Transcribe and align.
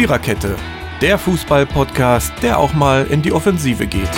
Viererkette, 0.00 0.56
der 1.02 1.18
Fußball-Podcast, 1.18 2.32
der 2.42 2.58
auch 2.58 2.72
mal 2.72 3.06
in 3.08 3.20
die 3.20 3.32
Offensive 3.32 3.86
geht. 3.86 4.10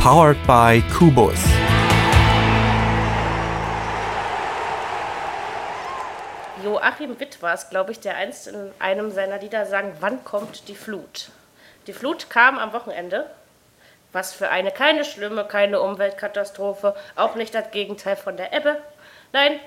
Powered 0.00 0.36
by 0.46 0.80
Kubus. 0.96 1.40
Joachim 6.62 7.18
Witt 7.18 7.42
war 7.42 7.54
es, 7.54 7.68
glaube 7.68 7.90
ich, 7.90 7.98
der 7.98 8.16
einst 8.16 8.46
in 8.46 8.70
einem 8.78 9.10
seiner 9.10 9.40
Lieder 9.40 9.66
sang, 9.66 9.94
wann 9.98 10.22
kommt 10.22 10.68
die 10.68 10.76
Flut? 10.76 11.30
Die 11.88 11.92
Flut 11.92 12.30
kam 12.30 12.60
am 12.60 12.72
Wochenende. 12.72 13.26
Was 14.12 14.34
für 14.34 14.50
eine, 14.50 14.70
keine 14.70 15.04
schlimme, 15.04 15.44
keine 15.44 15.80
Umweltkatastrophe, 15.80 16.94
auch 17.16 17.34
nicht 17.34 17.56
das 17.56 17.72
Gegenteil 17.72 18.14
von 18.14 18.36
der 18.36 18.52
Ebbe. 18.52 18.76
Nein, 19.32 19.58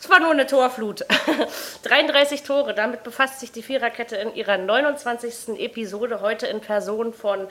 es 0.00 0.08
war 0.08 0.20
nur 0.20 0.30
eine 0.30 0.46
Torflut. 0.46 1.04
33 1.82 2.42
Tore, 2.44 2.74
damit 2.74 3.02
befasst 3.02 3.40
sich 3.40 3.50
die 3.50 3.62
Viererkette 3.62 4.16
in 4.16 4.34
ihrer 4.34 4.56
29. 4.56 5.58
Episode, 5.58 6.20
heute 6.20 6.46
in 6.46 6.60
Person 6.60 7.12
von 7.12 7.48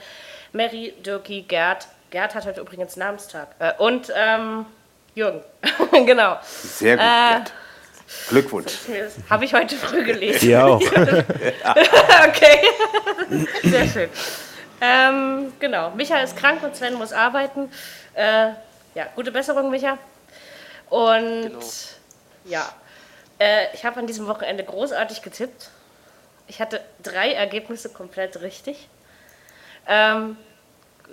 Mary, 0.52 0.94
Dirki, 1.04 1.42
Gerd. 1.42 1.88
Gerd 2.10 2.34
hat 2.34 2.46
heute 2.46 2.62
übrigens 2.62 2.96
Namenstag. 2.96 3.48
Äh, 3.58 3.72
und 3.78 4.10
ähm, 4.16 4.64
Jürgen. 5.14 5.42
genau. 6.06 6.38
Sehr 6.42 6.96
gut, 6.96 7.04
äh, 7.04 7.38
Gerd. 7.38 7.52
Glückwunsch. 8.30 8.72
Habe 9.28 9.44
ich 9.44 9.52
heute 9.52 9.76
früh 9.76 10.02
gelesen. 10.02 10.48
Ja 10.48 10.64
auch. 10.64 10.80
okay. 12.26 12.62
Sehr 13.62 13.86
schön. 13.86 14.08
Ähm, 14.80 15.52
genau. 15.60 15.90
Micha 15.90 16.18
ist 16.20 16.34
krank 16.34 16.62
und 16.62 16.74
Sven 16.74 16.94
muss 16.94 17.12
arbeiten. 17.12 17.70
Äh, 18.14 18.52
ja, 18.94 19.06
gute 19.14 19.30
Besserung, 19.30 19.70
Micha. 19.70 19.98
Und 20.88 21.42
genau. 21.42 21.60
Ja. 22.48 22.72
Äh, 23.38 23.66
ich 23.74 23.84
habe 23.84 24.00
an 24.00 24.06
diesem 24.06 24.26
Wochenende 24.26 24.64
großartig 24.64 25.22
getippt. 25.22 25.70
Ich 26.46 26.60
hatte 26.60 26.80
drei 27.02 27.32
Ergebnisse 27.32 27.90
komplett 27.90 28.40
richtig. 28.40 28.88
Ähm, 29.86 30.36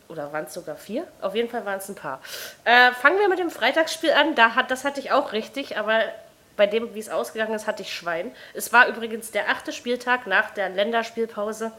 oder 0.07 0.31
waren 0.31 0.45
es 0.45 0.53
sogar 0.53 0.77
vier? 0.77 1.07
Auf 1.21 1.35
jeden 1.35 1.49
Fall 1.49 1.65
waren 1.65 1.77
es 1.77 1.89
ein 1.89 1.95
paar. 1.95 2.21
Äh, 2.63 2.91
fangen 2.93 3.19
wir 3.19 3.29
mit 3.29 3.39
dem 3.39 3.49
Freitagsspiel 3.49 4.11
an. 4.11 4.35
Da 4.35 4.55
hat, 4.55 4.71
das 4.71 4.85
hatte 4.85 4.99
ich 4.99 5.11
auch 5.11 5.33
richtig, 5.33 5.77
aber 5.77 6.03
bei 6.55 6.67
dem, 6.67 6.95
wie 6.95 6.99
es 6.99 7.09
ausgegangen 7.09 7.53
ist, 7.53 7.67
hatte 7.67 7.81
ich 7.81 7.93
Schwein. 7.93 8.31
Es 8.53 8.71
war 8.71 8.87
übrigens 8.87 9.31
der 9.31 9.49
achte 9.49 9.73
Spieltag 9.73 10.25
nach 10.25 10.51
der 10.51 10.69
Länderspielpause. 10.69 11.71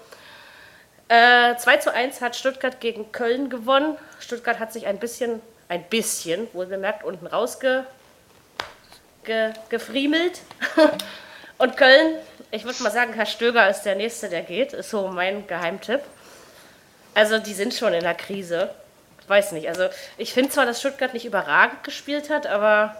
Äh, 1.08 1.56
2 1.56 1.76
zu 1.78 1.92
1 1.94 2.20
hat 2.20 2.36
Stuttgart 2.36 2.80
gegen 2.80 3.10
Köln 3.12 3.48
gewonnen. 3.48 3.96
Stuttgart 4.18 4.58
hat 4.58 4.72
sich 4.72 4.86
ein 4.86 4.98
bisschen, 4.98 5.40
ein 5.68 5.84
bisschen, 5.84 6.48
wohl 6.52 6.66
bemerkt, 6.66 7.04
unten 7.04 7.26
rausge 7.26 7.86
ge, 9.26 9.52
gefriemelt. 9.68 10.40
Und 11.58 11.76
Köln, 11.76 12.16
ich 12.50 12.64
würde 12.64 12.82
mal 12.82 12.92
sagen, 12.92 13.12
Herr 13.12 13.26
Stöger 13.26 13.68
ist 13.68 13.82
der 13.82 13.94
Nächste, 13.94 14.28
der 14.28 14.42
geht, 14.42 14.72
ist 14.72 14.90
so 14.90 15.08
mein 15.08 15.46
Geheimtipp. 15.46 16.00
Also 17.14 17.38
die 17.38 17.54
sind 17.54 17.74
schon 17.74 17.92
in 17.92 18.02
der 18.02 18.14
Krise. 18.14 18.70
Ich 19.20 19.28
weiß 19.28 19.52
nicht. 19.52 19.68
Also 19.68 19.88
ich 20.18 20.32
finde 20.32 20.50
zwar, 20.50 20.66
dass 20.66 20.80
Stuttgart 20.80 21.14
nicht 21.14 21.24
überragend 21.24 21.82
gespielt 21.82 22.30
hat, 22.30 22.46
aber 22.46 22.96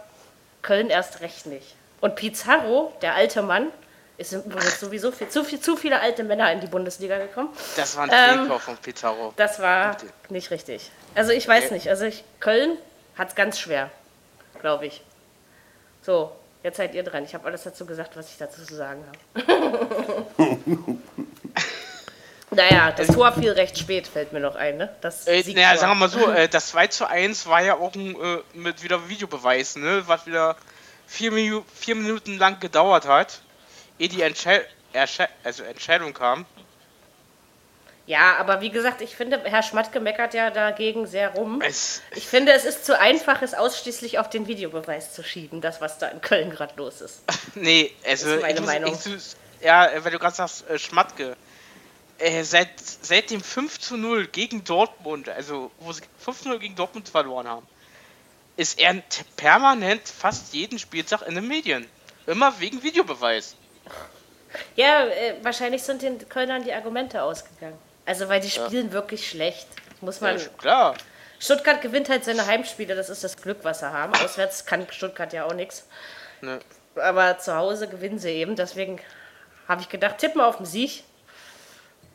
Köln 0.62 0.91
erst 0.91 1.20
recht 1.20 1.47
nicht. 1.47 1.74
Und 2.00 2.16
Pizarro, 2.16 2.92
der 3.02 3.14
alte 3.14 3.42
Mann, 3.42 3.70
ist 4.19 4.32
übrigens 4.32 4.80
sowieso 4.80 5.12
viel, 5.12 5.28
zu, 5.28 5.44
viel, 5.44 5.60
zu 5.60 5.77
viele 5.77 6.00
alte 6.00 6.24
Männer 6.24 6.50
in 6.50 6.60
die 6.60 6.66
Bundesliga 6.66 7.19
gekommen. 7.19 7.50
Das 7.77 7.97
war 7.97 8.04
ein 8.10 8.47
ähm, 8.47 8.58
von 8.58 8.77
Pizarro. 8.78 9.34
Das 9.36 9.60
war 9.60 9.97
nicht 10.30 10.50
richtig. 10.50 10.91
Also 11.14 11.32
ich 11.32 11.47
weiß 11.47 11.66
okay. 11.66 11.74
nicht. 11.74 11.88
Also 11.91 12.06
ich, 12.06 12.24
Köln 12.41 12.78
hat 13.16 13.28
es 13.28 13.34
ganz 13.34 13.58
schwer, 13.58 13.91
glaube 14.60 14.86
ich. 14.86 15.02
So, 16.07 16.31
jetzt 16.62 16.77
seid 16.77 16.95
ihr 16.95 17.03
dran. 17.03 17.25
Ich 17.25 17.35
habe 17.35 17.45
alles 17.47 17.65
dazu 17.65 17.85
gesagt, 17.85 18.17
was 18.17 18.31
ich 18.31 18.39
dazu 18.39 18.65
zu 18.65 18.77
sagen 18.77 19.05
habe. 19.35 19.39
naja, 22.53 22.93
das 22.93 23.09
Tor 23.09 23.33
fiel 23.33 23.50
recht 23.50 23.77
spät, 23.77 24.06
fällt 24.06 24.33
mir 24.33 24.39
noch 24.39 24.55
ein. 24.55 24.77
Ne? 24.77 24.95
Das 25.00 25.27
äh, 25.27 25.43
naja, 25.53 25.77
sagen 25.77 25.91
wir 25.91 25.97
mal 25.97 26.09
so, 26.09 26.31
äh, 26.31 26.49
das 26.49 26.69
2 26.69 26.87
zu 26.87 27.09
1 27.09 27.49
war 27.49 27.61
ja 27.61 27.75
auch 27.75 27.93
ein, 27.97 28.15
äh, 28.15 28.39
mit 28.55 28.84
wieder 28.84 29.09
Videobeweis, 29.09 29.75
ne? 29.75 30.05
was 30.06 30.27
wieder 30.27 30.55
vier, 31.09 31.33
Minu 31.33 31.65
vier 31.75 31.97
Minuten 31.97 32.39
lang 32.39 32.61
gedauert 32.61 33.09
hat, 33.09 33.41
ehe 33.99 34.09
die 34.09 34.22
Entschei 34.22 34.65
also 35.43 35.65
Entscheidung 35.65 36.15
kam. 36.15 36.47
Ja, 38.06 38.37
aber 38.37 38.61
wie 38.61 38.71
gesagt, 38.71 39.00
ich 39.00 39.17
finde, 39.17 39.43
Herr 39.44 39.65
Schmatke 39.65 39.99
meckert 39.99 40.33
ja 40.33 40.50
dagegen 40.50 41.09
sehr 41.09 41.31
rum. 41.34 41.61
Es 41.61 42.03
ich 42.15 42.28
finde, 42.28 42.53
es 42.53 42.65
ist 42.65 42.84
zu 42.87 42.99
einfach, 42.99 43.43
es 43.43 43.53
ausschließlich 43.53 44.21
auf 44.21 44.31
den 44.31 44.47
Videobeweis 44.47 45.12
zu 45.12 45.25
schieben, 45.25 45.61
das, 45.61 45.81
was 45.81 45.99
da 45.99 46.09
in 46.09 46.21
Köln 46.21 46.50
gerade 46.50 46.75
los 46.77 47.00
ist. 47.00 47.22
nee, 47.56 47.93
also. 48.06 48.27
Das 48.27 48.37
ist 48.37 48.43
meine 48.43 48.61
ich, 48.61 48.66
Meinung. 48.66 48.95
Ich, 48.95 49.65
ja, 49.65 49.91
weil 50.05 50.12
du 50.12 50.19
gerade 50.19 50.37
sagst, 50.37 50.69
äh, 50.71 50.78
Schmatke. 50.78 51.37
Äh, 52.19 52.45
seit, 52.45 52.69
seit 52.78 53.31
dem 53.31 53.43
5 53.43 53.78
zu 53.78 53.97
0 53.97 54.28
gegen 54.28 54.65
Dortmund, 54.65 55.28
also 55.28 55.71
wo 55.81 55.93
sie 55.93 56.03
5 56.21 56.43
zu 56.43 56.49
0 56.49 56.61
gegen 56.61 56.75
Dortmund 56.77 57.09
verloren 57.09 57.47
haben, 57.47 57.66
ist 58.56 58.78
er 58.78 59.03
permanent 59.37 60.09
fast 60.09 60.55
jeden 60.55 60.78
Spieltag 60.78 61.22
in 61.22 61.34
den 61.34 61.47
Medien. 61.47 61.87
Immer 62.27 62.59
wegen 62.59 62.83
Videobeweis. 62.83 63.56
Ja, 64.77 65.06
äh, 65.06 65.34
wahrscheinlich 65.43 65.83
sind 65.83 66.03
den 66.03 66.27
Kölnern 66.28 66.65
die 66.65 66.72
Argumente 66.72 67.22
ausgegangen. 67.22 67.78
Also, 68.06 68.28
weil 68.28 68.41
die 68.41 68.50
spielen 68.50 68.87
ja. 68.87 68.93
wirklich 68.93 69.28
schlecht. 69.28 69.67
Muss 70.00 70.21
man. 70.21 70.39
Ja, 70.39 70.44
klar. 70.59 70.94
Stuttgart 71.39 71.83
gewinnt 71.83 72.09
halt 72.09 72.25
seine 72.25 72.47
Heimspiele, 72.47 72.94
das 72.94 73.11
ist 73.11 73.22
das 73.22 73.37
Glück, 73.37 73.59
was 73.62 73.81
sie 73.81 73.93
haben. 73.93 74.15
Auswärts 74.15 74.65
kann 74.65 74.87
Stuttgart 74.91 75.33
ja 75.33 75.44
auch 75.44 75.55
nichts. 75.55 75.87
Ne. 76.41 76.61
Aber 76.95 77.39
zu 77.39 77.55
Hause 77.55 77.89
gewinnen 77.89 78.19
sie 78.19 78.31
eben. 78.31 78.56
Deswegen 78.56 78.99
habe 79.69 79.83
ich 79.83 79.89
gedacht, 79.89 80.19
tippen 80.19 80.41
auf 80.41 80.56
den 80.56 80.66
Sieg. 80.66 81.05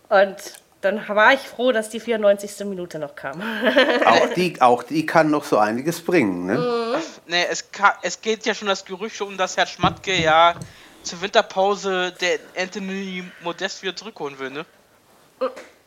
Und 0.09 0.37
dann 0.81 1.07
war 1.07 1.33
ich 1.33 1.41
froh, 1.41 1.71
dass 1.71 1.89
die 1.89 1.99
94. 1.99 2.65
Minute 2.65 2.97
noch 2.97 3.15
kam. 3.15 3.41
auch, 4.05 4.33
die, 4.33 4.59
auch 4.59 4.83
die 4.83 5.05
kann 5.05 5.29
noch 5.29 5.43
so 5.43 5.57
einiges 5.57 6.01
bringen, 6.01 6.47
ne? 6.47 6.57
Mhm. 6.57 7.01
Nee, 7.27 7.45
es, 7.49 7.71
kann, 7.71 7.93
es 8.01 8.19
geht 8.21 8.45
ja 8.45 8.55
schon 8.55 8.67
das 8.67 8.83
Gerücht 8.83 9.21
um, 9.21 9.37
dass 9.37 9.57
Herr 9.57 9.67
Schmatke 9.67 10.13
ja 10.13 10.55
zur 11.03 11.21
Winterpause 11.21 12.13
der 12.19 12.39
Anthony 12.57 13.23
Modest 13.41 13.83
wieder 13.83 13.95
zurückholen 13.95 14.39
will, 14.39 14.49
ne? 14.49 14.65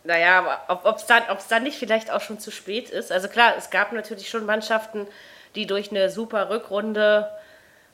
Naja, 0.05 0.61
ob 0.69 0.97
es 0.97 1.07
dann, 1.07 1.23
dann 1.49 1.63
nicht 1.63 1.79
vielleicht 1.79 2.11
auch 2.11 2.21
schon 2.21 2.39
zu 2.39 2.51
spät 2.51 2.91
ist. 2.91 3.11
Also 3.11 3.29
klar, 3.29 3.55
es 3.57 3.71
gab 3.71 3.93
natürlich 3.93 4.29
schon 4.29 4.45
Mannschaften, 4.45 5.07
die 5.55 5.67
durch 5.67 5.91
eine 5.91 6.11
super 6.11 6.51
Rückrunde 6.51 7.31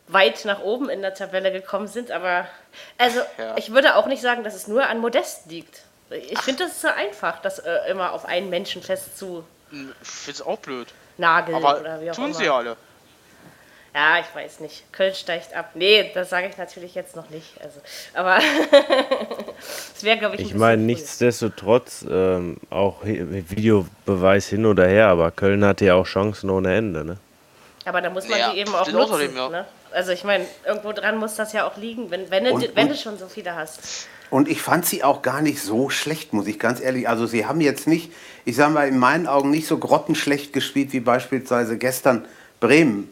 weit 0.09 0.45
nach 0.45 0.61
oben 0.61 0.91
in 0.91 1.03
der 1.03 1.15
Tabelle 1.15 1.53
gekommen 1.53 1.87
sind, 1.87 2.11
aber 2.11 2.47
also 2.99 3.21
ja. 3.39 3.57
ich 3.57 3.73
würde 3.73 3.95
auch 3.95 4.07
nicht 4.07 4.23
sagen, 4.23 4.43
dass 4.43 4.55
es 4.55 4.67
nur 4.67 4.89
an 4.89 4.99
Modest 4.99 5.47
liegt. 5.47 5.83
Ich 6.11 6.41
finde, 6.41 6.65
das 6.65 6.73
ist 6.73 6.83
so 6.83 6.89
einfach, 6.89 7.41
das 7.41 7.61
äh, 7.61 7.89
immer 7.89 8.13
auf 8.13 8.25
einen 8.25 8.51
Menschen 8.51 8.83
fest 8.83 9.17
zu. 9.17 9.45
Ich 9.71 10.09
finde 10.09 10.33
es 10.33 10.43
auch 10.43 10.59
blöd. 10.59 10.89
Nageln 11.17 11.57
aber 11.57 11.81
oder 11.81 12.01
wie 12.01 12.11
auch 12.11 12.17
tun 12.17 12.27
immer. 12.27 12.35
sie 12.35 12.49
alle. 12.49 12.77
Ja, 13.95 14.21
ich 14.21 14.35
weiß 14.35 14.61
nicht. 14.61 14.85
Köln 14.93 15.15
steigt 15.15 15.55
ab. 15.55 15.71
Nee, 15.75 16.11
das 16.15 16.31
sage 16.31 16.49
ich 16.49 16.57
natürlich 16.57 16.95
jetzt 16.95 17.17
noch 17.17 17.29
nicht. 17.31 17.49
Also, 17.61 17.81
aber 18.15 18.39
es 19.97 20.05
wäre, 20.05 20.17
glaube 20.19 20.37
ich, 20.37 20.43
Ich 20.43 20.55
meine, 20.55 20.83
nichtsdestotrotz, 20.83 22.05
ähm, 22.09 22.59
auch 22.71 22.99
Videobeweis 23.03 24.47
hin 24.47 24.65
oder 24.67 24.87
her, 24.87 25.09
aber 25.09 25.33
Köln 25.33 25.65
hatte 25.65 25.87
ja 25.87 25.95
auch 25.95 26.07
Chancen 26.07 26.51
ohne 26.51 26.77
Ende, 26.77 27.05
ne? 27.05 27.17
Aber 27.85 28.01
da 28.01 28.11
muss 28.11 28.29
man 28.29 28.39
ja, 28.39 28.53
die 28.53 28.59
eben 28.59 28.73
auch 28.75 28.87
nutzen. 28.87 29.15
Außerdem, 29.15 29.37
ja. 29.37 29.49
ne? 29.49 29.67
Also 29.93 30.13
ich 30.13 30.23
meine, 30.23 30.47
irgendwo 30.65 30.93
dran 30.93 31.19
muss 31.19 31.35
das 31.35 31.53
ja 31.53 31.67
auch 31.67 31.77
liegen, 31.77 32.13
wenn, 32.13 32.31
wenn, 32.31 32.47
und, 32.47 32.63
du, 32.63 32.77
wenn 32.77 32.87
und, 32.87 32.93
du 32.93 32.97
schon 32.97 33.19
so 33.19 33.27
viele 33.27 33.57
hast. 33.57 34.07
Und 34.31 34.49
ich 34.49 34.63
fand 34.63 34.87
sie 34.87 35.03
auch 35.03 35.23
gar 35.23 35.43
nicht 35.43 35.61
so 35.61 35.91
schlecht, 35.91 36.33
muss 36.33 36.47
ich 36.47 36.61
ganz 36.61 36.81
ehrlich. 36.81 37.09
Also 37.09 37.27
sie 37.27 37.47
haben 37.47 37.61
jetzt 37.61 37.89
nicht, 37.89 38.13
ich 38.45 38.55
sage 38.55 38.73
mal, 38.73 38.87
in 38.87 38.99
meinen 38.99 39.27
Augen 39.27 39.51
nicht 39.51 39.67
so 39.67 39.79
grottenschlecht 39.79 40.53
gespielt 40.53 40.93
wie 40.93 41.01
beispielsweise 41.01 41.77
gestern 41.77 42.25
Bremen 42.61 43.09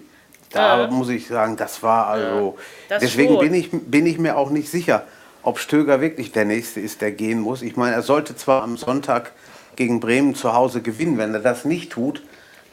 da 0.50 0.82
ja. 0.82 0.91
muss 0.91 1.09
ich 1.09 1.28
sagen, 1.28 1.56
das 1.56 1.82
war 1.82 2.06
also. 2.06 2.56
Ja, 2.88 2.96
das 2.96 3.02
deswegen 3.02 3.38
bin 3.38 3.55
ich, 3.55 3.70
bin 3.70 4.06
ich 4.06 4.19
mir 4.19 4.37
auch 4.37 4.50
nicht 4.50 4.70
sicher, 4.70 5.05
ob 5.43 5.58
Stöger 5.58 6.00
wirklich 6.00 6.32
der 6.32 6.44
Nächste 6.44 6.81
ist, 6.81 7.00
der 7.00 7.12
gehen 7.12 7.40
muss. 7.40 7.62
Ich 7.62 7.76
meine, 7.76 7.94
er 7.94 8.02
sollte 8.02 8.37
zwar 8.37 8.62
am 8.62 8.76
Sonntag 8.76 9.32
gegen 9.76 10.00
Bremen 10.00 10.34
zu 10.34 10.55
Hause 10.55 10.82
gewinnen. 10.82 11.19
Wenn 11.19 11.34
er 11.34 11.40
das 11.40 11.64
nicht 11.64 11.93
tut, 11.93 12.22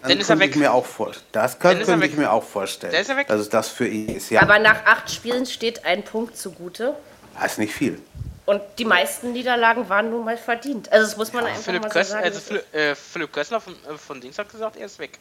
dann, 0.02 0.18
dann 0.18 0.28
könnte 0.28 0.46
ich 0.46 0.56
mir 0.56 0.74
auch 0.74 0.86
vorstellen. 0.86 1.26
Das 1.32 1.60
kann, 1.60 1.82
könnte 1.82 2.06
ich 2.06 2.18
mir 2.18 2.32
auch 2.32 2.44
vorstellen. 2.44 2.94
Ist 2.94 3.10
er 3.10 3.18
weg? 3.18 3.28
Dass 3.28 3.40
es 3.40 3.50
das 3.50 3.70
für 3.70 3.88
ihn 3.88 4.10
ist. 4.10 4.30
Ja. 4.30 4.42
Aber 4.42 4.60
nach 4.60 4.86
acht 4.86 5.12
Spielen 5.12 5.46
steht 5.46 5.86
ein 5.86 6.04
Punkt 6.04 6.38
zugute. 6.38 6.96
Das 7.40 7.54
ist 7.54 7.58
nicht 7.60 7.74
viel. 7.74 8.02
Und 8.46 8.62
die 8.78 8.86
meisten 8.86 9.34
Niederlagen 9.34 9.90
waren 9.90 10.12
nun 10.12 10.24
mal 10.24 10.38
verdient. 10.38 10.92
Also 10.92 11.08
das 11.08 11.18
muss 11.18 11.34
man 11.34 11.46
ja, 11.46 11.50
einfach 11.50 11.64
Philipp 11.64 11.82
mal 11.82 11.92
so 11.92 12.04
sagen. 12.04 12.24
Also 12.24 12.40
Philipp, 12.40 12.76
äh, 12.76 12.96
Philipp 12.96 13.34
Kössler 13.34 13.60
von, 13.60 13.74
äh, 13.74 13.98
von 13.98 14.22
Dings 14.22 14.38
hat 14.38 14.50
gesagt, 14.50 14.78
er 14.78 14.86
ist 14.86 15.00
weg 15.00 15.20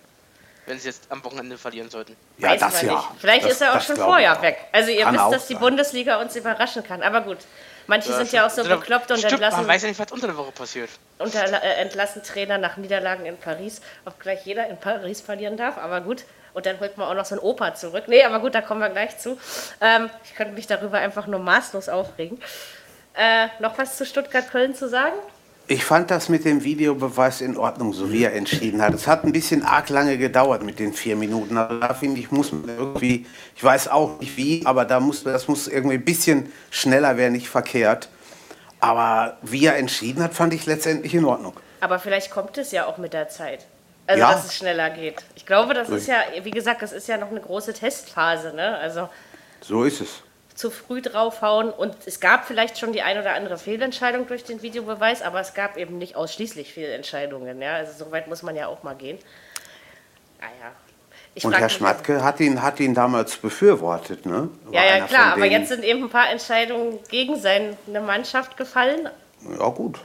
wenn 0.67 0.79
sie 0.79 0.89
jetzt 0.89 1.11
am 1.11 1.25
Wochenende 1.25 1.59
verlieren 1.59 1.91
sollten. 1.91 2.17
Ja, 2.39 2.51
Weiß 2.51 2.61
das 2.61 2.83
ja. 2.83 2.95
Nicht. 2.95 3.05
Vielleicht 3.19 3.45
das, 3.45 3.53
ist 3.53 3.61
er 3.61 3.77
auch 3.77 3.81
schon 3.81 3.97
vorher 3.97 4.41
weg. 4.43 4.59
Also 4.73 4.91
ihr 4.91 5.07
wisst, 5.07 5.33
dass 5.33 5.47
die 5.47 5.55
Bundesliga 5.55 6.21
uns 6.21 6.37
überraschen 6.37 6.83
kann. 6.83 7.03
Aber 7.03 7.21
gut, 7.21 7.39
Manche 7.87 8.11
ja, 8.11 8.17
sind 8.17 8.33
ja 8.33 8.47
auch 8.47 8.51
so 8.51 8.63
bekloppt 8.65 9.11
und 9.11 9.19
stimmt, 9.19 9.35
entlassen. 9.35 9.61
Man 9.61 9.69
weiß 9.69 9.83
ja 9.83 9.89
nicht, 9.89 10.01
was 10.01 10.11
unter 10.11 10.27
der 10.27 10.37
Woche 10.37 10.53
passiert. 10.53 10.91
Und 11.19 11.35
äh, 11.35 11.45
entlassen 11.81 12.23
Trainer 12.23 12.59
nach 12.59 12.77
Niederlagen 12.77 13.27
in 13.27 13.37
Paris, 13.37 13.81
ob 14.05 14.19
gleich 14.21 14.45
jeder 14.47 14.69
in 14.69 14.79
Paris 14.79 15.21
verlieren 15.21 15.57
darf, 15.57 15.77
aber 15.79 16.01
gut. 16.01 16.25
Und 16.55 16.67
dann 16.67 16.79
holt 16.81 16.97
man 16.97 17.09
auch 17.09 17.15
noch 17.15 17.25
so 17.25 17.35
ein 17.35 17.41
Opa 17.41 17.75
zurück. 17.75 18.05
Nee, 18.07 18.23
aber 18.23 18.39
gut, 18.39 18.55
da 18.55 18.63
kommen 18.63 18.81
wir 18.81 18.89
gleich 18.89 19.19
zu. 19.19 19.39
Ähm, 19.81 20.09
ich 20.25 20.35
könnte 20.35 20.55
mich 20.55 20.67
darüber 20.67 20.99
einfach 20.99 21.27
nur 21.27 21.41
maßlos 21.41 21.89
aufregen. 21.89 22.41
Äh, 23.15 23.49
noch 23.59 23.77
was 23.77 23.97
zu 23.97 24.07
Stuttgart-Köln 24.07 24.75
zu 24.75 24.89
sagen? 24.89 25.15
Ich 25.67 25.85
fand 25.85 26.11
das 26.11 26.29
mit 26.29 26.45
dem 26.45 26.63
Videobeweis 26.63 27.41
in 27.41 27.57
Ordnung, 27.57 27.95
so 27.95 28.13
wie 28.13 28.25
er 28.25 28.35
entschieden 28.35 28.83
hat. 28.83 28.93
Es 28.93 29.07
hat 29.07 29.25
ein 29.25 29.33
bisschen 29.33 29.63
arg 29.63 29.89
lange 29.89 30.19
gedauert 30.19 30.63
mit 30.63 30.79
den 30.79 30.93
vier 30.93 31.17
Minuten. 31.17 31.57
Also 31.57 31.81
da 31.81 31.95
finde 31.95 32.21
ich, 32.21 32.31
muss 32.31 32.53
man 32.53 32.69
irgendwie, 32.69 33.27
ich 33.57 33.65
weiß 33.65 33.89
auch 33.89 34.21
nicht 34.21 34.37
wie, 34.37 34.67
aber 34.67 34.85
da 34.85 35.01
muss, 35.01 35.25
das 35.25 35.49
muss 35.49 35.67
irgendwie 35.67 35.95
ein 35.95 36.05
bisschen 36.05 36.53
schneller, 36.71 37.17
wäre 37.17 37.31
nicht 37.31 37.49
verkehrt. 37.49 38.11
Aber 38.79 39.39
wie 39.41 39.65
er 39.65 39.77
entschieden 39.77 40.23
hat, 40.23 40.35
fand 40.35 40.53
ich 40.53 40.67
letztendlich 40.67 41.15
in 41.15 41.25
Ordnung. 41.25 41.55
Aber 41.81 41.99
vielleicht 41.99 42.31
kommt 42.31 42.59
es 42.59 42.71
ja 42.71 42.85
auch 42.85 42.99
mit 42.99 43.15
der 43.15 43.31
Zeit. 43.31 43.67
Also, 44.07 44.21
ja. 44.21 44.33
dass 44.33 44.45
es 44.45 44.55
schneller 44.55 44.91
geht. 44.91 45.25
Ich 45.35 45.47
glaube, 45.47 45.73
das 45.73 45.89
ist 45.89 46.07
ja, 46.07 46.17
wie 46.43 46.51
gesagt, 46.51 46.83
das 46.83 46.93
ist 46.93 47.09
ja 47.09 47.17
noch 47.17 47.31
eine 47.31 47.41
große 47.41 47.73
Testphase. 47.73 48.53
Ne? 48.55 48.77
Also, 48.77 49.09
so 49.63 49.85
ist 49.85 50.03
es 50.03 50.23
zu 50.55 50.71
früh 50.71 51.03
draufhauen. 51.03 51.71
Und 51.71 51.97
es 52.07 52.21
gab 52.21 52.47
vielleicht 52.47 52.79
schon 52.79 52.93
die 52.93 53.03
ein 53.03 53.19
oder 53.19 53.35
andere 53.35 53.59
Fehlentscheidung 53.59 54.27
durch 54.27 54.45
den 54.45 54.63
Videobeweis, 54.63 55.23
aber 55.23 55.41
es 55.41 55.55
gab 55.55 55.77
eben 55.77 55.99
nicht 55.99 56.17
ausschließlich 56.17 56.73
Fehlentscheidungen. 56.73 57.61
Ja? 57.61 57.75
Also 57.75 58.05
so 58.05 58.13
weit 58.13 58.29
muss 58.29 58.43
man 58.43 58.57
ja 58.57 58.69
auch 58.69 58.83
mal 58.83 58.95
gehen. 58.95 59.19
Naja. 60.41 60.73
Ich 61.37 61.45
und 61.45 61.53
Herr 61.53 61.69
Schmatke 61.69 62.23
hat 62.23 62.39
ihn, 62.39 62.63
hat 62.63 62.79
ihn 62.79 62.95
damals 62.95 63.37
befürwortet, 63.37 64.25
ne? 64.25 64.49
War 64.67 64.73
ja, 64.73 64.99
ja, 64.99 65.07
klar, 65.07 65.33
aber 65.33 65.47
jetzt 65.47 65.69
sind 65.69 65.83
eben 65.83 66.05
ein 66.05 66.09
paar 66.09 66.31
Entscheidungen 66.31 67.01
gegen 67.09 67.41
seine 67.41 67.77
Mannschaft 68.07 68.57
gefallen. 68.57 69.09
Ja, 69.59 69.69
gut. 69.71 69.99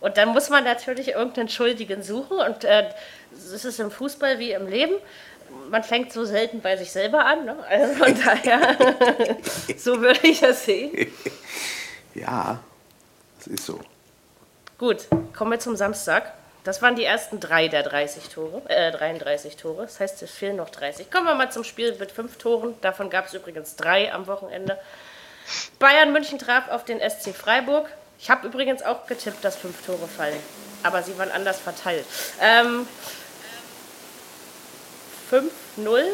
Und 0.00 0.16
dann 0.16 0.30
muss 0.30 0.50
man 0.50 0.64
natürlich 0.64 1.10
irgendeinen 1.10 1.48
Schuldigen 1.48 2.02
suchen 2.02 2.38
und 2.38 2.64
äh, 2.64 2.90
das 3.30 3.64
ist 3.64 3.78
im 3.78 3.92
Fußball 3.92 4.40
wie 4.40 4.50
im 4.50 4.66
Leben 4.66 4.94
man 5.70 5.82
fängt 5.82 6.12
so 6.12 6.24
selten 6.24 6.60
bei 6.60 6.76
sich 6.76 6.92
selber 6.92 7.24
an. 7.24 7.44
Ne? 7.44 7.56
Also 7.68 7.94
von 8.04 8.14
daher, 8.14 8.76
so 9.76 10.00
würde 10.00 10.26
ich 10.26 10.40
das 10.40 10.64
sehen. 10.64 11.12
Ja, 12.14 12.58
das 13.38 13.46
ist 13.46 13.64
so. 13.64 13.80
Gut, 14.76 15.06
kommen 15.34 15.50
wir 15.50 15.58
zum 15.58 15.76
Samstag. 15.76 16.30
Das 16.64 16.82
waren 16.82 16.94
die 16.94 17.04
ersten 17.04 17.40
drei 17.40 17.68
der 17.68 17.82
30 17.82 18.28
Tore, 18.28 18.62
äh, 18.68 18.92
33 18.92 19.56
Tore. 19.56 19.82
Das 19.82 19.98
heißt, 19.98 20.22
es 20.22 20.30
fehlen 20.30 20.56
noch 20.56 20.68
30. 20.68 21.10
Kommen 21.10 21.24
wir 21.26 21.34
mal 21.34 21.50
zum 21.50 21.64
Spiel 21.64 21.96
mit 21.98 22.12
fünf 22.12 22.36
Toren. 22.36 22.74
Davon 22.82 23.08
gab 23.08 23.28
es 23.28 23.34
übrigens 23.34 23.76
drei 23.76 24.12
am 24.12 24.26
Wochenende. 24.26 24.78
Bayern 25.78 26.12
München 26.12 26.38
traf 26.38 26.68
auf 26.68 26.84
den 26.84 27.00
SC 27.00 27.34
Freiburg. 27.34 27.88
Ich 28.18 28.30
habe 28.30 28.46
übrigens 28.46 28.82
auch 28.82 29.06
getippt, 29.06 29.44
dass 29.44 29.56
fünf 29.56 29.84
Tore 29.84 30.06
fallen. 30.06 30.38
Aber 30.84 31.02
sie 31.02 31.16
waren 31.18 31.30
anders 31.32 31.58
verteilt. 31.58 32.04
Ähm, 32.40 32.86
5-0 35.32 36.04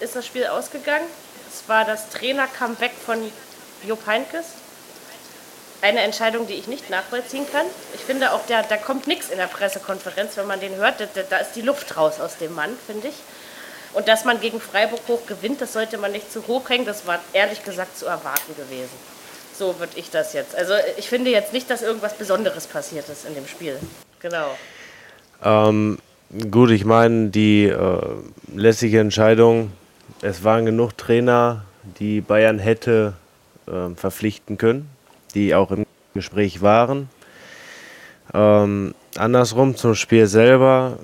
ist 0.00 0.16
das 0.16 0.26
Spiel 0.26 0.46
ausgegangen. 0.46 1.06
Es 1.48 1.68
war 1.68 1.84
das 1.84 2.10
Trainer-Comeback 2.10 2.90
von 2.92 3.18
Jupp 3.86 4.04
Heinkes. 4.06 4.46
Eine 5.80 6.00
Entscheidung, 6.00 6.48
die 6.48 6.54
ich 6.54 6.66
nicht 6.66 6.90
nachvollziehen 6.90 7.46
kann. 7.52 7.66
Ich 7.94 8.00
finde 8.00 8.32
auch, 8.32 8.40
da, 8.48 8.62
kommt 8.78 9.06
nichts 9.06 9.30
in 9.30 9.38
der 9.38 9.46
Pressekonferenz, 9.46 10.36
wenn 10.36 10.46
man 10.46 10.58
den 10.58 10.74
hört. 10.74 11.00
Da, 11.00 11.06
da 11.28 11.36
ist 11.36 11.52
die 11.54 11.60
Luft 11.62 11.96
raus 11.96 12.18
aus 12.18 12.38
dem 12.38 12.54
Mann, 12.54 12.76
finde 12.86 13.08
ich. 13.08 13.14
Und 13.92 14.08
dass 14.08 14.24
man 14.24 14.40
gegen 14.40 14.60
Freiburg 14.60 15.00
hoch 15.06 15.24
gewinnt, 15.26 15.60
das 15.60 15.72
sollte 15.72 15.96
man 15.96 16.10
nicht 16.10 16.32
zu 16.32 16.46
hoch 16.48 16.68
hängen. 16.68 16.84
Das 16.84 17.06
war 17.06 17.20
ehrlich 17.32 17.62
gesagt 17.62 17.96
zu 17.96 18.06
erwarten 18.06 18.56
gewesen. 18.56 18.98
So 19.56 19.78
würde 19.78 19.96
ich 19.96 20.10
das 20.10 20.32
jetzt. 20.32 20.56
Also 20.56 20.74
ich 20.96 21.08
finde 21.08 21.30
jetzt 21.30 21.52
nicht, 21.52 21.70
dass 21.70 21.82
irgendwas 21.82 22.14
Besonderes 22.14 22.66
passiert 22.66 23.08
ist 23.08 23.24
in 23.24 23.34
dem 23.34 23.46
Spiel. 23.46 23.78
Genau. 24.20 24.56
Ähm, 25.44 25.98
Gut, 26.50 26.70
ich 26.72 26.84
meine, 26.84 27.28
die 27.28 27.66
äh, 27.66 28.00
lässige 28.52 28.98
Entscheidung, 28.98 29.70
es 30.22 30.42
waren 30.42 30.66
genug 30.66 30.98
Trainer, 30.98 31.64
die 32.00 32.20
Bayern 32.20 32.58
hätte 32.58 33.12
äh, 33.68 33.94
verpflichten 33.94 34.58
können, 34.58 34.90
die 35.36 35.54
auch 35.54 35.70
im 35.70 35.86
Gespräch 36.14 36.62
waren. 36.62 37.08
Ähm, 38.34 38.92
andersrum 39.16 39.76
zum 39.76 39.94
Spiel 39.94 40.26
selber, 40.26 40.98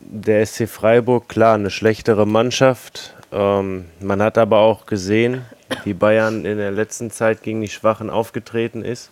der 0.00 0.44
SC 0.44 0.68
Freiburg, 0.68 1.30
klar, 1.30 1.54
eine 1.54 1.70
schlechtere 1.70 2.26
Mannschaft. 2.26 3.14
Ähm, 3.32 3.86
man 4.00 4.20
hat 4.20 4.36
aber 4.36 4.58
auch 4.58 4.84
gesehen, 4.84 5.46
wie 5.84 5.94
Bayern 5.94 6.44
in 6.44 6.58
der 6.58 6.72
letzten 6.72 7.10
Zeit 7.10 7.42
gegen 7.42 7.62
die 7.62 7.70
Schwachen 7.70 8.10
aufgetreten 8.10 8.84
ist. 8.84 9.08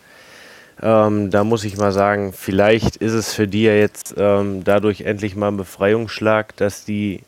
Ähm, 0.82 1.30
da 1.30 1.44
muss 1.44 1.64
ich 1.64 1.76
mal 1.76 1.92
sagen, 1.92 2.32
vielleicht 2.32 2.96
ist 2.96 3.12
es 3.12 3.34
für 3.34 3.46
die 3.46 3.64
ja 3.64 3.74
jetzt 3.74 4.14
ähm, 4.16 4.64
dadurch 4.64 5.02
endlich 5.02 5.36
mal 5.36 5.48
ein 5.48 5.56
Befreiungsschlag, 5.56 6.56
dass 6.56 6.84
die 6.84 7.22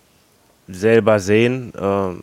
selber 0.68 1.18
sehen, 1.18 1.72
ähm, 1.78 2.22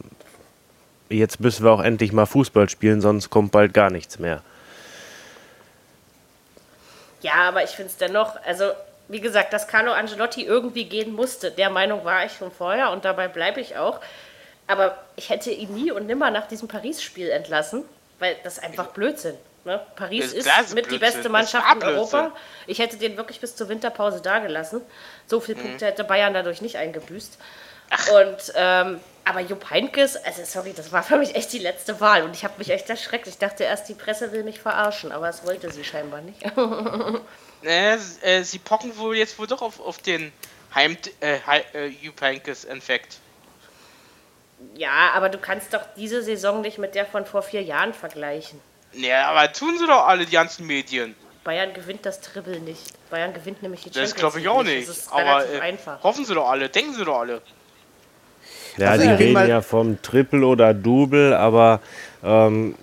jetzt 1.09 1.39
müssen 1.39 1.63
wir 1.65 1.71
auch 1.71 1.83
endlich 1.83 2.13
mal 2.13 2.25
Fußball 2.25 2.69
spielen, 2.69 3.01
sonst 3.01 3.29
kommt 3.29 3.51
bald 3.51 3.73
gar 3.73 3.91
nichts 3.91 4.17
mehr. 4.17 4.41
Ja, 7.21 7.33
aber 7.47 7.63
ich 7.63 7.71
finde 7.71 7.91
es 7.91 7.97
dennoch, 7.97 8.35
also 8.45 8.71
wie 9.07 9.19
gesagt, 9.19 9.53
dass 9.53 9.67
Carlo 9.67 9.91
Angelotti 9.91 10.43
irgendwie 10.45 10.85
gehen 10.85 11.13
musste, 11.13 11.51
der 11.51 11.69
Meinung 11.69 12.05
war 12.05 12.25
ich 12.25 12.33
schon 12.33 12.51
vorher 12.51 12.91
und 12.91 13.05
dabei 13.05 13.27
bleibe 13.27 13.59
ich 13.59 13.77
auch. 13.77 13.99
Aber 14.67 14.97
ich 15.15 15.29
hätte 15.29 15.49
ihn 15.49 15.73
nie 15.73 15.91
und 15.91 16.05
nimmer 16.05 16.29
nach 16.29 16.47
diesem 16.47 16.67
Paris-Spiel 16.67 17.29
entlassen, 17.29 17.83
weil 18.19 18.35
das 18.43 18.59
einfach 18.59 18.87
Blödsinn. 18.87 19.35
Ne? 19.65 19.81
Paris 19.95 20.33
ist, 20.33 20.47
ist 20.47 20.73
mit 20.73 20.89
die 20.89 20.97
beste 20.97 21.29
Mannschaft 21.29 21.75
in 21.75 21.83
Europa. 21.83 22.31
Ich 22.65 22.79
hätte 22.79 22.97
den 22.97 23.17
wirklich 23.17 23.39
bis 23.39 23.55
zur 23.55 23.69
Winterpause 23.69 24.21
dagelassen. 24.21 24.81
So 25.27 25.39
viele 25.39 25.59
mhm. 25.59 25.63
Punkte 25.63 25.85
hätte 25.85 26.03
Bayern 26.03 26.33
dadurch 26.33 26.61
nicht 26.61 26.77
eingebüßt. 26.77 27.37
Ach. 27.89 28.07
Und 28.09 28.53
ähm, 28.55 28.99
aber 29.25 29.41
Jupp 29.41 29.69
Heynckes, 29.69 30.15
also 30.15 30.43
sorry, 30.43 30.73
das 30.73 30.91
war 30.91 31.03
für 31.03 31.17
mich 31.17 31.35
echt 31.35 31.53
die 31.53 31.59
letzte 31.59 31.99
Wahl 32.01 32.23
und 32.23 32.35
ich 32.35 32.43
habe 32.43 32.55
mich 32.57 32.69
echt 32.71 32.89
erschreckt. 32.89 33.27
Ich 33.27 33.37
dachte 33.37 33.63
erst, 33.63 33.87
die 33.87 33.93
Presse 33.93 34.31
will 34.31 34.43
mich 34.43 34.59
verarschen, 34.59 35.11
aber 35.11 35.29
es 35.29 35.45
wollte 35.45 35.71
sie 35.71 35.83
scheinbar 35.83 36.21
nicht. 36.21 36.41
äh, 37.63 37.97
äh, 38.21 38.43
sie 38.43 38.57
pocken 38.57 38.97
wohl 38.97 39.15
jetzt 39.15 39.37
wohl 39.37 39.45
doch 39.45 39.61
auf, 39.61 39.79
auf 39.79 39.99
den 39.99 40.31
Heim, 40.73 40.97
äh, 41.19 41.39
äh, 41.73 41.87
Jupp 42.01 42.21
Heynckes-Infekt. 42.21 43.17
Ja, 44.73 45.11
aber 45.13 45.29
du 45.29 45.37
kannst 45.37 45.73
doch 45.73 45.83
diese 45.95 46.23
Saison 46.23 46.61
nicht 46.61 46.79
mit 46.79 46.95
der 46.95 47.05
von 47.05 47.25
vor 47.25 47.43
vier 47.43 47.61
Jahren 47.61 47.93
vergleichen. 47.93 48.59
Ja, 48.93 49.29
aber 49.29 49.51
tun 49.51 49.77
sie 49.77 49.85
doch 49.85 50.07
alle, 50.07 50.25
die 50.25 50.31
ganzen 50.31 50.65
Medien. 50.65 51.15
Bayern 51.43 51.73
gewinnt 51.73 52.05
das 52.05 52.21
Triple 52.21 52.59
nicht. 52.59 52.93
Bayern 53.09 53.33
gewinnt 53.33 53.61
nämlich 53.61 53.81
die 53.81 53.89
Champions 53.89 54.11
Das 54.11 54.19
glaube 54.19 54.39
ich 54.39 54.47
auch 54.47 54.63
nicht. 54.63 54.87
Das 54.87 54.97
ist 54.97 55.11
aber 55.11 55.45
äh, 55.47 55.59
einfach. 55.59 56.03
hoffen 56.03 56.25
sie 56.25 56.33
doch 56.33 56.49
alle, 56.49 56.69
denken 56.69 56.93
sie 56.93 57.05
doch 57.05 57.19
alle. 57.19 57.41
Ja, 58.77 58.91
also 58.91 59.05
die 59.05 59.13
reden 59.13 59.47
ja 59.47 59.61
vom 59.61 60.01
Triple 60.01 60.45
oder 60.45 60.73
Double, 60.73 61.33
aber 61.33 61.81
ähm, 62.23 62.75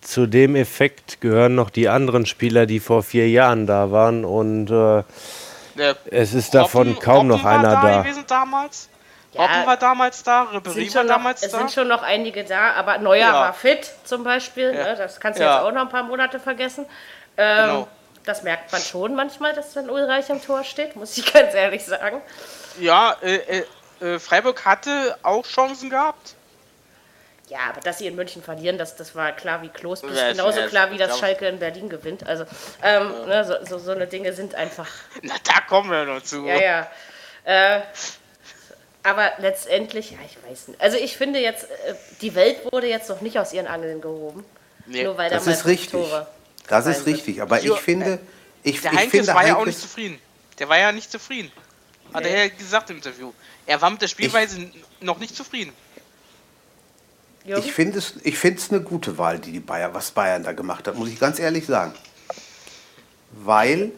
zu 0.00 0.26
dem 0.26 0.56
Effekt 0.56 1.20
gehören 1.20 1.54
noch 1.54 1.70
die 1.70 1.88
anderen 1.88 2.26
Spieler, 2.26 2.66
die 2.66 2.80
vor 2.80 3.02
vier 3.02 3.28
Jahren 3.28 3.66
da 3.66 3.90
waren 3.90 4.24
und 4.24 4.70
äh, 4.70 5.02
es 6.10 6.34
ist 6.34 6.54
davon 6.54 6.88
Robben, 6.88 7.00
kaum 7.02 7.16
Robben 7.16 7.28
noch 7.28 7.44
einer 7.44 7.70
da. 7.70 7.82
da. 7.82 8.02
Gewesen 8.02 8.24
damals? 8.26 8.88
Ja, 9.32 9.42
Robben 9.42 9.66
war 9.66 9.76
damals 9.78 10.22
da, 10.22 10.42
Ribéry 10.44 10.94
war 10.94 11.04
damals 11.04 11.42
noch, 11.42 11.50
da. 11.50 11.56
Es 11.56 11.60
sind 11.60 11.72
schon 11.72 11.88
noch 11.88 12.02
einige 12.02 12.44
da, 12.44 12.72
aber 12.72 12.98
Neuer 12.98 13.18
ja. 13.18 13.32
war 13.32 13.54
fit 13.54 13.90
zum 14.04 14.24
Beispiel. 14.24 14.74
Ja. 14.74 14.84
Ne? 14.84 14.96
Das 14.96 15.20
kannst 15.20 15.40
du 15.40 15.44
ja. 15.44 15.56
jetzt 15.56 15.64
auch 15.64 15.72
noch 15.72 15.82
ein 15.82 15.88
paar 15.88 16.02
Monate 16.02 16.38
vergessen. 16.38 16.84
Ähm, 17.36 17.66
genau. 17.66 17.88
Das 18.24 18.42
merkt 18.42 18.70
man 18.70 18.80
schon 18.80 19.14
manchmal, 19.14 19.54
dass 19.54 19.74
wenn 19.74 19.90
Ulreich 19.90 20.30
am 20.30 20.42
Tor 20.42 20.64
steht, 20.64 20.96
muss 20.96 21.16
ich 21.16 21.32
ganz 21.32 21.54
ehrlich 21.54 21.84
sagen. 21.84 22.20
Ja, 22.78 23.16
äh, 23.22 23.36
äh, 23.36 23.64
äh, 24.00 24.18
Freiburg 24.18 24.64
hatte 24.64 25.16
auch 25.22 25.46
Chancen 25.46 25.88
gehabt. 25.88 26.34
Ja, 27.48 27.58
aber 27.70 27.80
dass 27.80 27.98
sie 27.98 28.06
in 28.06 28.16
München 28.16 28.42
verlieren, 28.42 28.78
das, 28.78 28.96
das 28.96 29.14
war 29.14 29.32
klar 29.32 29.62
wie 29.62 29.68
Kloß. 29.68 30.02
Ja, 30.14 30.32
genauso 30.32 30.60
ja, 30.60 30.66
klar, 30.68 30.90
wie 30.90 30.96
das 30.96 31.18
Schalke 31.18 31.46
in 31.48 31.58
Berlin 31.58 31.88
gewinnt. 31.88 32.26
Also, 32.26 32.44
ähm, 32.82 33.12
ne, 33.26 33.44
so, 33.44 33.54
so, 33.66 33.78
so 33.78 33.90
eine 33.90 34.06
Dinge 34.06 34.32
sind 34.32 34.54
einfach. 34.54 34.88
Na, 35.22 35.34
da 35.44 35.60
kommen 35.68 35.90
wir 35.90 36.04
noch 36.04 36.22
zu. 36.22 36.46
Ja, 36.46 36.60
ja. 36.60 36.90
Äh, 37.44 37.82
aber 39.02 39.32
letztendlich, 39.38 40.12
ja, 40.12 40.18
ich 40.24 40.36
weiß 40.48 40.68
nicht. 40.68 40.80
Also 40.80 40.96
ich 40.96 41.16
finde 41.16 41.40
jetzt, 41.40 41.64
äh, 41.64 41.94
die 42.20 42.34
Welt 42.34 42.58
wurde 42.70 42.86
jetzt 42.88 43.08
noch 43.08 43.20
nicht 43.20 43.38
aus 43.38 43.52
ihren 43.52 43.66
Angeln 43.66 44.00
gehoben. 44.00 44.44
Nee. 44.86 45.04
Nur 45.04 45.16
weil 45.18 45.30
das 45.30 45.44
da 45.44 45.50
ist 45.50 45.66
richtig. 45.66 45.90
Tore 45.90 46.26
das 46.68 46.86
ist 46.86 47.06
richtig. 47.06 47.42
Aber 47.42 47.62
ich 47.62 47.72
finde, 47.78 48.18
ich, 48.62 48.80
der 48.80 48.92
ich 48.92 48.98
Heinkes 48.98 49.20
finde, 49.20 49.34
war 49.34 49.46
ja 49.46 49.56
auch 49.56 49.66
nicht 49.66 49.78
zufrieden. 49.78 50.18
Der 50.58 50.68
war 50.68 50.78
ja 50.78 50.92
nicht 50.92 51.10
zufrieden. 51.10 51.50
Hat 52.12 52.24
nee. 52.24 52.30
er 52.30 52.44
ja 52.44 52.48
gesagt 52.48 52.90
im 52.90 52.96
Interview. 52.96 53.32
Er 53.66 53.80
war 53.80 53.90
mit 53.90 54.02
der 54.02 54.08
Spielweise 54.08 54.60
ich, 54.60 54.72
noch 55.00 55.18
nicht 55.18 55.34
zufrieden. 55.34 55.72
Ich 57.44 57.72
finde 57.72 57.98
es, 57.98 58.14
ich 58.22 58.38
finde 58.38 58.60
es 58.60 58.70
eine 58.70 58.80
gute 58.80 59.18
Wahl, 59.18 59.38
die 59.38 59.50
die 59.50 59.60
Bayern, 59.60 59.92
was 59.94 60.12
Bayern 60.12 60.44
da 60.44 60.52
gemacht 60.52 60.86
hat, 60.86 60.94
muss 60.94 61.08
ich 61.08 61.18
ganz 61.18 61.40
ehrlich 61.40 61.66
sagen. 61.66 61.92
Weil 63.32 63.90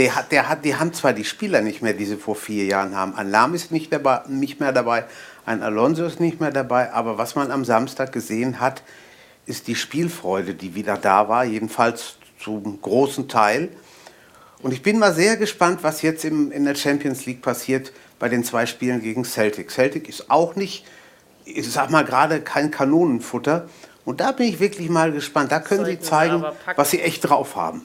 der 0.00 0.14
hat, 0.14 0.32
der 0.32 0.48
hat, 0.48 0.64
die 0.64 0.74
haben 0.74 0.94
zwar 0.94 1.12
die 1.12 1.26
Spieler 1.26 1.60
nicht 1.60 1.82
mehr, 1.82 1.92
die 1.92 2.06
sie 2.06 2.16
vor 2.16 2.34
vier 2.34 2.64
Jahren 2.64 2.96
haben. 2.96 3.14
Ein 3.16 3.30
Lahm 3.30 3.52
ist 3.52 3.70
nicht, 3.70 3.92
dabei, 3.92 4.22
nicht 4.28 4.58
mehr 4.58 4.72
dabei, 4.72 5.04
ein 5.44 5.62
Alonso 5.62 6.06
ist 6.06 6.20
nicht 6.20 6.40
mehr 6.40 6.50
dabei, 6.50 6.90
aber 6.94 7.18
was 7.18 7.34
man 7.34 7.50
am 7.50 7.66
Samstag 7.66 8.10
gesehen 8.10 8.60
hat, 8.60 8.82
ist 9.44 9.66
die 9.66 9.74
Spielfreude, 9.74 10.54
die 10.54 10.74
wieder 10.74 10.96
da 10.96 11.28
war, 11.28 11.44
jedenfalls 11.44 12.16
zum 12.42 12.80
großen 12.80 13.28
Teil. 13.28 13.68
Und 14.62 14.72
ich 14.72 14.82
bin 14.82 14.98
mal 14.98 15.12
sehr 15.12 15.36
gespannt, 15.36 15.80
was 15.82 16.00
jetzt 16.00 16.24
im, 16.24 16.50
in 16.50 16.64
der 16.64 16.76
Champions 16.76 17.26
League 17.26 17.42
passiert 17.42 17.92
bei 18.18 18.30
den 18.30 18.42
zwei 18.42 18.64
Spielen 18.64 19.02
gegen 19.02 19.26
Celtic. 19.26 19.70
Celtic 19.70 20.08
ist 20.08 20.30
auch 20.30 20.56
nicht, 20.56 20.86
ich 21.44 21.70
sag 21.70 21.90
mal 21.90 22.06
gerade 22.06 22.40
kein 22.40 22.70
Kanonenfutter. 22.70 23.68
Und 24.06 24.20
da 24.20 24.32
bin 24.32 24.46
ich 24.46 24.60
wirklich 24.60 24.88
mal 24.88 25.12
gespannt. 25.12 25.52
Da 25.52 25.60
können 25.60 25.84
Sollten 25.84 26.02
sie 26.02 26.08
zeigen, 26.08 26.42
was 26.76 26.90
sie 26.90 27.02
echt 27.02 27.28
drauf 27.28 27.54
haben. 27.54 27.84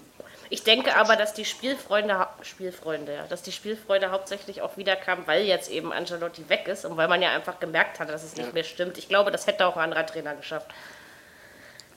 Ich 0.49 0.63
denke 0.63 0.95
aber, 0.95 1.15
dass 1.15 1.33
die 1.33 1.45
Spielfreunde, 1.45 2.27
Spielfreunde, 2.41 3.13
ja, 3.13 3.23
dass 3.27 3.41
die 3.41 3.51
Spielfreunde 3.51 4.11
hauptsächlich 4.11 4.61
auch 4.61 4.77
wiederkam, 4.77 5.25
weil 5.25 5.43
jetzt 5.43 5.69
eben 5.69 5.91
Angelotti 5.91 6.47
weg 6.49 6.67
ist 6.67 6.85
und 6.85 6.97
weil 6.97 7.07
man 7.07 7.21
ja 7.21 7.31
einfach 7.31 7.59
gemerkt 7.59 7.99
hat, 7.99 8.09
dass 8.09 8.23
es 8.23 8.35
nicht 8.35 8.53
mehr 8.53 8.63
stimmt. 8.63 8.97
Ich 8.97 9.09
glaube, 9.09 9.31
das 9.31 9.47
hätte 9.47 9.65
auch 9.65 9.75
ein 9.75 9.83
anderer 9.83 10.05
Trainer 10.05 10.35
geschafft. 10.35 10.67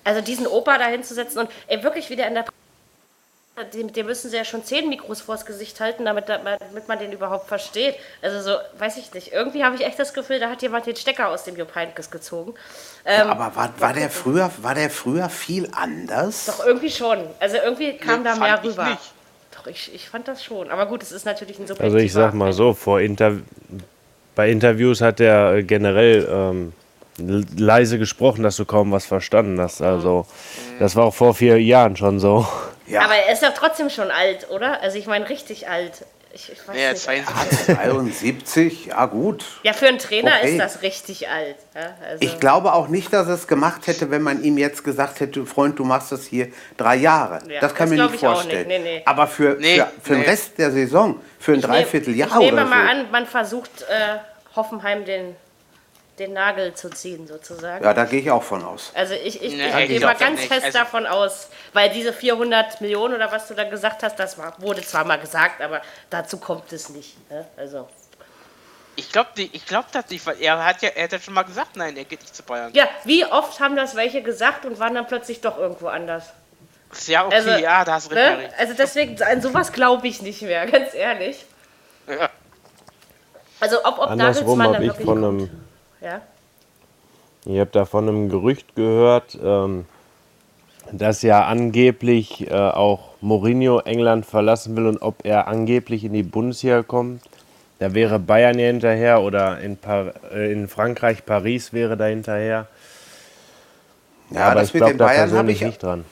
Also 0.05 0.21
diesen 0.21 0.47
Opa 0.47 0.79
da 0.79 0.87
hinzusetzen 0.87 1.41
und 1.41 1.51
ey, 1.67 1.83
wirklich 1.83 2.09
wieder 2.09 2.27
in 2.27 2.35
der 2.35 2.45
dem, 3.65 3.93
dem, 3.93 4.07
müssen 4.07 4.31
sie 4.31 4.37
ja 4.37 4.45
schon 4.45 4.65
zehn 4.65 4.89
Mikros 4.89 5.21
vors 5.21 5.45
Gesicht 5.45 5.81
halten, 5.81 6.05
damit, 6.05 6.29
damit 6.29 6.89
man 6.89 6.99
den 6.99 7.13
überhaupt 7.13 7.49
versteht. 7.49 7.97
Also 8.23 8.41
so, 8.41 8.59
weiß 8.79 8.97
ich 8.99 9.13
nicht. 9.13 9.33
Irgendwie 9.33 9.65
habe 9.65 9.77
ich 9.77 9.85
echt 9.85 9.99
das 9.99 10.15
Gefühl, 10.15 10.39
da 10.39 10.49
hat 10.49 10.63
jemand 10.63 10.87
den 10.87 10.97
Stecker 10.97 11.29
aus 11.29 11.45
dem 11.45 11.57
Jupp 11.57 11.75
Heynckes 11.75 12.11
gezogen. 12.11 12.55
Ähm, 13.11 13.27
ja, 13.27 13.31
aber 13.31 13.57
war, 13.57 13.73
war, 13.79 13.93
der 13.95 14.11
früher, 14.11 14.51
war 14.61 14.75
der 14.75 14.91
früher 14.91 15.31
viel 15.31 15.67
anders? 15.73 16.45
Doch, 16.45 16.67
irgendwie 16.67 16.91
schon. 16.91 17.19
Also 17.41 17.57
irgendwie 17.57 17.97
kam 17.97 18.23
nee, 18.23 18.29
da 18.29 18.37
mehr 18.37 18.63
rüber. 18.63 18.85
Nicht. 18.91 19.15
Doch, 19.57 19.67
ich, 19.67 19.95
ich 19.95 20.11
fand 20.11 20.29
das 20.29 20.45
schon. 20.45 20.71
Aber 20.71 20.85
gut, 20.85 21.03
es 21.03 21.11
ist 21.11 21.25
natürlich 21.25 21.59
ein 21.59 21.67
super. 21.67 21.83
Also 21.83 21.97
ich 21.97 22.13
sag 22.13 22.35
mal 22.35 22.53
so, 22.53 22.75
vor 22.75 23.01
Inter 23.01 23.39
bei 24.35 24.51
Interviews 24.51 25.01
hat 25.01 25.21
er 25.21 25.63
generell 25.63 26.29
ähm, 26.31 26.73
leise 27.57 27.99
gesprochen, 27.99 28.43
dass 28.43 28.57
du 28.57 28.67
kaum 28.67 28.93
was 28.93 29.07
verstanden 29.07 29.59
hast. 29.59 29.81
Also 29.81 30.27
das 30.79 30.95
war 30.95 31.07
auch 31.07 31.15
vor 31.15 31.33
vier 31.33 31.61
Jahren 31.63 31.97
schon 31.97 32.21
so. 32.21 32.47
Ja. 32.87 33.07
Aber 33.07 33.15
er 33.15 33.33
ist 33.33 33.43
doch 33.43 33.55
trotzdem 33.55 33.89
schon 33.89 34.11
alt, 34.11 34.51
oder? 34.51 34.83
Also 34.83 34.99
ich 34.99 35.07
meine 35.07 35.27
richtig 35.31 35.67
alt. 35.69 36.05
Ich, 36.33 36.53
ich 36.53 36.69
weiß 36.69 36.77
ja, 36.79 36.91
nicht. 36.93 37.03
72. 37.03 37.77
72, 37.77 38.87
ja 38.87 39.07
gut. 39.07 39.45
Ja, 39.63 39.73
für 39.73 39.89
einen 39.89 39.99
Trainer 39.99 40.33
okay. 40.39 40.53
ist 40.53 40.59
das 40.59 40.83
richtig 40.83 41.29
alt. 41.29 41.57
Ja, 41.75 41.95
also 42.07 42.19
ich 42.21 42.39
glaube 42.39 42.73
auch 42.75 42.89
nicht, 42.89 43.13
dass 43.13 43.29
er 43.29 43.35
es 43.35 43.47
gemacht 43.47 43.87
hätte, 43.87 44.11
wenn 44.11 44.23
man 44.23 44.43
ihm 44.43 44.59
jetzt 44.59 44.85
gesagt 44.85 45.21
hätte, 45.21 45.47
Freund, 45.47 45.79
du 45.79 45.85
machst 45.85 46.13
das 46.13 46.27
hier 46.27 46.49
drei 46.77 46.97
Jahre. 46.97 47.41
Ja, 47.49 47.61
das 47.61 47.75
kann 47.75 47.89
das 47.91 47.99
mir 47.99 48.11
nicht 48.11 48.21
vorstellen. 48.21 48.69
Nicht. 48.69 48.83
Nee, 48.83 48.97
nee. 48.99 49.03
Aber 49.07 49.27
für, 49.27 49.57
nee, 49.59 49.77
für, 49.77 49.89
für 50.03 50.15
den 50.15 50.23
Rest 50.25 50.59
der 50.59 50.71
Saison, 50.71 51.21
für 51.39 51.55
ein 51.55 51.63
Dreivierteljahr 51.63 52.29
oder 52.29 52.39
so. 52.39 52.45
Ich 52.45 52.53
nehme 52.53 52.67
mal 52.67 52.89
an, 52.89 53.11
man 53.11 53.27
versucht 53.27 53.83
äh, 53.83 54.19
Hoffenheim 54.55 55.05
den 55.05 55.35
den 56.19 56.33
Nagel 56.33 56.75
zu 56.75 56.91
ziehen, 56.91 57.27
sozusagen. 57.27 57.85
Ja, 57.85 57.95
da 57.95 58.05
gehe 58.05 58.21
ich 58.21 58.31
auch 58.31 58.43
von 58.43 58.65
aus. 58.65 58.93
Also 58.95 59.15
ich, 59.15 59.43
ich, 59.43 59.55
nee, 59.55 59.69
ich 59.83 59.89
gehe 59.89 60.01
mal 60.01 60.15
ganz 60.15 60.45
fest 60.45 60.67
also 60.67 60.79
davon 60.79 61.07
aus, 61.07 61.49
weil 61.73 61.91
diese 61.91 62.13
400 62.13 62.81
Millionen 62.81 63.15
oder 63.15 63.31
was 63.31 63.49
du 63.49 63.55
da 63.55 63.65
gesagt 63.65 64.03
hast, 64.03 64.17
das 64.19 64.39
war, 64.39 64.55
wurde 64.59 64.83
zwar 64.83 65.05
mal 65.05 65.19
gesagt, 65.19 65.61
aber 65.61 65.83
dazu 66.11 66.39
kommt 66.39 66.73
es 66.73 66.89
nicht. 66.89 67.17
Ne? 67.31 67.47
Also. 67.57 67.89
Ich 68.97 69.13
glaube 69.13 69.29
ich 69.37 69.65
glaub 69.65 69.91
das 69.93 70.09
nicht, 70.11 70.27
weil 70.27 70.41
er 70.41 70.65
hat 70.65 70.83
ja, 70.83 70.89
er 70.89 71.05
hat 71.05 71.13
ja 71.13 71.21
schon 71.21 71.35
mal 71.35 71.45
gesagt, 71.45 71.77
nein, 71.77 71.97
er 71.97 72.05
geht 72.05 72.21
nicht 72.21 72.35
zu 72.35 72.43
Bayern. 72.43 72.73
Ja, 72.75 72.89
wie 73.05 73.25
oft 73.25 73.61
haben 73.61 73.77
das 73.77 73.95
welche 73.95 74.23
gesagt 74.23 74.65
und 74.65 74.81
waren 74.81 74.95
dann 74.95 75.07
plötzlich 75.07 75.41
doch 75.41 75.57
irgendwo 75.57 75.87
anders? 75.87 76.25
Ja, 77.07 77.27
okay, 77.27 77.35
also, 77.35 77.51
ja, 77.51 77.85
da 77.85 77.95
hast 77.95 78.11
du 78.11 78.15
ne? 78.15 78.39
recht. 78.39 78.55
Also 78.59 78.75
deswegen, 78.75 79.23
an 79.23 79.43
sowas 79.43 79.73
glaube 79.73 80.09
ich 80.09 80.23
nicht 80.23 80.43
mehr, 80.43 80.67
ganz 80.71 80.95
ehrlich. 80.95 81.45
Ja. 82.09 82.31
Also 83.61 83.85
ob, 83.85 83.99
ob 83.99 84.15
Nagelsmann 84.15 84.73
dann 84.73 84.83
wirklich 84.83 85.05
von 85.05 85.25
einem 85.25 85.68
ja. 86.01 86.21
Ich 87.45 87.59
habe 87.59 87.71
da 87.73 87.85
von 87.85 88.09
einem 88.09 88.29
Gerücht 88.29 88.75
gehört, 88.75 89.39
ähm, 89.43 89.87
dass 90.93 91.23
ja 91.23 91.47
angeblich 91.47 92.51
äh, 92.51 92.55
auch 92.55 93.11
Mourinho 93.21 93.81
England 93.81 94.27
verlassen 94.27 94.77
will 94.77 94.87
und 94.87 94.99
ob 94.99 95.25
er 95.25 95.49
angeblich 95.49 96.05
in 96.05 96.13
die 96.13 96.23
Bundesliga 96.23 96.83
kommt. 96.83 97.23
Da 97.79 97.95
wäre 97.95 98.19
Bayern 98.19 98.59
ja 98.59 98.67
hinterher 98.67 99.23
oder 99.23 99.61
in, 99.61 99.77
Par 99.77 100.15
äh, 100.33 100.53
in 100.53 100.69
Frankreich, 100.69 101.25
Paris 101.25 101.73
wäre 101.73 101.97
da 101.97 102.07
hinterher. 102.07 102.67
Ja, 104.31 104.51
aber 104.51 104.63
ich 104.63 104.73
glaube 104.73 104.97
da 104.97 105.07
persönlich 105.07 105.63
ich, 105.63 105.67
nicht 105.67 105.83
dran. 105.83 106.05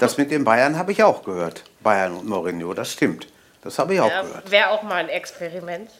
Das 0.00 0.18
mit 0.18 0.30
den 0.30 0.44
Bayern 0.44 0.76
habe 0.76 0.92
ich 0.92 1.02
auch 1.02 1.22
gehört. 1.22 1.64
Bayern 1.82 2.12
und 2.12 2.28
Mourinho, 2.28 2.74
das 2.74 2.92
stimmt. 2.92 3.28
Das 3.62 3.78
habe 3.78 3.94
ich 3.94 4.00
auch 4.00 4.10
ja, 4.10 4.22
gehört. 4.22 4.50
Wäre 4.50 4.70
auch 4.70 4.82
mal 4.82 4.96
ein 4.96 5.08
Experiment. 5.08 5.90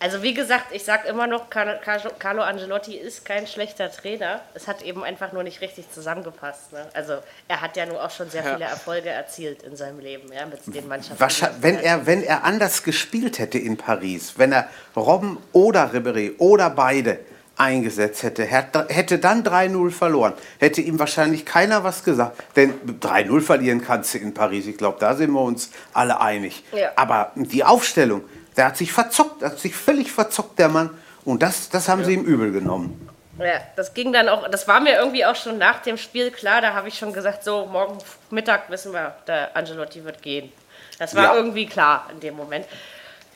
Also 0.00 0.22
wie 0.22 0.34
gesagt, 0.34 0.66
ich 0.72 0.84
sage 0.84 1.06
immer 1.08 1.26
noch, 1.26 1.48
Carlo 1.50 2.42
Angelotti 2.42 2.96
ist 2.96 3.24
kein 3.24 3.46
schlechter 3.46 3.90
Trainer. 3.92 4.40
Es 4.52 4.66
hat 4.66 4.82
eben 4.82 5.04
einfach 5.04 5.32
nur 5.32 5.44
nicht 5.44 5.60
richtig 5.60 5.90
zusammengepasst. 5.92 6.72
Ne? 6.72 6.84
Also 6.94 7.18
er 7.46 7.60
hat 7.60 7.76
ja 7.76 7.86
nur 7.86 8.04
auch 8.04 8.10
schon 8.10 8.28
sehr 8.28 8.44
ja. 8.44 8.54
viele 8.54 8.64
Erfolge 8.64 9.08
erzielt 9.08 9.62
in 9.62 9.76
seinem 9.76 10.00
Leben 10.00 10.32
ja, 10.32 10.46
mit 10.46 10.60
den 10.74 10.88
Mannschaften. 10.88 11.20
Wahrscheinlich, 11.20 11.62
wenn, 11.62 11.78
er, 11.78 12.06
wenn 12.06 12.22
er 12.22 12.44
anders 12.44 12.82
gespielt 12.82 13.38
hätte 13.38 13.58
in 13.58 13.76
Paris, 13.76 14.34
wenn 14.36 14.52
er 14.52 14.68
Robben 14.96 15.38
oder 15.52 15.92
Ribéry 15.92 16.38
oder 16.38 16.70
beide 16.70 17.20
eingesetzt 17.56 18.24
hätte, 18.24 18.44
hätte 18.44 19.18
dann 19.20 19.44
3-0 19.44 19.90
verloren, 19.92 20.32
hätte 20.58 20.80
ihm 20.80 20.98
wahrscheinlich 20.98 21.44
keiner 21.44 21.84
was 21.84 22.02
gesagt. 22.02 22.42
Denn 22.56 22.74
3-0 23.00 23.40
verlieren 23.40 23.80
kannst 23.80 24.14
du 24.14 24.18
in 24.18 24.34
Paris. 24.34 24.66
Ich 24.66 24.76
glaube, 24.76 24.98
da 24.98 25.14
sind 25.14 25.30
wir 25.30 25.40
uns 25.40 25.70
alle 25.92 26.20
einig. 26.20 26.64
Ja. 26.72 26.90
Aber 26.96 27.30
die 27.36 27.62
Aufstellung 27.62 28.24
der 28.56 28.66
hat 28.66 28.76
sich 28.76 28.92
verzockt, 28.92 29.42
hat 29.42 29.58
sich 29.58 29.74
völlig 29.74 30.12
verzockt, 30.12 30.58
der 30.58 30.68
Mann. 30.68 30.90
Und 31.24 31.42
das, 31.42 31.68
das 31.70 31.88
haben 31.88 32.00
ja. 32.00 32.06
sie 32.06 32.14
ihm 32.14 32.24
übel 32.24 32.52
genommen. 32.52 33.08
Ja, 33.38 33.60
das 33.74 33.94
ging 33.94 34.12
dann 34.12 34.28
auch, 34.28 34.48
das 34.48 34.68
war 34.68 34.80
mir 34.80 34.96
irgendwie 34.96 35.24
auch 35.24 35.34
schon 35.34 35.58
nach 35.58 35.80
dem 35.80 35.96
Spiel 35.96 36.30
klar, 36.30 36.60
da 36.60 36.72
habe 36.72 36.86
ich 36.86 36.96
schon 36.96 37.12
gesagt, 37.12 37.42
so 37.42 37.66
morgen 37.66 37.98
Mittag 38.30 38.70
wissen 38.70 38.92
wir, 38.92 39.14
der 39.26 39.56
Angelotti 39.56 40.04
wird 40.04 40.22
gehen. 40.22 40.52
Das 40.98 41.16
war 41.16 41.24
ja. 41.24 41.34
irgendwie 41.34 41.66
klar 41.66 42.08
in 42.12 42.20
dem 42.20 42.36
Moment. 42.36 42.66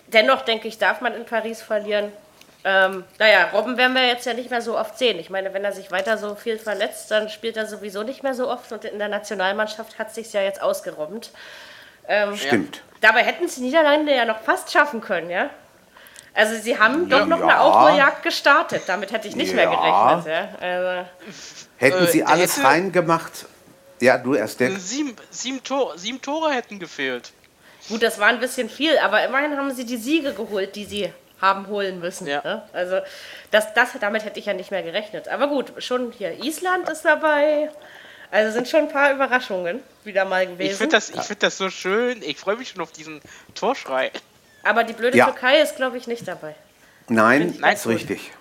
Dennoch 0.06 0.42
denke 0.42 0.68
ich, 0.68 0.78
darf 0.78 1.00
man 1.00 1.14
in 1.14 1.24
Paris 1.24 1.60
verlieren. 1.60 2.12
Ähm, 2.64 3.04
naja, 3.18 3.50
Robben 3.52 3.76
werden 3.76 3.94
wir 3.94 4.06
jetzt 4.06 4.26
ja 4.26 4.34
nicht 4.34 4.50
mehr 4.50 4.62
so 4.62 4.78
oft 4.78 4.98
sehen. 4.98 5.18
Ich 5.18 5.30
meine, 5.30 5.52
wenn 5.52 5.64
er 5.64 5.72
sich 5.72 5.90
weiter 5.90 6.16
so 6.16 6.34
viel 6.34 6.58
verletzt, 6.58 7.10
dann 7.10 7.28
spielt 7.28 7.56
er 7.56 7.66
sowieso 7.66 8.02
nicht 8.04 8.22
mehr 8.22 8.34
so 8.34 8.48
oft 8.48 8.70
und 8.72 8.84
in 8.84 8.98
der 8.98 9.08
Nationalmannschaft 9.08 9.98
hat 9.98 10.08
es 10.08 10.14
sich 10.14 10.32
ja 10.32 10.42
jetzt 10.42 10.62
ausgerobbt. 10.62 11.30
Ähm, 12.06 12.36
Stimmt. 12.36 12.82
Dabei 13.00 13.22
hätten 13.22 13.44
es 13.44 13.56
die 13.56 13.62
Niederlande 13.62 14.14
ja 14.14 14.24
noch 14.24 14.40
fast 14.40 14.72
schaffen 14.72 15.00
können, 15.00 15.30
ja? 15.30 15.50
Also 16.34 16.56
sie 16.56 16.78
haben 16.78 17.08
doch 17.08 17.26
noch 17.26 17.40
ja. 17.40 17.46
eine 17.46 17.60
Aufholjagd 17.60 18.22
gestartet. 18.22 18.82
Damit 18.86 19.12
hätte 19.12 19.26
ich 19.26 19.34
nicht 19.34 19.50
ja. 19.50 19.56
mehr 19.56 19.66
gerechnet. 19.66 20.26
Ja? 20.26 20.48
Also, 20.60 21.08
hätten 21.76 22.06
sie 22.06 22.20
äh, 22.20 22.24
alles 22.24 22.56
hätte, 22.56 22.66
reingemacht. 22.66 23.46
Ja, 24.00 24.18
du 24.18 24.34
erst 24.34 24.60
der. 24.60 24.70
Sieben, 24.72 25.16
sieben, 25.30 25.62
Tore, 25.64 25.98
sieben 25.98 26.22
Tore 26.22 26.52
hätten 26.52 26.78
gefehlt. 26.78 27.32
Gut, 27.88 28.02
das 28.02 28.20
war 28.20 28.28
ein 28.28 28.38
bisschen 28.38 28.68
viel, 28.68 28.98
aber 28.98 29.24
immerhin 29.24 29.56
haben 29.56 29.72
sie 29.72 29.84
die 29.84 29.96
Siege 29.96 30.32
geholt, 30.32 30.76
die 30.76 30.84
sie 30.84 31.12
haben 31.40 31.66
holen 31.68 32.00
müssen. 32.00 32.26
Ja. 32.26 32.42
Ne? 32.44 32.62
Also 32.72 32.98
das, 33.50 33.72
das, 33.74 33.90
damit 34.00 34.24
hätte 34.24 34.38
ich 34.38 34.46
ja 34.46 34.54
nicht 34.54 34.70
mehr 34.70 34.82
gerechnet. 34.82 35.28
Aber 35.28 35.48
gut, 35.48 35.72
schon 35.78 36.12
hier 36.12 36.44
Island 36.44 36.88
ist 36.88 37.04
dabei. 37.04 37.70
Also 38.30 38.52
sind 38.52 38.68
schon 38.68 38.80
ein 38.80 38.88
paar 38.88 39.12
Überraschungen 39.12 39.80
wieder 40.04 40.24
mal 40.24 40.46
gewesen. 40.46 40.70
Ich 40.70 40.76
finde 40.76 40.96
das, 40.96 41.10
find 41.10 41.42
das 41.42 41.56
so 41.56 41.70
schön. 41.70 42.22
Ich 42.22 42.36
freue 42.36 42.56
mich 42.56 42.68
schon 42.70 42.82
auf 42.82 42.92
diesen 42.92 43.20
Torschrei. 43.54 44.10
Aber 44.64 44.84
die 44.84 44.92
blöde 44.92 45.16
ja. 45.16 45.26
Türkei 45.26 45.60
ist, 45.60 45.76
glaube 45.76 45.96
ich, 45.96 46.06
nicht 46.06 46.28
dabei. 46.28 46.54
Nein, 47.08 47.54
Nein 47.58 47.74
ist 47.74 47.86
richtig. 47.86 48.32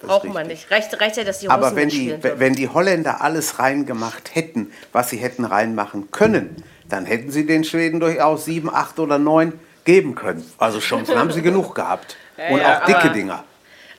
Braucht 0.00 0.24
man 0.24 0.46
nicht. 0.46 0.70
Reicht, 0.70 1.00
reicht 1.00 1.16
ja, 1.16 1.24
dass 1.24 1.38
die 1.38 1.46
Russen 1.46 1.62
Aber 1.62 1.76
wenn 1.76 1.88
die, 1.88 2.16
wenn 2.22 2.54
die 2.54 2.68
Holländer 2.68 3.20
alles 3.20 3.58
reingemacht 3.58 4.34
hätten, 4.34 4.72
was 4.92 5.10
sie 5.10 5.18
hätten 5.18 5.44
reinmachen 5.44 6.10
können, 6.10 6.56
dann 6.88 7.06
hätten 7.06 7.30
sie 7.30 7.46
den 7.46 7.64
Schweden 7.64 8.00
durchaus 8.00 8.44
sieben, 8.44 8.72
acht 8.72 8.98
oder 8.98 9.18
neun 9.18 9.60
geben 9.84 10.14
können. 10.14 10.44
Also 10.58 10.80
Chancen 10.80 11.16
haben 11.16 11.30
sie 11.30 11.42
genug 11.42 11.74
gehabt. 11.74 12.16
Ja, 12.36 12.48
Und 12.48 12.60
ja, 12.60 12.80
auch 12.80 12.84
dicke 12.84 13.10
Dinger. 13.10 13.44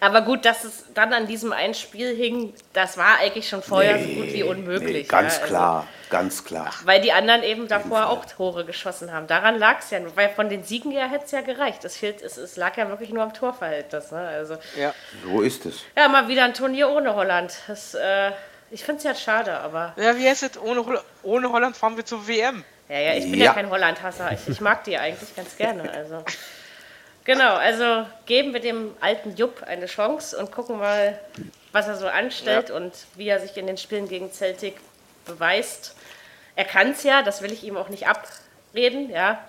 Aber 0.03 0.21
gut, 0.21 0.43
dass 0.43 0.65
es 0.65 0.83
dann 0.93 1.13
an 1.13 1.27
diesem 1.27 1.53
einen 1.53 1.73
Spiel 1.73 2.13
hing, 2.13 2.53
das 2.73 2.97
war 2.97 3.19
eigentlich 3.19 3.47
schon 3.47 3.63
vorher 3.63 3.95
nee, 3.95 4.03
so 4.03 4.21
gut 4.21 4.33
wie 4.33 4.43
unmöglich. 4.43 4.93
Nee, 4.93 5.03
ganz 5.03 5.37
ja, 5.37 5.45
klar, 5.45 5.75
also, 5.75 5.87
ganz 6.09 6.43
klar. 6.43 6.73
Weil 6.83 6.99
die 6.99 7.13
anderen 7.13 7.41
eben 7.41 7.69
davor 7.69 8.09
auch 8.09 8.25
Tore 8.25 8.65
geschossen 8.65 9.13
haben. 9.13 9.27
Daran 9.27 9.57
lag 9.57 9.79
es 9.79 9.91
ja, 9.91 9.99
weil 10.15 10.27
von 10.31 10.49
den 10.49 10.65
Siegen 10.65 10.91
her 10.91 11.09
hätte 11.09 11.23
es 11.23 11.31
ja 11.31 11.39
gereicht. 11.39 11.85
Es, 11.85 11.95
fehlt, 11.95 12.21
es, 12.21 12.35
es 12.35 12.57
lag 12.57 12.75
ja 12.75 12.89
wirklich 12.89 13.11
nur 13.11 13.23
am 13.23 13.33
Torverhältnis. 13.33 14.11
Ne? 14.11 14.27
Also, 14.27 14.57
ja. 14.77 14.93
So 15.23 15.39
ist 15.39 15.65
es. 15.65 15.83
Ja, 15.95 16.09
mal 16.09 16.27
wieder 16.27 16.43
ein 16.43 16.53
Turnier 16.53 16.89
ohne 16.89 17.15
Holland. 17.15 17.53
Das, 17.67 17.93
äh, 17.93 18.31
ich 18.71 18.83
finde 18.83 18.97
es 18.97 19.03
ja 19.05 19.15
schade, 19.15 19.57
aber. 19.57 19.93
Ja, 19.95 20.17
wie 20.17 20.27
heißt 20.27 20.43
es? 20.43 20.61
Ohne, 20.61 20.83
ohne 21.23 21.49
Holland 21.49 21.77
fahren 21.77 21.95
wir 21.95 22.05
zur 22.05 22.27
WM. 22.27 22.65
Ja, 22.89 22.99
ja, 22.99 23.13
ich 23.13 23.23
bin 23.23 23.35
ja, 23.35 23.45
ja 23.45 23.53
kein 23.53 23.69
Holland-Hasser. 23.69 24.33
Ich, 24.33 24.49
ich 24.49 24.59
mag 24.59 24.83
die 24.83 24.97
eigentlich 24.97 25.33
ganz 25.33 25.55
gerne. 25.55 25.89
Also. 25.89 26.25
Genau, 27.25 27.55
also 27.55 28.05
geben 28.25 28.53
wir 28.53 28.59
dem 28.59 28.95
alten 28.99 29.35
Jupp 29.35 29.63
eine 29.63 29.85
Chance 29.85 30.37
und 30.37 30.51
gucken 30.51 30.77
mal, 30.77 31.17
was 31.71 31.87
er 31.87 31.95
so 31.95 32.07
anstellt 32.07 32.69
ja. 32.69 32.75
und 32.75 32.91
wie 33.15 33.27
er 33.27 33.39
sich 33.39 33.55
in 33.55 33.67
den 33.67 33.77
Spielen 33.77 34.09
gegen 34.09 34.31
Celtic 34.31 34.75
beweist. 35.25 35.95
Er 36.55 36.65
kann 36.65 36.91
es 36.91 37.03
ja, 37.03 37.21
das 37.23 37.41
will 37.41 37.51
ich 37.51 37.63
ihm 37.63 37.77
auch 37.77 37.89
nicht 37.89 38.07
abreden, 38.07 39.09
ja. 39.09 39.39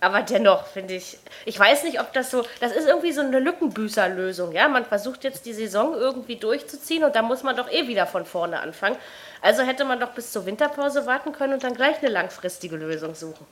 Aber 0.00 0.20
dennoch 0.20 0.66
finde 0.66 0.94
ich, 0.94 1.18
ich 1.46 1.58
weiß 1.58 1.84
nicht, 1.84 2.00
ob 2.00 2.12
das 2.12 2.30
so, 2.30 2.44
das 2.60 2.72
ist 2.72 2.86
irgendwie 2.86 3.12
so 3.12 3.22
eine 3.22 3.38
Lückenbüßerlösung, 3.38 4.52
ja. 4.52 4.68
Man 4.68 4.84
versucht 4.84 5.22
jetzt 5.22 5.46
die 5.46 5.54
Saison 5.54 5.94
irgendwie 5.94 6.36
durchzuziehen 6.36 7.04
und 7.04 7.14
da 7.14 7.22
muss 7.22 7.44
man 7.44 7.56
doch 7.56 7.70
eh 7.70 7.86
wieder 7.86 8.06
von 8.06 8.26
vorne 8.26 8.60
anfangen. 8.60 8.96
Also 9.40 9.62
hätte 9.62 9.84
man 9.84 10.00
doch 10.00 10.10
bis 10.10 10.32
zur 10.32 10.46
Winterpause 10.46 11.06
warten 11.06 11.32
können 11.32 11.54
und 11.54 11.62
dann 11.62 11.74
gleich 11.74 11.98
eine 11.98 12.10
langfristige 12.10 12.76
Lösung 12.76 13.14
suchen. 13.14 13.46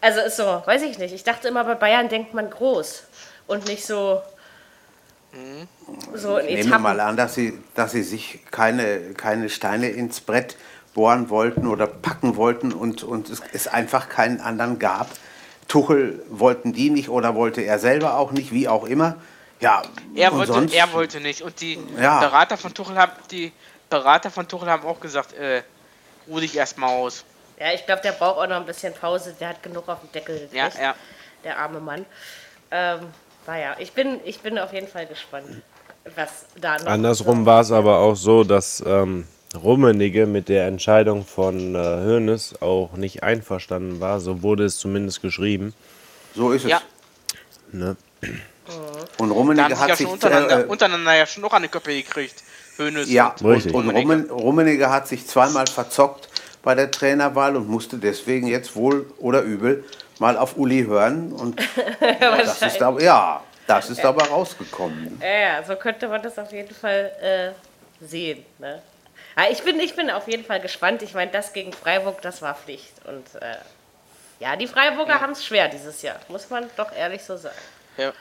Also 0.00 0.20
ist 0.20 0.36
so, 0.36 0.62
weiß 0.64 0.82
ich 0.82 0.98
nicht. 0.98 1.12
Ich 1.12 1.24
dachte 1.24 1.48
immer, 1.48 1.64
bei 1.64 1.74
Bayern 1.74 2.08
denkt 2.08 2.34
man 2.34 2.50
groß 2.50 3.04
und 3.46 3.66
nicht 3.66 3.84
so. 3.84 4.22
Mhm. 5.32 5.68
so 6.14 6.38
in 6.38 6.48
ich 6.48 6.64
nehme 6.64 6.78
mal 6.78 6.98
an, 7.00 7.16
dass 7.16 7.34
sie, 7.34 7.58
dass 7.74 7.92
sie 7.92 8.02
sich 8.02 8.40
keine, 8.50 9.12
keine 9.12 9.50
Steine 9.50 9.90
ins 9.90 10.20
Brett 10.20 10.56
bohren 10.94 11.28
wollten 11.28 11.66
oder 11.66 11.86
packen 11.86 12.36
wollten 12.36 12.72
und, 12.72 13.02
und 13.02 13.28
es, 13.28 13.42
es 13.52 13.68
einfach 13.68 14.08
keinen 14.08 14.40
anderen 14.40 14.78
gab, 14.78 15.08
Tuchel 15.68 16.24
wollten 16.30 16.72
die 16.72 16.88
nicht 16.88 17.10
oder 17.10 17.34
wollte 17.34 17.60
er 17.60 17.78
selber 17.78 18.16
auch 18.16 18.32
nicht, 18.32 18.52
wie 18.52 18.68
auch 18.68 18.84
immer. 18.84 19.16
Ja, 19.60 19.82
er, 20.14 20.32
wollte, 20.32 20.52
sonst, 20.52 20.74
er 20.74 20.92
wollte 20.92 21.20
nicht. 21.20 21.42
Und 21.42 21.60
die 21.60 21.78
ja. 22.00 22.20
Berater 22.20 22.56
von 22.56 22.72
Tuchel 22.72 22.96
haben 22.96 23.12
die 23.30 23.52
Berater 23.90 24.30
von 24.30 24.48
Tuchel 24.48 24.68
haben 24.68 24.86
auch 24.86 25.00
gesagt, 25.00 25.34
äh, 25.34 25.62
ruh 26.28 26.40
dich 26.40 26.56
erstmal 26.56 26.90
aus. 26.90 27.24
Ja, 27.58 27.72
ich 27.74 27.84
glaube, 27.86 28.02
der 28.02 28.12
braucht 28.12 28.38
auch 28.38 28.46
noch 28.46 28.56
ein 28.56 28.66
bisschen 28.66 28.92
Pause. 28.94 29.34
Der 29.38 29.48
hat 29.48 29.62
genug 29.62 29.88
auf 29.88 30.00
dem 30.00 30.12
Deckel. 30.12 30.48
Ja, 30.52 30.68
ja. 30.80 30.94
Der 31.44 31.58
arme 31.58 31.80
Mann. 31.80 32.06
Ähm, 32.70 33.00
naja, 33.46 33.76
ich 33.78 33.92
bin, 33.92 34.20
ich 34.24 34.40
bin 34.40 34.58
auf 34.58 34.72
jeden 34.72 34.88
Fall 34.88 35.06
gespannt, 35.06 35.62
was 36.14 36.46
da 36.60 36.78
noch. 36.78 36.86
Andersrum 36.86 37.46
war 37.46 37.62
es 37.62 37.72
aber 37.72 37.98
auch 37.98 38.14
so, 38.14 38.44
dass 38.44 38.82
ähm, 38.86 39.26
Rummenigge 39.56 40.26
mit 40.26 40.48
der 40.48 40.66
Entscheidung 40.66 41.24
von 41.24 41.74
äh, 41.74 41.78
Hoeneß 41.78 42.62
auch 42.62 42.92
nicht 42.92 43.22
einverstanden 43.22 44.00
war. 44.00 44.20
So 44.20 44.42
wurde 44.42 44.64
es 44.64 44.78
zumindest 44.78 45.22
geschrieben. 45.22 45.74
So 46.34 46.52
ist 46.52 46.64
es. 46.64 46.70
Ja. 46.70 46.82
Ne? 47.72 47.96
Und 49.16 49.30
Rummenigge 49.30 49.78
hat 49.78 49.96
sich 49.96 50.06
untereinander, 50.06 50.64
äh, 50.64 50.66
untereinander 50.66 51.14
ja 51.14 51.26
schon 51.26 51.42
noch 51.42 51.52
eine 51.52 51.68
Köppe 51.68 51.94
gekriegt. 51.94 52.44
Hoeneß 52.78 53.10
ja, 53.10 53.34
und, 53.40 53.46
und, 53.46 53.74
und 53.74 53.88
Rummenigge. 53.88 54.32
Rummenigge 54.32 54.90
hat 54.90 55.08
sich 55.08 55.26
zweimal 55.26 55.66
verzockt 55.66 56.27
bei 56.68 56.74
der 56.74 56.90
Trainerwahl 56.90 57.56
und 57.56 57.66
musste 57.66 57.96
deswegen 57.96 58.46
jetzt 58.46 58.76
wohl 58.76 59.10
oder 59.16 59.40
übel 59.40 59.86
mal 60.18 60.36
auf 60.36 60.58
Uli 60.58 60.84
hören. 60.84 61.32
Und 61.32 61.58
das 62.20 62.60
ist 62.60 62.82
aber, 62.82 63.00
ja, 63.02 63.42
das 63.66 63.88
ist 63.88 64.04
aber 64.04 64.28
rausgekommen. 64.28 65.18
Ja, 65.22 65.64
so 65.64 65.76
könnte 65.76 66.08
man 66.08 66.20
das 66.20 66.38
auf 66.38 66.52
jeden 66.52 66.74
Fall 66.74 67.10
äh, 67.22 68.04
sehen. 68.04 68.44
Ne? 68.58 68.82
Ja, 69.34 69.44
ich, 69.50 69.62
bin, 69.62 69.80
ich 69.80 69.96
bin 69.96 70.10
auf 70.10 70.28
jeden 70.28 70.44
Fall 70.44 70.60
gespannt. 70.60 71.00
Ich 71.00 71.14
meine, 71.14 71.30
das 71.30 71.54
gegen 71.54 71.72
Freiburg, 71.72 72.20
das 72.20 72.42
war 72.42 72.54
Pflicht. 72.54 72.92
Und 73.06 73.40
äh, 73.40 73.56
ja, 74.38 74.54
die 74.54 74.66
Freiburger 74.66 75.14
ja. 75.14 75.20
haben 75.22 75.32
es 75.32 75.46
schwer 75.46 75.68
dieses 75.68 76.02
Jahr, 76.02 76.20
muss 76.28 76.50
man 76.50 76.68
doch 76.76 76.94
ehrlich 76.94 77.22
so 77.22 77.38
sagen. 77.38 77.56
Ja. 77.96 78.12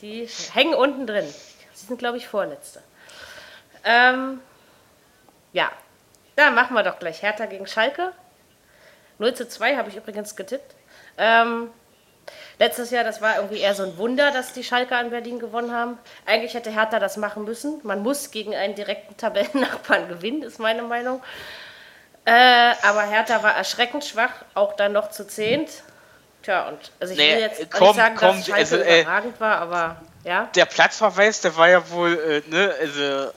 Die 0.00 0.28
hängen 0.52 0.74
unten 0.74 1.06
drin. 1.06 1.32
Sie 1.72 1.86
sind, 1.86 1.98
glaube 2.00 2.16
ich, 2.16 2.26
Vorletzte. 2.26 2.82
Ähm, 3.84 4.40
ja, 5.52 5.70
dann 6.36 6.54
machen 6.54 6.74
wir 6.74 6.82
doch 6.82 6.98
gleich 6.98 7.22
Hertha 7.22 7.46
gegen 7.46 7.66
Schalke. 7.66 8.12
0 9.18 9.34
zu 9.34 9.48
2 9.48 9.76
habe 9.76 9.90
ich 9.90 9.96
übrigens 9.96 10.36
getippt. 10.36 10.74
Ähm, 11.18 11.70
Letztes 12.58 12.90
Jahr, 12.90 13.02
das 13.02 13.20
war 13.20 13.36
irgendwie 13.36 13.58
eher 13.58 13.74
so 13.74 13.82
ein 13.82 13.96
Wunder, 13.96 14.30
dass 14.30 14.52
die 14.52 14.62
Schalke 14.62 14.94
an 14.94 15.10
Berlin 15.10 15.38
gewonnen 15.38 15.72
haben. 15.72 15.98
Eigentlich 16.26 16.54
hätte 16.54 16.70
Hertha 16.70 16.98
das 16.98 17.16
machen 17.16 17.44
müssen. 17.44 17.80
Man 17.82 18.02
muss 18.02 18.30
gegen 18.30 18.54
einen 18.54 18.74
direkten 18.74 19.16
Tabellennachbarn 19.16 20.08
gewinnen, 20.08 20.42
ist 20.42 20.60
meine 20.60 20.82
Meinung. 20.82 21.22
Äh, 22.24 22.74
aber 22.82 23.02
Hertha 23.02 23.42
war 23.42 23.56
erschreckend 23.56 24.04
schwach, 24.04 24.30
auch 24.54 24.76
dann 24.76 24.92
noch 24.92 25.10
zu 25.10 25.26
zehnt. 25.26 25.70
Tja, 26.42 26.68
und 26.68 26.78
also 27.00 27.12
ich 27.12 27.18
nee, 27.18 27.34
will 27.34 27.40
jetzt 27.40 27.70
komm, 27.70 27.88
nicht 27.88 27.96
sagen, 27.96 28.16
komm, 28.16 28.36
dass 28.36 28.46
Schalke 28.46 28.60
also, 28.60 28.76
äh, 28.76 29.00
überragend 29.02 29.40
war, 29.40 29.58
aber 29.58 29.96
ja. 30.24 30.48
Der 30.54 30.66
Platzverweis, 30.66 31.40
der 31.40 31.56
war 31.56 31.68
ja 31.68 31.90
wohl, 31.90 32.42
äh, 32.46 32.48
ne, 32.48 32.72
also. 32.80 33.32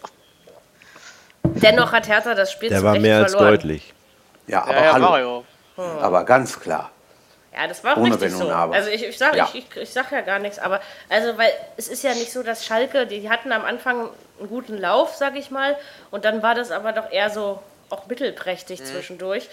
Dennoch 1.54 1.92
hat 1.92 2.08
Hertha 2.08 2.34
das 2.34 2.52
Spiel 2.52 2.70
Der 2.70 2.84
war 2.84 2.98
mehr 3.00 3.18
als 3.18 3.32
verloren. 3.32 3.54
deutlich. 3.54 3.94
Ja, 4.48 4.64
aber 4.64 4.84
ja, 4.84 4.94
hallo. 4.94 5.44
Hm. 5.76 5.84
Aber 6.00 6.24
ganz 6.24 6.60
klar. 6.60 6.92
Ja, 7.56 7.68
das 7.68 7.84
war 7.84 7.94
auch 7.94 8.02
Ohne 8.02 8.16
richtig 8.16 8.34
so. 8.34 8.50
Also 8.50 8.90
ich, 8.90 9.06
ich 9.06 9.18
sage 9.18 9.38
ja. 9.38 9.50
ich, 9.54 9.66
ich, 9.72 9.78
ich 9.78 9.90
sag 9.90 10.12
ja 10.12 10.22
gar 10.22 10.40
nichts, 10.40 10.60
aber 10.60 10.82
also 11.10 11.38
weil 11.38 11.52
es 11.78 11.88
ist 11.88 12.04
ja 12.04 12.14
nicht 12.14 12.32
so, 12.32 12.44
dass 12.44 12.66
Schalke, 12.66 13.08
die, 13.08 13.22
die 13.22 13.30
hatten 13.30 13.54
am 13.54 13.64
Anfang 13.64 14.10
einen 14.40 14.50
guten 14.50 14.78
Lauf, 14.78 15.16
sag 15.16 15.38
ich 15.38 15.52
mal, 15.52 15.78
und 16.12 16.26
dann 16.26 16.44
war 16.44 16.54
das 16.54 16.72
aber 16.72 16.92
doch 16.92 17.10
eher 17.12 17.30
so 17.30 17.62
auch 17.90 18.08
mittelprächtig 18.08 18.82
mhm. 18.82 18.86
zwischendurch. 18.86 19.50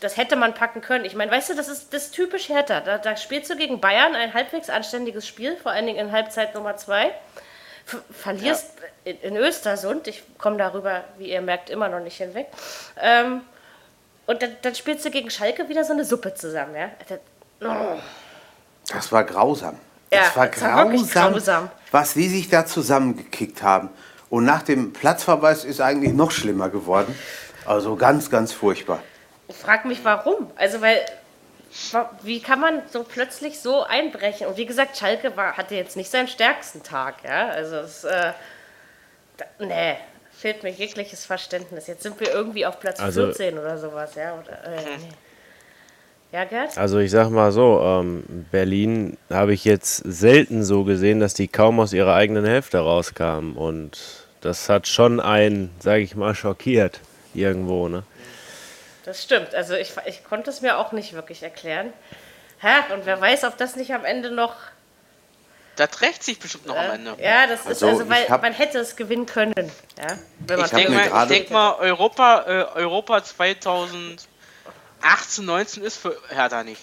Das 0.00 0.16
hätte 0.16 0.34
man 0.34 0.54
packen 0.54 0.80
können. 0.80 1.04
Ich 1.04 1.14
meine, 1.14 1.30
weißt 1.30 1.50
du, 1.50 1.54
das 1.54 1.68
ist 1.68 1.94
das 1.94 2.06
ist 2.06 2.14
typisch 2.14 2.48
Hertha. 2.48 2.80
Da, 2.80 2.98
da 2.98 3.16
spielst 3.16 3.48
du 3.48 3.56
gegen 3.56 3.80
Bayern 3.80 4.16
ein 4.16 4.34
halbwegs 4.34 4.68
anständiges 4.68 5.26
Spiel, 5.26 5.56
vor 5.56 5.70
allen 5.72 5.86
Dingen 5.86 5.98
in 5.98 6.12
Halbzeit 6.12 6.54
Nummer 6.54 6.76
zwei. 6.76 7.12
Verlierst 8.10 8.72
ja. 9.04 9.12
in, 9.12 9.20
in, 9.20 9.36
Östersund, 9.36 10.06
ich 10.08 10.22
komme 10.38 10.56
darüber, 10.56 11.04
wie 11.18 11.30
ihr 11.30 11.40
merkt, 11.40 11.70
immer 11.70 11.88
noch 11.88 12.00
nicht 12.00 12.16
hinweg. 12.16 12.48
Ähm, 13.00 13.42
und 14.26 14.42
dann, 14.42 14.56
dann 14.62 14.74
spielst 14.74 15.04
du 15.04 15.10
gegen 15.10 15.30
Schalke 15.30 15.68
wieder 15.68 15.84
so 15.84 15.92
eine 15.92 16.04
Suppe 16.04 16.34
zusammen, 16.34 16.74
ja? 16.76 16.90
Oh. 17.62 17.98
Das 18.92 19.10
war 19.10 19.24
grausam. 19.24 19.78
Das 20.10 20.28
ja, 20.28 20.36
war, 20.36 20.46
das 20.46 20.56
grausam, 20.56 21.14
war 21.14 21.30
grausam, 21.30 21.70
was 21.90 22.14
die 22.14 22.28
sich 22.28 22.48
da 22.48 22.66
zusammengekickt 22.66 23.62
haben. 23.62 23.90
Und 24.30 24.44
nach 24.44 24.62
dem 24.62 24.92
Platzverweis 24.92 25.64
ist 25.64 25.80
eigentlich 25.80 26.12
noch 26.12 26.30
schlimmer 26.30 26.68
geworden. 26.68 27.18
Also 27.64 27.96
ganz, 27.96 28.30
ganz 28.30 28.52
furchtbar. 28.52 29.02
Ich 29.48 29.56
frage 29.56 29.88
mich, 29.88 30.04
warum. 30.04 30.50
Also, 30.56 30.80
weil, 30.80 31.00
wie 32.22 32.40
kann 32.40 32.60
man 32.60 32.82
so 32.90 33.04
plötzlich 33.04 33.60
so 33.60 33.82
einbrechen? 33.82 34.46
Und 34.46 34.56
wie 34.56 34.66
gesagt, 34.66 34.96
Schalke 34.96 35.36
war, 35.36 35.56
hatte 35.56 35.74
jetzt 35.74 35.96
nicht 35.96 36.10
seinen 36.10 36.28
stärksten 36.28 36.82
Tag. 36.82 37.16
Ja? 37.24 37.48
Also, 37.48 37.76
es, 37.76 38.04
äh, 38.04 38.32
da, 39.36 39.44
nee, 39.58 39.96
fehlt 40.32 40.62
mir 40.62 40.70
jegliches 40.70 41.26
Verständnis. 41.26 41.86
Jetzt 41.86 42.02
sind 42.02 42.18
wir 42.20 42.30
irgendwie 42.32 42.64
auf 42.64 42.80
Platz 42.80 43.00
also, 43.00 43.26
14 43.26 43.58
oder 43.58 43.78
sowas, 43.78 44.14
ja? 44.14 44.34
Oder, 44.34 44.64
äh, 44.64 44.96
nee. 44.98 45.08
Ja, 46.30 46.44
Gerd? 46.44 46.76
Also 46.76 46.98
ich 46.98 47.10
sag 47.10 47.30
mal 47.30 47.52
so, 47.52 47.80
ähm, 47.82 48.22
Berlin 48.50 49.16
habe 49.30 49.54
ich 49.54 49.64
jetzt 49.64 49.96
selten 50.04 50.62
so 50.62 50.84
gesehen, 50.84 51.20
dass 51.20 51.32
die 51.32 51.48
kaum 51.48 51.80
aus 51.80 51.94
ihrer 51.94 52.14
eigenen 52.14 52.44
Hälfte 52.44 52.78
rauskamen. 52.78 53.56
Und 53.56 53.98
das 54.42 54.68
hat 54.68 54.86
schon 54.86 55.20
einen, 55.20 55.70
sage 55.80 56.02
ich 56.02 56.14
mal, 56.16 56.34
schockiert 56.34 57.00
irgendwo, 57.32 57.88
ne? 57.88 58.02
Das 59.08 59.22
stimmt. 59.22 59.54
Also 59.54 59.72
ich, 59.72 59.94
ich 60.04 60.22
konnte 60.22 60.50
es 60.50 60.60
mir 60.60 60.76
auch 60.76 60.92
nicht 60.92 61.14
wirklich 61.14 61.42
erklären. 61.42 61.94
Hä? 62.58 62.92
Und 62.92 63.06
wer 63.06 63.18
weiß, 63.18 63.44
ob 63.44 63.56
das 63.56 63.74
nicht 63.74 63.94
am 63.94 64.04
Ende 64.04 64.30
noch 64.30 64.54
das 65.76 66.02
rächt 66.02 66.22
sich 66.24 66.38
bestimmt 66.38 66.66
noch 66.66 66.76
äh, 66.76 66.78
am 66.80 66.90
Ende. 66.96 67.16
Ja, 67.18 67.46
das 67.46 67.60
ist 67.60 67.68
also, 67.68 67.88
also 67.88 68.10
weil 68.10 68.28
man 68.28 68.52
hätte 68.52 68.78
es 68.80 68.96
gewinnen 68.96 69.24
können. 69.24 69.54
Ja, 69.96 70.18
wenn 70.40 70.58
man 70.58 70.66
ich 70.66 70.72
denke 70.72 70.92
mal, 70.92 71.26
denk 71.26 71.50
mal, 71.50 71.74
Europa, 71.76 72.44
äh, 72.46 72.64
Europa 72.80 73.24
2018, 73.24 74.26
19 75.38 75.84
ist 75.84 75.96
für 75.96 76.14
Hertha 76.28 76.64
nicht. 76.64 76.82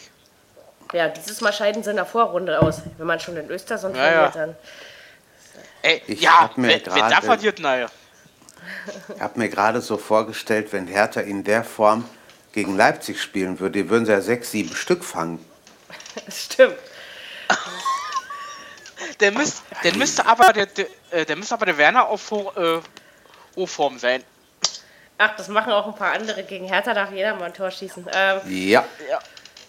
Ja, 0.93 1.09
dieses 1.09 1.41
Mal 1.41 1.53
scheiden 1.53 1.83
sie 1.83 1.91
in 1.91 1.97
der 1.97 2.07
Vorrunde 2.07 2.59
aus. 2.59 2.81
Wenn 2.97 3.05
man 3.05 3.19
schon 3.19 3.37
in 3.37 3.51
Östersund 3.51 3.95
ja, 3.97 4.03
verliert, 4.03 4.35
dann. 4.35 4.55
Ey, 5.83 6.01
ich 6.07 6.21
ja, 6.21 6.49
wenn, 6.55 6.69
wenn 6.69 6.83
da 6.85 7.21
verliert, 7.21 7.59
naja. 7.59 7.87
Ich 9.13 9.21
habe 9.21 9.37
mir 9.37 9.49
gerade 9.49 9.81
so 9.81 9.97
vorgestellt, 9.97 10.73
wenn 10.73 10.87
Hertha 10.87 11.21
in 11.21 11.43
der 11.43 11.63
Form 11.63 12.09
gegen 12.55 12.77
Leipzig 12.77 13.21
spielen 13.21 13.59
würde, 13.59 13.89
würden 13.89 14.05
sie 14.05 14.13
ja 14.13 14.21
sechs, 14.21 14.51
sieben 14.51 14.73
Stück 14.73 15.03
fangen. 15.03 15.43
Das 16.25 16.43
stimmt. 16.45 16.77
Der, 19.19 19.31
müsst, 19.33 19.61
der 19.83 19.93
müsste 19.95 20.25
aber 20.25 20.53
der, 20.53 20.65
der, 20.65 20.87
äh, 21.11 21.25
der 21.25 21.35
müsste 21.35 21.53
aber 21.53 21.65
der 21.65 21.77
Werner 21.77 22.07
auf 22.07 22.31
äh, 22.31 22.79
O-Form 23.55 23.99
sein. 23.99 24.23
Ach, 25.17 25.35
das 25.35 25.49
machen 25.49 25.71
auch 25.73 25.85
ein 25.85 25.95
paar 25.95 26.13
andere 26.13 26.43
gegen 26.43 26.65
Hertha, 26.65 26.93
darf 26.93 27.11
jeder 27.11 27.35
mal 27.35 27.45
ein 27.45 27.53
Tor 27.53 27.71
schießen. 27.71 28.07
Ähm, 28.13 28.39
ja. 28.45 28.85
ja. 29.09 29.19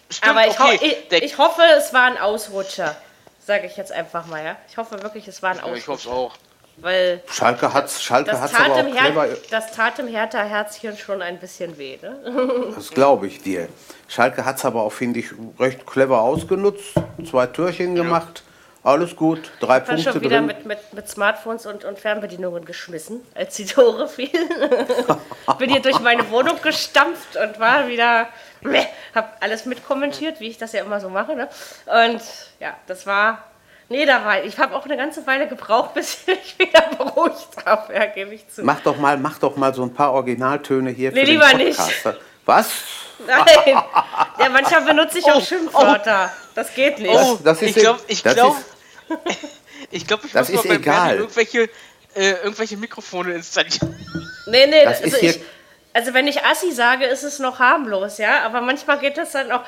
Stimmt, 0.08 0.30
aber 0.30 0.46
ich, 0.46 0.58
okay. 0.58 0.78
ho 0.78 1.14
ich, 1.16 1.22
ich, 1.24 1.38
hoffe, 1.38 1.62
es 1.76 1.92
war 1.92 2.04
ein 2.04 2.18
Ausrutscher. 2.18 2.96
Sage 3.44 3.66
ich 3.66 3.76
jetzt 3.76 3.90
einfach 3.90 4.26
mal, 4.26 4.44
ja. 4.44 4.56
Ich 4.68 4.76
hoffe 4.76 5.02
wirklich, 5.02 5.26
es 5.26 5.42
war 5.42 5.50
ein 5.50 5.60
Ausrutscher. 5.60 5.78
Ich 5.78 5.88
hoffe 5.88 6.08
es 6.08 6.14
auch. 6.14 6.36
Weil 6.78 7.22
Schalke 7.30 7.72
hat 7.72 7.86
es 7.86 8.02
Schalke 8.02 8.38
hat's 8.38 8.54
aber 8.54 8.74
auch 8.74 8.90
clever... 8.90 9.28
Das 9.50 9.72
tat 9.72 9.96
dem 9.96 10.08
Hertha-Herzchen 10.08 10.98
schon 10.98 11.22
ein 11.22 11.38
bisschen 11.38 11.78
weh, 11.78 11.98
ne? 12.02 12.70
Das 12.74 12.90
glaube 12.90 13.26
ich 13.26 13.42
dir. 13.42 13.68
Schalke 14.08 14.44
hat 14.44 14.58
es 14.58 14.64
aber 14.64 14.82
auch, 14.82 14.92
finde 14.92 15.20
ich, 15.20 15.28
recht 15.58 15.86
clever 15.86 16.20
ausgenutzt. 16.20 16.94
Zwei 17.28 17.46
Türchen 17.46 17.96
ja. 17.96 18.02
gemacht. 18.02 18.42
Alles 18.86 19.16
gut, 19.16 19.50
drei 19.58 19.78
ich 19.78 19.84
Punkte 19.84 20.12
schon 20.12 20.20
wieder 20.20 20.36
drin. 20.36 20.46
Mit, 20.46 20.64
mit, 20.64 20.78
mit 20.92 21.08
Smartphones 21.08 21.66
und, 21.66 21.84
und 21.84 21.98
Fernbedienungen 21.98 22.64
geschmissen, 22.64 23.20
als 23.34 23.56
die 23.56 23.64
Tore 23.64 24.06
fielen. 24.08 24.48
Bin 25.58 25.70
hier 25.70 25.82
durch 25.82 25.98
meine 25.98 26.30
Wohnung 26.30 26.62
gestampft 26.62 27.36
und 27.36 27.58
war 27.58 27.88
wieder, 27.88 28.28
hab 29.12 29.42
alles 29.42 29.66
mitkommentiert, 29.66 30.38
wie 30.38 30.46
ich 30.46 30.58
das 30.58 30.70
ja 30.70 30.84
immer 30.84 31.00
so 31.00 31.08
mache. 31.08 31.34
Ne? 31.34 31.48
Und 31.86 32.22
ja, 32.60 32.76
das 32.86 33.08
war, 33.08 33.42
nee, 33.88 34.06
da 34.06 34.24
war, 34.24 34.44
ich 34.44 34.58
habe 34.58 34.74
auch 34.74 34.84
eine 34.84 34.96
ganze 34.96 35.26
Weile 35.26 35.48
gebraucht, 35.48 35.94
bis 35.94 36.18
ich 36.26 36.58
wieder 36.58 36.82
beruhigt 36.96 37.64
habe, 37.64 37.94
ja, 37.94 38.06
gebe 38.06 38.34
ich 38.34 38.48
zu. 38.48 38.62
Mach 38.62 38.80
doch 38.80 38.96
mal, 38.96 39.16
mach 39.18 39.38
doch 39.38 39.56
mal 39.56 39.74
so 39.74 39.82
ein 39.82 39.92
paar 39.92 40.12
Originaltöne 40.12 40.90
hier 40.90 41.12
nee, 41.12 41.20
für 41.20 41.32
lieber 41.32 41.48
den 41.50 41.68
Podcast. 41.68 42.04
Nicht. 42.04 42.18
Was? 42.44 42.70
Nein. 43.26 43.82
Ja, 44.38 44.50
manchmal 44.50 44.82
benutze 44.82 45.18
ich 45.18 45.24
auch 45.24 45.36
oh, 45.36 45.40
Schimpfwörter. 45.40 46.30
Oh. 46.30 46.46
Das 46.54 46.74
geht 46.74 46.98
nicht. 46.98 47.14
Oh, 47.14 47.38
das 47.42 47.62
ist 47.62 47.74
ich 47.74 47.82
glaube, 47.82 48.00
ich 48.06 48.22
glaube, 48.22 48.56
ich, 49.90 50.06
glaub, 50.06 50.24
ich 50.24 50.32
das 50.32 50.50
muss 50.50 50.60
ist 50.60 50.68
mal 50.68 50.76
egal. 50.76 51.16
irgendwelche, 51.16 51.70
äh, 52.14 52.32
irgendwelche 52.42 52.76
Mikrofone 52.76 53.32
installieren. 53.32 53.96
Nee, 54.46 54.66
nee, 54.66 54.84
das 54.84 55.02
also, 55.02 55.16
ich, 55.16 55.40
also 55.94 56.12
wenn 56.12 56.28
ich 56.28 56.44
Assi 56.44 56.70
sage, 56.72 57.06
ist 57.06 57.22
es 57.22 57.38
noch 57.38 57.58
harmlos, 57.58 58.18
ja. 58.18 58.42
Aber 58.44 58.60
manchmal 58.60 58.98
geht 58.98 59.16
das 59.16 59.32
dann 59.32 59.50
auch. 59.50 59.62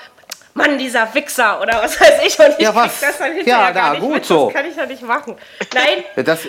Mann, 0.55 0.79
dieser 0.79 1.13
Wichser 1.15 1.61
oder 1.61 1.83
was 1.83 2.01
weiß 2.01 2.21
ich 2.27 2.39
und 2.39 2.55
ich 2.59 2.61
ja, 2.61 2.75
was? 2.75 3.01
das 3.01 3.19
dann 3.19 3.33
hinterher 3.33 3.69
ja, 3.69 3.73
da, 3.73 3.99
gut 3.99 4.15
mit. 4.15 4.25
so. 4.25 4.47
Das 4.47 4.55
kann 4.55 4.71
ich 4.71 4.77
doch 4.77 4.87
nicht 4.87 5.03
machen. 5.03 5.37
Nein. 5.75 6.05
Das, 6.25 6.41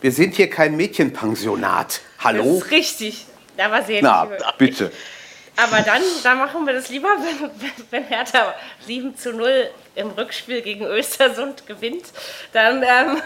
wir 0.00 0.12
sind 0.12 0.34
hier 0.34 0.48
kein 0.48 0.76
Mädchenpensionat. 0.76 2.00
Hallo? 2.20 2.44
Das 2.44 2.64
ist 2.64 2.70
richtig. 2.70 3.26
Da 3.56 3.70
war 3.70 3.82
sehr 3.82 4.02
Na, 4.02 4.26
bitte. 4.56 4.90
Aber 5.56 5.82
dann, 5.82 6.02
da 6.22 6.34
machen 6.34 6.64
wir 6.64 6.72
das 6.72 6.88
lieber, 6.88 7.08
wenn, 7.18 7.80
wenn 7.90 8.04
Hertha 8.04 8.54
7 8.86 9.16
zu 9.16 9.32
0 9.32 9.70
im 9.94 10.10
Rückspiel 10.10 10.62
gegen 10.62 10.86
Östersund 10.86 11.66
gewinnt. 11.66 12.04
Dann, 12.52 12.82
ähm, 12.82 13.20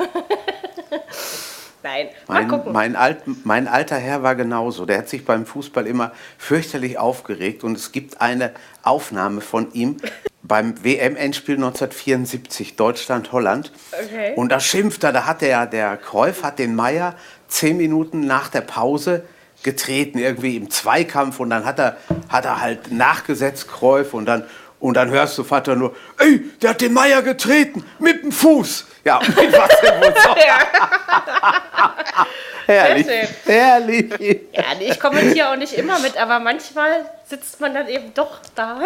nein, 1.85 2.09
mal 2.27 2.35
mein, 2.35 2.49
gucken. 2.49 2.73
Mein, 2.73 2.97
Alt, 2.97 3.19
mein 3.45 3.69
alter 3.69 3.97
Herr 3.97 4.23
war 4.25 4.35
genauso. 4.35 4.87
Der 4.87 4.99
hat 4.99 5.09
sich 5.09 5.25
beim 5.25 5.47
Fußball 5.47 5.87
immer 5.87 6.11
fürchterlich 6.39 6.99
aufgeregt. 6.99 7.63
Und 7.63 7.77
es 7.77 7.93
gibt 7.93 8.21
eine 8.21 8.53
Aufnahme 8.83 9.41
von 9.41 9.73
ihm 9.73 9.99
beim 10.43 10.83
WM-Endspiel 10.85 11.55
1974, 11.57 12.77
Deutschland-Holland. 12.77 13.73
Okay. 13.93 14.35
Und 14.37 14.51
da 14.51 14.61
schimpft 14.61 15.05
er, 15.05 15.13
da 15.13 15.27
hat 15.27 15.41
der, 15.41 15.67
der 15.67 15.97
Kräuf 15.97 16.43
hat 16.43 16.59
den 16.59 16.75
Meier 16.75 17.15
zehn 17.49 17.77
Minuten 17.77 18.27
nach 18.27 18.49
der 18.49 18.61
Pause 18.61 19.25
getreten, 19.63 20.19
irgendwie 20.19 20.57
im 20.57 20.69
Zweikampf 20.71 21.41
und 21.41 21.51
dann 21.51 21.65
hat 21.65 21.79
er, 21.79 21.97
hat 22.29 22.45
er 22.45 22.61
halt 22.61 22.93
nachgesetzt, 22.93 23.67
Kräuf 23.67 24.13
und 24.13 24.27
dann, 24.27 24.45
und 24.81 24.97
dann 24.97 25.11
hörst 25.11 25.39
du 25.39 25.45
Vater 25.45 25.77
nur, 25.77 25.95
ey, 26.19 26.41
der 26.61 26.71
hat 26.71 26.81
den 26.81 26.93
Meier 26.93 27.23
getreten, 27.23 27.85
mit 27.99 28.23
dem 28.23 28.33
Fuß. 28.33 28.87
Ja, 29.05 29.19
mit 29.21 29.53
was 29.53 29.81
denn 29.81 30.01
wohl 30.01 30.15
so? 30.23 30.35
herrlich, 32.67 33.07
herrlich. 33.45 34.41
Ja, 34.53 34.65
ich 34.81 34.99
kommentiere 34.99 35.51
auch 35.51 35.57
nicht 35.57 35.75
immer 35.75 35.99
mit, 36.01 36.17
aber 36.17 36.39
manchmal 36.39 37.05
sitzt 37.27 37.61
man 37.61 37.75
dann 37.75 37.89
eben 37.89 38.15
doch 38.15 38.41
da 38.55 38.79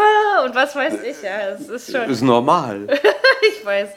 und 0.45 0.55
was 0.55 0.75
weiß 0.75 1.03
ich. 1.05 1.23
Ja, 1.23 1.51
es 1.51 1.69
ist 1.69 1.93
schon. 1.93 2.11
Ist 2.11 2.23
normal. 2.23 2.87
ich 3.43 3.65
weiß. 3.65 3.89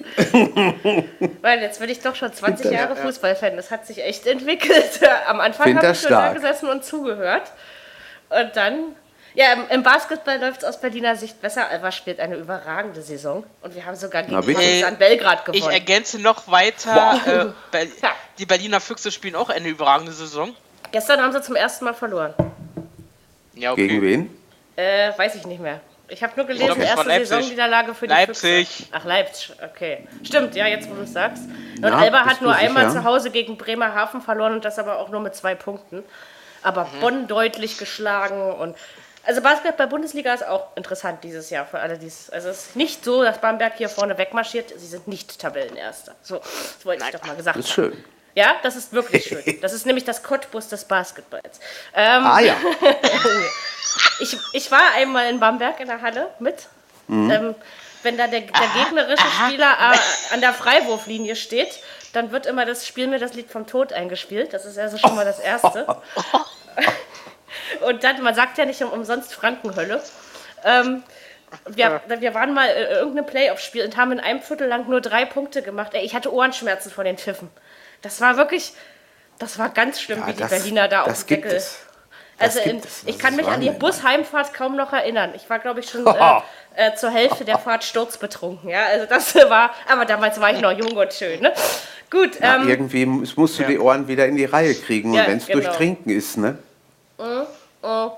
Weil 1.42 1.62
jetzt 1.62 1.80
bin 1.80 1.90
ich 1.90 2.02
doch 2.02 2.16
schon 2.16 2.34
20 2.34 2.72
Jahre 2.72 2.96
Fußballfan. 2.96 3.56
Das 3.56 3.72
hat 3.72 3.88
sich 3.88 4.04
echt 4.04 4.28
entwickelt. 4.28 5.00
Am 5.28 5.40
Anfang 5.40 5.78
habe 5.78 5.92
ich 5.92 6.02
nur 6.02 6.12
da 6.12 6.34
gesessen 6.34 6.70
und 6.70 6.84
zugehört. 6.84 7.52
Und 8.30 8.56
dann 8.56 8.96
ja, 9.34 9.54
im, 9.70 9.84
Basketball 9.84 10.40
läuft 10.40 10.64
es 10.64 10.64
aus 10.66 10.80
Berliner 10.80 11.16
Sicht 11.16 11.42
besser. 11.42 11.70
Alba 11.70 11.92
spielt 11.92 12.20
eine 12.20 12.36
überragende 12.36 13.02
Saison 13.02 13.44
und 13.62 13.76
wir 13.76 13.86
haben 13.86 13.96
sogar 13.96 14.24
gegen 14.24 14.34
Partizan 14.34 14.98
Belgrad 14.98 15.46
gewonnen. 15.46 15.64
Ich 15.64 15.74
ergänze 15.74 16.20
noch 16.20 16.52
weiter, 16.52 17.54
äh, 17.74 17.86
ja. 18.02 18.12
die 18.38 18.46
Berliner 18.46 18.82
Füchse 18.82 19.12
spielen 19.12 19.36
auch 19.36 19.50
eine 19.50 19.70
überragende 19.70 20.12
Saison. 20.12 20.56
Gestern 20.92 21.22
haben 21.22 21.32
sie 21.32 21.42
zum 21.42 21.56
ersten 21.56 21.86
Mal 21.86 21.94
verloren. 21.94 22.34
Ja, 23.56 23.72
okay. 23.72 23.88
Gegen 23.88 24.02
wen? 24.02 24.38
Äh, 24.76 25.18
weiß 25.18 25.36
ich 25.36 25.46
nicht 25.46 25.62
mehr. 25.62 25.80
Ich 26.12 26.22
habe 26.22 26.34
nur 26.36 26.46
gelesen, 26.46 26.66
glaub, 26.66 26.80
erste 26.80 27.26
Saisonniederlage 27.26 27.94
für 27.94 28.06
die 28.06 28.14
Leipzig. 28.14 28.68
Füchse. 28.68 28.90
Ach, 28.92 29.06
Leipzig, 29.06 29.52
okay. 29.64 30.08
Stimmt, 30.24 30.56
ja, 30.56 30.68
jetzt 30.68 30.90
wo 30.90 30.96
du 30.96 31.04
es 31.04 31.14
sagst. 31.14 31.44
Und 31.78 31.84
ja, 31.84 31.98
Alba 31.98 32.26
hat 32.26 32.42
nur 32.42 32.54
einmal 32.54 32.90
sicher? 32.90 33.02
zu 33.02 33.04
Hause 33.06 33.32
gegen 33.32 33.56
Bremerhaven 33.56 34.22
verloren 34.22 34.54
und 34.54 34.66
das 34.66 34.78
aber 34.78 35.00
auch 35.00 35.08
nur 35.08 35.22
mit 35.22 35.36
zwei 35.36 35.56
Punkten. 35.56 36.04
Aber 36.64 36.84
mhm. 36.84 37.00
Bonn 37.00 37.28
deutlich 37.28 37.78
geschlagen 37.78 38.52
und 38.52 38.76
also 39.24 39.42
Basketball-Bundesliga 39.42 40.34
ist 40.34 40.46
auch 40.46 40.76
interessant 40.76 41.24
dieses 41.24 41.50
Jahr 41.50 41.66
für 41.66 41.80
alle, 41.80 41.98
dies. 41.98 42.30
Also 42.30 42.50
es 42.50 42.68
ist 42.68 42.76
nicht 42.76 43.06
so, 43.06 43.24
dass 43.24 43.40
Bamberg 43.40 43.74
hier 43.78 43.90
vorne 43.90 44.18
wegmarschiert. 44.18 44.74
Sie 44.76 44.88
sind 44.88 45.08
nicht 45.08 45.40
Tabellenerster. 45.40 46.16
So, 46.22 46.38
das 46.38 46.86
wollte 46.86 47.06
ich 47.06 47.12
doch 47.12 47.26
mal 47.26 47.36
gesagt 47.36 47.56
haben. 47.56 47.62
Das 47.62 47.70
ist 47.70 47.74
schön. 47.74 48.04
Ja, 48.34 48.56
das 48.64 48.76
ist 48.76 48.94
wirklich 48.94 49.26
schön. 49.26 49.44
Das 49.62 49.74
ist 49.74 49.86
nämlich 49.86 50.06
das 50.06 50.24
Cottbus 50.24 50.70
des 50.70 50.86
Basketballs. 50.86 51.60
Ähm, 51.94 52.24
ah 52.24 52.40
ja. 52.42 52.56
ich, 54.20 54.38
ich 54.54 54.72
war 54.72 54.94
einmal 54.96 55.30
in 55.30 55.40
Bamberg 55.40 55.80
in 55.80 55.88
der 55.88 56.02
Halle 56.02 56.30
mit. 56.40 56.68
Mhm. 57.08 57.32
Ähm, 57.32 57.56
wenn 58.04 58.18
da 58.18 58.26
der, 58.28 58.42
der 58.42 58.84
gegnerische 58.84 59.28
Spieler 59.44 59.72
äh, 59.72 60.34
an 60.34 60.42
der 60.42 60.54
Freiwurflinie 60.54 61.36
steht, 61.36 61.80
dann 62.14 62.32
wird 62.32 62.46
immer 62.46 62.66
das 62.66 62.88
Spiel 62.88 63.08
mir 63.08 63.20
das 63.20 63.34
Lied 63.34 63.52
vom 63.52 63.68
Tod 63.68 63.94
eingespielt. 63.94 64.54
Das 64.54 64.66
ist 64.66 64.80
also 64.80 64.98
schon 64.98 65.16
mal 65.16 65.26
das 65.26 65.40
Erste. 65.40 65.86
Und 67.86 68.04
dann, 68.04 68.22
man 68.22 68.36
sagt 68.36 68.58
ja 68.58 68.66
nicht 68.66 68.82
umsonst 68.82 69.34
Frankenhölle. 69.34 70.02
Ähm, 70.64 71.04
wir, 71.68 72.02
wir, 72.08 72.34
waren 72.34 72.54
mal 72.54 72.68
äh, 72.68 73.00
irgendein 73.00 73.26
Playoff-Spiel 73.26 73.84
und 73.84 73.98
haben 73.98 74.12
in 74.14 74.20
einem 74.20 74.42
Viertel 74.42 74.68
lang 74.68 74.88
nur 74.88 75.02
drei 75.02 75.26
Punkte 75.26 75.62
gemacht. 75.62 75.94
Ey, 75.94 76.06
ich 76.06 76.16
hatte 76.16 76.34
Ohrenschmerzen 76.34 76.92
von 76.92 77.06
den 77.06 77.18
Pfiffen. 77.18 77.50
Das 78.02 78.22
war 78.22 78.38
wirklich, 78.38 78.74
das 79.40 79.60
war 79.60 79.70
ganz 79.70 80.02
schlimm, 80.02 80.20
ja, 80.20 80.28
wie 80.28 80.34
die 80.34 80.44
Berliner 80.44 80.88
da 80.88 81.04
auf 81.04 81.26
dem 81.26 81.28
Deckel. 81.28 81.52
Es. 81.54 81.80
Also 82.40 82.60
in, 82.60 82.82
ich 83.06 83.20
kann 83.20 83.36
mich 83.36 83.46
an 83.46 83.62
die 83.62 83.70
Busheimfahrt 83.70 84.54
kaum 84.56 84.76
noch 84.76 84.94
erinnern. 84.94 85.32
Ich 85.36 85.48
war, 85.50 85.60
glaube 85.60 85.82
ich, 85.82 85.90
schon 85.90 86.08
äh, 86.08 86.40
äh, 86.76 86.96
zur 86.96 87.12
Hälfte 87.12 87.46
der 87.46 87.60
Fahrt 87.60 87.84
sturzbetrunken. 87.84 88.70
Ja, 88.70 88.86
also 88.86 89.06
das 89.06 89.36
war, 89.50 89.72
aber 89.88 90.06
damals 90.06 90.40
war 90.40 90.52
ich 90.52 90.60
noch 90.60 90.72
jung 90.72 90.94
und 90.94 91.14
schön. 91.14 91.42
Ne? 91.42 91.54
Gut. 92.10 92.40
Ja, 92.40 92.56
ähm, 92.56 92.68
irgendwie 92.68 93.06
musst 93.06 93.60
du 93.60 93.64
ja. 93.64 93.68
die 93.68 93.78
Ohren 93.78 94.08
wieder 94.08 94.26
in 94.26 94.36
die 94.36 94.46
Reihe 94.46 94.74
kriegen 94.74 95.12
und 95.12 95.28
wenn 95.28 95.38
es 95.38 95.46
genau. 95.46 95.60
durch 95.60 95.76
Trinken 95.76 96.10
ist, 96.10 96.38
ne? 96.38 96.58
Mhm. 97.22 97.46
Oh. 97.84 98.12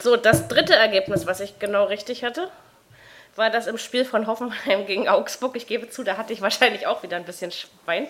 So, 0.00 0.16
das 0.16 0.48
dritte 0.48 0.74
Ergebnis, 0.74 1.26
was 1.26 1.40
ich 1.40 1.58
genau 1.58 1.84
richtig 1.84 2.24
hatte, 2.24 2.50
war 3.36 3.50
das 3.50 3.66
im 3.66 3.78
Spiel 3.78 4.04
von 4.04 4.26
Hoffenheim 4.26 4.86
gegen 4.86 5.08
Augsburg. 5.08 5.56
Ich 5.56 5.66
gebe 5.66 5.88
zu, 5.90 6.04
da 6.04 6.16
hatte 6.16 6.32
ich 6.32 6.40
wahrscheinlich 6.40 6.86
auch 6.86 7.02
wieder 7.02 7.16
ein 7.16 7.24
bisschen 7.24 7.52
Schwein. 7.52 8.06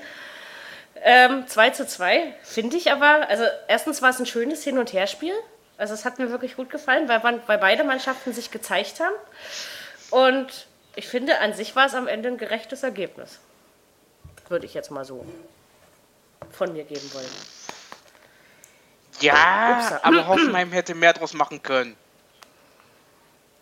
Ähm, 1.04 1.48
2 1.48 1.70
zu 1.70 1.86
2, 1.86 2.34
finde 2.42 2.76
ich 2.76 2.92
aber, 2.92 3.28
also 3.28 3.44
erstens 3.66 4.02
war 4.02 4.10
es 4.10 4.20
ein 4.20 4.26
schönes 4.26 4.62
Hin- 4.62 4.78
und 4.78 4.92
Herspiel. 4.92 5.34
Also 5.76 5.94
es 5.94 6.04
hat 6.04 6.18
mir 6.18 6.30
wirklich 6.30 6.54
gut 6.54 6.70
gefallen, 6.70 7.08
weil, 7.08 7.22
weil 7.46 7.58
beide 7.58 7.82
Mannschaften 7.82 8.32
sich 8.32 8.50
gezeigt 8.50 9.00
haben. 9.00 9.14
Und 10.10 10.66
ich 10.94 11.08
finde, 11.08 11.38
an 11.40 11.54
sich 11.54 11.74
war 11.74 11.86
es 11.86 11.94
am 11.94 12.06
Ende 12.06 12.28
ein 12.28 12.38
gerechtes 12.38 12.82
Ergebnis. 12.82 13.40
Würde 14.48 14.66
ich 14.66 14.74
jetzt 14.74 14.90
mal 14.90 15.04
so 15.04 15.24
von 16.52 16.72
mir 16.72 16.84
geben 16.84 17.10
wollen. 17.14 17.71
Ja, 19.20 19.78
Ups. 19.78 20.04
aber 20.04 20.26
Hoffenheim 20.28 20.72
hätte 20.72 20.94
mehr 20.94 21.12
draus 21.12 21.34
machen 21.34 21.62
können. 21.62 21.96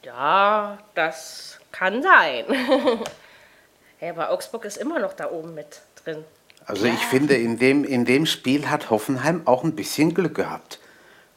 Ja, 0.05 0.79
das 0.95 1.59
kann 1.73 2.03
sein. 2.03 2.45
ja, 4.01 4.11
aber 4.11 4.31
Augsburg 4.31 4.65
ist 4.65 4.79
immer 4.79 4.99
noch 4.99 5.13
da 5.13 5.31
oben 5.31 5.55
mit 5.55 5.83
drin. 6.03 6.25
Also 6.67 6.87
ja. 6.87 6.95
ich 6.95 7.01
finde, 7.01 7.35
in 7.35 7.59
dem, 7.59 7.85
in 7.85 8.05
dem 8.05 8.27
Spiel 8.27 8.71
hat 8.71 8.91
Hoffenheim 8.91 9.43
auch 9.47 9.65
ein 9.65 9.75
bisschen 9.75 10.15
Glück 10.15 10.35
gehabt, 10.37 10.79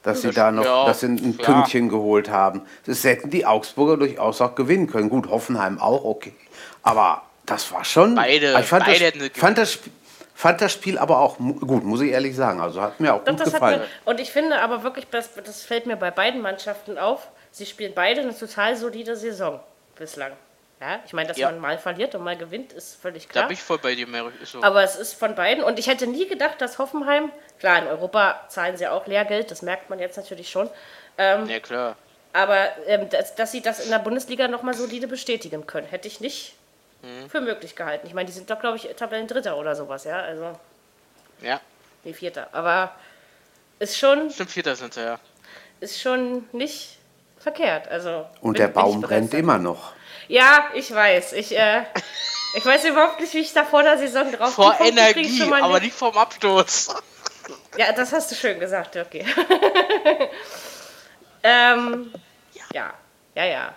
dass 0.04 0.22
sie 0.22 0.32
da 0.32 0.52
noch 0.52 0.66
ja, 0.66 0.86
dass 0.86 1.02
sie 1.02 1.08
ein 1.08 1.38
ja. 1.38 1.46
Pünktchen 1.46 1.90
geholt 1.90 2.30
haben. 2.30 2.62
Das 2.86 3.04
hätten 3.04 3.30
die 3.30 3.46
Augsburger 3.46 3.98
durchaus 3.98 4.42
auch 4.42 4.56
gewinnen 4.56 4.88
können. 4.88 5.10
Gut, 5.10 5.30
Hoffenheim 5.30 5.80
auch, 5.80 6.04
okay. 6.04 6.36
Aber 6.84 7.24
das 7.46 7.72
war 7.72 7.84
schon. 7.84 8.16
Beide, 8.16 8.58
ich 8.60 8.66
fand, 8.66 8.86
beide 8.86 9.12
das, 9.12 9.30
fand 9.34 9.58
das, 9.58 9.80
Fand 10.34 10.62
das 10.62 10.72
Spiel 10.72 10.98
aber 10.98 11.20
auch 11.20 11.38
gut, 11.38 11.84
muss 11.84 12.02
ich 12.02 12.12
ehrlich 12.12 12.36
sagen. 12.36 12.60
Also 12.60 12.82
hat 12.82 13.00
mir 13.00 13.14
auch 13.14 13.24
Doch, 13.24 13.36
gut 13.36 13.46
gefallen. 13.46 13.82
Mir, 13.82 13.88
und 14.06 14.20
ich 14.20 14.32
finde 14.32 14.60
aber 14.62 14.84
wirklich, 14.84 15.08
das, 15.10 15.30
das 15.36 15.64
fällt 15.64 15.86
mir 15.86 15.96
bei 15.96 16.12
beiden 16.12 16.42
Mannschaften 16.42 16.98
auf, 16.98 17.28
sie 17.52 17.66
spielen 17.66 17.94
beide 17.96 18.22
eine 18.22 18.38
total 18.38 18.76
solide 18.76 19.16
Saison 19.16 19.60
bislang. 19.96 20.32
Ja, 20.82 21.00
ich 21.06 21.14
meine, 21.14 21.30
dass 21.30 21.38
ja. 21.38 21.50
man 21.50 21.60
mal 21.60 21.78
verliert 21.78 22.14
und 22.14 22.24
mal 22.24 22.36
gewinnt, 22.36 22.74
ist 22.74 23.02
völlig 23.02 23.30
klar. 23.30 23.44
Da 23.44 23.48
bin 23.48 23.54
ich 23.54 23.64
voll 23.64 23.78
bei 23.78 23.96
dir, 23.96 24.06
Mary. 24.06 24.34
So. 24.44 24.62
Aber 24.62 24.84
es 24.84 24.98
ist 24.98 25.14
von 25.14 25.34
beiden. 25.34 25.64
Und 25.64 25.80
ich 25.80 25.88
hätte 25.88 26.08
nie 26.08 26.28
gedacht, 26.28 26.60
dass 26.60 26.78
Hoffenheim, 26.78 27.32
klar, 27.60 27.78
in 27.78 27.88
Europa 27.88 28.42
zahlen 28.50 28.76
sie 28.76 28.88
auch 28.88 29.08
Lehrgeld, 29.08 29.50
das 29.50 29.62
merkt 29.62 29.90
man 29.90 30.00
jetzt 30.00 30.18
natürlich 30.18 30.50
schon. 30.50 30.70
Ähm, 31.18 31.48
ja, 31.48 31.62
klar. 31.62 31.96
Aber 32.34 32.68
ähm, 32.88 33.08
dass, 33.10 33.36
dass, 33.36 33.54
sie 33.54 33.62
das 33.62 33.86
in 33.86 33.92
der 33.92 34.00
Bundesliga 34.00 34.50
nochmal 34.50 34.74
solide 34.74 35.08
bestätigen 35.08 35.66
können, 35.68 35.88
hätte 35.88 36.10
ich 36.10 36.20
nicht 36.20 36.56
mhm. 37.04 37.30
für 37.30 37.42
möglich 37.42 37.76
gehalten. 37.76 38.08
Ich 38.08 38.14
meine, 38.14 38.26
die 38.26 38.34
sind 38.34 38.50
doch, 38.50 38.60
glaube 38.60 38.78
ich, 38.78 38.90
Tabellendritter 38.96 39.56
oder 39.56 39.76
sowas, 39.76 40.06
ja. 40.06 40.20
Also. 40.20 40.58
Ja. 41.42 41.62
Nee, 42.04 42.14
Vierter. 42.14 42.48
Aber 42.52 42.96
ist 43.80 43.98
schon. 43.98 44.32
Stimmt, 44.32 44.52
Vierter 44.52 44.76
sind 44.76 44.94
sie, 44.96 45.02
ja. 45.02 45.20
Ist 45.80 46.02
schon 46.02 46.48
nicht 46.52 46.98
verkehrt. 47.38 47.88
Also. 47.90 48.26
Und 48.42 48.54
bin, 48.54 48.62
der 48.62 48.68
Baum 48.70 49.02
brennt 49.02 49.34
immer 49.34 49.60
noch. 49.60 49.94
Ja, 50.28 50.70
ich 50.74 50.92
weiß. 50.94 51.34
Ich, 51.34 51.56
äh, 51.58 51.84
ich 52.56 52.66
weiß 52.66 52.86
überhaupt 52.86 53.20
nicht, 53.20 53.34
wie 53.34 53.40
ich 53.40 53.54
da 53.54 53.66
vor 53.66 53.84
der 53.84 53.98
Saison 53.98 54.32
drauf 54.32 54.54
Vor 54.54 54.80
Energie, 54.80 55.44
aber 55.52 55.80
nicht 55.80 55.96
vom 55.96 56.18
Absturz. 56.18 56.94
Ja, 57.76 57.92
das 57.92 58.14
hast 58.14 58.30
du 58.30 58.36
schön 58.36 58.60
gesagt, 58.60 58.96
okay. 58.96 59.26
ähm, 61.44 62.14
ja. 62.54 62.64
ja, 62.72 62.94
ja, 63.34 63.46
ja. 63.46 63.76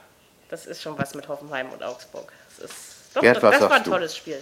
Das 0.51 0.67
ist 0.67 0.83
schon 0.83 0.99
was 0.99 1.15
mit 1.15 1.27
Hoffenheim 1.29 1.71
und 1.73 1.83
Augsburg. 1.83 2.31
Das 2.49 2.71
ist 2.71 2.96
doch, 3.17 3.23
Gerd, 3.23 3.43
das, 3.43 3.59
das 3.59 3.61
war 3.63 3.73
ein 3.73 3.85
du? 3.85 3.91
tolles 3.91 4.17
Spiel. 4.17 4.39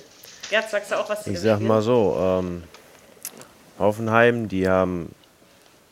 Gerd, 0.50 0.68
sagst 0.68 0.90
du 0.90 0.98
auch 0.98 1.08
was 1.08 1.24
zu 1.24 1.30
Ich 1.30 1.40
sag 1.40 1.56
Spiel? 1.56 1.68
mal 1.68 1.80
so, 1.80 2.16
ähm, 2.20 2.64
Hoffenheim, 3.78 4.48
die 4.48 4.68
haben 4.68 5.14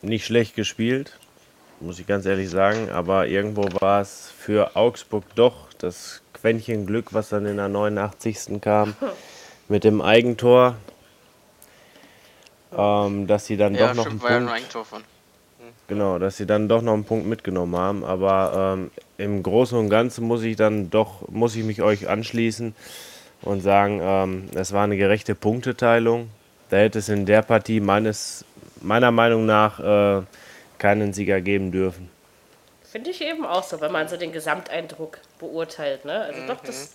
nicht 0.01 0.25
schlecht 0.25 0.55
gespielt. 0.55 1.17
muss 1.79 1.99
ich 1.99 2.07
ganz 2.07 2.25
ehrlich 2.25 2.49
sagen. 2.49 2.89
Aber 2.91 3.27
irgendwo 3.27 3.65
war 3.81 4.01
es 4.01 4.31
für 4.37 4.75
Augsburg 4.75 5.23
doch 5.35 5.67
das 5.79 6.21
Quäntchen 6.33 6.85
Glück, 6.85 7.13
was 7.13 7.29
dann 7.29 7.45
in 7.45 7.57
der 7.57 7.69
89. 7.69 8.61
kam 8.61 8.95
mit 9.67 9.83
dem 9.83 10.01
Eigentor. 10.01 10.75
Ähm, 12.75 13.27
dass 13.27 13.45
sie 13.45 13.57
dann 13.57 13.75
ja, 13.75 13.87
doch 13.87 13.95
noch 13.95 14.05
stimmt, 14.07 14.25
einen 14.25 14.47
Punkt, 14.47 14.75
ein 14.75 14.85
von. 14.85 15.03
Genau, 15.87 16.17
dass 16.19 16.37
sie 16.37 16.45
dann 16.45 16.67
doch 16.67 16.81
noch 16.81 16.93
einen 16.93 17.05
Punkt 17.05 17.27
mitgenommen 17.27 17.75
haben. 17.75 18.03
Aber 18.03 18.75
ähm, 18.77 18.91
im 19.23 19.41
Großen 19.41 19.77
und 19.77 19.89
Ganzen 19.89 20.25
muss 20.25 20.43
ich 20.43 20.55
dann 20.55 20.89
doch, 20.89 21.27
muss 21.29 21.55
ich 21.55 21.63
mich 21.63 21.81
euch 21.81 22.07
anschließen 22.07 22.75
und 23.41 23.61
sagen, 23.61 23.99
ähm, 24.03 24.49
es 24.55 24.71
war 24.73 24.83
eine 24.83 24.97
gerechte 24.97 25.35
Punkteteilung. 25.35 26.29
Da 26.69 26.77
hätte 26.77 26.99
es 26.99 27.09
in 27.09 27.25
der 27.25 27.41
Partie 27.41 27.79
meines, 27.79 28.45
meiner 28.81 29.11
Meinung 29.11 29.45
nach 29.45 29.79
äh, 29.79 30.23
keinen 30.77 31.13
Sieger 31.13 31.41
geben 31.41 31.71
dürfen. 31.71 32.09
Finde 32.91 33.09
ich 33.09 33.21
eben 33.21 33.45
auch 33.45 33.63
so, 33.63 33.81
wenn 33.81 33.91
man 33.91 34.07
so 34.07 34.17
den 34.17 34.31
Gesamteindruck 34.31 35.17
beurteilt. 35.39 36.05
Ne? 36.05 36.13
Also 36.13 36.41
mhm. 36.41 36.47
doch, 36.47 36.61
das, 36.61 36.91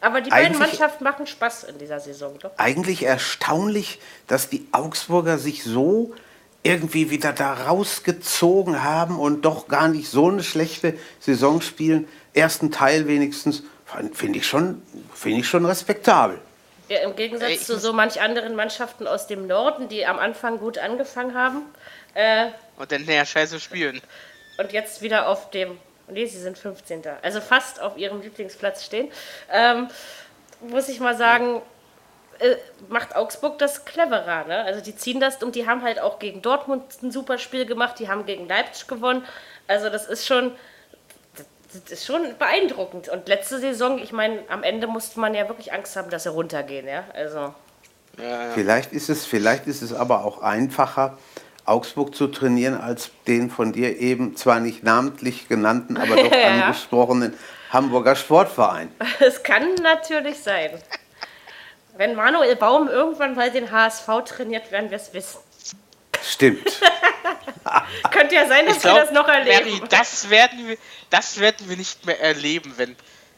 aber 0.00 0.20
die 0.20 0.30
beiden 0.30 0.58
Mannschaften 0.58 1.04
machen 1.04 1.26
Spaß 1.26 1.64
in 1.64 1.78
dieser 1.78 2.00
Saison. 2.00 2.38
Doch. 2.40 2.52
Eigentlich 2.56 3.02
erstaunlich, 3.04 4.00
dass 4.26 4.48
die 4.48 4.66
Augsburger 4.72 5.38
sich 5.38 5.64
so 5.64 6.14
irgendwie 6.62 7.10
wieder 7.10 7.32
da 7.32 7.54
rausgezogen 7.54 8.82
haben 8.82 9.18
und 9.18 9.42
doch 9.42 9.68
gar 9.68 9.88
nicht 9.88 10.08
so 10.08 10.28
eine 10.28 10.42
schlechte 10.42 10.94
Saison 11.18 11.60
spielen. 11.60 12.06
Ersten 12.34 12.70
Teil 12.70 13.06
wenigstens, 13.06 13.62
finde 14.12 14.38
ich, 14.38 14.46
schon, 14.46 14.82
find 15.14 15.40
ich 15.40 15.48
schon 15.48 15.64
respektabel. 15.64 16.38
Ja, 16.88 16.98
Im 16.98 17.14
Gegensatz 17.14 17.50
ich 17.50 17.64
zu 17.64 17.78
so 17.78 17.92
manch 17.92 18.20
anderen 18.20 18.56
Mannschaften 18.56 19.06
aus 19.06 19.26
dem 19.26 19.46
Norden, 19.46 19.88
die 19.88 20.04
am 20.06 20.18
Anfang 20.18 20.58
gut 20.58 20.76
angefangen 20.76 21.34
haben. 21.34 21.62
Äh, 22.14 22.48
und 22.76 22.90
dann 22.90 23.04
näher 23.04 23.24
scheiße 23.24 23.60
spielen. 23.60 24.00
Und 24.58 24.72
jetzt 24.72 25.00
wieder 25.00 25.28
auf 25.28 25.50
dem, 25.50 25.78
nee, 26.08 26.26
sie 26.26 26.40
sind 26.40 26.58
15. 26.58 27.02
Also 27.22 27.40
fast 27.40 27.80
auf 27.80 27.96
ihrem 27.96 28.20
Lieblingsplatz 28.20 28.84
stehen. 28.84 29.08
Ähm, 29.52 29.88
muss 30.60 30.88
ich 30.88 31.00
mal 31.00 31.16
sagen, 31.16 31.62
äh, 32.40 32.56
macht 32.88 33.14
Augsburg 33.14 33.58
das 33.58 33.84
cleverer. 33.84 34.44
Ne? 34.46 34.62
Also 34.64 34.80
die 34.80 34.96
ziehen 34.96 35.20
das 35.20 35.42
und 35.42 35.54
die 35.54 35.66
haben 35.66 35.82
halt 35.82 36.00
auch 36.00 36.18
gegen 36.18 36.42
Dortmund 36.42 36.84
ein 37.02 37.10
super 37.10 37.38
Spiel 37.38 37.66
gemacht, 37.66 37.98
die 37.98 38.08
haben 38.08 38.26
gegen 38.26 38.48
Leipzig 38.48 38.86
gewonnen. 38.88 39.24
Also 39.68 39.90
das 39.90 40.06
ist 40.06 40.26
schon, 40.26 40.52
das 41.72 41.92
ist 41.92 42.06
schon 42.06 42.22
beeindruckend. 42.38 43.08
Und 43.08 43.28
letzte 43.28 43.58
Saison, 43.58 43.98
ich 43.98 44.12
meine, 44.12 44.42
am 44.48 44.62
Ende 44.62 44.86
musste 44.86 45.20
man 45.20 45.34
ja 45.34 45.48
wirklich 45.48 45.72
Angst 45.72 45.96
haben, 45.96 46.10
dass 46.10 46.22
sie 46.22 46.30
runtergehen. 46.30 46.86
Ja? 46.88 47.04
Also. 47.14 47.54
Vielleicht, 48.54 48.92
ist 48.92 49.08
es, 49.08 49.24
vielleicht 49.24 49.66
ist 49.66 49.82
es 49.82 49.92
aber 49.92 50.24
auch 50.24 50.42
einfacher, 50.42 51.16
Augsburg 51.64 52.14
zu 52.14 52.26
trainieren, 52.26 52.74
als 52.74 53.10
den 53.26 53.50
von 53.50 53.72
dir 53.72 53.98
eben 53.98 54.34
zwar 54.36 54.60
nicht 54.60 54.82
namentlich 54.82 55.48
genannten, 55.48 55.96
aber 55.96 56.16
doch 56.16 56.32
ja. 56.32 56.64
angesprochenen 56.64 57.34
Hamburger 57.70 58.16
Sportverein. 58.16 58.90
Es 59.20 59.42
kann 59.42 59.74
natürlich 59.76 60.40
sein. 60.40 60.70
Wenn 61.96 62.14
Manuel 62.14 62.56
Baum 62.56 62.88
irgendwann 62.88 63.34
mal 63.34 63.50
den 63.50 63.70
HSV 63.70 64.06
trainiert, 64.24 64.70
werden 64.70 64.90
wir 64.90 64.96
es 64.96 65.12
wissen. 65.12 65.40
Stimmt. 66.22 66.80
Könnte 68.10 68.34
ja 68.34 68.46
sein, 68.46 68.66
dass 68.66 68.78
ich 68.78 68.84
wir 68.84 68.90
glaub, 68.90 69.04
das 69.04 69.12
noch 69.12 69.28
erleben. 69.28 69.70
Mary, 69.78 69.82
das 69.88 70.28
werden 70.30 70.68
wir, 70.68 70.76
das 71.10 71.38
werden 71.38 71.68
wir 71.68 71.76
nicht 71.76 72.04
mehr 72.06 72.20
erleben, 72.20 72.74
wenn, 72.76 72.96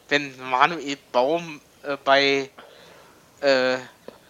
wenn 0.09 0.37
Manuel 0.49 0.97
Baum 1.11 1.61
äh, 1.83 1.97
bei 2.03 2.49
äh, 3.41 3.77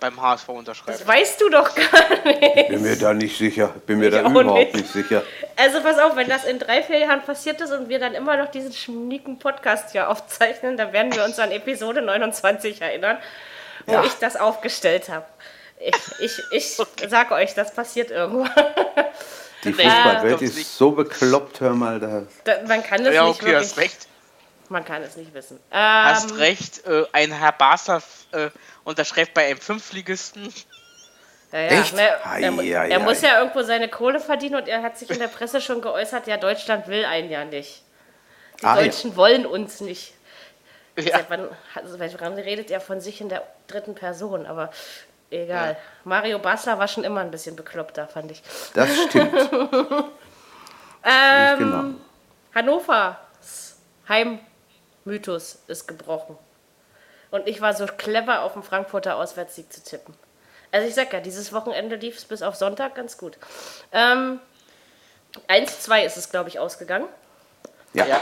beim 0.04 0.22
HSV 0.22 0.50
unterschreibt. 0.50 1.00
Das 1.00 1.08
weißt 1.08 1.40
du 1.40 1.50
doch 1.50 1.74
gar 1.74 2.26
nicht. 2.26 2.68
Bin 2.68 2.82
mir 2.82 2.98
da 2.98 3.14
nicht 3.14 3.38
sicher. 3.38 3.74
Bin 3.86 4.00
mir 4.00 4.08
ich 4.08 4.12
da 4.14 4.30
überhaupt 4.30 4.60
nicht. 4.60 4.76
nicht. 4.76 4.92
sicher. 4.92 5.24
Also 5.56 5.80
pass 5.82 5.98
auf, 5.98 6.18
wenn 6.18 6.28
das 6.28 6.44
in 6.44 6.60
drei, 6.60 6.84
vier 6.84 7.00
Jahren 7.00 7.22
passiert 7.22 7.62
ist 7.62 7.72
und 7.72 7.88
wir 7.88 8.00
dann 8.00 8.14
immer 8.14 8.36
noch 8.36 8.52
diesen 8.52 8.74
schnieken 8.74 9.40
Podcast 9.40 9.94
hier 9.94 10.10
aufzeichnen, 10.10 10.76
dann 10.76 10.92
werden 10.92 11.16
wir 11.16 11.24
uns 11.24 11.40
an 11.40 11.52
Episode 11.52 12.02
29 12.02 12.82
erinnern 12.82 13.18
wo 13.86 13.94
ja. 13.94 14.04
ich 14.04 14.14
das 14.14 14.36
aufgestellt 14.36 15.10
habe. 15.10 15.26
Ich, 15.80 15.96
ich, 16.20 16.44
ich 16.52 16.80
okay. 16.80 17.08
sage 17.10 17.34
euch, 17.34 17.54
das 17.54 17.74
passiert 17.74 18.12
irgendwann. 18.12 18.52
Die 19.64 19.74
Fußballwelt 19.74 20.42
äh, 20.42 20.46
ist 20.46 20.78
so 20.78 20.92
bekloppt, 20.92 21.62
hör 21.62 21.74
mal. 21.74 22.00
Da. 22.00 22.24
da 22.44 22.68
man 22.68 22.84
kann 22.84 23.06
es 23.06 23.14
ja, 23.14 23.26
nicht 23.26 23.42
okay, 23.42 23.52
wirklich, 23.52 23.70
hast 23.70 23.78
recht. 23.78 24.08
Man 24.70 24.86
kann 24.86 25.04
es 25.04 25.16
nicht 25.16 25.34
wissen. 25.34 25.60
Ähm, 25.72 25.80
hast 25.80 26.38
recht, 26.38 26.86
äh, 26.86 27.06
ein 27.12 27.32
Herr 27.32 27.52
Basler 27.52 28.02
äh, 28.32 28.50
unterschreibt 28.84 29.34
bei 29.34 29.46
einem 29.46 29.60
Fünfligisten. 29.60 30.52
Ja, 31.52 31.60
ja. 31.60 31.68
Echt? 31.68 31.96
Ne, 31.96 32.02
er, 32.02 32.64
er, 32.64 32.86
er 32.90 33.00
muss 33.00 33.22
ja 33.22 33.40
irgendwo 33.40 33.62
seine 33.62 33.88
Kohle 33.88 34.20
verdienen 34.20 34.56
und 34.56 34.68
er 34.68 34.82
hat 34.82 34.98
sich 34.98 35.10
in 35.10 35.20
der 35.20 35.28
Presse 35.28 35.62
schon 35.62 35.82
geäußert, 35.82 36.28
ja, 36.28 36.38
Deutschland 36.38 36.88
will 36.88 37.06
einen 37.06 37.30
ja 37.30 37.46
nicht. 37.46 37.84
Die 38.62 38.66
ah, 38.66 38.76
Deutschen 38.76 39.12
ja. 39.12 39.18
wollen 39.18 39.46
uns 39.46 39.82
nicht. 39.82 40.13
Ja. 40.96 41.18
Seit 41.18 41.30
wann, 41.30 41.50
also, 41.76 42.00
wann 42.00 42.34
redet 42.34 42.70
er 42.70 42.80
von 42.80 43.02
sich 43.02 43.20
in 43.20 43.30
der 43.30 43.44
dritten 43.68 43.96
Person? 43.96 44.46
Aber 44.46 44.70
egal. 45.32 45.72
Ja. 45.72 45.78
Mario 46.04 46.40
Basler 46.40 46.78
war 46.78 46.88
schon 46.88 47.04
immer 47.04 47.22
ein 47.22 47.32
bisschen 47.32 47.56
bekloppter, 47.56 48.08
fand 48.08 48.32
ich. 48.32 48.44
Das 48.74 48.90
stimmt. 49.04 49.34
ähm, 51.04 51.58
genau. 51.58 51.84
Hannovers 52.54 53.78
Heimmythos 54.08 55.60
ist 55.68 55.88
gebrochen. 55.88 56.38
Und 57.32 57.48
ich 57.48 57.62
war 57.62 57.74
so 57.74 57.88
clever, 57.88 58.44
auf 58.44 58.54
den 58.54 58.62
Frankfurter 58.62 59.16
Auswärtssieg 59.16 59.74
zu 59.74 59.84
tippen. 59.84 60.14
Also 60.72 60.88
ich 60.88 60.94
sag 60.94 61.12
ja, 61.14 61.20
dieses 61.20 61.54
Wochenende 61.54 61.96
lief 61.96 62.18
es 62.18 62.26
bis 62.26 62.42
auf 62.44 62.56
Sonntag 62.56 62.96
ganz 62.96 63.18
gut. 63.18 63.38
Ähm, 63.92 64.40
1-2 65.48 66.06
ist 66.06 66.18
es, 66.18 66.30
glaube 66.30 66.50
ich, 66.50 66.60
ausgegangen. 66.60 67.08
Ja. 67.94 68.06
ja. 68.06 68.22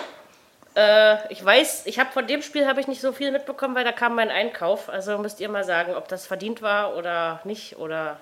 Äh, 0.75 1.31
ich 1.31 1.43
weiß, 1.43 1.85
ich 1.85 1.99
habe 1.99 2.11
von 2.11 2.27
dem 2.27 2.41
Spiel 2.41 2.65
habe 2.65 2.79
ich 2.79 2.87
nicht 2.87 3.01
so 3.01 3.11
viel 3.11 3.31
mitbekommen, 3.31 3.75
weil 3.75 3.83
da 3.83 3.91
kam 3.91 4.15
mein 4.15 4.29
Einkauf. 4.29 4.89
Also 4.89 5.17
müsst 5.17 5.39
ihr 5.39 5.49
mal 5.49 5.63
sagen, 5.63 5.95
ob 5.95 6.07
das 6.07 6.25
verdient 6.25 6.61
war 6.61 6.95
oder 6.95 7.41
nicht 7.43 7.77
oder 7.77 8.19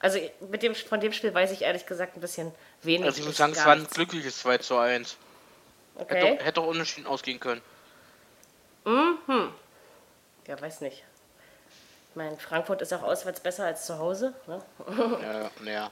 also 0.00 0.18
mit 0.48 0.62
dem, 0.62 0.74
von 0.74 1.00
dem 1.00 1.12
Spiel 1.12 1.32
weiß 1.32 1.52
ich 1.52 1.62
ehrlich 1.62 1.86
gesagt 1.86 2.16
ein 2.16 2.20
bisschen 2.20 2.52
wenig. 2.82 3.04
Also 3.04 3.20
ich 3.20 3.26
muss 3.26 3.36
sagen, 3.36 3.52
es 3.52 3.64
war 3.64 3.72
ein 3.72 3.86
glückliches 3.86 4.38
2 4.38 4.58
zu 4.58 4.78
1. 4.78 5.16
Okay. 5.94 6.14
Hätte, 6.14 6.44
hätte 6.44 6.60
auch 6.62 6.66
unentschieden 6.66 7.06
ausgehen 7.06 7.38
können. 7.38 7.60
Mhm. 8.86 9.52
Ja, 10.46 10.60
weiß 10.60 10.80
nicht. 10.80 11.04
Ich 12.08 12.16
meine, 12.16 12.36
Frankfurt 12.38 12.80
ist 12.82 12.92
auch 12.94 13.02
auswärts 13.02 13.40
besser 13.40 13.66
als 13.66 13.84
zu 13.84 13.98
Hause. 13.98 14.32
Ne? 14.46 14.62
Ja, 15.22 15.70
ja. 15.70 15.90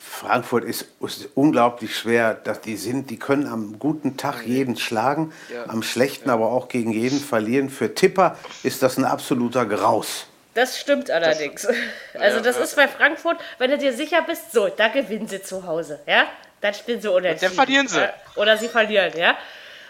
Frankfurt 0.00 0.64
ist, 0.64 0.86
ist, 1.00 1.28
unglaublich 1.34 1.94
schwer, 1.94 2.34
dass 2.34 2.60
die 2.62 2.76
sind, 2.76 3.10
die 3.10 3.18
können 3.18 3.46
am 3.46 3.78
guten 3.78 4.16
Tag 4.16 4.46
jeden 4.46 4.76
schlagen, 4.76 5.32
ja. 5.52 5.68
am 5.68 5.82
schlechten 5.82 6.28
ja. 6.28 6.34
aber 6.34 6.50
auch 6.50 6.68
gegen 6.68 6.90
jeden 6.90 7.20
verlieren. 7.20 7.68
Für 7.68 7.94
Tipper 7.94 8.36
ist 8.62 8.82
das 8.82 8.96
ein 8.96 9.04
absoluter 9.04 9.66
Graus. 9.66 10.26
Das 10.54 10.78
stimmt 10.78 11.10
allerdings. 11.10 11.62
Das, 11.62 11.76
also 12.20 12.40
das 12.40 12.56
ja, 12.56 12.62
ist 12.62 12.76
bei 12.76 12.88
Frankfurt, 12.88 13.36
wenn 13.58 13.70
du 13.70 13.78
dir 13.78 13.92
sicher 13.92 14.22
bist, 14.22 14.52
so, 14.52 14.68
da 14.68 14.88
gewinnen 14.88 15.28
sie 15.28 15.42
zu 15.42 15.66
Hause, 15.66 16.00
ja? 16.06 16.24
Dann 16.62 16.74
spielen 16.74 17.00
sie 17.00 17.10
unentschieden. 17.10 17.56
dann 17.56 17.64
verlieren 17.64 17.88
sie. 17.88 18.08
Oder 18.36 18.56
sie 18.56 18.68
verlieren, 18.68 19.12
ja? 19.16 19.36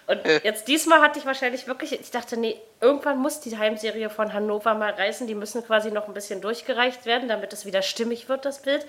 Und 0.07 0.27
jetzt 0.43 0.67
diesmal 0.67 1.03
hatte 1.03 1.21
ich 1.21 1.25
wahrscheinlich 1.25 1.69
wirklich, 1.69 1.93
ich 1.93 2.11
dachte, 2.11 2.37
nee, 2.37 2.61
irgendwann 2.81 3.19
muss 3.19 3.39
die 3.39 3.57
Heimserie 3.57 4.11
von 4.11 4.33
Hannover 4.33 4.75
mal 4.75 4.91
reißen. 4.91 5.29
Die 5.29 5.37
müssen 5.37 5.65
quasi 5.65 5.93
noch 5.93 6.09
ein 6.09 6.15
bisschen 6.15 6.41
durchgereicht 6.41 7.07
werden, 7.07 7.29
damit 7.29 7.53
es 7.53 7.65
wieder 7.65 7.81
stimmig 7.83 8.29
wird, 8.29 8.45
das 8.45 8.63
Bild. 8.63 8.85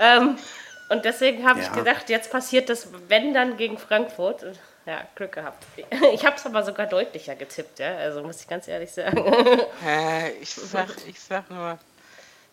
Ähm, 0.00 0.38
und 0.88 1.04
deswegen 1.04 1.48
habe 1.48 1.60
ja. 1.60 1.66
ich 1.66 1.72
gedacht, 1.72 2.08
jetzt 2.08 2.32
passiert 2.32 2.68
das, 2.68 2.88
wenn 3.06 3.32
dann 3.32 3.56
gegen 3.56 3.78
Frankfurt. 3.78 4.44
Ja, 4.86 5.02
Glück 5.14 5.32
gehabt. 5.32 5.64
Ich 6.12 6.24
habe 6.24 6.36
es 6.36 6.46
aber 6.46 6.64
sogar 6.64 6.86
deutlicher 6.86 7.36
getippt, 7.36 7.78
ja. 7.78 7.96
Also 7.96 8.22
muss 8.22 8.40
ich 8.40 8.48
ganz 8.48 8.66
ehrlich 8.66 8.90
sagen. 8.90 9.24
Äh, 9.86 10.32
ich 10.40 10.50
sag, 10.50 10.88
ich 11.06 11.20
sag 11.20 11.48
nur, 11.50 11.78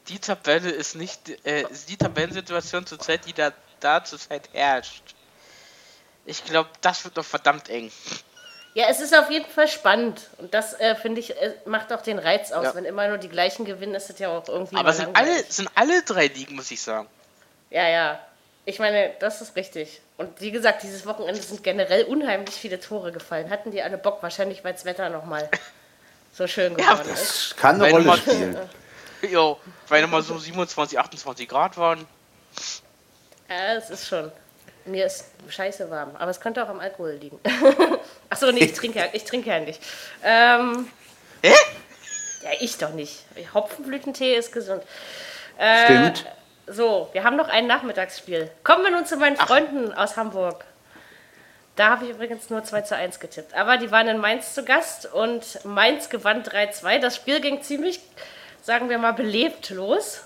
die 0.08 0.20
Tabelle 0.20 0.70
ist 0.70 0.96
nicht 0.96 1.30
äh, 1.46 1.66
die 1.88 1.98
Tabellensituation 1.98 2.86
zurzeit, 2.86 3.26
die 3.26 3.34
da, 3.34 3.52
da 3.80 4.04
zurzeit 4.04 4.50
herrscht. 4.54 5.16
Ich 6.26 6.44
glaube, 6.44 6.70
das 6.82 7.04
wird 7.06 7.18
doch 7.18 7.26
verdammt 7.26 7.70
eng. 7.70 7.92
Ja, 8.74 8.86
es 8.90 9.00
ist 9.00 9.18
auf 9.18 9.32
jeden 9.32 9.50
Fall 9.50 9.68
spannend. 9.68 10.30
Und 10.38 10.54
das, 10.54 10.74
äh, 10.80 10.96
finde 10.96 11.22
ich, 11.22 11.36
äh, 11.42 11.56
macht 11.66 11.92
auch 11.92 12.02
den 12.02 12.20
Reiz 12.20 12.52
aus. 12.52 12.66
Ja. 12.66 12.76
Wenn 12.76 12.86
immer 12.86 13.08
nur 13.08 13.18
die 13.18 13.30
gleichen 13.30 13.66
gewinnen, 13.66 13.96
ist 13.96 14.10
das 14.10 14.20
ja 14.20 14.30
auch 14.30 14.48
irgendwie. 14.48 14.76
Aber 14.76 14.94
sind 14.94 15.16
alle, 15.16 15.44
sind 15.50 15.70
alle 15.74 16.04
drei 16.04 16.28
Ligen, 16.28 16.56
muss 16.56 16.70
ich 16.70 16.82
sagen. 16.82 17.08
Ja, 17.70 17.88
ja. 17.88 18.20
Ich 18.66 18.80
meine, 18.80 19.12
das 19.20 19.42
ist 19.42 19.56
richtig. 19.56 20.02
Und 20.18 20.42
wie 20.42 20.52
gesagt, 20.52 20.84
dieses 20.84 21.06
Wochenende 21.06 21.42
sind 21.42 21.64
generell 21.64 22.04
unheimlich 22.04 22.56
viele 22.56 22.80
Tore 22.80 23.12
gefallen. 23.12 23.50
Hatten 23.50 23.72
die 23.72 23.82
alle 23.82 23.98
Bock, 23.98 24.22
wahrscheinlich, 24.22 24.64
weil 24.64 24.74
das 24.74 24.84
Wetter 24.84 25.10
nochmal 25.10 25.50
so 26.34 26.48
schön 26.48 26.76
geworden 26.76 26.98
ja, 27.06 27.12
das 27.12 27.22
ist. 27.22 27.58
kann 27.58 27.82
eine 27.82 27.92
Rolle 27.92 28.18
spielen. 28.18 28.58
jo, 29.32 29.60
weil 29.88 30.02
nochmal 30.02 30.22
so 30.22 30.38
27, 30.38 31.00
28 31.00 31.48
Grad 31.48 31.78
waren. 31.78 32.06
Ja, 33.50 33.76
es 33.76 33.90
ist 33.90 34.08
schon. 34.08 34.32
Mir 34.86 35.06
ist 35.06 35.26
scheiße 35.50 35.90
warm, 35.90 36.16
aber 36.16 36.32
es 36.32 36.40
könnte 36.40 36.64
auch 36.64 36.70
am 36.70 36.80
Alkohol 36.80 37.12
liegen. 37.12 37.40
Achso, 38.30 38.52
nee, 38.52 38.66
ich 38.66 38.74
trinke, 38.74 39.00
ja, 39.00 39.06
ich 39.12 39.26
trinke 39.26 39.50
ja 39.50 39.60
nicht. 39.60 39.82
Ähm, 40.24 40.90
Hä? 41.44 41.54
Ja, 42.44 42.50
ich 42.60 42.78
doch 42.78 42.92
nicht. 42.92 43.26
Hopfenblütentee 43.54 44.36
ist 44.36 44.52
gesund. 44.52 44.84
Äh, 45.58 45.84
Stimmt. 45.86 46.26
So, 46.70 47.08
wir 47.14 47.24
haben 47.24 47.38
noch 47.38 47.48
ein 47.48 47.66
Nachmittagsspiel. 47.66 48.52
Kommen 48.66 48.84
wir 48.84 48.92
nun 48.92 49.06
zu 49.06 49.16
meinen 49.16 49.38
Ach. 49.40 49.48
Freunden 49.48 49.94
aus 49.94 50.18
Hamburg. 50.18 50.66
Da 51.78 51.92
habe 51.92 52.04
ich 52.04 52.12
übrigens 52.12 52.50
nur 52.50 52.62
2 52.62 52.82
zu 52.82 52.96
1 52.96 53.22
getippt. 53.22 53.54
Aber 53.54 53.78
die 53.78 53.90
waren 53.90 54.10
in 54.10 54.18
Mainz 54.18 54.54
zu 54.54 54.66
Gast 54.66 55.06
und 55.06 55.64
Mainz 55.64 56.10
gewann 56.10 56.44
3-2. 56.44 57.00
Das 57.00 57.16
Spiel 57.16 57.40
ging 57.40 57.62
ziemlich, 57.62 58.02
sagen 58.62 58.90
wir 58.90 58.98
mal, 58.98 59.14
belebt 59.14 59.70
los. 59.70 60.24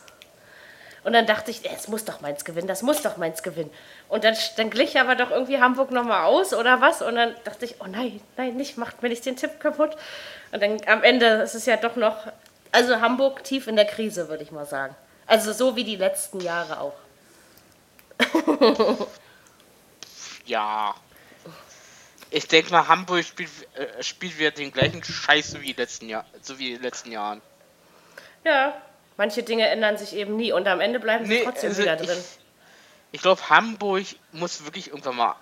Und 1.03 1.13
dann 1.13 1.27
dachte 1.27 1.51
ich, 1.51 1.61
es 1.69 1.87
muss 1.87 2.05
doch 2.05 2.21
Mainz 2.21 2.43
gewinnen, 2.43 2.67
das 2.67 2.81
muss 2.81 3.03
doch 3.03 3.17
Mainz 3.17 3.43
gewinnen. 3.43 3.71
Und 4.07 4.23
dann, 4.23 4.35
dann 4.57 4.71
glich 4.71 4.99
aber 4.99 5.13
doch 5.13 5.29
irgendwie 5.29 5.59
Hamburg 5.59 5.91
nochmal 5.91 6.25
aus 6.25 6.55
oder 6.55 6.81
was. 6.81 7.03
Und 7.03 7.15
dann 7.15 7.35
dachte 7.43 7.65
ich, 7.65 7.75
oh 7.81 7.87
nein, 7.87 8.19
nein, 8.37 8.55
nicht, 8.55 8.77
macht 8.77 9.03
mir 9.03 9.09
nicht 9.09 9.25
den 9.27 9.35
Tipp 9.35 9.59
kaputt. 9.59 9.95
Und 10.51 10.63
dann 10.63 10.77
am 10.87 11.03
Ende 11.03 11.27
ist 11.43 11.53
es 11.53 11.67
ja 11.67 11.77
doch 11.77 11.95
noch, 11.97 12.31
also 12.71 12.99
Hamburg 12.99 13.43
tief 13.43 13.67
in 13.67 13.75
der 13.75 13.85
Krise, 13.85 14.27
würde 14.27 14.41
ich 14.41 14.51
mal 14.51 14.65
sagen. 14.65 14.95
Also 15.31 15.53
so 15.53 15.77
wie 15.77 15.85
die 15.85 15.95
letzten 15.95 16.41
Jahre 16.41 16.81
auch. 16.81 16.93
ja. 20.45 20.93
Ich 22.29 22.49
denke 22.49 22.69
mal, 22.71 22.85
Hamburg 22.89 23.23
spielt, 23.23 23.49
äh, 23.75 24.03
spielt 24.03 24.37
wieder 24.37 24.51
den 24.51 24.73
gleichen 24.73 25.01
Scheiß 25.01 25.61
wie, 25.61 25.71
letzten 25.71 26.09
Jahr, 26.09 26.25
so 26.41 26.59
wie 26.59 26.71
in 26.71 26.73
den 26.73 26.83
letzten 26.83 27.13
Jahren. 27.13 27.41
Ja, 28.43 28.73
manche 29.15 29.41
Dinge 29.41 29.69
ändern 29.69 29.97
sich 29.97 30.13
eben 30.17 30.35
nie 30.35 30.51
und 30.51 30.67
am 30.67 30.81
Ende 30.81 30.99
bleiben 30.99 31.25
sie 31.25 31.35
nee, 31.35 31.43
trotzdem 31.45 31.69
also 31.69 31.81
wieder 31.81 31.95
drin. 31.95 32.17
Ich, 32.19 32.39
ich 33.13 33.21
glaube, 33.21 33.49
Hamburg 33.49 34.07
muss 34.33 34.65
wirklich 34.65 34.89
irgendwann 34.89 35.15
mal 35.15 35.35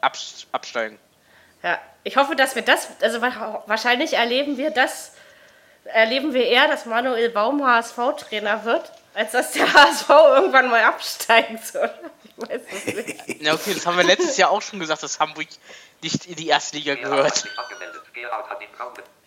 absteigen. 0.00 0.98
Ja, 1.62 1.78
ich 2.02 2.16
hoffe, 2.16 2.34
dass 2.34 2.54
wir 2.54 2.62
das, 2.62 2.88
also 3.02 3.20
wahrscheinlich 3.20 4.14
erleben 4.14 4.56
wir 4.56 4.70
das, 4.70 5.12
erleben 5.84 6.32
wir 6.32 6.46
eher, 6.46 6.66
dass 6.66 6.86
Manuel 6.86 7.28
Baum 7.28 7.62
HSV-Trainer 7.62 8.64
wird, 8.64 8.90
als 9.14 9.32
dass 9.32 9.52
der 9.52 9.72
HSV 9.74 10.08
irgendwann 10.08 10.70
mal 10.70 10.82
absteigen 10.82 11.58
soll. 11.58 11.90
Ich 12.24 12.48
weiß 12.48 12.60
es 12.70 12.94
nicht. 12.94 13.42
Na 13.42 13.54
okay, 13.54 13.74
das 13.74 13.86
haben 13.86 13.96
wir 13.96 14.04
letztes 14.04 14.36
Jahr 14.36 14.50
auch 14.50 14.62
schon 14.62 14.80
gesagt, 14.80 15.02
dass 15.02 15.20
Hamburg 15.20 15.46
nicht 16.02 16.26
in 16.26 16.36
die 16.36 16.48
erste 16.48 16.76
Liga 16.76 16.94
gehört. 16.94 17.44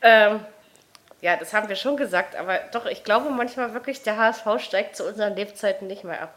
Ähm, 0.01 0.45
ja, 1.21 1.37
das 1.37 1.53
haben 1.53 1.69
wir 1.69 1.75
schon 1.75 1.97
gesagt, 1.97 2.35
aber 2.35 2.59
doch, 2.71 2.85
ich 2.85 3.03
glaube 3.03 3.29
manchmal 3.29 3.73
wirklich, 3.73 4.03
der 4.03 4.17
HSV 4.17 4.45
steigt 4.59 4.95
zu 4.95 5.07
unseren 5.07 5.35
Lebzeiten 5.35 5.87
nicht 5.87 6.03
mehr 6.03 6.21
ab. 6.21 6.35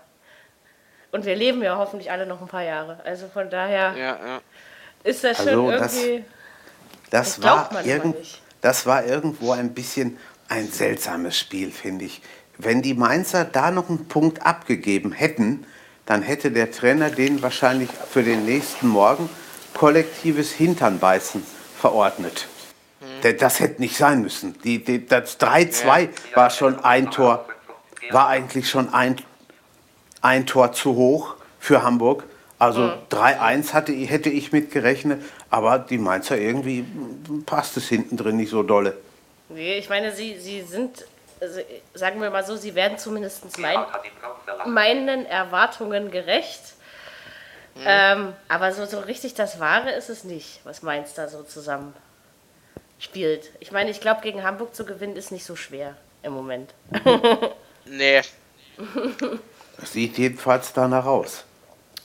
Und 1.11 1.25
wir 1.25 1.37
leben 1.37 1.63
ja 1.63 1.77
hoffentlich 1.77 2.11
alle 2.11 2.27
noch 2.27 2.41
ein 2.41 2.49
paar 2.49 2.63
Jahre. 2.63 3.01
Also 3.05 3.29
von 3.29 3.49
daher 3.51 3.95
ja, 3.97 4.19
ja. 4.27 4.41
ist 5.05 5.25
das 5.25 5.41
also 5.41 5.53
schon 5.53 5.71
irgendwie. 5.71 6.25
Das, 7.11 7.41
das 7.41 7.43
war 7.43 7.85
irgend, 7.85 8.17
das 8.61 8.87
war 8.87 9.05
irgendwo 9.05 9.53
ein 9.53 9.73
bisschen 9.73 10.19
ein 10.49 10.69
seltsames 10.69 11.39
Spiel, 11.39 11.71
finde 11.71 12.05
ich. 12.07 12.21
Wenn 12.59 12.83
die 12.83 12.95
Mainzer 12.95 13.45
da 13.45 13.71
noch 13.71 13.89
einen 13.89 14.09
Punkt 14.09 14.45
abgegeben 14.45 15.13
hätten, 15.13 15.65
dann 16.07 16.23
hätte 16.23 16.51
der 16.51 16.71
Trainer 16.73 17.11
den 17.11 17.43
wahrscheinlich 17.43 17.89
für 18.11 18.23
den 18.23 18.45
nächsten 18.45 18.89
Morgen 18.89 19.29
kollektives 19.75 20.53
Hinternbeißen 20.53 21.43
verordnet. 21.79 22.49
Mhm. 23.01 23.37
Das 23.39 23.61
hätte 23.61 23.81
nicht 23.81 23.97
sein 23.97 24.23
müssen. 24.23 24.57
Die, 24.65 24.83
die, 24.83 25.07
das 25.07 25.39
3-2 25.39 26.09
war 26.35 26.51
schon 26.51 26.83
ein 26.85 27.11
Tor, 27.11 27.47
war 28.11 28.29
eigentlich 28.29 28.69
schon 28.69 28.93
ein, 28.93 29.17
ein 30.21 30.47
Tor 30.47 30.73
zu 30.73 30.97
hoch 30.97 31.37
für 31.61 31.83
Hamburg. 31.83 32.25
Also 32.59 32.83
mhm. 32.83 32.93
3-1 33.11 33.73
hatte, 33.73 33.93
hätte 33.93 34.31
ich 34.31 34.51
mitgerechnet, 34.51 35.23
aber 35.49 35.79
die 35.79 35.99
Mainzer 35.99 36.37
irgendwie 36.37 36.85
passt 37.47 37.77
es 37.77 37.89
hinten 37.89 38.17
drin 38.17 38.37
nicht 38.37 38.51
so 38.51 38.65
dolle. 38.65 38.97
Nee, 39.49 39.79
ich 39.79 39.89
meine, 39.89 40.13
sie, 40.13 40.39
sie 40.41 40.63
sind, 40.63 41.07
also 41.41 41.61
sagen 41.95 42.21
wir 42.21 42.31
mal 42.31 42.45
so, 42.45 42.57
sie 42.57 42.75
werden 42.75 42.99
zumindest 42.99 43.59
mein, 43.59 43.79
meinen 44.67 45.27
Erwartungen 45.27 46.11
gerecht. 46.11 46.63
Mhm. 47.75 47.83
Ähm, 47.87 48.33
aber 48.49 48.73
so, 48.73 48.87
so 48.87 48.99
richtig 49.01 49.35
das 49.35 49.61
Wahre 49.61 49.93
ist 49.93 50.09
es 50.09 50.25
nicht, 50.25 50.61
was 50.65 50.83
Mainz 50.83 51.15
da 51.15 51.29
so 51.29 51.43
zusammen 51.43 51.95
spielt. 52.99 53.51
Ich 53.61 53.73
meine, 53.73 53.91
ich 53.91 54.01
glaube, 54.01 54.21
gegen 54.23 54.43
Hamburg 54.43 54.75
zu 54.75 54.85
gewinnen 54.85 55.17
ist 55.17 55.31
nicht 55.31 55.45
so 55.45 55.57
schwer 55.57 55.97
im 56.23 56.33
Moment. 56.33 56.75
nee. 57.85 58.21
Sieht 59.85 60.19
jedenfalls 60.19 60.73
danach 60.73 61.07
aus. 61.07 61.45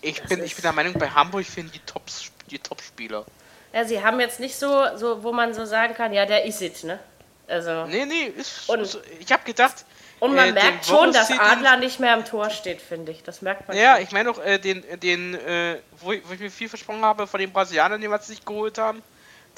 Ich 0.02 0.22
bin, 0.24 0.44
ich 0.44 0.56
bin 0.56 0.64
der 0.64 0.74
Meinung, 0.74 0.94
bei 0.94 1.10
Hamburg 1.10 1.46
finden 1.46 1.72
die 1.72 1.80
Tops, 1.80 2.32
die 2.52 2.60
Top-Spieler. 2.60 3.26
Ja, 3.72 3.86
sie 3.86 4.04
haben 4.04 4.20
jetzt 4.20 4.40
nicht 4.40 4.56
so, 4.56 4.86
so, 4.96 5.24
wo 5.24 5.32
man 5.32 5.54
so 5.54 5.66
sagen 5.66 5.96
kann, 5.96 6.14
ja, 6.14 6.26
der 6.26 6.46
ist 6.46 6.62
es, 6.62 6.84
ne? 6.84 7.00
Also. 7.48 7.86
Nee, 7.86 8.06
nee, 8.06 8.26
ist. 8.26 8.70
Und, 8.70 9.00
ich 9.20 9.32
habe 9.32 9.44
gedacht. 9.44 9.86
Und 10.20 10.36
man 10.36 10.50
äh, 10.50 10.52
merkt 10.54 10.86
schon, 10.86 11.12
dass 11.12 11.30
Adler 11.32 11.78
nicht 11.78 12.00
mehr 12.00 12.14
am 12.14 12.24
Tor 12.24 12.50
steht, 12.50 12.82
finde 12.82 13.12
ich. 13.12 13.24
Das 13.24 13.42
merkt 13.42 13.68
man. 13.68 13.76
Ja, 13.76 13.96
schon. 13.96 14.04
ich 14.04 14.12
meine 14.12 14.32
auch 14.32 14.40
äh, 14.40 14.58
den, 14.58 14.84
den 15.00 15.36
äh, 15.36 15.80
wo, 16.00 16.14
ich, 16.14 16.22
wo, 16.28 16.34
ich, 16.34 16.40
mir 16.40 16.50
viel 16.50 16.70
versprochen 16.70 17.04
habe 17.04 17.28
von 17.28 17.40
den 17.40 17.52
Brasilianern, 17.52 18.00
die 18.00 18.08
wir 18.08 18.20
sich 18.20 18.46
geholt 18.46 18.78
haben. 18.78 19.04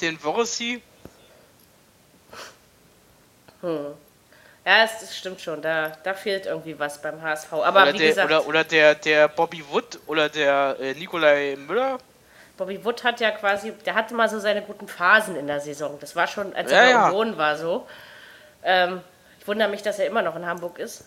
Den 0.02 0.18
Vorossi. 0.18 0.82
Hm. 3.62 3.94
Ja, 4.66 4.84
es, 4.84 5.00
das 5.00 5.16
stimmt 5.16 5.40
schon. 5.40 5.62
Da, 5.62 5.96
da 6.04 6.16
fehlt 6.16 6.48
irgendwie 6.48 6.78
was 6.80 7.00
beim 7.00 7.22
HSV. 7.22 7.54
Aber 7.54 7.84
oder 7.84 7.94
wie 7.94 8.00
der, 8.00 8.08
gesagt. 8.10 8.28
Oder, 8.28 8.48
oder 8.48 8.64
der, 8.64 8.96
der 8.96 9.28
Bobby 9.28 9.64
Wood 9.70 10.00
oder 10.08 10.30
der 10.30 10.78
äh, 10.80 10.94
Nikolai 10.96 11.56
Müller. 11.56 12.00
Bobby 12.58 12.84
Wood 12.84 13.04
hat 13.04 13.20
ja 13.20 13.32
quasi, 13.32 13.72
der 13.86 13.96
hatte 13.96 14.14
mal 14.14 14.30
so 14.30 14.40
seine 14.40 14.62
guten 14.62 14.88
Phasen 14.88 15.36
in 15.36 15.48
der 15.48 15.60
Saison. 15.60 15.98
Das 16.00 16.16
war 16.16 16.28
schon, 16.28 16.56
als 16.56 16.72
er 16.72 16.90
ja, 16.90 17.10
in 17.10 17.16
Union 17.16 17.38
war, 17.38 17.58
so. 17.58 17.86
Ähm, 18.64 19.02
ich 19.40 19.48
wundere 19.48 19.70
mich, 19.70 19.82
dass 19.82 20.00
er 20.00 20.08
immer 20.08 20.22
noch 20.22 20.36
in 20.36 20.46
Hamburg 20.46 20.80
ist 20.80 21.06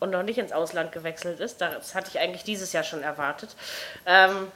und 0.00 0.10
noch 0.10 0.22
nicht 0.22 0.38
ins 0.38 0.52
Ausland 0.52 0.92
gewechselt 0.92 1.40
ist. 1.40 1.60
Das 1.60 1.94
hatte 1.94 2.10
ich 2.10 2.18
eigentlich 2.18 2.44
dieses 2.44 2.72
Jahr 2.72 2.84
schon 2.84 3.02
erwartet. 3.02 3.56
Ähm, 4.06 4.48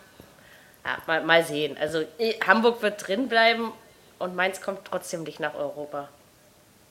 ja, 0.84 0.98
mal, 1.06 1.22
mal 1.22 1.44
sehen. 1.44 1.76
Also 1.80 2.04
Hamburg 2.46 2.82
wird 2.82 3.06
drin 3.06 3.28
bleiben 3.28 3.72
und 4.18 4.36
Mainz 4.36 4.60
kommt 4.60 4.84
trotzdem 4.84 5.22
nicht 5.24 5.40
nach 5.40 5.54
Europa. 5.54 6.08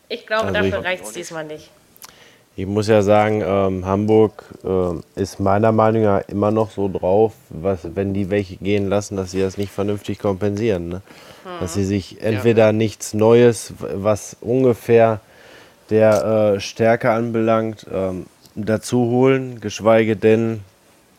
Ich 0.10 0.27
glaube, 0.27 0.47
also 0.47 0.53
dafür 0.53 0.84
reicht 0.84 1.03
es 1.03 1.13
diesmal 1.13 1.45
nicht. 1.45 1.69
Ich 2.58 2.65
muss 2.65 2.88
ja 2.88 3.02
sagen, 3.02 3.44
ähm, 3.46 3.86
Hamburg 3.86 4.46
äh, 4.63 5.22
ist 5.22 5.41
meiner 5.41 5.74
Meinung 5.74 6.04
nach 6.04 6.22
immer 6.30 6.52
noch 6.52 6.72
so 6.72 6.88
drauf, 6.88 7.34
was, 7.50 7.80
wenn 7.96 8.13
die 8.13 8.30
welche 8.30 8.56
gehen 8.56 8.88
lassen, 8.88 9.18
dass 9.18 9.32
sie 9.32 9.41
das 9.41 9.58
nicht 9.58 9.74
vernünftig 9.74 10.20
kompensieren. 10.20 10.88
Ne? 10.88 11.02
Hm. 11.44 11.52
Dass 11.60 11.74
sie 11.74 11.84
sich 11.84 12.22
entweder 12.22 12.68
ja. 12.68 12.72
nichts 12.72 13.13
Neues, 13.13 13.74
was 13.80 14.38
ungefähr 14.39 15.20
der 15.89 16.54
äh, 16.56 16.60
Stärke 16.62 17.12
anbelangt, 17.12 17.86
ähm, 17.94 18.26
dazu 18.56 19.00
holen, 19.10 19.60
geschweige 19.60 20.15
denn, 20.15 20.62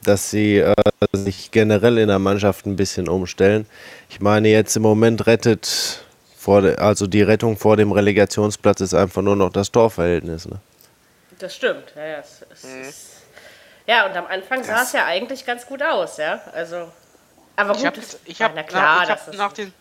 dass 0.05 0.31
sie 0.31 0.59
äh, 0.59 0.75
sich 1.13 1.51
generell 1.51 1.99
in 1.99 2.09
der 2.09 2.19
Mannschaft 2.19 2.65
ein 2.65 2.77
bisschen 2.77 3.09
umstellen. 3.09 3.67
Ich 4.09 4.21
meine, 4.21 4.49
jetzt 4.49 4.75
im 4.77 4.83
Moment 4.83 5.27
rettet 5.27 6.03
vor 6.39 6.63
also 6.79 7.07
die 7.07 7.23
Rettung 7.23 7.57
vor 7.57 7.77
dem 7.77 7.93
Relegationsplatz 7.93 8.81
ist 8.81 8.95
einfach 8.95 9.21
nur 9.21 9.37
noch 9.37 9.51
das 9.51 9.71
Torverhältnis. 9.71 10.49
Ne? 10.49 10.61
Das 11.39 11.55
stimmt. 11.55 11.93
Ja, 11.95 12.05
ja, 12.05 12.19
es, 12.19 12.45
es 12.51 12.65
mhm. 12.65 12.83
ist, 12.83 13.23
ja 13.87 14.07
und 14.07 14.17
am 14.17 14.27
Anfang 14.27 14.65
sah 14.65 14.83
es 14.83 14.93
ja 14.93 15.05
eigentlich 15.05 15.45
ganz 15.45 15.67
gut 15.67 15.83
aus, 15.83 16.17
ja. 16.17 16.41
Also, 16.53 16.91
aber 17.57 17.75
gut, 17.75 17.81
ich 17.81 17.87
habe 17.87 18.01
ich 18.25 18.43
hab, 18.43 18.69
klar, 18.69 19.07
nach, 19.07 19.09
hab 19.09 19.35
nach, 19.35 19.53
den, 19.53 19.73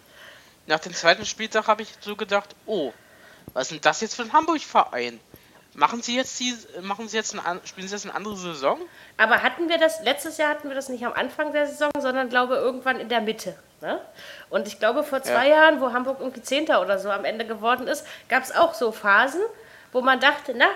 nach 0.68 0.80
dem 0.80 0.94
zweiten 0.94 1.26
Spieltag 1.26 1.68
habe 1.68 1.82
ich 1.82 1.94
so 2.02 2.15
gedacht, 2.15 2.56
oh, 2.65 2.94
was 3.54 3.63
ist 3.63 3.72
denn 3.72 3.82
das 3.82 4.02
jetzt 4.02 4.15
für 4.15 4.24
ein 4.24 4.34
Hamburg-Verein? 4.34 5.20
Machen 5.74 6.02
Sie 6.02 6.15
jetzt 6.15 6.39
die, 6.39 6.56
machen 6.82 7.10
Sie 7.10 7.18
jetzt 7.18 7.36
ein, 7.36 7.60
spielen 7.65 7.88
Sie 7.88 7.94
jetzt 7.94 8.06
eine 8.06 8.15
andere 8.15 8.38
Saison? 8.38 8.80
Aber 9.18 9.44
hatten 9.44 9.68
wir 9.68 9.78
das, 9.78 10.02
letztes 10.04 10.38
Jahr 10.38 10.50
hatten 10.50 10.70
wir 10.70 10.76
das 10.76 10.88
nicht 10.88 11.06
am 11.06 11.12
Anfang 11.12 11.52
der 11.52 11.68
Saison, 11.68 11.91
sondern 12.00 12.30
glaube 12.30 12.56
irgendwann 12.56 13.00
in 13.00 13.10
der 13.10 13.20
Mitte. 13.20 13.58
Ne? 13.82 14.00
Und 14.50 14.68
ich 14.68 14.80
glaube, 14.80 15.04
vor 15.04 15.22
zwei 15.22 15.50
ja. 15.50 15.58
Jahren, 15.58 15.82
wo 15.82 15.91
Hamburg 15.91 16.20
irgendwie 16.20 16.41
Zehnter 16.41 16.82
oder 16.82 16.98
so 16.98 17.12
am 17.12 17.26
Ende 17.26 17.46
geworden 17.46 17.88
ist, 17.88 18.08
gab 18.30 18.44
es 18.44 18.56
auch 18.56 18.74
so 18.74 18.94
Phasen, 18.94 19.41
wo 19.91 20.02
man 20.02 20.22
dachte, 20.22 20.54
na, 20.56 20.68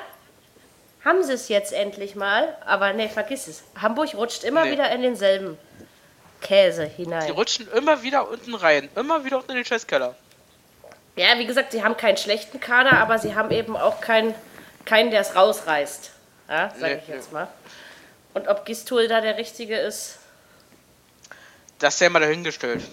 haben 1.03 1.23
sie 1.23 1.33
es 1.33 1.47
jetzt 1.47 1.73
endlich 1.73 2.15
mal? 2.15 2.57
Aber 2.65 2.93
nee, 2.93 3.07
vergiss 3.07 3.47
es. 3.47 3.63
Hamburg 3.79 4.13
rutscht 4.15 4.43
immer 4.43 4.65
nee. 4.65 4.71
wieder 4.71 4.91
in 4.91 5.01
denselben 5.01 5.57
Käse 6.41 6.85
hinein. 6.85 7.25
Die 7.25 7.31
rutschen 7.31 7.67
immer 7.71 8.03
wieder 8.03 8.29
unten 8.29 8.53
rein, 8.55 8.89
immer 8.95 9.23
wieder 9.23 9.37
unten 9.37 9.51
in 9.51 9.57
den 9.57 9.65
Scheißkeller. 9.65 10.15
Ja, 11.15 11.37
wie 11.37 11.45
gesagt, 11.45 11.71
sie 11.71 11.83
haben 11.83 11.97
keinen 11.97 12.17
schlechten 12.17 12.59
Kader, 12.59 12.97
aber 12.97 13.19
sie 13.19 13.35
haben 13.35 13.51
eben 13.51 13.75
auch 13.75 13.99
keinen, 13.99 14.33
keinen 14.85 15.11
der 15.11 15.21
es 15.21 15.35
rausreißt. 15.35 16.11
Ja, 16.47 16.73
sag 16.79 16.81
nee, 16.81 16.99
ich 17.01 17.07
jetzt 17.07 17.31
nee. 17.31 17.39
mal. 17.39 17.47
Und 18.33 18.47
ob 18.47 18.65
Gistul 18.65 19.07
da 19.07 19.21
der 19.21 19.37
Richtige 19.37 19.77
ist, 19.77 20.19
das 21.79 21.95
ist 21.95 22.01
ja 22.01 22.09
mal 22.09 22.19
dahingestellt. 22.19 22.83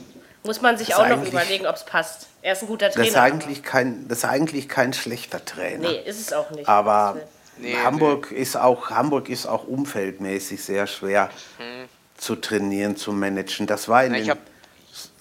Muss 0.44 0.60
man 0.60 0.78
sich 0.78 0.94
auch 0.94 1.08
noch 1.08 1.24
überlegen, 1.24 1.66
ob 1.66 1.74
es 1.74 1.84
passt. 1.84 2.28
Er 2.40 2.52
ist 2.52 2.62
ein 2.62 2.68
guter 2.68 2.88
Trainer. 2.88 3.04
Das 3.04 3.14
ist, 3.14 3.20
eigentlich 3.20 3.62
kein, 3.64 4.06
das 4.06 4.18
ist 4.18 4.24
eigentlich 4.24 4.68
kein 4.68 4.92
schlechter 4.92 5.44
Trainer. 5.44 5.88
Nee, 5.88 6.02
ist 6.04 6.20
es 6.20 6.32
auch 6.32 6.50
nicht. 6.50 6.68
Aber 6.68 7.16
nee, 7.58 7.74
Hamburg, 7.76 8.28
nee. 8.30 8.38
Ist 8.38 8.56
auch, 8.56 8.90
Hamburg 8.90 9.28
ist 9.28 9.46
auch 9.46 9.66
umfeldmäßig 9.66 10.62
sehr 10.62 10.86
schwer 10.86 11.30
hm. 11.58 11.88
zu 12.16 12.36
trainieren, 12.36 12.96
zu 12.96 13.12
managen. 13.12 13.66
Das 13.66 13.88
war 13.88 14.04
in 14.04 14.12
Na, 14.12 14.18
den 14.18 14.38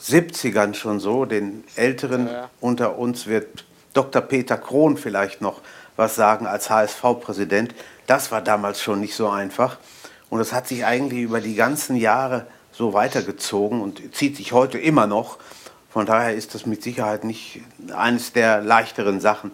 70ern 0.01 0.73
schon 0.73 0.99
so. 0.99 1.25
Den 1.25 1.63
Älteren 1.75 2.27
ja. 2.27 2.49
unter 2.59 2.97
uns 2.97 3.27
wird 3.27 3.65
Dr. 3.93 4.21
Peter 4.21 4.57
Krohn 4.57 4.97
vielleicht 4.97 5.41
noch 5.41 5.61
was 5.95 6.15
sagen 6.15 6.45
als 6.45 6.69
HSV-Präsident. 6.69 7.73
Das 8.07 8.31
war 8.31 8.41
damals 8.41 8.81
schon 8.81 8.99
nicht 8.99 9.15
so 9.15 9.29
einfach. 9.29 9.77
Und 10.29 10.39
das 10.39 10.53
hat 10.53 10.67
sich 10.67 10.85
eigentlich 10.85 11.21
über 11.21 11.41
die 11.41 11.55
ganzen 11.55 11.95
Jahre 11.95 12.47
so 12.71 12.93
weitergezogen 12.93 13.81
und 13.81 14.15
zieht 14.15 14.35
sich 14.35 14.51
heute 14.51 14.77
immer 14.77 15.07
noch. 15.07 15.37
Von 15.89 16.05
daher 16.05 16.35
ist 16.35 16.53
das 16.55 16.65
mit 16.65 16.83
Sicherheit 16.83 17.23
nicht 17.23 17.61
eines 17.95 18.33
der 18.33 18.61
leichteren 18.61 19.21
Sachen, 19.21 19.51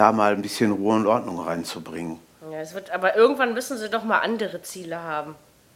da 0.00 0.12
mal 0.12 0.32
ein 0.32 0.42
bisschen 0.42 0.72
Ruhe 0.72 0.96
und 0.96 1.06
Ordnung 1.06 1.40
reinzubringen. 1.40 2.18
Ja, 2.50 2.58
es 2.58 2.74
wird, 2.74 2.90
aber 2.90 3.16
irgendwann 3.16 3.52
müssen 3.52 3.76
sie 3.76 3.90
doch 3.90 4.02
mal 4.02 4.18
andere 4.18 4.62
Ziele 4.62 5.02
haben. 5.02 5.34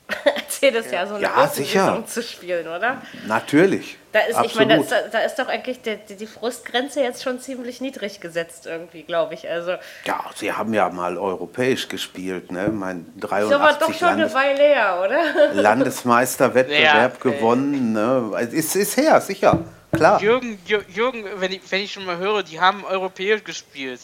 Erzähl 0.25 0.72
das 0.72 0.91
ja, 0.91 1.07
so 1.07 1.14
eine 1.14 1.22
ja, 1.22 1.47
sicher. 1.47 1.85
Saison 1.85 2.07
zu 2.07 2.22
spielen, 2.22 2.66
oder? 2.68 3.03
Natürlich. 3.27 3.97
Da 4.12 4.20
ist, 4.20 4.39
ich 4.45 4.55
meine, 4.55 4.83
da, 4.85 4.97
da, 5.11 5.18
ist 5.20 5.37
doch 5.37 5.49
eigentlich 5.49 5.81
die, 5.81 5.97
die, 6.14 6.27
Frustgrenze 6.27 7.01
jetzt 7.01 7.22
schon 7.22 7.41
ziemlich 7.41 7.81
niedrig 7.81 8.20
gesetzt, 8.20 8.66
irgendwie, 8.66 9.03
glaube 9.03 9.35
ich. 9.35 9.49
Also, 9.49 9.72
ja, 10.05 10.25
sie 10.35 10.53
haben 10.53 10.72
ja 10.75 10.89
mal 10.91 11.16
europäisch 11.18 11.89
gespielt, 11.89 12.53
ne? 12.53 12.68
Mein 12.68 13.07
83 13.18 13.53
so 13.53 13.61
war 13.61 13.72
doch 13.79 13.93
schon 13.95 14.09
Landes 14.09 14.35
eine 14.35 14.47
Weile 14.47 14.62
her, 14.62 15.03
oder? 15.05 15.55
Landesmeisterwettbewerb 15.62 17.25
ja, 17.25 17.31
gewonnen. 17.31 17.93
Ne? 17.93 18.31
Es 18.41 18.53
ist, 18.53 18.77
ist 18.77 18.97
her, 18.97 19.20
sicher. 19.20 19.59
Klar. 19.93 20.20
Jürgen, 20.20 20.59
Jürgen 20.66 21.25
wenn, 21.37 21.53
ich, 21.53 21.61
wenn 21.70 21.81
ich 21.81 21.93
schon 21.93 22.05
mal 22.05 22.18
höre, 22.18 22.43
die 22.43 22.61
haben 22.61 22.85
europäisch 22.85 23.43
gespielt. 23.43 24.01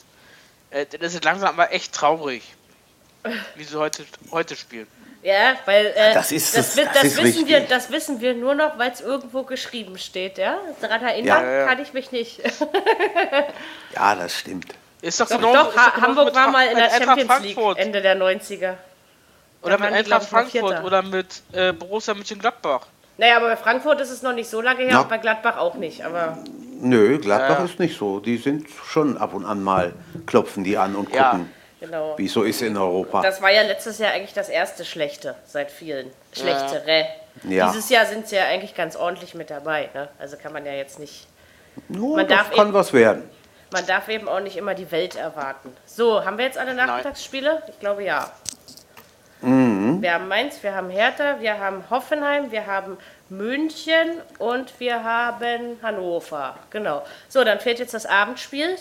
Äh, 0.71 0.87
das 0.87 1.15
ist 1.15 1.25
langsam 1.25 1.49
aber 1.51 1.73
echt 1.73 1.93
traurig, 1.93 2.43
wie 3.55 3.65
sie 3.65 3.79
heute, 3.79 4.05
heute 4.31 4.57
spielen. 4.57 4.87
Ja, 5.23 5.55
weil 5.67 5.87
äh, 5.95 6.15
das, 6.15 6.33
ist, 6.33 6.57
das, 6.57 6.75
das, 6.75 6.93
das, 6.93 7.03
das 7.03 7.23
wissen 7.23 7.47
wir, 7.47 7.61
das 7.61 7.91
wissen 7.91 8.21
wir 8.23 8.33
nur 8.33 8.55
noch, 8.55 8.79
weil 8.79 8.91
es 8.91 9.03
irgendwo 9.03 9.43
geschrieben 9.43 9.99
steht. 9.99 10.39
Ja? 10.39 10.59
Daran 10.81 11.03
erinnern 11.03 11.45
ja, 11.45 11.53
ja. 11.61 11.67
kann 11.67 11.81
ich 11.81 11.93
mich 11.93 12.11
nicht. 12.11 12.41
ja, 13.95 14.15
das 14.15 14.39
stimmt. 14.39 14.73
Ist 15.03 15.21
doch, 15.21 15.29
doch, 15.29 15.37
genau, 15.37 15.53
doch 15.53 15.77
ha 15.77 16.01
Hamburg 16.01 16.35
war 16.35 16.51
mal 16.51 16.67
in 16.69 16.77
der 16.77 16.91
Champions 16.91 17.27
Frankfurt. 17.31 17.77
League 17.77 17.87
Ende 17.87 18.01
der 18.01 18.17
90er. 18.17 18.75
Oder 19.63 19.79
mit 19.79 19.93
Eintracht 19.93 20.27
Frankfurt 20.27 20.85
oder 20.85 21.03
mit 21.03 21.43
äh, 21.53 21.73
Borussia 21.73 22.15
Mönchengladbach. 22.15 22.87
Naja, 23.19 23.37
aber 23.37 23.49
bei 23.49 23.57
Frankfurt 23.57 24.01
ist 24.01 24.11
es 24.11 24.23
noch 24.23 24.33
nicht 24.33 24.49
so 24.49 24.63
lange 24.63 24.85
her 24.85 24.93
ja. 24.93 25.01
und 25.01 25.11
bei 25.11 25.19
Gladbach 25.19 25.59
auch 25.59 25.75
nicht. 25.75 26.03
Aber 26.03 26.39
Nö, 26.81 27.19
Gladbach 27.19 27.59
ja. 27.59 27.65
ist 27.65 27.79
nicht 27.79 27.99
so. 27.99 28.21
Die 28.21 28.37
sind 28.37 28.67
schon 28.87 29.19
ab 29.19 29.35
und 29.35 29.45
an 29.45 29.63
mal, 29.63 29.93
klopfen 30.27 30.65
die 30.65 30.77
an 30.77 30.97
und 30.97 31.11
gucken. 31.11 31.51
Genau. 31.81 32.17
Wie 32.19 32.27
es 32.27 32.33
so 32.33 32.43
ist 32.43 32.61
in 32.61 32.77
Europa. 32.77 33.23
Das 33.23 33.41
war 33.41 33.51
ja 33.51 33.63
letztes 33.63 33.99
Jahr 33.99 34.13
eigentlich 34.13 34.35
das 34.35 34.51
erste 34.51 34.85
Schlechte 34.85 35.35
seit 35.47 35.71
vielen. 35.71 36.11
Schlechtere. 36.33 37.07
Ja. 37.45 37.69
Dieses 37.69 37.89
Jahr 37.89 38.05
sind 38.05 38.29
sie 38.29 38.37
ja 38.37 38.45
eigentlich 38.45 38.75
ganz 38.75 38.97
ordentlich 38.97 39.35
mit 39.35 39.49
dabei. 39.51 39.89
Ne? 39.95 40.09
Also 40.19 40.37
kann 40.37 40.53
man 40.53 40.67
ja 40.67 40.73
jetzt 40.73 40.99
nicht. 40.99 41.27
No, 41.89 42.17
man 42.17 42.29
darf 42.29 42.51
kann 42.51 42.67
eben, 42.67 42.75
was 42.75 42.93
werden. 42.93 43.23
Man 43.73 43.87
darf 43.87 44.09
eben 44.09 44.29
auch 44.29 44.41
nicht 44.41 44.57
immer 44.57 44.75
die 44.75 44.91
Welt 44.91 45.17
erwarten. 45.17 45.73
So, 45.87 46.25
haben 46.25 46.37
wir 46.37 46.45
jetzt 46.45 46.59
alle 46.59 46.75
Nachmittagsspiele? 46.75 47.55
Nein. 47.55 47.63
Ich 47.69 47.81
glaube 47.81 48.05
ja. 48.05 48.31
Mhm. 49.41 50.03
Wir 50.03 50.15
haben 50.15 50.29
Mainz, 50.29 50.63
wir 50.63 50.75
haben 50.75 50.91
Hertha, 50.91 51.37
wir 51.41 51.59
haben 51.59 51.85
Hoffenheim, 51.89 52.51
wir 52.51 52.67
haben 52.67 52.99
München 53.31 54.21
und 54.39 54.79
wir 54.81 55.05
haben 55.05 55.79
Hannover. 55.83 56.59
Genau. 56.71 57.05
So, 57.29 57.45
dann 57.45 57.61
fehlt 57.61 57.79
jetzt 57.79 57.95
das 57.95 58.07
Abendspiel. 58.07 58.77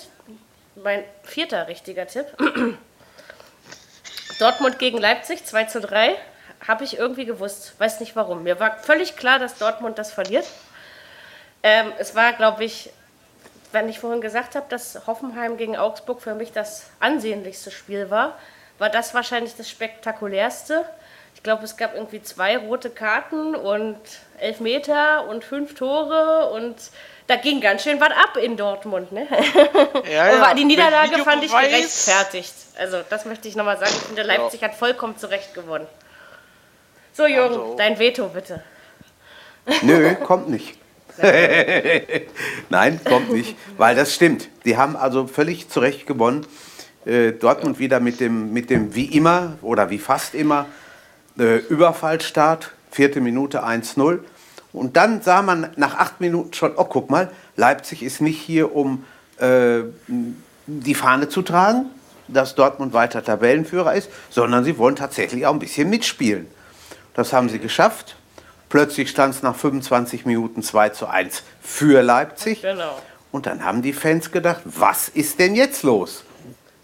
Mein 0.75 1.03
vierter 1.23 1.67
richtiger 1.67 2.07
Tipp. 2.07 2.25
Dortmund 4.39 4.79
gegen 4.79 4.97
Leipzig 4.97 5.45
2 5.45 5.65
zu 5.65 5.81
3. 5.81 6.15
Habe 6.67 6.83
ich 6.83 6.97
irgendwie 6.97 7.25
gewusst. 7.25 7.79
Weiß 7.79 7.99
nicht 7.99 8.15
warum. 8.15 8.43
Mir 8.43 8.59
war 8.59 8.77
völlig 8.79 9.15
klar, 9.15 9.39
dass 9.39 9.57
Dortmund 9.57 9.97
das 9.97 10.11
verliert. 10.11 10.47
Ähm, 11.61 11.91
es 11.99 12.15
war, 12.15 12.33
glaube 12.33 12.63
ich, 12.63 12.89
wenn 13.71 13.87
ich 13.87 13.99
vorhin 13.99 14.21
gesagt 14.21 14.55
habe, 14.55 14.65
dass 14.69 15.05
Hoffenheim 15.05 15.57
gegen 15.57 15.77
Augsburg 15.77 16.21
für 16.21 16.33
mich 16.33 16.51
das 16.51 16.89
ansehnlichste 16.99 17.69
Spiel 17.69 18.09
war, 18.09 18.37
war 18.79 18.89
das 18.89 19.13
wahrscheinlich 19.13 19.55
das 19.55 19.69
spektakulärste. 19.69 20.85
Ich 21.39 21.43
glaube, 21.43 21.63
es 21.63 21.77
gab 21.77 21.95
irgendwie 21.95 22.21
zwei 22.21 22.57
rote 22.57 22.89
Karten 22.89 23.55
und 23.55 23.95
elf 24.39 24.59
Meter 24.59 25.25
und 25.29 25.45
fünf 25.45 25.73
Tore 25.73 26.49
und 26.49 26.75
da 27.27 27.37
ging 27.37 27.61
ganz 27.61 27.83
schön 27.83 28.01
was 28.01 28.09
ab 28.09 28.35
in 28.35 28.57
Dortmund. 28.57 29.13
Ne? 29.13 29.25
Ja, 30.11 30.27
ja. 30.33 30.53
die 30.53 30.65
Niederlage 30.65 31.23
fand 31.23 31.45
ich 31.45 31.49
gerechtfertigt. 31.49 32.53
Also 32.77 32.97
das 33.09 33.23
möchte 33.23 33.47
ich 33.47 33.55
nochmal 33.55 33.77
sagen. 33.77 33.93
Ich 33.95 34.07
finde, 34.07 34.23
Leipzig 34.23 34.59
ja. 34.59 34.67
hat 34.67 34.75
vollkommen 34.75 35.15
zurecht 35.17 35.53
gewonnen. 35.53 35.87
So, 37.13 37.25
Jürgen, 37.25 37.55
also. 37.55 37.75
dein 37.77 37.97
Veto 37.97 38.27
bitte. 38.27 38.61
Nö, 39.81 40.15
kommt 40.15 40.49
nicht. 40.49 40.77
Nein, 42.69 42.99
kommt 43.05 43.31
nicht, 43.31 43.55
weil 43.77 43.95
das 43.95 44.13
stimmt. 44.13 44.49
Die 44.65 44.75
haben 44.75 44.97
also 44.97 45.25
völlig 45.25 45.69
zurecht 45.69 46.05
gewonnen. 46.05 46.45
Äh, 47.05 47.31
Dortmund 47.31 47.79
wieder 47.79 48.01
mit 48.01 48.19
dem, 48.19 48.51
mit 48.51 48.69
dem 48.69 48.93
wie 48.93 49.05
immer 49.05 49.57
oder 49.61 49.89
wie 49.89 49.99
fast 49.99 50.35
immer 50.35 50.65
äh, 51.39 51.57
Überfallstart, 51.57 52.71
vierte 52.91 53.21
Minute 53.21 53.63
1-0. 53.63 54.19
Und 54.71 54.97
dann 54.97 55.21
sah 55.21 55.41
man 55.41 55.69
nach 55.77 55.97
acht 55.97 56.21
Minuten 56.21 56.53
schon, 56.53 56.73
oh 56.75 56.85
guck 56.85 57.09
mal, 57.09 57.31
Leipzig 57.55 58.03
ist 58.03 58.21
nicht 58.21 58.39
hier, 58.39 58.75
um 58.75 59.05
äh, 59.39 59.79
die 60.67 60.95
Fahne 60.95 61.29
zu 61.29 61.41
tragen, 61.41 61.87
dass 62.27 62.55
Dortmund 62.55 62.93
weiter 62.93 63.23
Tabellenführer 63.23 63.95
ist, 63.95 64.09
sondern 64.29 64.63
sie 64.63 64.77
wollen 64.77 64.95
tatsächlich 64.95 65.47
auch 65.47 65.53
ein 65.53 65.59
bisschen 65.59 65.89
mitspielen. 65.89 66.47
Das 67.15 67.33
haben 67.33 67.49
sie 67.49 67.59
geschafft. 67.59 68.15
Plötzlich 68.69 69.09
stand 69.09 69.33
es 69.33 69.41
nach 69.41 69.55
25 69.55 70.25
Minuten 70.25 70.61
2 70.61 70.89
zu 70.89 71.07
1 71.07 71.41
für 71.59 72.03
Leipzig. 72.03 72.61
Genau. 72.61 73.01
Und 73.31 73.47
dann 73.47 73.65
haben 73.65 73.81
die 73.81 73.93
Fans 73.93 74.31
gedacht, 74.31 74.61
was 74.65 75.09
ist 75.09 75.39
denn 75.39 75.55
jetzt 75.55 75.81
los? 75.83 76.23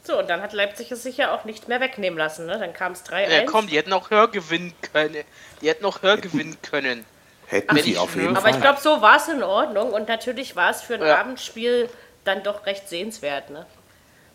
So, 0.06 0.20
und 0.20 0.30
dann 0.30 0.41
hat 0.41 0.53
Leipzig 0.53 0.91
es 0.91 1.01
sich 1.01 1.18
ja 1.18 1.34
auch 1.34 1.45
nicht 1.45 1.68
mehr 1.68 1.80
wegnehmen 1.80 2.18
lassen. 2.18 2.45
Ne? 2.45 2.60
Dann 2.60 2.74
kam 2.74 2.91
es 2.91 3.03
3-1. 3.06 3.30
Ja, 3.30 3.43
komm, 3.45 3.68
die 3.68 3.78
hätten 3.78 3.91
auch 3.91 4.12
höher 4.12 4.28
gewinnen 4.28 4.74
können. 4.93 5.24
Die 5.62 5.70
hätten 5.70 5.86
auch 5.86 6.03
höher 6.03 6.18
gewinnen 6.18 6.58
können. 6.62 7.06
Hätten 7.47 7.78
sie 7.78 7.97
auf 7.97 8.16
jeden 8.16 8.30
aber 8.30 8.41
Fall. 8.41 8.49
Aber 8.49 8.58
ich 8.58 8.62
glaube, 8.62 8.80
so 8.82 9.01
war 9.01 9.18
es 9.18 9.28
in 9.28 9.43
Ordnung 9.43 9.93
und 9.93 10.08
natürlich 10.08 10.56
war 10.56 10.72
es 10.72 10.82
für 10.82 10.95
ein 10.95 11.01
ja. 11.01 11.18
Abendspiel 11.18 11.89
dann 12.24 12.43
doch 12.43 12.66
recht 12.66 12.88
sehenswert. 12.89 13.49
Ne? 13.49 13.66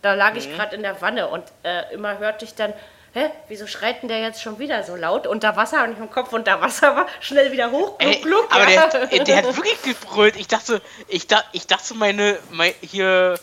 Da 0.03 0.15
lag 0.15 0.33
mhm. 0.33 0.39
ich 0.39 0.55
gerade 0.55 0.75
in 0.77 0.83
der 0.83 1.01
Wanne 1.01 1.29
und 1.29 1.45
äh, 1.63 1.93
immer 1.95 2.19
hörte 2.19 2.45
ich 2.45 2.55
dann, 2.55 2.73
hä, 3.13 3.31
wieso 3.49 3.67
schreit 3.67 4.03
denn 4.03 4.09
der 4.09 4.21
jetzt 4.21 4.43
schon 4.43 4.59
wieder 4.59 4.83
so 4.83 4.97
laut? 4.97 5.27
Unter 5.27 5.57
Wasser 5.57 5.85
und 5.85 5.93
ich 5.93 5.99
im 5.99 6.11
Kopf 6.11 6.33
unter 6.33 6.61
Wasser 6.61 6.97
war, 6.97 7.07
schnell 7.21 7.53
wieder 7.53 7.71
hoch, 7.71 7.99
gluck, 7.99 8.23
gluck. 8.23 8.49
aber 8.51 8.67
der, 8.67 9.25
der, 9.25 9.37
hat 9.37 9.57
wirklich 9.57 9.83
gebrüllt. 9.83 10.37
Ich 10.37 10.49
dachte, 10.49 10.81
ich, 11.09 11.27
da, 11.27 11.43
ich 11.53 11.67
dachte, 11.67 11.95
meine, 11.95 12.39
meine, 12.51 12.75
hier, 12.81 13.39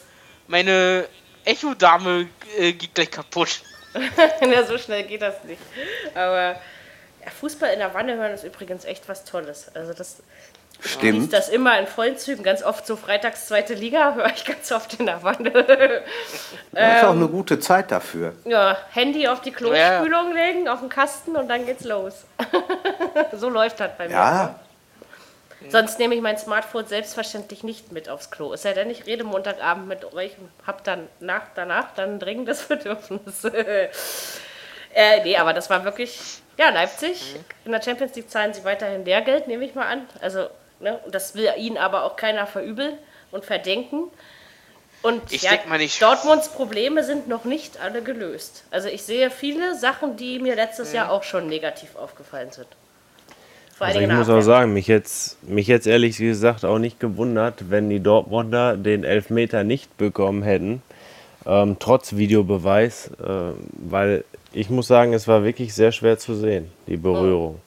meine 0.48 1.08
Echo-Dame 1.48 2.28
äh, 2.58 2.74
geht 2.74 2.94
gleich 2.96 3.12
kaputt. 3.12 3.62
ja, 4.42 4.64
so 4.66 4.78
schnell 4.78 5.04
geht 5.04 5.22
das 5.22 5.44
nicht. 5.44 5.62
Aber 6.14 6.52
ja, 7.24 7.32
Fußball 7.40 7.72
in 7.72 7.80
der 7.80 7.94
Wanne 7.94 8.16
hören 8.16 8.34
ist 8.34 8.44
übrigens 8.44 8.86
echt 8.86 9.08
was 9.10 9.26
Tolles. 9.26 9.72
Also 9.74 9.94
das 9.94 10.18
Stimmt. 10.80 11.24
Ich 11.24 11.30
das 11.30 11.50
immer 11.50 11.80
in 11.80 11.88
vollen 11.88 12.18
Zügen. 12.18 12.44
Ganz 12.44 12.64
oft 12.64 12.86
so 12.86 12.96
freitags 12.96 13.48
zweite 13.48 13.74
Liga 13.74 14.14
höre 14.14 14.28
ich 14.28 14.46
ganz 14.46 14.72
oft 14.72 15.00
in 15.00 15.08
der 15.08 15.24
Wanne. 15.24 15.52
Das 16.72 16.98
ist 16.98 17.04
auch 17.06 17.12
eine 17.14 17.28
gute 17.28 17.60
Zeit 17.60 17.92
dafür. 17.92 18.34
Ja, 18.46 18.78
Handy 18.92 19.28
auf 19.28 19.42
die 19.42 19.52
Klospülung 19.52 20.36
ja. 20.36 20.46
legen, 20.46 20.68
auf 20.68 20.80
den 20.82 20.90
Kasten 20.90 21.36
und 21.36 21.48
dann 21.48 21.66
geht's 21.66 21.84
los. 21.84 22.26
so 23.34 23.50
läuft 23.50 23.80
das 23.80 23.92
bei 23.98 24.08
mir. 24.08 24.14
Ja. 24.14 24.60
Sonst 25.70 26.00
nehme 26.00 26.16
ich 26.16 26.22
mein 26.22 26.38
Smartphone 26.38 26.86
selbstverständlich 26.86 27.64
nicht 27.64 27.92
mit 27.92 28.10
aufs 28.10 28.30
Klo. 28.30 28.54
Es 28.54 28.62
sei 28.62 28.74
denn, 28.74 28.90
ich 28.90 29.06
rede 29.06 29.24
Montagabend 29.24 29.88
mit 29.88 30.06
euch 30.14 30.38
und 30.38 30.50
habe 30.66 30.80
dann 30.84 31.08
nach, 31.20 31.44
danach 31.56 31.94
dann 31.96 32.16
ein 32.16 32.20
dringendes 32.20 32.64
Bedürfnis. 32.68 33.44
äh, 33.44 33.90
nee, 35.24 35.36
aber 35.36 35.54
das 35.54 35.70
war 35.70 35.84
wirklich 35.84 36.42
ja, 36.58 36.70
Leipzig. 36.70 37.34
Mhm. 37.34 37.46
In 37.66 37.72
der 37.72 37.82
Champions 37.82 38.16
League 38.16 38.30
zahlen 38.30 38.54
sie 38.54 38.64
weiterhin 38.64 39.06
Lehrgeld, 39.06 39.48
nehme 39.48 39.66
ich 39.66 39.76
mal 39.76 39.88
an. 39.88 40.08
Also, 40.22 40.50
ne, 40.80 41.00
das 41.10 41.36
will 41.36 41.52
ihnen 41.58 41.78
aber 41.78 42.04
auch 42.04 42.16
keiner 42.16 42.48
verübeln 42.48 42.98
und 43.32 43.46
verdenken. 43.46 44.12
Und 45.04 45.32
ich 45.32 45.44
ja, 45.44 45.52
mal 45.68 45.78
nicht. 45.78 46.02
Dortmunds 46.02 46.50
Probleme 46.50 47.04
sind 47.04 47.28
noch 47.28 47.46
nicht 47.46 47.80
alle 47.80 48.02
gelöst. 48.02 48.64
Also 48.72 48.90
ich 48.90 49.04
sehe 49.04 49.30
viele 49.30 49.76
Sachen, 49.76 50.18
die 50.18 50.40
mir 50.40 50.56
letztes 50.56 50.90
mhm. 50.90 50.96
Jahr 50.96 51.12
auch 51.12 51.24
schon 51.24 51.48
negativ 51.48 51.96
aufgefallen 51.96 52.52
sind. 52.52 52.68
Vor 53.78 53.86
also 53.86 54.00
ich 54.00 54.08
muss 54.08 54.28
auch 54.28 54.42
sagen, 54.42 54.74
mich 54.74 54.88
jetzt, 54.88 55.38
mich 55.48 55.68
jetzt 55.68 55.86
ehrlich 55.86 56.18
gesagt 56.18 56.66
auch 56.66 56.80
nicht 56.80 57.00
gewundert, 57.00 57.70
wenn 57.70 57.90
die 57.92 58.00
Dortmunder 58.00 58.76
den 58.76 59.04
Elfmeter 59.04 59.64
nicht 59.64 59.96
bekommen 59.98 60.42
hätten, 60.42 60.82
ähm, 61.46 61.78
trotz 61.78 62.16
Videobeweis, 62.16 63.12
äh, 63.24 63.52
weil 63.74 64.26
ich 64.52 64.72
muss 64.72 64.88
sagen, 64.88 65.14
es 65.14 65.28
war 65.28 65.44
wirklich 65.44 65.76
sehr 65.76 65.92
schwer 65.92 66.18
zu 66.18 66.34
sehen, 66.34 66.72
die 66.88 66.98
Berührung. 66.98 67.62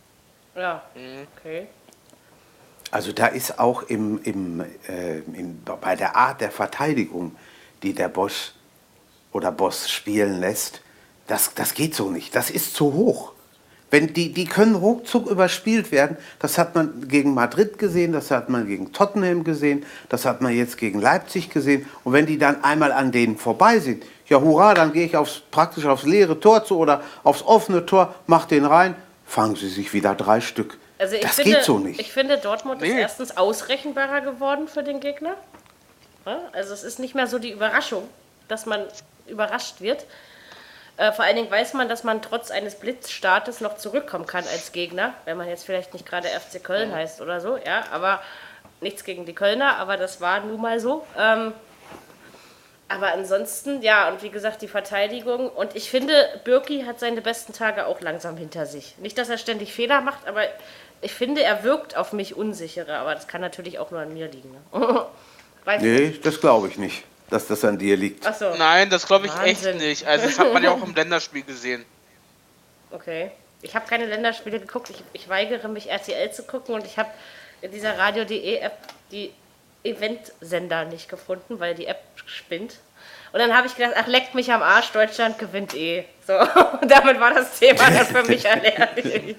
Oh. 0.56 0.58
Ja, 0.58 0.82
okay. 1.38 1.68
Also 2.90 3.12
da 3.12 3.28
ist 3.28 3.60
auch 3.60 3.84
im, 3.84 4.20
im, 4.24 4.64
äh, 4.88 5.18
im, 5.18 5.62
bei 5.80 5.94
der 5.94 6.16
Art 6.16 6.40
der 6.40 6.50
Verteidigung, 6.50 7.36
die 7.84 7.92
der 7.92 8.08
Bosch 8.08 8.50
oder 9.30 9.52
Boss 9.52 9.88
spielen 9.88 10.40
lässt, 10.40 10.82
das, 11.28 11.54
das 11.54 11.74
geht 11.74 11.94
so 11.94 12.10
nicht. 12.10 12.34
Das 12.34 12.50
ist 12.50 12.74
zu 12.74 12.94
hoch. 12.94 13.32
Wenn 13.90 14.12
die, 14.12 14.32
die 14.32 14.44
können 14.44 14.76
ruckzuck 14.76 15.28
überspielt 15.28 15.90
werden. 15.90 16.16
Das 16.38 16.58
hat 16.58 16.74
man 16.74 17.08
gegen 17.08 17.34
Madrid 17.34 17.78
gesehen, 17.78 18.12
das 18.12 18.30
hat 18.30 18.48
man 18.48 18.66
gegen 18.66 18.92
Tottenham 18.92 19.42
gesehen, 19.42 19.84
das 20.08 20.24
hat 20.24 20.40
man 20.40 20.54
jetzt 20.54 20.78
gegen 20.78 21.00
Leipzig 21.00 21.50
gesehen. 21.50 21.86
Und 22.04 22.12
wenn 22.12 22.26
die 22.26 22.38
dann 22.38 22.62
einmal 22.62 22.92
an 22.92 23.10
denen 23.10 23.36
vorbei 23.36 23.80
sind, 23.80 24.04
ja 24.28 24.40
hurra, 24.40 24.74
dann 24.74 24.92
gehe 24.92 25.04
ich 25.04 25.16
aufs, 25.16 25.42
praktisch 25.50 25.86
aufs 25.86 26.04
leere 26.04 26.38
Tor 26.38 26.64
zu 26.64 26.78
oder 26.78 27.02
aufs 27.24 27.42
offene 27.42 27.84
Tor, 27.84 28.14
mach 28.26 28.46
den 28.46 28.64
rein, 28.64 28.94
fangen 29.26 29.56
sie 29.56 29.68
sich 29.68 29.92
wieder 29.92 30.14
drei 30.14 30.40
Stück. 30.40 30.78
Also 30.98 31.16
das 31.20 31.36
finde, 31.36 31.52
geht 31.52 31.64
so 31.64 31.78
nicht. 31.78 32.00
Ich 32.00 32.12
finde, 32.12 32.38
Dortmund 32.38 32.82
nee. 32.82 32.88
ist 32.88 32.94
erstens 32.94 33.36
ausrechenbarer 33.36 34.20
geworden 34.20 34.68
für 34.68 34.82
den 34.82 35.00
Gegner. 35.00 35.34
Also 36.52 36.74
es 36.74 36.84
ist 36.84 36.98
nicht 36.98 37.14
mehr 37.14 37.26
so 37.26 37.38
die 37.38 37.50
Überraschung, 37.50 38.02
dass 38.48 38.66
man 38.66 38.82
überrascht 39.26 39.80
wird. 39.80 40.04
Äh, 41.00 41.12
vor 41.12 41.24
allen 41.24 41.36
Dingen 41.36 41.50
weiß 41.50 41.72
man, 41.72 41.88
dass 41.88 42.04
man 42.04 42.20
trotz 42.20 42.50
eines 42.50 42.74
Blitzstartes 42.74 43.62
noch 43.62 43.76
zurückkommen 43.76 44.26
kann 44.26 44.44
als 44.52 44.70
Gegner, 44.72 45.14
wenn 45.24 45.38
man 45.38 45.48
jetzt 45.48 45.64
vielleicht 45.64 45.94
nicht 45.94 46.04
gerade 46.04 46.28
FC 46.28 46.62
Köln 46.62 46.94
heißt 46.94 47.22
oder 47.22 47.40
so, 47.40 47.56
ja, 47.56 47.84
aber 47.90 48.20
nichts 48.82 49.04
gegen 49.04 49.24
die 49.24 49.34
Kölner, 49.34 49.78
aber 49.78 49.96
das 49.96 50.20
war 50.20 50.40
nun 50.40 50.60
mal 50.60 50.78
so. 50.78 51.06
Ähm, 51.18 51.54
aber 52.88 53.14
ansonsten, 53.14 53.80
ja, 53.80 54.10
und 54.10 54.22
wie 54.22 54.28
gesagt, 54.28 54.60
die 54.60 54.68
Verteidigung. 54.68 55.48
Und 55.48 55.74
ich 55.74 55.88
finde, 55.88 56.12
Birki 56.44 56.82
hat 56.82 57.00
seine 57.00 57.22
besten 57.22 57.54
Tage 57.54 57.86
auch 57.86 58.02
langsam 58.02 58.36
hinter 58.36 58.66
sich. 58.66 58.98
Nicht, 58.98 59.16
dass 59.16 59.30
er 59.30 59.38
ständig 59.38 59.72
Fehler 59.72 60.02
macht, 60.02 60.28
aber 60.28 60.42
ich 61.00 61.12
finde, 61.12 61.42
er 61.42 61.64
wirkt 61.64 61.96
auf 61.96 62.12
mich 62.12 62.36
unsicherer. 62.36 62.98
Aber 62.98 63.14
das 63.14 63.26
kann 63.26 63.40
natürlich 63.40 63.78
auch 63.78 63.90
nur 63.90 64.00
an 64.00 64.12
mir 64.12 64.28
liegen. 64.28 64.50
Ne? 64.50 65.06
nee, 65.80 66.08
nicht. 66.08 66.26
das 66.26 66.42
glaube 66.42 66.68
ich 66.68 66.76
nicht, 66.76 67.04
dass 67.30 67.46
das 67.46 67.64
an 67.64 67.78
dir 67.78 67.96
liegt. 67.96 68.26
Ach 68.26 68.34
so. 68.34 68.54
Nein, 68.56 68.90
das 68.90 69.06
glaube 69.06 69.26
ich 69.26 69.32
Wahnsinn. 69.32 69.74
echt 69.74 69.80
nicht. 69.80 70.06
Also, 70.06 70.26
das 70.26 70.38
hat 70.38 70.52
man 70.52 70.62
ja 70.62 70.72
auch 70.72 70.82
im 70.82 70.94
Länderspiel 70.96 71.42
gesehen. 71.42 71.84
Okay. 72.90 73.30
Ich 73.62 73.74
habe 73.74 73.86
keine 73.88 74.06
Länderspiele 74.06 74.58
geguckt. 74.58 74.90
Ich, 74.90 75.02
ich 75.12 75.28
weigere 75.28 75.68
mich, 75.68 75.90
RTL 75.90 76.32
zu 76.32 76.42
gucken. 76.42 76.74
Und 76.74 76.86
ich 76.86 76.98
habe 76.98 77.10
in 77.62 77.70
dieser 77.70 77.96
Radio.de-App 77.98 78.78
die 79.12 79.32
Eventsender 79.84 80.84
nicht 80.84 81.08
gefunden, 81.08 81.60
weil 81.60 81.74
die 81.74 81.86
App 81.86 82.02
spinnt. 82.26 82.76
Und 83.32 83.38
dann 83.38 83.56
habe 83.56 83.66
ich 83.66 83.76
gedacht, 83.76 83.94
ach, 83.96 84.06
leckt 84.08 84.34
mich 84.34 84.52
am 84.52 84.62
Arsch, 84.62 84.90
Deutschland 84.90 85.38
gewinnt 85.38 85.74
eh. 85.74 86.04
So, 86.26 86.32
und 86.80 86.90
damit 86.90 87.20
war 87.20 87.32
das 87.32 87.58
Thema 87.58 87.90
dann 87.90 88.06
für 88.06 88.24
mich 88.24 88.44
erledigt. 88.46 89.36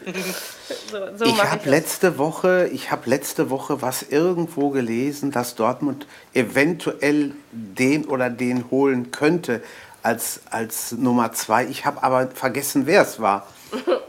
So, 0.90 0.98
so 1.18 1.26
ich 1.26 1.44
habe 1.44 1.70
letzte 1.70 2.18
Woche, 2.18 2.70
ich 2.72 2.92
habe 2.92 3.10
letzte 3.10 3.50
Woche 3.50 3.82
was 3.82 4.04
irgendwo 4.04 4.70
gelesen, 4.70 5.32
dass 5.32 5.56
Dortmund 5.56 6.08
eventuell 6.34 7.34
den 7.52 8.06
oder 8.06 8.30
den 8.30 8.70
holen 8.72 9.12
könnte 9.12 9.62
als, 10.04 10.42
als 10.50 10.94
Nummer 10.94 11.34
zwei. 11.34 11.66
Ich 11.66 11.86
habe 11.86 12.02
aber 12.04 12.28
vergessen, 12.28 12.88
wer 12.88 13.02
es 13.02 13.20
war. 13.20 13.48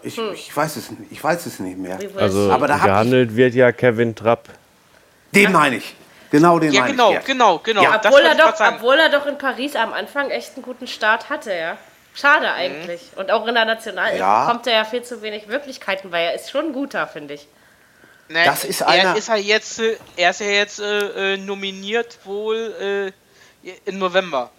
Ich, 0.02 0.18
ich, 0.34 0.56
weiß 0.56 0.76
es, 0.76 0.90
ich 1.10 1.22
weiß 1.22 1.46
es 1.46 1.58
nicht 1.58 1.78
mehr. 1.78 1.98
Also 2.16 2.50
aber 2.50 2.68
da 2.68 2.78
gehandelt 2.78 3.34
wird 3.34 3.54
ja 3.54 3.72
Kevin 3.72 4.14
Trapp. 4.14 4.48
Den 5.34 5.52
meine 5.52 5.76
ich. 5.76 5.94
Genau 6.32 6.58
den 6.58 6.72
ja, 6.72 6.86
genau, 6.86 7.12
ich. 7.12 7.24
genau, 7.24 7.58
genau, 7.58 7.82
ja, 7.82 8.00
obwohl, 8.02 8.22
er 8.22 8.34
doch, 8.34 8.58
obwohl 8.58 8.98
er 8.98 9.10
doch 9.10 9.26
in 9.26 9.36
Paris 9.36 9.76
am 9.76 9.92
Anfang 9.92 10.30
echt 10.30 10.54
einen 10.54 10.62
guten 10.62 10.86
Start 10.86 11.28
hatte, 11.28 11.54
ja. 11.54 11.76
Schade 12.14 12.46
mhm. 12.46 12.52
eigentlich. 12.54 13.02
Mhm. 13.12 13.20
Und 13.20 13.30
auch 13.30 13.46
in 13.46 13.54
der 13.54 13.66
National 13.66 14.16
ja. 14.16 14.46
kommt 14.46 14.66
er 14.66 14.72
ja 14.72 14.84
viel 14.86 15.02
zu 15.02 15.20
wenig 15.20 15.48
Wirklichkeiten, 15.48 16.10
weil 16.10 16.24
er 16.24 16.34
ist 16.34 16.50
schon 16.50 16.68
ein 16.68 16.72
guter, 16.72 17.06
finde 17.06 17.34
ich. 17.34 17.46
Ne, 18.28 18.44
das 18.46 18.64
ist 18.64 18.82
einer. 18.82 19.10
Er 19.10 19.16
ist 19.16 19.28
ja 19.28 19.36
jetzt, 19.36 19.82
er 20.16 20.30
ist 20.30 20.40
ja 20.40 20.46
jetzt 20.46 20.80
äh, 20.80 21.34
äh, 21.34 21.36
nominiert 21.36 22.18
wohl 22.24 23.12
äh, 23.62 23.72
im 23.84 23.98
November. 23.98 24.50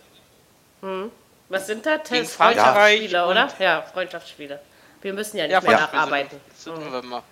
Hm. 0.81 1.11
Was 1.49 1.65
sind 1.65 1.83
da? 1.87 1.97
Tests? 1.97 2.35
Freundschaftsspiele, 2.35 3.25
oder? 3.25 3.47
Ja, 3.57 3.81
Freundschaftsspiele. 3.81 4.59
Wir 5.01 5.13
müssen 5.13 5.37
ja 5.37 5.45
nicht 5.45 5.53
ja, 5.53 5.61
mehr 5.61 5.71
nacharbeiten. 5.71 6.39
Sind, 6.55 6.75
sind 6.75 6.85
November. 6.85 7.23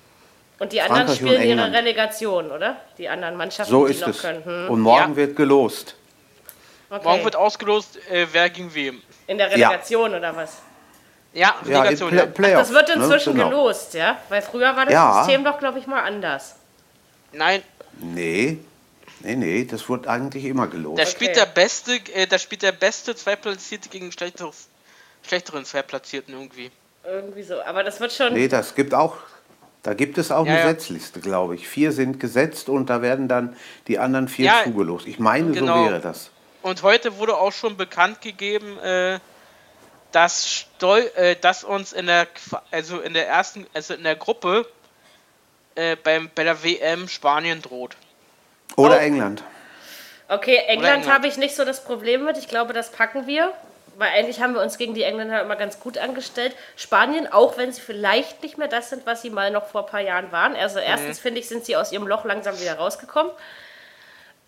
Und 0.61 0.73
die 0.73 0.79
anderen 0.79 1.07
Frankreich 1.07 1.17
spielen 1.17 1.41
ihre 1.41 1.73
Relegation, 1.73 2.51
oder? 2.51 2.77
Die 2.99 3.09
anderen 3.09 3.35
Mannschaften, 3.35 3.71
so 3.71 3.87
die 3.87 3.97
noch 3.97 4.09
es. 4.09 4.21
können. 4.21 4.45
Hm. 4.45 4.69
Und 4.69 4.79
morgen 4.81 5.09
ja. 5.09 5.15
wird 5.15 5.35
gelost. 5.35 5.95
Okay. 6.87 7.03
Morgen 7.03 7.23
wird 7.23 7.35
ausgelost, 7.35 7.97
äh, 8.11 8.27
wer 8.31 8.47
gegen 8.51 8.71
wem. 8.75 9.01
In 9.25 9.39
der 9.39 9.49
Relegation 9.49 10.11
ja. 10.11 10.17
oder 10.19 10.35
was? 10.35 10.61
Ja, 11.33 11.55
Relegation. 11.65 12.15
Ja, 12.15 12.27
Play 12.27 12.53
Ach, 12.53 12.59
das 12.59 12.71
wird 12.71 12.89
ne? 12.89 12.93
inzwischen 12.93 13.33
ne? 13.33 13.43
genau. 13.43 13.49
gelost, 13.49 13.95
ja? 13.95 14.19
Weil 14.29 14.43
früher 14.43 14.75
war 14.75 14.85
das 14.85 14.93
ja. 14.93 15.23
System 15.23 15.43
doch, 15.43 15.57
glaube 15.57 15.79
ich, 15.79 15.87
mal 15.87 16.03
anders. 16.03 16.57
Nein. 17.31 17.63
Nee. 17.99 18.59
Nee, 19.21 19.35
nee, 19.37 19.65
das 19.65 19.89
wird 19.89 20.05
eigentlich 20.05 20.45
immer 20.45 20.67
gelost. 20.67 21.01
Da 21.01 21.07
spielt 21.07 21.31
okay. 21.31 21.39
der 21.39 21.45
beste, 21.47 21.93
äh, 22.13 22.27
da 22.27 22.37
spielt 22.37 22.61
der 22.61 22.71
beste 22.71 23.15
Zweitplatzierte 23.15 23.89
gegen 23.89 24.11
schlechteres, 24.11 24.67
schlechteren 25.27 25.65
Zweitplatzierten 25.65 26.35
irgendwie. 26.35 26.69
Irgendwie 27.03 27.41
so, 27.41 27.59
aber 27.63 27.83
das 27.83 27.99
wird 27.99 28.13
schon. 28.13 28.33
Nee, 28.33 28.47
das 28.47 28.75
gibt 28.75 28.93
auch, 28.93 29.17
da 29.83 29.93
gibt 29.93 30.17
es 30.17 30.31
auch 30.31 30.45
ja, 30.45 30.53
eine 30.53 30.61
ja. 30.61 30.67
Setzliste, 30.67 31.19
glaube 31.19 31.55
ich. 31.55 31.67
Vier 31.67 31.91
sind 31.91 32.19
gesetzt 32.19 32.69
und 32.69 32.89
da 32.89 33.01
werden 33.01 33.27
dann 33.27 33.55
die 33.87 33.97
anderen 33.97 34.27
vier 34.27 34.45
ja, 34.45 34.63
zugelost. 34.63 35.07
Ich 35.07 35.17
meine, 35.17 35.51
genau. 35.51 35.85
so 35.85 35.89
wäre 35.89 35.99
das. 35.99 36.29
Und 36.61 36.83
heute 36.83 37.17
wurde 37.17 37.35
auch 37.37 37.51
schon 37.51 37.77
bekannt 37.77 38.21
gegeben, 38.21 38.77
äh, 38.79 39.19
dass, 40.11 40.47
Stol 40.47 41.09
äh, 41.15 41.35
dass 41.35 41.63
uns 41.63 41.93
in 41.93 42.05
der 42.05 42.27
also 42.69 42.99
in 42.99 43.13
der 43.13 43.27
ersten, 43.27 43.65
also 43.73 43.95
in 43.95 44.03
der 44.03 44.15
Gruppe 44.15 44.67
äh, 45.73 45.95
beim, 45.95 46.29
bei 46.35 46.43
der 46.43 46.63
WM 46.63 47.07
Spanien 47.07 47.61
droht. 47.61 47.95
Oder 48.75 48.97
oh. 48.97 48.99
England. 48.99 49.43
Okay, 50.27 50.57
England, 50.67 50.97
England. 50.99 51.13
habe 51.13 51.27
ich 51.27 51.37
nicht 51.37 51.55
so 51.55 51.65
das 51.65 51.83
Problem 51.83 52.23
mit. 52.23 52.37
Ich 52.37 52.47
glaube, 52.47 52.73
das 52.73 52.91
packen 52.91 53.25
wir 53.25 53.51
weil 54.01 54.09
eigentlich 54.13 54.41
haben 54.41 54.55
wir 54.55 54.61
uns 54.61 54.79
gegen 54.79 54.95
die 54.95 55.03
Engländer 55.03 55.43
immer 55.43 55.55
ganz 55.55 55.79
gut 55.79 55.99
angestellt. 55.99 56.55
Spanien, 56.75 57.31
auch 57.31 57.55
wenn 57.57 57.71
sie 57.71 57.81
vielleicht 57.81 58.41
nicht 58.41 58.57
mehr 58.57 58.67
das 58.67 58.89
sind, 58.89 59.05
was 59.05 59.21
sie 59.21 59.29
mal 59.29 59.51
noch 59.51 59.67
vor 59.67 59.85
ein 59.85 59.91
paar 59.91 59.99
Jahren 60.01 60.31
waren. 60.31 60.55
Also 60.55 60.79
mhm. 60.79 60.85
erstens 60.87 61.19
finde 61.19 61.39
ich, 61.39 61.47
sind 61.47 61.65
sie 61.65 61.75
aus 61.75 61.91
ihrem 61.91 62.07
Loch 62.07 62.25
langsam 62.25 62.59
wieder 62.59 62.73
rausgekommen. 62.73 63.31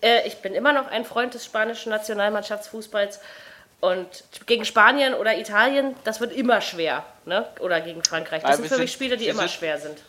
Äh, 0.01 0.28
ich 0.28 0.38
bin 0.38 0.56
immer 0.56 0.74
noch 0.74 0.88
ein 0.88 1.06
Freund 1.06 1.36
des 1.36 1.45
spanischen 1.45 1.91
Nationalmannschaftsfußballs. 1.91 3.20
Und 3.80 4.24
gegen 4.47 4.66
Spanien 4.66 5.14
oder 5.14 5.38
Italien, 5.38 5.95
das 6.04 6.20
wird 6.20 6.34
immer 6.34 6.60
schwer. 6.62 7.06
Ne? 7.26 7.47
Oder 7.60 7.80
gegen 7.80 8.04
Frankreich. 8.04 8.41
Das 8.41 8.58
sind 8.58 8.70
für 8.70 8.80
mich 8.80 8.91
Spiele, 8.91 9.18
die 9.18 9.28
immer 9.28 9.41
sind, 9.41 9.51
schwer 9.51 9.78
sind. 9.78 9.99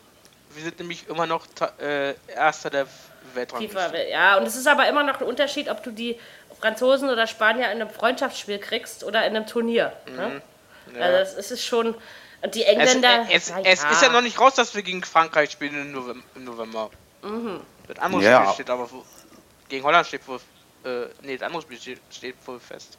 Wir 0.54 0.64
sind 0.64 0.78
nämlich 0.78 1.06
immer 1.06 1.26
noch 1.26 1.46
äh, 1.82 2.14
Erster 2.28 2.70
der 2.70 2.86
Weltrangliste. 3.34 4.08
Ja, 4.10 4.38
und 4.38 4.46
es 4.46 4.56
ist 4.56 4.66
aber 4.66 4.88
immer 4.88 5.02
noch 5.02 5.20
ein 5.20 5.26
Unterschied, 5.26 5.68
ob 5.68 5.82
du 5.82 5.90
die 5.90 6.18
Franzosen 6.64 7.10
oder 7.10 7.26
Spanier 7.26 7.66
in 7.66 7.82
einem 7.82 7.90
Freundschaftsspiel 7.90 8.58
kriegst 8.58 9.04
oder 9.04 9.26
in 9.26 9.36
einem 9.36 9.46
Turnier. 9.46 9.92
Ne? 10.16 10.40
Mhm. 10.86 10.98
Ja. 10.98 11.04
Also 11.04 11.36
das 11.36 11.50
ist 11.50 11.62
schon. 11.62 11.94
Und 12.40 12.54
die 12.54 12.64
Engländer. 12.64 13.26
Es, 13.30 13.50
es, 13.50 13.54
es 13.64 13.82
ja. 13.82 13.90
ist 13.90 14.02
ja 14.02 14.08
noch 14.08 14.22
nicht 14.22 14.40
raus, 14.40 14.54
dass 14.54 14.74
wir 14.74 14.82
gegen 14.82 15.02
Frankreich 15.02 15.50
spielen 15.50 15.94
im 16.34 16.44
November. 16.44 16.88
Mhm. 17.22 17.60
Das 17.86 17.98
andere 17.98 18.22
ja. 18.22 18.42
Spiel 18.44 18.54
steht 18.54 18.70
aber 18.70 18.88
gegen 19.68 19.84
Holland 19.84 20.06
steht 20.06 20.26
wohl. 20.26 20.38
Äh, 20.86 21.06
nee, 21.20 21.36
das 21.36 21.46
andere 21.46 21.60
Spiel 21.60 21.76
steht, 21.78 22.00
steht 22.10 22.36
wohl 22.46 22.58
fest. 22.58 22.96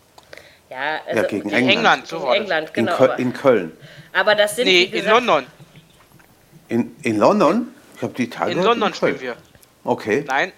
Ja, 0.69 0.99
also 1.07 1.23
ja, 1.23 1.27
gegen 1.27 1.49
England. 1.49 1.71
England, 1.71 2.07
so 2.07 2.19
gegen 2.19 2.33
England 2.33 2.73
genau. 2.73 2.91
In, 2.91 2.97
Köl 2.97 3.15
in, 3.17 3.33
Köln. 3.33 3.77
Aber 4.13 4.35
das 4.35 4.57
sind. 4.57 4.65
Nee, 4.65 4.85
gesagt, 4.87 5.07
in 5.07 5.11
London. 5.11 5.47
In, 6.67 6.95
in 7.01 7.17
London? 7.17 7.73
Ich 7.95 8.03
habe 8.03 8.13
die 8.13 8.29
Tage. 8.29 8.51
In 8.51 8.61
London 8.61 8.89
in 8.89 8.93
spielen 8.93 9.21
wir. 9.21 9.35
Okay. 9.83 10.23
Nein, 10.27 10.51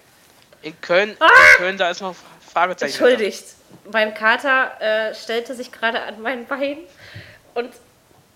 in 0.60 0.78
Köln, 0.80 1.16
ah! 1.20 1.26
in 1.26 1.58
Köln, 1.58 1.78
da 1.78 1.90
ist 1.90 2.02
noch 2.02 2.14
Fragezeichen. 2.58 2.92
Entschuldigt. 2.92 3.44
Mein 3.92 4.14
Kater 4.14 4.80
äh, 4.80 5.14
stellte 5.14 5.54
sich 5.54 5.70
gerade 5.70 6.02
an 6.02 6.20
mein 6.20 6.46
Bein 6.46 6.78
und 7.54 7.70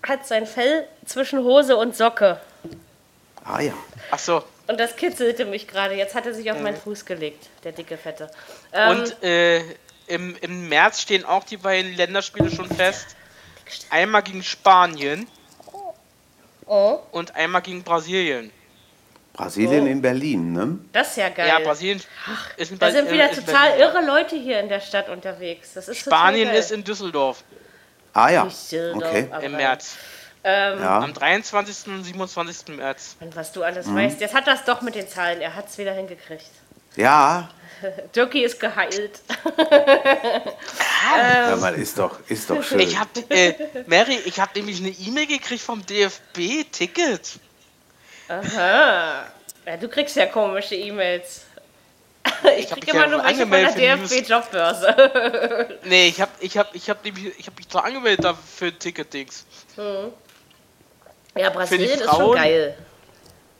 hat 0.07 0.25
sein 0.27 0.45
Fell 0.47 0.87
zwischen 1.05 1.39
Hose 1.43 1.75
und 1.75 1.95
Socke. 1.95 2.39
Ah 3.43 3.61
ja. 3.61 3.73
Ach 4.11 4.19
so. 4.19 4.43
Und 4.67 4.79
das 4.79 4.95
kitzelte 4.95 5.45
mich 5.45 5.67
gerade. 5.67 5.95
Jetzt 5.95 6.15
hat 6.15 6.25
er 6.25 6.33
sich 6.33 6.49
auf 6.51 6.57
mhm. 6.57 6.63
meinen 6.63 6.77
Fuß 6.77 7.05
gelegt, 7.05 7.49
der 7.63 7.73
dicke 7.73 7.97
Fette. 7.97 8.31
Ähm, 8.71 8.97
und 8.97 9.23
äh, 9.23 9.61
im, 10.07 10.35
im 10.39 10.69
März 10.69 11.01
stehen 11.01 11.25
auch 11.25 11.43
die 11.43 11.57
beiden 11.57 11.93
Länderspiele 11.93 12.49
schon 12.49 12.69
fest. 12.69 13.15
Einmal 13.89 14.23
gegen 14.23 14.43
Spanien 14.43 15.27
oh. 16.65 16.99
und 17.11 17.35
einmal 17.35 17.61
gegen 17.61 17.83
Brasilien. 17.83 18.51
Brasilien 19.33 19.85
oh. 19.85 19.87
in 19.87 20.01
Berlin, 20.01 20.53
ne? 20.53 20.77
Das 20.91 21.09
ist 21.09 21.17
ja 21.17 21.29
geil. 21.29 21.47
Ja, 21.47 21.59
Brasilien 21.59 21.99
Ach, 22.27 22.51
ist 22.55 22.71
in 22.71 22.79
Da 22.79 22.91
sind 22.91 23.11
wieder 23.11 23.31
total 23.31 23.71
Berlin, 23.71 23.95
irre 23.95 24.05
Leute 24.05 24.35
hier 24.35 24.59
in 24.59 24.69
der 24.69 24.79
Stadt 24.79 25.09
unterwegs. 25.09 25.73
Das 25.73 25.87
ist 25.87 25.99
Spanien 25.99 26.49
ist 26.49 26.71
in 26.71 26.83
Düsseldorf. 26.83 27.43
Ah 28.13 28.29
ja, 28.29 28.47
okay. 28.93 29.27
Im 29.41 29.53
März. 29.53 29.97
Ähm, 30.43 30.79
ja. 30.79 30.99
Am 30.99 31.13
23. 31.13 31.87
und 31.87 32.03
27. 32.03 32.75
März. 32.75 33.15
Und 33.21 33.35
was 33.35 33.51
du 33.53 33.63
alles 33.63 33.87
mhm. 33.87 33.95
weißt. 33.95 34.21
Jetzt 34.21 34.35
hat 34.35 34.45
das 34.45 34.65
doch 34.65 34.81
mit 34.81 34.93
den 34.93 35.07
Zahlen. 35.07 35.41
Er 35.41 35.55
hat 35.55 35.69
es 35.69 35.77
wieder 35.77 35.93
hingekriegt. 35.93 36.51
Ja. 36.95 37.49
Dirkie 38.15 38.43
ist 38.43 38.59
geheilt. 38.59 39.21
ja, 41.15 41.55
man 41.55 41.75
ist 41.75 41.97
doch, 41.97 42.19
ist 42.27 42.49
doch 42.49 42.61
schön. 42.63 42.81
Ich 42.81 42.99
hab, 42.99 43.07
äh, 43.31 43.55
Mary, 43.87 44.19
ich 44.25 44.39
habe 44.39 44.51
nämlich 44.55 44.79
eine 44.79 44.89
E-Mail 44.89 45.27
gekriegt 45.27 45.63
vom 45.63 45.83
DFB-Ticket. 45.85 47.39
Aha. 48.27 49.25
Ja, 49.65 49.77
du 49.77 49.87
kriegst 49.87 50.15
ja 50.15 50.25
komische 50.25 50.75
E-Mails. 50.75 51.45
Ich, 52.57 52.65
ich 52.65 52.69
krieg 52.69 52.93
immer 52.93 53.07
nur 53.07 53.23
welche 53.23 53.41
von 53.41 53.51
der 53.51 53.71
DFB-Jobbörse. 53.71 55.79
nee, 55.83 56.07
ich 56.07 56.21
hab, 56.21 56.29
ich 56.41 56.57
hab, 56.57 56.73
ich 56.75 56.89
hab, 56.89 57.05
ich 57.05 57.47
hab 57.47 57.57
mich 57.57 57.67
doch 57.67 57.83
angemeldet 57.83 58.35
für 58.55 58.77
Ticketdings. 58.77 59.45
Hm. 59.75 60.11
Ja, 61.35 61.49
Brasilien 61.49 61.99
ist 61.99 62.09
schon 62.09 62.35
geil. 62.35 62.77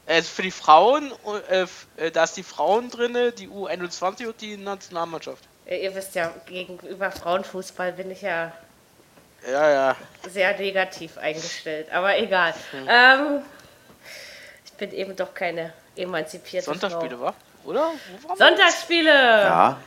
Also 0.05 0.29
für 0.29 0.41
die 0.41 0.51
Frauen, 0.51 1.13
äh, 1.49 1.65
äh, 1.95 2.11
da 2.11 2.25
ist 2.25 2.35
die 2.35 2.43
Frauen 2.43 2.89
drin, 2.89 3.17
die 3.37 3.47
U21 3.47 4.27
und 4.27 4.41
die 4.41 4.57
Nationalmannschaft. 4.57 5.43
Ja, 5.65 5.77
ihr 5.77 5.95
wisst 5.95 6.13
ja, 6.15 6.33
gegenüber 6.45 7.09
Frauenfußball 7.09 7.93
bin 7.93 8.11
ich 8.11 8.21
ja, 8.21 8.51
ja, 9.49 9.71
ja. 9.71 9.95
sehr 10.29 10.57
negativ 10.57 11.17
eingestellt. 11.17 11.87
Aber 11.91 12.17
egal. 12.17 12.53
Hm. 12.71 12.87
Ähm, 12.89 13.41
bin 14.77 14.91
eben 14.91 15.15
doch 15.15 15.33
keine 15.33 15.73
emanzipierte 15.95 16.65
Sonntagsspiele, 16.65 17.17
Frau. 17.17 17.25
war? 17.25 17.35
Oder? 17.65 17.91
Sonntagsspiele! 18.37 19.11
Ja. 19.11 19.77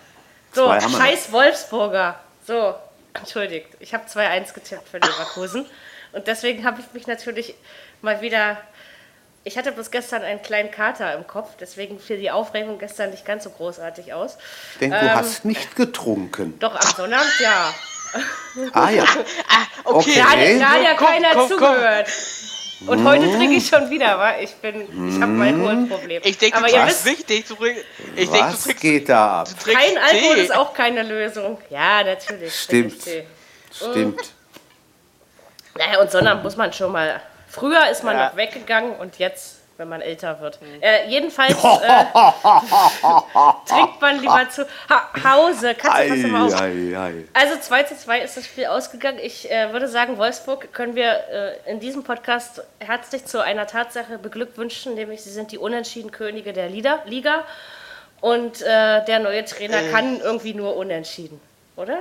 So, 0.52 0.72
scheiß 0.80 1.32
Wolfsburger. 1.32 2.18
So, 2.46 2.74
entschuldigt. 3.12 3.68
Ich 3.80 3.92
habe 3.92 4.04
2-1 4.06 4.54
getippt 4.54 4.88
für 4.88 4.98
Leverkusen. 4.98 5.66
Und 6.12 6.26
deswegen 6.26 6.64
habe 6.64 6.80
ich 6.80 6.92
mich 6.94 7.06
natürlich 7.06 7.54
mal 8.00 8.20
wieder. 8.20 8.56
Ich 9.44 9.56
hatte 9.56 9.70
bloß 9.70 9.90
gestern 9.90 10.22
einen 10.22 10.42
kleinen 10.42 10.70
Kater 10.70 11.14
im 11.14 11.26
Kopf, 11.26 11.50
deswegen 11.60 12.00
fiel 12.00 12.18
die 12.18 12.32
Aufregung 12.32 12.78
gestern 12.78 13.10
nicht 13.10 13.24
ganz 13.24 13.44
so 13.44 13.50
großartig 13.50 14.12
aus. 14.12 14.38
Ich 14.72 14.78
denke, 14.80 14.96
ähm, 14.96 15.04
du 15.04 15.14
hast 15.14 15.44
nicht 15.44 15.76
getrunken. 15.76 16.58
Doch, 16.58 16.74
am 16.74 16.96
Sonnabend 16.96 17.38
ja. 17.38 17.72
Ah 18.72 18.90
ja. 18.90 19.04
ah, 19.48 19.66
okay. 19.84 20.14
Da 20.16 20.30
hat, 20.30 20.38
da 20.38 20.68
hat 20.70 20.82
ja 20.82 20.94
komm, 20.96 21.06
keiner 21.06 21.32
komm, 21.32 21.48
zugehört. 21.48 22.06
Komm. 22.06 22.55
Und 22.86 23.04
heute 23.04 23.30
trinke 23.30 23.54
ich 23.54 23.66
schon 23.66 23.88
wieder, 23.88 24.18
wa? 24.18 24.38
Ich 24.38 24.54
bin, 24.56 24.82
ich 25.08 25.20
habe 25.20 25.32
mein 25.32 25.54
Alkoholproblem. 25.54 26.22
Ich 26.24 26.36
denke, 26.36 26.58
Aber 26.58 26.66
du 26.66 26.74
trinkst 26.74 27.04
wichtig. 27.06 27.46
Du, 27.48 27.56
ich 27.64 28.30
denk, 28.30 28.44
Was 28.44 28.58
du 28.58 28.64
trinkst, 28.64 28.82
geht 28.82 29.08
da 29.08 29.40
ab? 29.40 29.48
Kein 29.64 29.96
Alkohol 29.96 30.34
Tee. 30.34 30.42
ist 30.42 30.54
auch 30.54 30.74
keine 30.74 31.02
Lösung. 31.02 31.58
Ja, 31.70 32.02
natürlich. 32.04 32.54
Stimmt. 32.54 33.02
Stimmt. 33.72 34.20
Naja, 35.78 36.00
und 36.00 36.10
sondern 36.10 36.42
muss 36.42 36.56
man 36.56 36.72
schon 36.72 36.92
mal. 36.92 37.20
Früher 37.48 37.88
ist 37.90 38.04
man 38.04 38.16
ja. 38.16 38.28
noch 38.28 38.36
weggegangen 38.36 38.92
und 38.96 39.18
jetzt, 39.18 39.55
wenn 39.76 39.88
man 39.88 40.00
älter 40.00 40.40
wird. 40.40 40.60
Mhm. 40.60 40.82
Äh, 40.82 41.08
jedenfalls 41.08 41.52
äh, 41.64 42.04
trinkt 43.66 44.00
man 44.00 44.20
lieber 44.20 44.48
zu 44.50 44.66
ha 44.88 45.10
Hause. 45.24 45.74
Kannst 45.74 46.24
du 46.24 46.28
mal 46.28 46.46
aus? 46.46 46.54
Also 46.54 47.60
2 47.60 47.82
zu 47.84 47.96
2 47.96 48.20
ist 48.20 48.36
das 48.36 48.46
Spiel 48.46 48.66
ausgegangen. 48.66 49.18
Ich 49.22 49.50
äh, 49.50 49.72
würde 49.72 49.88
sagen, 49.88 50.18
Wolfsburg 50.18 50.72
können 50.72 50.94
wir 50.94 51.12
äh, 51.30 51.70
in 51.70 51.80
diesem 51.80 52.04
Podcast 52.04 52.62
herzlich 52.78 53.24
zu 53.26 53.42
einer 53.42 53.66
Tatsache 53.66 54.18
beglückwünschen, 54.18 54.94
nämlich 54.94 55.22
sie 55.22 55.30
sind 55.30 55.52
die 55.52 55.58
unentschieden 55.58 56.10
Könige 56.10 56.52
der 56.52 56.68
Liga. 56.68 57.00
Liga 57.04 57.44
und 58.20 58.62
äh, 58.62 59.04
der 59.04 59.18
neue 59.18 59.44
Trainer 59.44 59.82
äh. 59.82 59.90
kann 59.90 60.20
irgendwie 60.20 60.54
nur 60.54 60.76
unentschieden, 60.76 61.40
oder? 61.76 62.00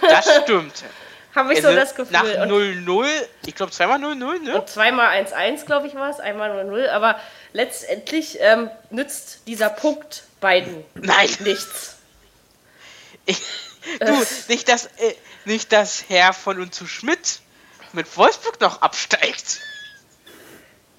Das 0.00 0.42
stimmt. 0.42 0.84
Habe 1.36 1.52
ich 1.52 1.60
so 1.60 1.70
das 1.70 1.94
Gefühl. 1.94 2.12
Nach 2.12 2.24
0-0, 2.24 3.06
ich 3.44 3.54
glaube 3.54 3.70
zweimal 3.70 4.00
0-0, 4.00 4.42
ne? 4.42 4.58
Und 4.58 4.68
zweimal 4.70 5.22
1-1, 5.22 5.66
glaube 5.66 5.86
ich, 5.86 5.94
war 5.94 6.08
es, 6.08 6.18
einmal 6.18 6.50
0-0. 6.50 6.88
Aber 6.88 7.20
letztendlich 7.52 8.38
ähm, 8.40 8.70
nützt 8.90 9.46
dieser 9.46 9.68
Punkt 9.68 10.24
beiden 10.40 10.84
Nein. 10.94 11.28
nichts. 11.40 11.92
Ich, 13.28 13.42
du, 13.98 14.24
nicht 14.46 14.68
dass, 14.68 14.86
äh, 14.86 15.14
nicht, 15.46 15.72
dass 15.72 16.04
Herr 16.08 16.32
von 16.32 16.60
und 16.60 16.72
zu 16.72 16.86
Schmidt 16.86 17.40
mit 17.92 18.16
Wolfsburg 18.16 18.60
noch 18.60 18.82
absteigt. 18.82 19.58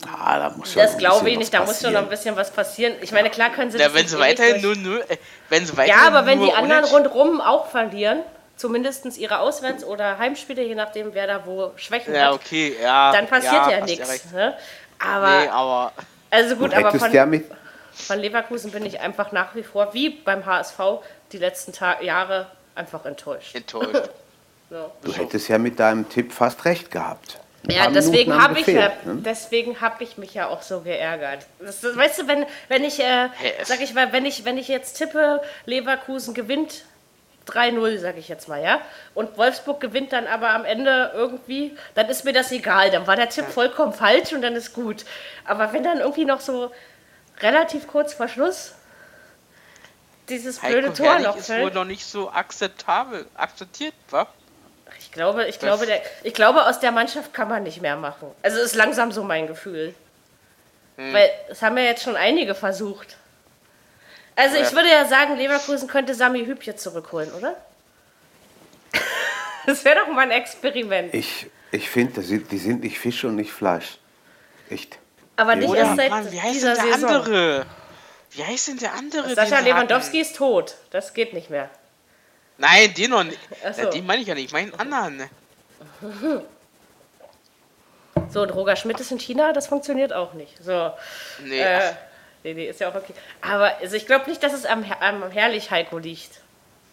Ah, 0.05 0.37
da 0.37 0.49
muss 0.49 0.73
das 0.73 0.97
glaube 0.97 1.29
ich 1.29 1.37
nicht, 1.37 1.53
da 1.53 1.63
muss 1.63 1.81
schon 1.81 1.93
noch 1.93 2.01
ein 2.01 2.09
bisschen 2.09 2.35
was 2.35 2.51
passieren. 2.51 2.95
Ich 2.99 3.13
meine, 3.13 3.29
klar 3.29 3.51
können 3.51 3.71
sie 3.71 3.77
ja, 3.77 3.93
wenn 3.93 4.09
sie 4.09 4.19
weiterhin 4.19 4.61
0-0, 4.61 4.99
äh, 5.07 5.17
wenn 5.47 5.65
sie 5.65 5.77
weiterhin 5.77 6.01
Ja, 6.01 6.07
aber 6.07 6.25
wenn 6.25 6.41
die 6.41 6.51
anderen 6.51 6.83
rundherum 6.83 7.39
auch 7.39 7.71
verlieren, 7.71 8.23
zumindest 8.57 9.17
ihre 9.17 9.39
Auswärts- 9.39 9.85
oder 9.85 10.17
Heimspiele, 10.17 10.63
je 10.63 10.75
nachdem, 10.75 11.13
wer 11.13 11.27
da 11.27 11.45
wo 11.45 11.71
Schwächen 11.77 12.13
ja, 12.13 12.27
hat. 12.27 12.33
okay, 12.33 12.75
ja. 12.81 13.11
Dann 13.13 13.27
passiert 13.27 13.53
ja, 13.53 13.71
ja 13.71 13.85
nichts. 13.85 14.31
Ne? 14.33 14.55
Aber, 14.99 15.39
nee, 15.39 15.47
aber. 15.47 15.93
Also 16.29 16.55
gut, 16.57 16.73
aber 16.73 16.91
von, 16.91 17.41
von, 17.93 18.19
Leverkusen 18.19 18.71
bin 18.71 18.85
ich 18.85 18.99
einfach 18.99 19.31
nach 19.31 19.55
wie 19.55 19.63
vor, 19.63 19.93
wie 19.93 20.09
beim 20.09 20.45
HSV, 20.45 20.79
die 21.31 21.37
letzten 21.37 21.71
Ta 21.71 22.01
Jahre 22.01 22.47
einfach 22.75 23.05
enttäuscht. 23.05 23.55
Enttäuscht. 23.55 24.09
so. 24.69 24.91
Du 25.03 25.13
hättest 25.13 25.47
ja 25.47 25.57
mit 25.57 25.79
deinem 25.79 26.09
Tipp 26.09 26.33
fast 26.33 26.65
recht 26.65 26.91
gehabt. 26.91 27.39
Ja, 27.69 27.89
deswegen 27.89 28.41
habe 28.41 28.59
ich, 28.59 28.67
ja, 28.67 28.91
ne? 29.03 29.21
deswegen 29.25 29.81
hab 29.81 29.99
ich 30.01 30.17
mich 30.17 30.33
ja 30.33 30.47
auch 30.47 30.61
so 30.61 30.81
geärgert. 30.81 31.45
Das, 31.59 31.81
das, 31.81 31.97
weißt 31.97 32.19
du, 32.19 32.27
wenn, 32.27 32.45
wenn 32.69 32.83
ich, 32.83 32.99
äh, 32.99 33.29
sag 33.63 33.81
ich 33.81 33.93
mal, 33.93 34.13
wenn 34.13 34.25
ich, 34.25 34.45
wenn 34.45 34.57
ich 34.57 34.67
jetzt 34.67 34.93
tippe, 34.93 35.41
Leverkusen 35.65 36.33
gewinnt 36.33 36.83
3-0, 37.47 37.97
sage 37.99 38.19
ich 38.19 38.27
jetzt 38.27 38.47
mal, 38.47 38.61
ja. 38.61 38.81
Und 39.13 39.37
Wolfsburg 39.37 39.79
gewinnt 39.79 40.13
dann 40.13 40.27
aber 40.27 40.49
am 40.49 40.65
Ende 40.65 41.11
irgendwie, 41.13 41.77
dann 41.95 42.09
ist 42.09 42.25
mir 42.25 42.33
das 42.33 42.51
egal. 42.51 42.91
Dann 42.91 43.07
war 43.07 43.15
der 43.15 43.29
Tipp 43.29 43.45
vollkommen 43.45 43.93
falsch 43.93 44.33
und 44.33 44.41
dann 44.41 44.55
ist 44.55 44.73
gut. 44.73 45.05
Aber 45.45 45.73
wenn 45.73 45.83
dann 45.83 45.99
irgendwie 45.99 46.25
noch 46.25 46.41
so 46.41 46.71
relativ 47.41 47.87
kurz 47.87 48.13
vor 48.13 48.27
Schluss 48.27 48.73
dieses 50.29 50.59
blöde 50.59 50.89
Heiko 50.89 51.03
Tor 51.03 51.19
noch 51.19 51.37
ist 51.37 51.47
fällt. 51.47 51.63
wohl 51.63 51.71
noch 51.71 51.85
nicht 51.85 52.05
so 52.05 52.29
akzeptabel, 52.31 53.25
akzeptiert, 53.35 53.93
wa? 54.09 54.27
Ich 54.99 55.11
glaube, 55.11 55.45
ich 55.45 55.59
glaube, 55.59 55.85
der, 55.85 56.01
ich 56.23 56.33
glaube, 56.33 56.65
aus 56.65 56.79
der 56.79 56.91
Mannschaft 56.91 57.33
kann 57.33 57.47
man 57.47 57.63
nicht 57.63 57.81
mehr 57.81 57.95
machen. 57.95 58.31
Also 58.41 58.59
ist 58.59 58.75
langsam 58.75 59.11
so 59.11 59.23
mein 59.23 59.47
Gefühl. 59.47 59.93
Hm. 60.97 61.13
Weil 61.13 61.29
es 61.49 61.61
haben 61.61 61.77
ja 61.77 61.83
jetzt 61.83 62.03
schon 62.03 62.15
einige 62.15 62.55
versucht. 62.55 63.16
Also 64.37 64.55
ich 64.55 64.71
würde 64.71 64.87
ja 64.87 65.05
sagen, 65.05 65.35
Leverkusen 65.35 65.87
könnte 65.87 66.13
Sami 66.13 66.45
Hübje 66.45 66.75
zurückholen, 66.75 67.31
oder? 67.33 67.57
Das 69.65 69.83
wäre 69.83 69.97
doch 69.97 70.07
mal 70.07 70.21
ein 70.21 70.31
Experiment. 70.31 71.13
Ich, 71.13 71.47
ich 71.73 71.89
finde, 71.89 72.21
die 72.21 72.57
sind 72.57 72.83
nicht 72.83 72.97
Fisch 72.99 73.25
und 73.25 73.35
nicht 73.35 73.51
Fleisch. 73.51 73.97
Echt. 74.69 74.97
Aber 75.35 75.57
nicht 75.57 75.73
erst 75.73 75.97
seit 75.97 76.09
Mann, 76.09 76.31
wie 76.31 76.39
heißt 76.39 76.55
dieser 76.55 76.75
der 76.75 76.83
Saison. 76.85 77.09
andere? 77.09 77.65
Wie 78.31 78.43
heißt 78.45 78.69
denn 78.69 78.77
der 78.77 78.93
andere? 78.93 79.35
Sascha 79.35 79.59
Lewandowski 79.59 80.21
ist 80.21 80.37
tot. 80.37 80.75
Das 80.91 81.13
geht 81.13 81.33
nicht 81.33 81.49
mehr. 81.49 81.69
Nein, 82.57 82.93
den 82.93 83.11
noch 83.11 83.25
nicht. 83.25 83.39
So. 83.75 83.89
Den 83.89 84.05
meine 84.05 84.21
ich 84.21 84.27
ja 84.29 84.35
nicht. 84.35 84.45
Ich 84.45 84.53
meine 84.53 84.71
einen 84.79 84.93
anderen. 84.93 85.29
So, 88.29 88.41
und 88.41 88.49
Roger 88.49 88.75
Schmidt 88.75 88.99
ist 88.99 89.11
in 89.11 89.19
China, 89.19 89.53
das 89.53 89.67
funktioniert 89.67 90.11
auch 90.11 90.33
nicht. 90.33 90.61
So. 90.61 90.91
Nee. 91.43 91.61
Äh, 91.61 91.93
Nee, 92.47 92.53
nee, 92.53 92.69
ist 92.69 92.79
ja 92.79 92.87
auch 92.89 92.95
okay. 92.95 93.13
Aber 93.41 93.75
also 93.81 93.97
ich 93.97 94.05
glaube 94.05 94.29
nicht, 94.29 94.41
dass 94.41 94.53
es 94.53 94.65
am, 94.65 94.85
am 95.01 95.29
Herrlich 95.31 95.69
Heiko 95.69 95.97
liegt. 95.97 96.39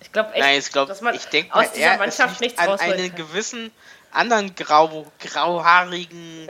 Ich 0.00 0.10
glaube 0.10 0.32
echt, 0.34 0.40
Nein, 0.40 0.58
ich 0.58 0.72
glaub, 0.72 0.88
dass 0.88 1.00
man 1.00 1.14
ich 1.14 1.26
denk, 1.26 1.54
aus 1.54 1.70
dieser 1.70 1.96
Mannschaft 1.96 2.40
nichts 2.40 2.58
an 2.58 2.76
einen 2.80 3.14
kann. 3.14 3.14
gewissen 3.14 3.70
anderen 4.10 4.52
grau, 4.56 5.06
grauhaarigen. 5.20 6.48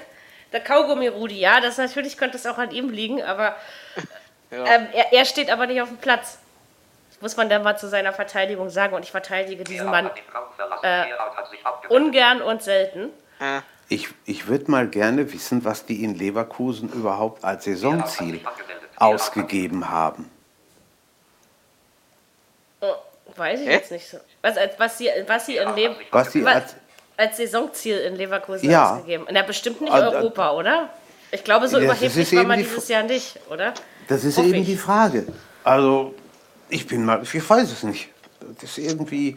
Der 0.52 0.60
Kaugummi 0.60 1.08
Rudi, 1.08 1.40
ja, 1.40 1.62
das 1.62 1.78
natürlich 1.78 2.18
könnte 2.18 2.36
es 2.36 2.44
auch 2.44 2.58
an 2.58 2.72
ihm 2.72 2.90
liegen, 2.90 3.22
aber 3.22 3.56
ja. 4.50 4.66
ähm, 4.66 4.88
er, 4.92 5.10
er, 5.14 5.24
steht 5.24 5.48
aber 5.48 5.66
nicht 5.66 5.80
auf 5.80 5.88
dem 5.88 5.96
Platz. 5.96 6.36
Das 7.08 7.22
muss 7.22 7.38
man 7.38 7.48
dann 7.48 7.62
mal 7.62 7.78
zu 7.78 7.88
seiner 7.88 8.12
Verteidigung 8.12 8.68
sagen 8.68 8.94
und 8.94 9.02
ich 9.02 9.10
verteidige 9.10 9.64
diesen 9.64 9.88
Mann 9.88 10.10
äh, 10.82 11.06
ungern 11.88 12.42
und 12.42 12.62
selten. 12.62 13.08
Ja. 13.40 13.62
Ich, 13.92 14.08
ich 14.24 14.46
würde 14.46 14.70
mal 14.70 14.88
gerne 14.88 15.34
wissen, 15.34 15.66
was 15.66 15.84
die 15.84 16.02
in 16.02 16.14
Leverkusen 16.14 16.88
überhaupt 16.88 17.44
als 17.44 17.66
Saisonziel 17.66 18.40
ausgegeben 18.96 19.90
haben. 19.90 20.30
Oh, 22.80 22.94
weiß 23.36 23.60
ich 23.60 23.66
Hä? 23.66 23.72
jetzt 23.72 23.90
nicht 23.90 24.08
so. 24.08 24.16
Was, 24.40 24.56
was, 24.78 24.96
sie, 24.96 25.10
was 25.26 25.44
sie 25.44 25.56
in 25.56 25.74
Leverkusen. 25.74 26.08
Was 26.10 26.32
sie 26.32 26.46
als, 26.46 26.74
als 27.18 27.36
Saisonziel 27.36 27.98
in 27.98 28.16
Leverkusen 28.16 28.70
ja. 28.70 28.94
ausgegeben 28.94 29.26
Na, 29.30 29.42
bestimmt 29.42 29.82
nicht 29.82 29.92
also, 29.92 30.16
Europa, 30.16 30.52
oder? 30.52 30.88
Ich 31.30 31.44
glaube, 31.44 31.68
so 31.68 31.78
überheblich 31.78 32.34
war 32.34 32.44
man 32.44 32.60
dieses 32.60 32.88
Jahr 32.88 33.02
nicht, 33.02 33.38
oder? 33.50 33.74
Das 34.08 34.24
ist 34.24 34.38
Hoff 34.38 34.46
eben 34.46 34.60
ich. 34.62 34.68
die 34.68 34.76
Frage. 34.76 35.26
Also, 35.64 36.14
ich 36.70 36.86
bin 36.86 37.04
mal, 37.04 37.22
ich 37.22 37.50
weiß 37.50 37.70
es 37.70 37.82
nicht. 37.82 38.08
Das 38.40 38.70
ist 38.70 38.78
irgendwie. 38.78 39.36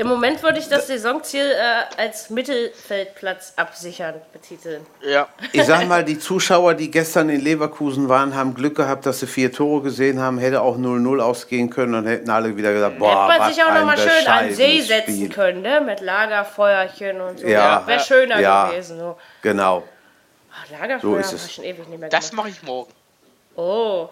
Im 0.00 0.08
Moment 0.08 0.42
würde 0.42 0.58
ich 0.58 0.66
das 0.66 0.86
Saisonziel 0.86 1.44
äh, 1.44 2.00
als 2.00 2.30
Mittelfeldplatz 2.30 3.52
absichern 3.56 4.14
betiteln. 4.32 4.86
Ja. 5.02 5.28
Ich 5.52 5.64
sag 5.64 5.86
mal, 5.88 6.02
die 6.02 6.18
Zuschauer, 6.18 6.72
die 6.72 6.90
gestern 6.90 7.28
in 7.28 7.42
Leverkusen 7.42 8.08
waren, 8.08 8.34
haben 8.34 8.54
Glück 8.54 8.76
gehabt, 8.76 9.04
dass 9.04 9.20
sie 9.20 9.26
vier 9.26 9.52
Tore 9.52 9.82
gesehen 9.82 10.18
haben. 10.18 10.38
Hätte 10.38 10.62
auch 10.62 10.78
0-0 10.78 11.20
ausgehen 11.20 11.68
können 11.68 11.94
und 11.94 12.06
hätten 12.06 12.30
alle 12.30 12.56
wieder 12.56 12.72
gesagt, 12.72 12.98
boah, 12.98 13.28
Hätte 13.28 13.40
man 13.40 13.52
sich 13.52 13.62
auch 13.62 13.74
nochmal 13.74 13.98
schön 13.98 14.26
an 14.26 14.54
See 14.54 14.80
setzen 14.80 15.16
Spiel. 15.16 15.28
können, 15.28 15.60
ne? 15.60 15.82
mit 15.82 16.00
Lagerfeuerchen 16.00 17.20
und 17.20 17.40
so. 17.40 17.46
Ja. 17.46 17.86
Wäre 17.86 18.00
schöner 18.00 18.40
ja. 18.40 18.70
gewesen. 18.70 18.98
So. 18.98 19.18
Genau. 19.42 19.86
Ach, 20.50 20.80
Lagerfeuer 20.80 21.22
so 21.22 21.36
ist 21.36 21.44
es. 21.44 21.52
schon 21.52 21.64
ewig 21.64 21.86
nicht 21.88 22.00
mehr 22.00 22.08
Das 22.08 22.32
mache 22.32 22.48
ich 22.48 22.62
morgen. 22.62 22.90
Oh. 23.54 24.08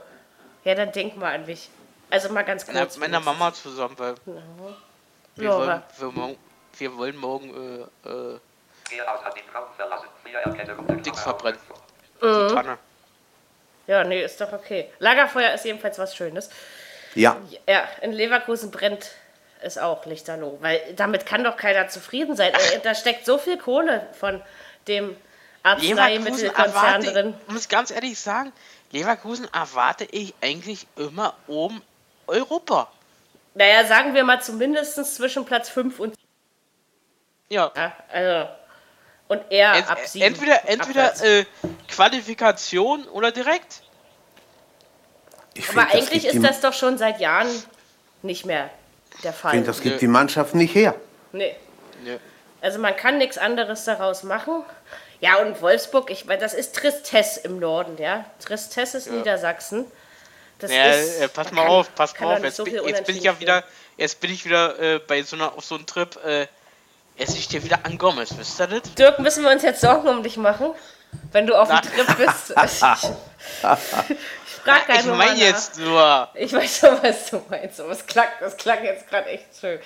Ja, 0.64 0.74
dann 0.74 0.93
denk 0.93 1.16
mal 1.16 1.34
an 1.34 1.47
mich. 1.47 1.70
Also 2.11 2.30
mal 2.30 2.43
ganz 2.43 2.66
kurz. 2.66 2.99
Mit 2.99 3.11
meiner 3.11 3.24
Mama 3.24 3.55
zusammen, 3.55 3.95
weil... 3.97 4.14
Ja. 4.26 4.34
Wir, 5.39 5.51
ja, 5.51 5.57
wollen, 5.57 5.82
wir, 5.99 6.36
wir, 6.78 6.97
wollen 6.97 7.16
morgen 7.16 7.89
äh, 8.05 8.09
äh, 8.09 8.41
Dings 11.03 11.20
verbrennen. 11.22 11.61
Mhm. 12.20 12.78
Ja, 13.86 14.05
nee, 14.05 14.22
ist 14.22 14.41
doch 14.41 14.53
okay. 14.53 14.91
Lagerfeuer 14.99 15.55
ist 15.55 15.64
jedenfalls 15.64 15.99
was 15.99 16.16
Schönes. 16.16 16.51
Ja. 17.14 17.36
Ja, 17.66 17.84
in 18.03 18.12
Leverkusen 18.12 18.70
brennt 18.70 19.12
es 19.62 19.78
auch 19.78 20.05
lichterloh, 20.07 20.59
weil 20.61 20.80
damit 20.95 21.24
kann 21.24 21.45
doch 21.45 21.57
keiner 21.57 21.89
zufrieden 21.89 22.36
sein. 22.36 22.53
Ach. 22.55 22.80
Da 22.82 22.95
steckt 22.95 23.24
so 23.24 23.39
viel 23.39 23.59
Kohle 23.59 24.07
von 24.18 24.43
dem 24.89 25.16
Arzneimittelkonzern 25.62 27.03
drin. 27.03 27.34
Muss 27.47 27.62
ich 27.62 27.68
ganz 27.68 27.91
ehrlich 27.91 28.18
sagen, 28.18 28.53
Leverkusen 28.91 29.49
erwarte 29.53 30.05
ich 30.05 30.34
eigentlich 30.41 30.86
immer 30.97 31.34
oben 31.47 31.82
Europa. 32.26 32.91
Naja, 33.55 33.84
sagen 33.86 34.14
wir 34.14 34.24
mal 34.24 34.40
zumindest 34.40 34.94
zwischen 35.16 35.44
Platz 35.44 35.68
5 35.68 35.99
und 35.99 36.14
ja. 37.49 37.72
ja. 37.74 37.92
Also, 38.12 38.49
und 39.28 39.42
eher 39.51 39.74
Ent, 39.74 39.90
ab 39.90 39.99
7. 40.05 40.26
Entweder, 40.26 40.68
entweder 40.68 41.24
äh, 41.24 41.44
Qualifikation 41.88 43.07
oder 43.09 43.30
direkt. 43.30 43.82
Ich 45.55 45.68
Aber 45.70 45.82
find, 45.82 45.94
eigentlich 45.94 46.26
ist 46.26 46.42
das 46.42 46.61
doch 46.61 46.72
schon 46.72 46.99
seit 46.99 47.20
Jahren 47.20 47.49
nicht 48.22 48.46
mehr 48.46 48.70
der 49.22 49.32
Fall. 49.32 49.53
Ich 49.53 49.57
finde, 49.57 49.66
das 49.66 49.80
gibt 49.80 49.94
Nö. 49.96 50.01
die 50.01 50.07
Mannschaft 50.07 50.55
nicht 50.55 50.74
her. 50.74 50.94
Nee. 51.32 51.57
Nö. 52.05 52.16
Also 52.61 52.78
man 52.78 52.96
kann 52.96 53.18
nichts 53.18 53.38
anderes 53.38 53.84
daraus 53.84 54.22
machen. 54.22 54.64
Ja, 55.20 55.38
und 55.38 55.61
Wolfsburg, 55.62 56.11
ich 56.11 56.26
das 56.26 56.55
ist 56.55 56.76
Tristesse 56.76 57.40
im 57.40 57.59
Norden, 57.59 57.96
ja. 57.99 58.24
Tristesse 58.40 58.99
ist 58.99 59.07
ja. 59.09 59.14
Niedersachsen. 59.14 59.84
Das 60.59 60.72
ja, 60.72 60.86
ist, 60.92 61.20
äh, 61.20 61.28
pass 61.28 61.52
mal 61.52 61.62
kann, 61.62 61.70
auf, 61.70 61.94
pass 61.94 62.18
mal 62.18 62.36
auf. 62.36 62.42
Jetzt, 62.42 62.56
so 62.56 62.66
jetzt 62.66 63.04
bin 63.04 63.16
ich 63.16 63.22
ja 63.22 63.38
wieder, 63.38 63.64
jetzt 63.96 64.20
bin 64.20 64.32
ich 64.32 64.44
wieder 64.44 64.78
äh, 64.78 64.98
bei 64.98 65.22
so 65.22 65.36
einer 65.36 65.52
auf 65.56 65.64
so 65.64 65.76
einem 65.76 65.86
Trip. 65.86 66.16
Äh, 66.24 66.46
es 67.16 67.34
liegt 67.34 67.50
hier 67.50 67.64
wieder 67.64 67.80
an 67.84 67.98
Gomez, 67.98 68.36
wisst 68.36 68.61
ihr 68.61 68.66
das? 68.68 68.94
Dirk, 68.94 69.18
müssen 69.18 69.42
wir 69.42 69.50
uns 69.50 69.62
jetzt 69.62 69.80
Sorgen 69.80 70.09
um 70.09 70.22
dich 70.22 70.36
machen? 70.36 70.72
Wenn 71.32 71.46
du 71.46 71.54
auf 71.54 71.68
dem 71.68 71.80
Trip 71.80 72.16
bist. 72.16 72.50
ich 72.50 72.78
frag 74.62 74.82
Ich 74.88 75.06
meine 75.06 75.40
jetzt 75.40 75.78
nur. 75.78 76.28
Ich 76.34 76.52
weiß 76.52 76.78
schon, 76.78 77.02
was 77.02 77.30
du 77.30 77.42
meinst, 77.48 77.80
aber 77.80 77.90
es 77.90 78.06
klang, 78.06 78.28
das 78.40 78.56
klang 78.56 78.84
jetzt 78.84 79.09
gerade 79.09 79.26
echt 79.30 79.46
schön. 79.59 79.80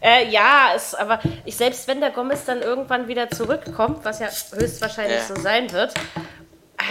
Äh, 0.00 0.28
ja, 0.28 0.72
es, 0.74 0.94
aber 0.94 1.20
ich, 1.44 1.56
selbst 1.56 1.88
wenn 1.88 2.00
der 2.00 2.10
Gomez 2.10 2.44
dann 2.44 2.62
irgendwann 2.62 3.08
wieder 3.08 3.30
zurückkommt, 3.30 4.04
was 4.04 4.20
ja 4.20 4.28
höchstwahrscheinlich 4.28 5.28
ja. 5.28 5.34
so 5.34 5.40
sein 5.40 5.72
wird, 5.72 5.94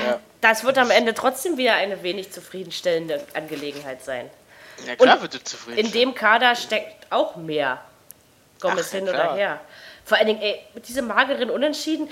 ja. 0.04 0.20
das 0.42 0.64
wird 0.64 0.78
am 0.78 0.92
Ende 0.92 1.14
trotzdem 1.14 1.58
wieder 1.58 1.74
eine 1.74 2.04
wenig 2.04 2.32
zufriedenstellende 2.32 3.22
Angelegenheit 3.34 4.04
sein. 4.04 4.30
Ja, 4.86 4.96
klar 4.96 5.16
Und 5.16 5.22
wird 5.22 5.36
es 5.36 5.44
zufrieden. 5.44 5.80
In 5.80 5.92
dem 5.92 6.16
Kader 6.16 6.56
steckt 6.56 7.12
auch 7.12 7.36
mehr 7.36 7.82
Gomez 8.60 8.88
Ach, 8.90 8.94
hin 8.94 9.06
klar. 9.06 9.16
oder 9.16 9.36
her. 9.36 9.60
Vor 10.04 10.18
allen 10.18 10.28
Dingen, 10.28 10.42
ey, 10.42 10.60
mit 10.74 10.88
diesem 10.88 11.08
mageren 11.08 11.50
Unentschieden, 11.50 12.10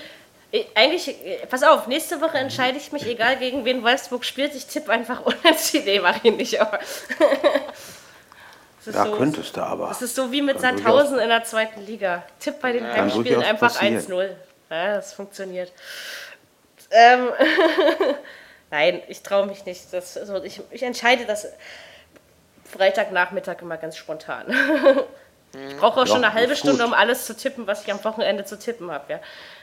ey, 0.52 0.68
eigentlich, 0.76 1.08
ey, 1.08 1.42
pass 1.50 1.64
auf, 1.64 1.88
nächste 1.88 2.22
Woche 2.22 2.38
entscheide 2.38 2.78
ich 2.78 2.92
mich, 2.92 3.06
egal 3.06 3.38
gegen 3.38 3.66
wen 3.66 3.84
Wolfsburg 3.84 4.26
spielt, 4.26 4.56
ich 4.56 4.66
tippe 4.66 4.92
einfach 4.92 5.22
Unentschieden. 5.26 5.86
Nee, 5.86 6.00
mach 6.00 6.24
ich 6.24 6.34
nicht, 6.34 6.60
aber. 6.60 6.80
ja, 8.86 9.06
so, 9.06 9.16
könntest 9.16 9.58
du 9.58 9.62
aber. 9.62 9.90
Das 9.90 10.02
ist 10.02 10.16
so 10.16 10.32
wie 10.32 10.42
mit 10.42 10.60
Sandhausen 10.60 11.20
in 11.20 11.30
der 11.30 11.44
zweiten 11.44 11.86
Liga. 11.86 12.24
Tipp 12.40 12.56
bei 12.62 12.72
den 12.72 12.86
ja, 12.86 12.94
Heimspielen 12.94 13.44
einfach 13.44 13.80
1-0. 13.80 14.30
Ja, 14.70 14.96
das 14.96 15.14
funktioniert. 15.14 15.72
Ähm 16.94 17.30
Nein, 18.72 19.02
ich 19.08 19.22
traue 19.22 19.46
mich 19.46 19.66
nicht. 19.66 19.94
Das, 19.94 20.18
also 20.18 20.44
ich, 20.44 20.60
ich 20.72 20.82
entscheide 20.82 21.26
das 21.26 21.48
Freitagnachmittag 22.66 23.62
immer 23.62 23.78
ganz 23.78 23.98
spontan. 23.98 24.48
ich 25.70 25.78
brauche 25.78 26.02
auch 26.02 26.08
schon 26.08 26.24
eine 26.24 26.34
halbe 26.34 26.56
Stunde, 26.56 26.84
um 26.84 26.94
alles 26.94 27.28
zu 27.28 27.38
tippen, 27.38 27.68
was 27.68 27.84
ich 27.84 27.92
am 27.92 28.04
Wochenende 28.04 28.46
zu 28.46 28.58
tippen 28.58 28.90
habe. 28.90 29.14
Ja. 29.14 29.20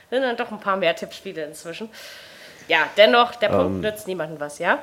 Sind 0.09 0.21
dann 0.21 0.37
doch 0.37 0.49
ein 0.49 0.61
paar 0.61 0.77
mehr 0.77 0.95
Tippspiele 0.95 1.43
inzwischen. 1.43 1.89
Ja, 2.69 2.87
dennoch, 2.95 3.35
der 3.35 3.49
Punkt 3.49 3.75
ähm, 3.75 3.81
nützt 3.81 4.07
niemandem 4.07 4.39
was, 4.39 4.59
ja? 4.59 4.79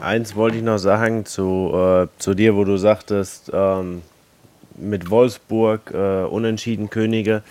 Eins 0.00 0.34
wollte 0.34 0.56
ich 0.56 0.64
noch 0.64 0.78
sagen 0.78 1.24
zu, 1.24 1.72
äh, 1.72 2.08
zu 2.18 2.34
dir, 2.34 2.56
wo 2.56 2.64
du 2.64 2.78
sagtest, 2.78 3.52
ähm, 3.54 4.02
mit 4.74 5.08
Wolfsburg 5.08 5.92
äh, 5.92 6.24
unentschieden 6.24 6.90
Könige. 6.90 7.44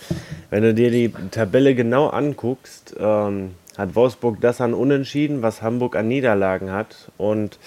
Wenn 0.50 0.62
du 0.62 0.74
dir 0.74 0.90
die 0.90 1.10
Tabelle 1.30 1.74
genau 1.74 2.08
anguckst, 2.08 2.96
ähm, 3.00 3.54
hat 3.78 3.94
Wolfsburg 3.94 4.40
das 4.40 4.60
an 4.60 4.74
Unentschieden, 4.74 5.40
was 5.40 5.62
Hamburg 5.62 5.94
an 5.94 6.08
Niederlagen 6.08 6.72
hat. 6.72 6.96
Und 7.16 7.58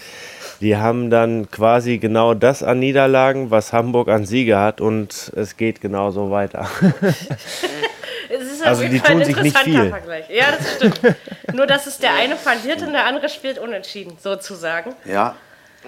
die 0.60 0.76
haben 0.76 1.10
dann 1.10 1.50
quasi 1.50 1.98
genau 1.98 2.34
das 2.34 2.62
an 2.62 2.80
Niederlagen, 2.80 3.50
was 3.50 3.72
Hamburg 3.72 4.10
an 4.10 4.26
Siege 4.26 4.60
hat. 4.60 4.82
Und 4.82 5.32
es 5.36 5.56
geht 5.56 5.80
genauso 5.80 6.30
weiter. 6.30 6.70
also 8.66 8.84
die 8.84 9.00
tun 9.00 9.24
sich 9.24 9.38
nicht 9.38 9.58
viel. 9.58 9.90
Vergleich. 9.90 10.30
Ja, 10.30 10.52
das 10.52 10.76
stimmt. 10.76 11.00
Nur, 11.54 11.66
dass 11.66 11.88
es 11.88 11.98
der 11.98 12.14
eine 12.14 12.36
verliert 12.36 12.82
und 12.82 12.92
der 12.92 13.06
andere 13.06 13.30
spielt 13.30 13.58
unentschieden, 13.58 14.18
sozusagen. 14.20 14.94
Ja. 15.06 15.36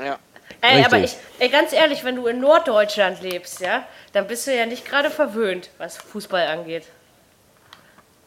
ja. 0.04 0.18
Ey, 0.62 0.86
aber 0.86 1.00
ich, 1.00 1.18
ey, 1.40 1.50
ganz 1.50 1.74
ehrlich, 1.74 2.06
wenn 2.06 2.16
du 2.16 2.28
in 2.28 2.40
Norddeutschland 2.40 3.22
lebst, 3.22 3.60
ja, 3.60 3.86
dann 4.14 4.28
bist 4.28 4.48
du 4.48 4.56
ja 4.56 4.66
nicht 4.66 4.86
gerade 4.86 5.10
verwöhnt, 5.10 5.70
was 5.78 5.98
Fußball 5.98 6.48
angeht. 6.48 6.84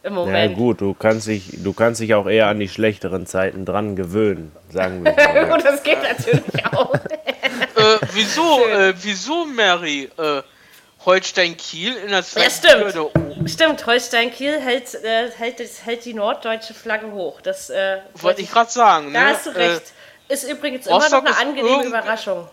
Im 0.07 0.13
Moment. 0.13 0.51
Ja 0.51 0.57
gut, 0.57 0.79
du 0.79 0.93
kannst 0.93 1.27
dich, 1.27 1.49
du 1.57 1.73
kannst 1.73 1.99
dich 1.99 2.13
auch 2.13 2.27
eher 2.27 2.47
an 2.47 2.59
die 2.59 2.69
schlechteren 2.69 3.25
Zeiten 3.25 3.65
dran 3.65 3.97
gewöhnen, 3.97 4.53
sagen 4.69 5.03
wir 5.03 5.11
mal. 5.43 5.51
Und 5.51 5.65
das 5.65 5.83
geht 5.83 6.01
natürlich 6.01 6.65
auch. 6.73 6.95
äh, 6.95 7.99
wieso, 8.13 8.65
äh, 8.69 8.93
wieso, 9.01 9.45
Mary? 9.45 10.09
Äh, 10.17 10.41
Holstein 11.05 11.57
Kiel 11.57 11.93
in 11.97 12.09
der 12.09 12.23
zweiten 12.23 12.49
ja, 12.65 12.89
stimmt. 12.89 13.49
Stimmt, 13.49 13.85
Holstein 13.85 14.31
Kiel 14.31 14.59
hält, 14.59 14.95
äh, 14.95 15.29
hält, 15.37 15.61
hält, 15.83 16.05
die 16.05 16.13
norddeutsche 16.13 16.73
Flagge 16.73 17.11
hoch. 17.11 17.41
Das 17.41 17.69
äh, 17.69 17.97
wollte 18.15 18.41
ich 18.41 18.51
gerade 18.51 18.71
sagen. 18.71 19.13
Da 19.13 19.19
ne? 19.19 19.27
hast 19.27 19.45
du 19.45 19.49
recht. 19.51 19.93
Äh, 20.29 20.33
ist 20.33 20.49
übrigens 20.49 20.87
Rostock 20.87 21.21
immer 21.21 21.31
noch 21.31 21.37
eine 21.37 21.49
angenehme 21.49 21.85
Überraschung. 21.85 22.47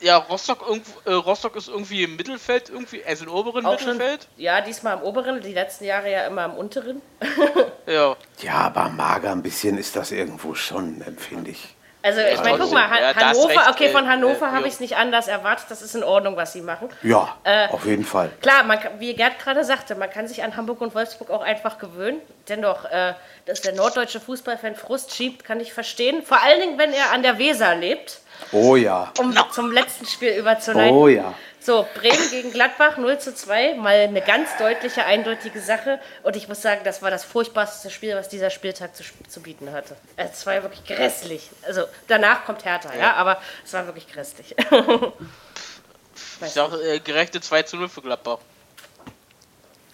Ja, 0.00 0.16
Rostock, 0.16 0.64
äh, 1.04 1.12
Rostock 1.12 1.56
ist 1.56 1.68
irgendwie 1.68 2.04
im 2.04 2.16
Mittelfeld, 2.16 2.70
irgendwie, 2.70 3.04
also 3.04 3.24
im 3.24 3.32
oberen 3.32 3.66
Auch 3.66 3.72
Mittelfeld. 3.72 4.22
Schon, 4.22 4.42
ja, 4.42 4.60
diesmal 4.60 4.98
im 4.98 5.02
oberen, 5.02 5.40
die 5.40 5.52
letzten 5.52 5.84
Jahre 5.84 6.10
ja 6.10 6.26
immer 6.26 6.44
im 6.44 6.54
unteren. 6.54 7.02
ja. 7.86 8.16
Ja, 8.40 8.54
aber 8.54 8.88
mager 8.88 9.32
ein 9.32 9.42
bisschen 9.42 9.76
ist 9.76 9.96
das 9.96 10.12
irgendwo 10.12 10.54
schon, 10.54 11.00
empfinde 11.02 11.50
ich. 11.50 11.74
Also 12.00 12.20
ich 12.20 12.40
meine, 12.42 12.58
guck 12.58 12.72
mal, 12.72 12.88
Han 12.88 12.98
ja, 13.02 13.14
Hannover, 13.14 13.70
okay, 13.70 13.90
von 13.90 14.04
äh, 14.04 14.08
Hannover 14.08 14.46
äh, 14.46 14.50
habe 14.50 14.68
ich 14.68 14.74
es 14.74 14.80
nicht 14.80 14.96
anders 14.96 15.26
erwartet, 15.26 15.66
das 15.68 15.82
ist 15.82 15.96
in 15.96 16.04
Ordnung, 16.04 16.36
was 16.36 16.52
sie 16.52 16.62
machen. 16.62 16.88
Ja, 17.02 17.36
äh, 17.42 17.68
auf 17.68 17.84
jeden 17.86 18.04
Fall. 18.04 18.30
Klar, 18.40 18.62
man, 18.62 18.78
wie 18.98 19.14
Gerd 19.14 19.40
gerade 19.40 19.64
sagte, 19.64 19.96
man 19.96 20.08
kann 20.08 20.28
sich 20.28 20.44
an 20.44 20.56
Hamburg 20.56 20.80
und 20.80 20.94
Wolfsburg 20.94 21.30
auch 21.30 21.42
einfach 21.42 21.78
gewöhnen. 21.78 22.20
Dennoch, 22.48 22.84
äh, 22.84 23.14
dass 23.46 23.62
der 23.62 23.74
norddeutsche 23.74 24.20
Fußballfan 24.20 24.76
Frust 24.76 25.14
schiebt, 25.14 25.44
kann 25.44 25.58
ich 25.58 25.72
verstehen. 25.72 26.22
Vor 26.22 26.40
allen 26.40 26.60
Dingen, 26.60 26.78
wenn 26.78 26.92
er 26.92 27.12
an 27.12 27.22
der 27.22 27.38
Weser 27.38 27.74
lebt. 27.74 28.20
Oh 28.52 28.76
ja. 28.76 29.12
Um 29.18 29.30
no. 29.30 29.42
zum 29.52 29.72
letzten 29.72 30.06
Spiel 30.06 30.32
überzuleiten. 30.32 30.96
Oh 30.96 31.08
ja. 31.08 31.34
So, 31.60 31.86
Bremen 31.94 32.30
gegen 32.30 32.52
Gladbach 32.52 32.96
0 32.96 33.18
zu 33.18 33.34
2, 33.34 33.74
mal 33.74 33.94
eine 33.94 34.22
ganz 34.22 34.48
deutliche, 34.58 35.04
eindeutige 35.04 35.60
Sache. 35.60 36.00
Und 36.22 36.36
ich 36.36 36.48
muss 36.48 36.62
sagen, 36.62 36.80
das 36.84 37.02
war 37.02 37.10
das 37.10 37.24
furchtbarste 37.24 37.90
Spiel, 37.90 38.14
was 38.14 38.28
dieser 38.28 38.50
Spieltag 38.50 38.96
zu, 38.96 39.02
zu 39.28 39.42
bieten 39.42 39.72
hatte. 39.72 39.96
Es 40.16 40.46
war 40.46 40.62
wirklich 40.62 40.84
grässlich. 40.84 41.50
Also 41.66 41.82
danach 42.06 42.44
kommt 42.44 42.64
Hertha, 42.64 42.90
ja, 42.94 43.00
ja 43.00 43.14
aber 43.14 43.38
es 43.64 43.72
war 43.72 43.86
wirklich 43.86 44.10
grässlich. 44.10 44.54
ich 46.40 46.52
sage 46.52 46.76
äh, 46.76 47.00
gerechte 47.00 47.40
2 47.40 47.62
zu 47.64 47.76
0 47.76 47.88
für 47.88 48.02
Gladbach. 48.02 48.38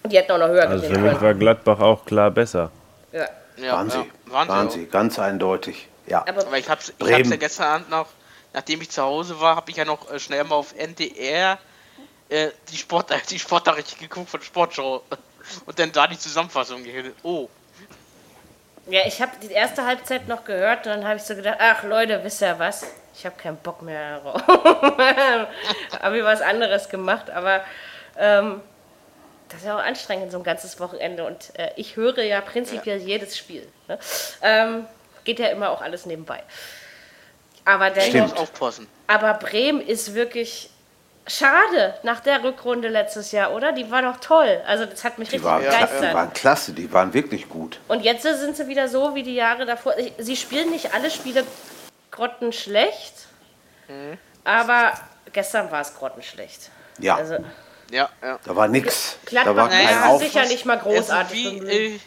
Die 0.05 0.17
hätten 0.17 0.31
auch 0.31 0.37
noch 0.37 0.47
höher 0.47 0.69
Also 0.69 0.87
für 0.87 0.99
mich 0.99 1.19
war 1.19 1.33
Gladbach 1.33 1.79
auch 1.79 2.05
klar 2.05 2.29
besser. 2.29 2.71
Ja. 3.11 3.27
ja 3.57 3.73
waren 3.73 3.89
sie, 3.89 3.97
ja, 3.97 4.05
waren, 4.27 4.47
waren 4.47 4.69
sie, 4.69 4.85
ganz 4.85 5.17
eindeutig. 5.17 5.89
Ja. 6.05 6.23
Aber, 6.27 6.45
aber 6.45 6.57
ich 6.57 6.69
habe 6.69 6.79
es 6.79 6.93
ja 6.99 7.35
gestern 7.35 7.65
Abend 7.65 7.89
noch 7.89 8.07
nachdem 8.55 8.81
ich 8.81 8.89
zu 8.89 9.03
Hause 9.03 9.39
war, 9.41 9.57
habe 9.57 9.69
ich 9.69 9.77
ja 9.77 9.85
noch 9.85 10.09
äh, 10.09 10.17
schnell 10.17 10.43
mal 10.45 10.55
auf 10.55 10.73
NDR 10.75 11.59
äh, 12.29 12.49
die, 12.69 12.77
Sport, 12.77 13.11
die 13.29 13.37
Sportnachrichten 13.37 13.99
geguckt 13.99 14.29
von 14.29 14.41
Sportshow 14.41 15.03
und 15.65 15.77
dann 15.77 15.91
da 15.91 16.07
die 16.07 16.17
Zusammenfassung 16.17 16.83
gehört. 16.83 17.13
Oh. 17.21 17.49
Ja, 18.87 19.01
ich 19.05 19.21
habe 19.21 19.31
die 19.41 19.51
erste 19.51 19.85
Halbzeit 19.85 20.27
noch 20.27 20.45
gehört 20.45 20.87
und 20.87 20.93
dann 20.93 21.05
habe 21.05 21.17
ich 21.17 21.23
so 21.23 21.35
gedacht, 21.35 21.57
ach 21.59 21.83
Leute, 21.83 22.23
wisst 22.23 22.41
ihr 22.41 22.57
was? 22.57 22.85
Ich 23.17 23.25
habe 23.25 23.35
keinen 23.35 23.57
Bock 23.57 23.81
mehr 23.81 24.19
darauf. 24.19 24.41
habe 26.01 26.17
ich 26.17 26.23
was 26.23 26.41
anderes 26.41 26.87
gemacht, 26.89 27.29
aber 27.29 27.63
ähm, 28.17 28.61
das 29.49 29.59
ist 29.59 29.65
ja 29.65 29.75
auch 29.77 29.83
anstrengend, 29.83 30.31
so 30.31 30.37
ein 30.37 30.43
ganzes 30.43 30.79
Wochenende. 30.79 31.25
Und 31.25 31.57
äh, 31.57 31.71
ich 31.75 31.95
höre 31.95 32.23
ja 32.23 32.41
prinzipiell 32.41 32.99
ja. 32.99 33.05
jedes 33.05 33.37
Spiel. 33.37 33.67
Ne? 33.87 33.99
Ähm, 34.41 34.85
geht 35.23 35.39
ja 35.39 35.47
immer 35.47 35.71
auch 35.71 35.81
alles 35.81 36.05
nebenbei. 36.05 36.43
Aber 37.65 37.89
dennoch, 37.89 38.35
aufpassen. 38.37 38.87
Aber 39.07 39.33
Bremen 39.33 39.81
ist 39.81 40.13
wirklich 40.13 40.69
schade 41.27 41.95
nach 42.03 42.19
der 42.19 42.43
Rückrunde 42.43 42.87
letztes 42.87 43.31
Jahr, 43.31 43.53
oder? 43.53 43.71
Die 43.71 43.89
war 43.89 44.01
doch 44.01 44.17
toll. 44.17 44.61
Also 44.67 44.85
das 44.85 45.03
hat 45.03 45.17
mich 45.17 45.29
die 45.29 45.37
richtig 45.37 45.49
war, 45.49 45.59
begeistert. 45.59 46.11
Die 46.11 46.13
waren 46.13 46.33
klasse, 46.33 46.73
die 46.73 46.91
waren 46.93 47.13
wirklich 47.13 47.49
gut. 47.49 47.79
Und 47.87 48.03
jetzt 48.03 48.23
sind 48.23 48.55
sie 48.55 48.67
wieder 48.67 48.87
so 48.87 49.15
wie 49.15 49.23
die 49.23 49.35
Jahre 49.35 49.65
davor. 49.65 49.95
Sie 50.17 50.35
spielen 50.35 50.69
nicht 50.69 50.93
alle 50.93 51.09
Spiele 51.09 51.43
grottenschlecht, 52.11 53.13
mhm. 53.87 54.17
aber 54.43 54.93
gestern 55.33 55.71
war 55.71 55.81
es 55.81 55.95
grottenschlecht. 55.95 56.69
Ja. 56.99 57.15
Also, 57.15 57.37
ja, 57.91 58.09
ja. 58.21 58.39
Da 58.43 58.55
war 58.55 58.67
nix. 58.67 59.17
Gladbach 59.25 59.53
da 59.53 59.61
war 59.61 59.69
kein 59.69 60.19
sicher 60.19 60.45
nicht 60.45 60.65
mal 60.65 60.77
großartig. 60.77 61.47
Also 61.47 61.67
wie, 61.67 61.99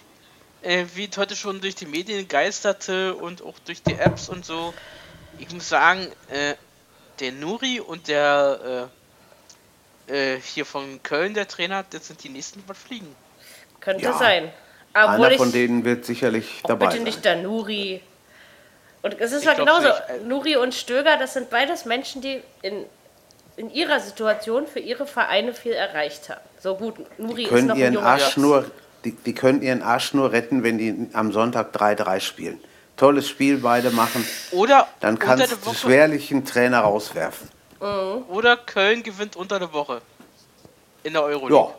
äh, 0.62 0.80
äh, 0.80 0.86
wie 0.94 1.10
heute 1.16 1.36
schon 1.36 1.60
durch 1.60 1.74
die 1.74 1.86
Medien 1.86 2.26
geisterte 2.26 3.14
und 3.14 3.42
auch 3.42 3.58
durch 3.64 3.82
die 3.82 3.94
Apps 3.94 4.28
und 4.28 4.44
so, 4.44 4.74
ich 5.38 5.52
muss 5.52 5.68
sagen, 5.68 6.06
äh, 6.30 6.54
der 7.20 7.32
Nuri 7.32 7.80
und 7.80 8.08
der 8.08 8.88
äh, 10.08 10.34
äh, 10.36 10.40
hier 10.40 10.64
von 10.64 11.02
Köln, 11.02 11.34
der 11.34 11.48
Trainer, 11.48 11.84
das 11.90 12.08
sind 12.08 12.22
die 12.24 12.28
nächsten, 12.28 12.62
die 12.66 12.74
fliegen. 12.74 13.14
Könnte 13.80 14.04
ja. 14.04 14.12
sein. 14.14 14.50
Obwohl 14.94 15.26
Einer 15.26 15.36
von 15.36 15.52
denen 15.52 15.84
wird 15.84 16.04
sicherlich 16.04 16.62
dabei 16.66 16.86
bitte 16.86 16.96
sein. 16.96 17.04
nicht 17.04 17.24
der 17.24 17.36
Nuri. 17.36 18.00
Und 19.02 19.20
es 19.20 19.32
ist 19.32 19.46
halt 19.46 19.58
genauso. 19.58 19.88
Nicht. 19.88 20.26
Nuri 20.26 20.56
und 20.56 20.74
Stöger, 20.74 21.16
das 21.18 21.34
sind 21.34 21.50
beides 21.50 21.84
Menschen, 21.84 22.20
die 22.20 22.42
in, 22.62 22.84
in 23.56 23.70
ihrer 23.70 24.00
Situation 24.00 24.66
für 24.66 24.80
ihre 24.80 25.06
Vereine 25.06 25.54
viel 25.54 25.72
erreicht 25.72 26.30
haben. 26.30 26.40
So 26.58 26.74
gut, 26.74 26.96
Nuri 27.18 27.44
die 27.44 27.48
können 27.48 27.68
ist 27.68 27.74
noch 27.74 27.76
ihren 27.76 27.96
ein 27.98 28.04
Arsch 28.04 28.36
nur, 28.36 28.70
die, 29.04 29.12
die 29.12 29.34
können 29.34 29.62
ihren 29.62 29.82
Arsch 29.82 30.14
nur 30.14 30.32
retten, 30.32 30.62
wenn 30.62 30.78
die 30.78 31.10
am 31.12 31.32
Sonntag 31.32 31.74
3-3 31.76 32.20
spielen. 32.20 32.60
Tolles 32.98 33.28
Spiel 33.28 33.58
beide 33.58 33.90
machen. 33.90 34.26
Oder 34.50 34.88
dann 35.00 35.18
kannst 35.18 35.56
du 35.64 35.72
schwerlich 35.72 36.30
einen 36.30 36.44
Trainer 36.44 36.80
rauswerfen. 36.80 37.48
Mhm. 37.80 38.24
Oder 38.28 38.56
Köln 38.56 39.02
gewinnt 39.02 39.36
unter 39.36 39.58
der 39.58 39.72
Woche 39.72 40.02
in 41.04 41.12
der 41.12 41.22
Euroleague. 41.22 41.72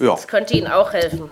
Ja. 0.00 0.06
ja. 0.06 0.12
Das 0.12 0.26
könnte 0.26 0.54
ihnen 0.54 0.66
auch 0.66 0.92
helfen. 0.92 1.30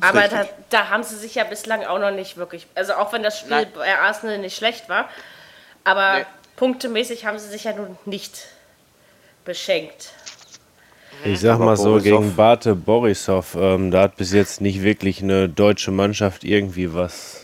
Aber 0.00 0.28
da, 0.28 0.46
da, 0.70 0.88
haben 0.90 1.02
sie 1.02 1.16
sich 1.16 1.34
ja 1.34 1.44
bislang 1.44 1.84
auch 1.84 1.98
noch 1.98 2.12
nicht 2.12 2.36
wirklich. 2.36 2.66
Also 2.74 2.94
auch 2.94 3.12
wenn 3.12 3.22
das 3.22 3.38
Spiel 3.38 3.50
Nein. 3.50 3.66
bei 3.74 3.98
Arsenal 3.98 4.38
nicht 4.38 4.56
schlecht 4.56 4.88
war, 4.88 5.08
aber 5.84 6.20
nee. 6.20 6.24
punktemäßig 6.56 7.26
haben 7.26 7.38
sie 7.38 7.48
sich 7.48 7.64
ja 7.64 7.72
nun 7.72 7.98
nicht 8.04 8.46
beschenkt. 9.44 10.12
Ich 11.24 11.40
sag 11.40 11.58
mal 11.58 11.76
so, 11.76 11.98
gegen 11.98 12.36
Bate 12.36 12.76
Borisov, 12.76 13.56
ähm, 13.56 13.90
da 13.90 14.02
hat 14.02 14.16
bis 14.16 14.32
jetzt 14.32 14.60
nicht 14.60 14.82
wirklich 14.82 15.20
eine 15.20 15.48
deutsche 15.48 15.90
Mannschaft 15.90 16.44
irgendwie 16.44 16.94
was 16.94 17.37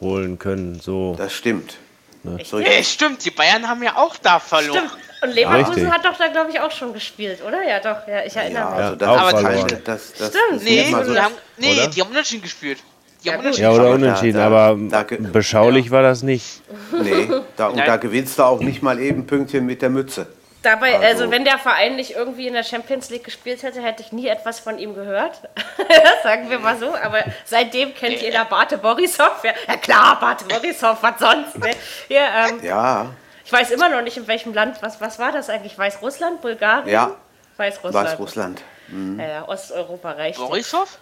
holen 0.00 0.38
können. 0.38 0.80
So. 0.80 1.14
Das 1.16 1.32
stimmt. 1.32 1.76
Ne? 2.22 2.38
Ja, 2.42 2.82
stimmt, 2.82 3.24
die 3.24 3.30
Bayern 3.30 3.68
haben 3.68 3.82
ja 3.82 3.96
auch 3.96 4.16
da 4.16 4.38
verloren. 4.38 4.88
Stimmt. 4.88 5.02
Und 5.20 5.34
Leverkusen 5.34 5.84
ja, 5.84 5.92
hat 5.92 6.04
doch 6.04 6.16
da, 6.16 6.28
glaube 6.28 6.50
ich, 6.50 6.60
auch 6.60 6.70
schon 6.70 6.92
gespielt, 6.92 7.40
oder? 7.44 7.62
Ja, 7.62 7.80
doch, 7.80 8.06
ja, 8.06 8.24
ich 8.24 8.36
erinnere 8.36 8.62
ja, 8.62 8.70
mich. 8.70 8.78
Also 8.78 8.96
das 8.96 9.08
aber 9.08 9.30
verloren. 9.30 9.80
Das, 9.84 10.12
das, 10.12 10.28
Stimmt. 10.28 10.64
Nee, 10.64 10.92
so 10.92 11.12
die 11.12 11.18
haben, 11.18 11.34
nee 11.56 11.88
die 11.88 12.00
haben 12.00 12.10
unentschieden 12.10 12.42
gespielt. 12.42 12.78
Ja, 13.22 13.36
unentschieden 13.36 13.64
ja, 13.64 13.72
oder 13.72 13.90
unentschieden, 13.90 14.40
aber 14.40 14.78
da, 14.88 15.04
beschaulich 15.32 15.86
ja. 15.86 15.90
war 15.90 16.02
das 16.02 16.22
nicht. 16.22 16.62
Nee, 17.02 17.28
da, 17.56 17.66
und 17.66 17.78
da 17.78 17.96
gewinnst 17.96 18.38
du 18.38 18.44
auch 18.44 18.60
nicht 18.60 18.80
mal 18.80 19.00
eben 19.00 19.26
Pünktchen 19.26 19.66
mit 19.66 19.82
der 19.82 19.90
Mütze. 19.90 20.28
Dabei, 20.62 20.96
also, 20.96 21.06
also, 21.06 21.30
wenn 21.30 21.44
der 21.44 21.58
Verein 21.58 21.94
nicht 21.94 22.16
irgendwie 22.16 22.48
in 22.48 22.54
der 22.54 22.64
Champions 22.64 23.10
League 23.10 23.22
gespielt 23.22 23.62
hätte, 23.62 23.80
hätte 23.80 24.02
ich 24.02 24.10
nie 24.10 24.26
etwas 24.26 24.58
von 24.58 24.78
ihm 24.78 24.94
gehört. 24.94 25.40
Sagen 26.24 26.50
wir 26.50 26.58
mal 26.58 26.76
so. 26.76 26.94
Aber 26.96 27.22
seitdem 27.44 27.94
kennt 27.94 28.20
jeder 28.20 28.44
Bate 28.44 28.76
Borisov. 28.76 29.44
Ja, 29.44 29.52
ja 29.68 29.76
klar, 29.76 30.18
Bate 30.18 30.44
Borisov, 30.46 31.00
was 31.00 31.18
sonst? 31.20 31.58
Ne? 31.58 31.70
Hier, 32.08 32.22
ähm, 32.22 32.60
ja. 32.64 33.06
Ich 33.44 33.52
weiß 33.52 33.70
immer 33.70 33.88
noch 33.88 34.02
nicht, 34.02 34.16
in 34.16 34.26
welchem 34.26 34.52
Land. 34.52 34.82
Was, 34.82 35.00
was 35.00 35.20
war 35.20 35.30
das 35.30 35.48
eigentlich? 35.48 35.78
Weißrussland? 35.78 36.40
Bulgarien? 36.42 36.88
Ja. 36.88 37.12
Weißrussland. 37.56 38.08
Weißrussland. 38.08 38.62
Mhm. 38.88 39.20
Ja, 39.20 39.46
Osteuropa 39.48 40.10
reicht. 40.12 40.38
Borisov? 40.38 40.98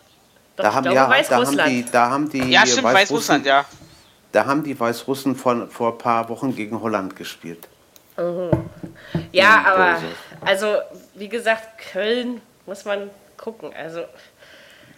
Doch, 0.57 0.65
da, 0.65 0.75
haben, 0.75 0.85
glaube, 0.85 1.17
ja, 1.17 1.23
da 1.23 1.37
haben 1.37 1.59
die, 1.67 1.85
da 1.91 2.11
haben 2.11 2.31
die 2.31 2.51
ja, 2.51 2.67
stimmt, 2.67 2.85
Weißrussland, 2.85 3.47
ja. 3.47 3.65
Da 4.33 4.45
haben 4.45 4.65
die 4.65 4.79
Weißrussen 4.79 5.35
von, 5.35 5.71
vor 5.71 5.93
ein 5.93 5.99
paar 5.99 6.29
Wochen 6.29 6.55
gegen 6.55 6.81
Holland 6.81 7.17
gespielt. 7.17 7.69
Mhm. 8.17 8.71
Ja, 9.33 9.64
aber 9.67 9.99
also 10.41 10.79
wie 11.14 11.29
gesagt, 11.29 11.79
Köln 11.93 12.41
muss 12.67 12.85
man 12.85 13.11
gucken. 13.37 13.73
Also 13.75 14.05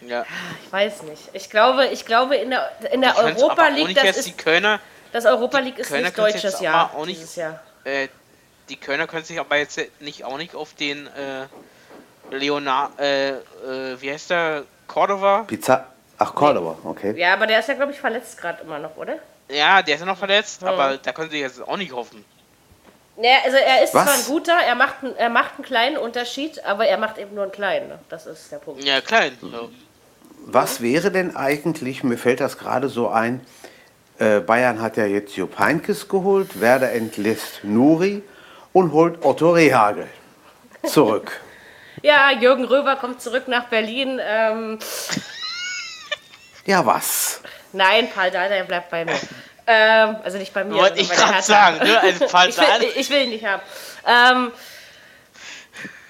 ja. 0.01 0.25
ich 0.63 0.71
weiß 0.71 1.03
nicht. 1.03 1.29
Ich 1.33 1.49
glaube, 1.49 1.87
ich 1.87 2.05
glaube 2.05 2.35
in 2.35 2.49
der 2.51 2.71
in 2.91 3.01
der 3.01 3.17
Europa 3.17 3.67
League 3.67 3.95
das 3.95 4.17
ist 4.17 4.27
die 4.27 4.33
Kölner, 4.33 4.79
das 5.11 5.25
Europa 5.25 5.59
League 5.59 5.79
ist 5.79 5.91
nicht 5.91 6.17
deutsches 6.17 6.59
Jahr 6.61 6.93
auch 6.95 7.05
nicht, 7.05 7.35
Jahr. 7.35 7.59
Äh, 7.83 8.07
die 8.69 8.77
Kölner 8.77 9.07
können 9.07 9.25
sich 9.25 9.39
aber 9.39 9.57
jetzt 9.57 9.79
nicht 9.99 10.23
auch 10.23 10.37
nicht 10.37 10.55
auf 10.55 10.73
den 10.73 11.07
äh, 11.07 11.47
Leonard 12.31 12.99
äh, 12.99 13.29
äh, 13.29 13.37
wie 13.99 14.11
heißt 14.11 14.29
der 14.29 14.63
Cordova? 14.87 15.43
Pizza 15.47 15.87
Ach, 16.21 16.35
Cordova, 16.35 16.77
okay. 16.83 17.17
Ja, 17.17 17.33
aber 17.33 17.47
der 17.47 17.59
ist 17.59 17.69
ja, 17.69 17.75
glaube 17.75 17.93
ich, 17.93 17.99
verletzt 17.99 18.37
gerade 18.37 18.61
immer 18.61 18.77
noch, 18.77 18.97
oder? 18.97 19.19
Ja, 19.49 19.81
der 19.81 19.95
ist 19.95 20.01
ja 20.01 20.05
noch 20.05 20.17
verletzt, 20.17 20.61
hm. 20.61 20.67
aber 20.67 20.97
da 20.97 21.13
können 21.13 21.29
sie 21.29 21.39
jetzt 21.39 21.61
auch 21.61 21.77
nicht 21.77 21.93
hoffen. 21.93 22.25
Ja, 23.21 23.39
also 23.43 23.57
er 23.57 23.83
ist 23.83 23.93
Was? 23.93 24.05
zwar 24.05 24.13
ein 24.13 24.25
guter, 24.25 24.53
er 24.53 24.75
macht, 24.75 24.95
er 25.17 25.29
macht 25.29 25.55
einen 25.57 25.65
kleinen 25.65 25.97
Unterschied, 25.97 26.63
aber 26.63 26.85
er 26.85 26.97
macht 26.97 27.17
eben 27.17 27.35
nur 27.35 27.43
einen 27.43 27.51
kleinen. 27.51 27.89
Ne? 27.89 27.99
Das 28.07 28.25
ist 28.25 28.51
der 28.51 28.57
Punkt. 28.57 28.83
Ja, 28.83 29.01
klein. 29.01 29.37
Was 30.45 30.81
wäre 30.81 31.11
denn 31.11 31.35
eigentlich, 31.35 32.03
mir 32.03 32.17
fällt 32.17 32.39
das 32.39 32.57
gerade 32.57 32.87
so 32.87 33.09
ein, 33.09 33.45
äh, 34.19 34.39
Bayern 34.39 34.81
hat 34.81 34.95
ja 34.95 35.05
jetzt 35.05 35.35
Jupp 35.35 35.59
Heynckes 35.59 36.07
geholt, 36.07 36.61
Werder 36.61 36.93
entlässt 36.93 37.63
Nuri 37.63 38.23
und 38.71 38.93
holt 38.93 39.23
Otto 39.25 39.51
Rehagel 39.51 40.07
zurück. 40.85 41.41
ja, 42.01 42.31
Jürgen 42.31 42.63
Röber 42.63 42.95
kommt 42.95 43.21
zurück 43.21 43.47
nach 43.47 43.65
Berlin. 43.65 44.19
Ähm. 44.23 44.79
ja, 46.65 46.85
was? 46.85 47.41
Nein, 47.73 48.09
Paul 48.13 48.31
Dardai 48.31 48.63
bleibt 48.63 48.89
bei 48.89 49.03
mir. 49.03 49.19
Ähm, 49.71 50.17
also 50.23 50.39
nicht 50.39 50.51
bei 50.51 50.63
mir. 50.63 50.73
Wollte 50.73 50.99
ich 50.99 51.09
gerade 51.09 51.43
sagen, 51.43 51.77
ne? 51.77 52.01
Also 52.01 52.25
ich, 52.49 52.57
will, 52.57 52.91
ich 52.95 53.09
will 53.11 53.21
ihn 53.25 53.29
nicht 53.29 53.45
haben. 53.45 53.61
Ähm, 54.03 54.51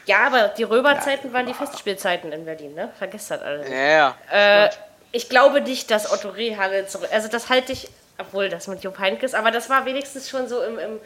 ja, 0.05 0.28
aber 0.28 0.47
die 0.47 0.64
Römerzeiten 0.64 1.34
waren 1.34 1.45
die 1.45 1.53
Festspielzeiten 1.53 2.32
in 2.32 2.45
Berlin, 2.45 2.74
ne? 2.74 2.89
Vergesst 2.97 3.32
das 3.32 3.41
alles. 3.41 3.70
Ja, 3.70 4.16
ja. 4.32 4.66
Äh, 4.66 4.70
ich 5.12 5.28
glaube 5.28 5.60
nicht, 5.60 5.91
dass 5.91 6.10
Otto 6.10 6.30
Rehagel 6.30 6.88
zurück. 6.88 7.10
Also 7.12 7.28
das 7.28 7.49
halte 7.49 7.74
ich, 7.74 7.89
obwohl 8.18 8.47
das 8.47 8.68
mit 8.68 8.82
Jupp 8.82 8.97
Heynckes, 8.97 9.34
aber 9.34 9.51
das 9.51 9.70
war 9.70 9.86
wenigstens 9.86 10.30
schon 10.30 10.47
so 10.47 10.64
im, 10.64 10.80
im 10.80 10.99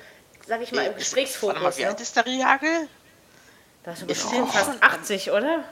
sag 0.45 0.61
ich 0.61 0.71
mal, 0.73 0.85
im 0.85 0.95
Gesprächsfokus. 0.95 1.55
Warte 1.55 1.75
mal, 1.75 1.77
wie 1.77 1.85
alt 1.87 2.01
ist 2.01 2.15
der 2.15 2.25
Rehagel? 2.27 2.87
Das 3.83 3.99
ist 3.99 4.07
bestimmt 4.07 4.51
fast 4.51 4.71
80, 4.79 5.31
oder? 5.31 5.63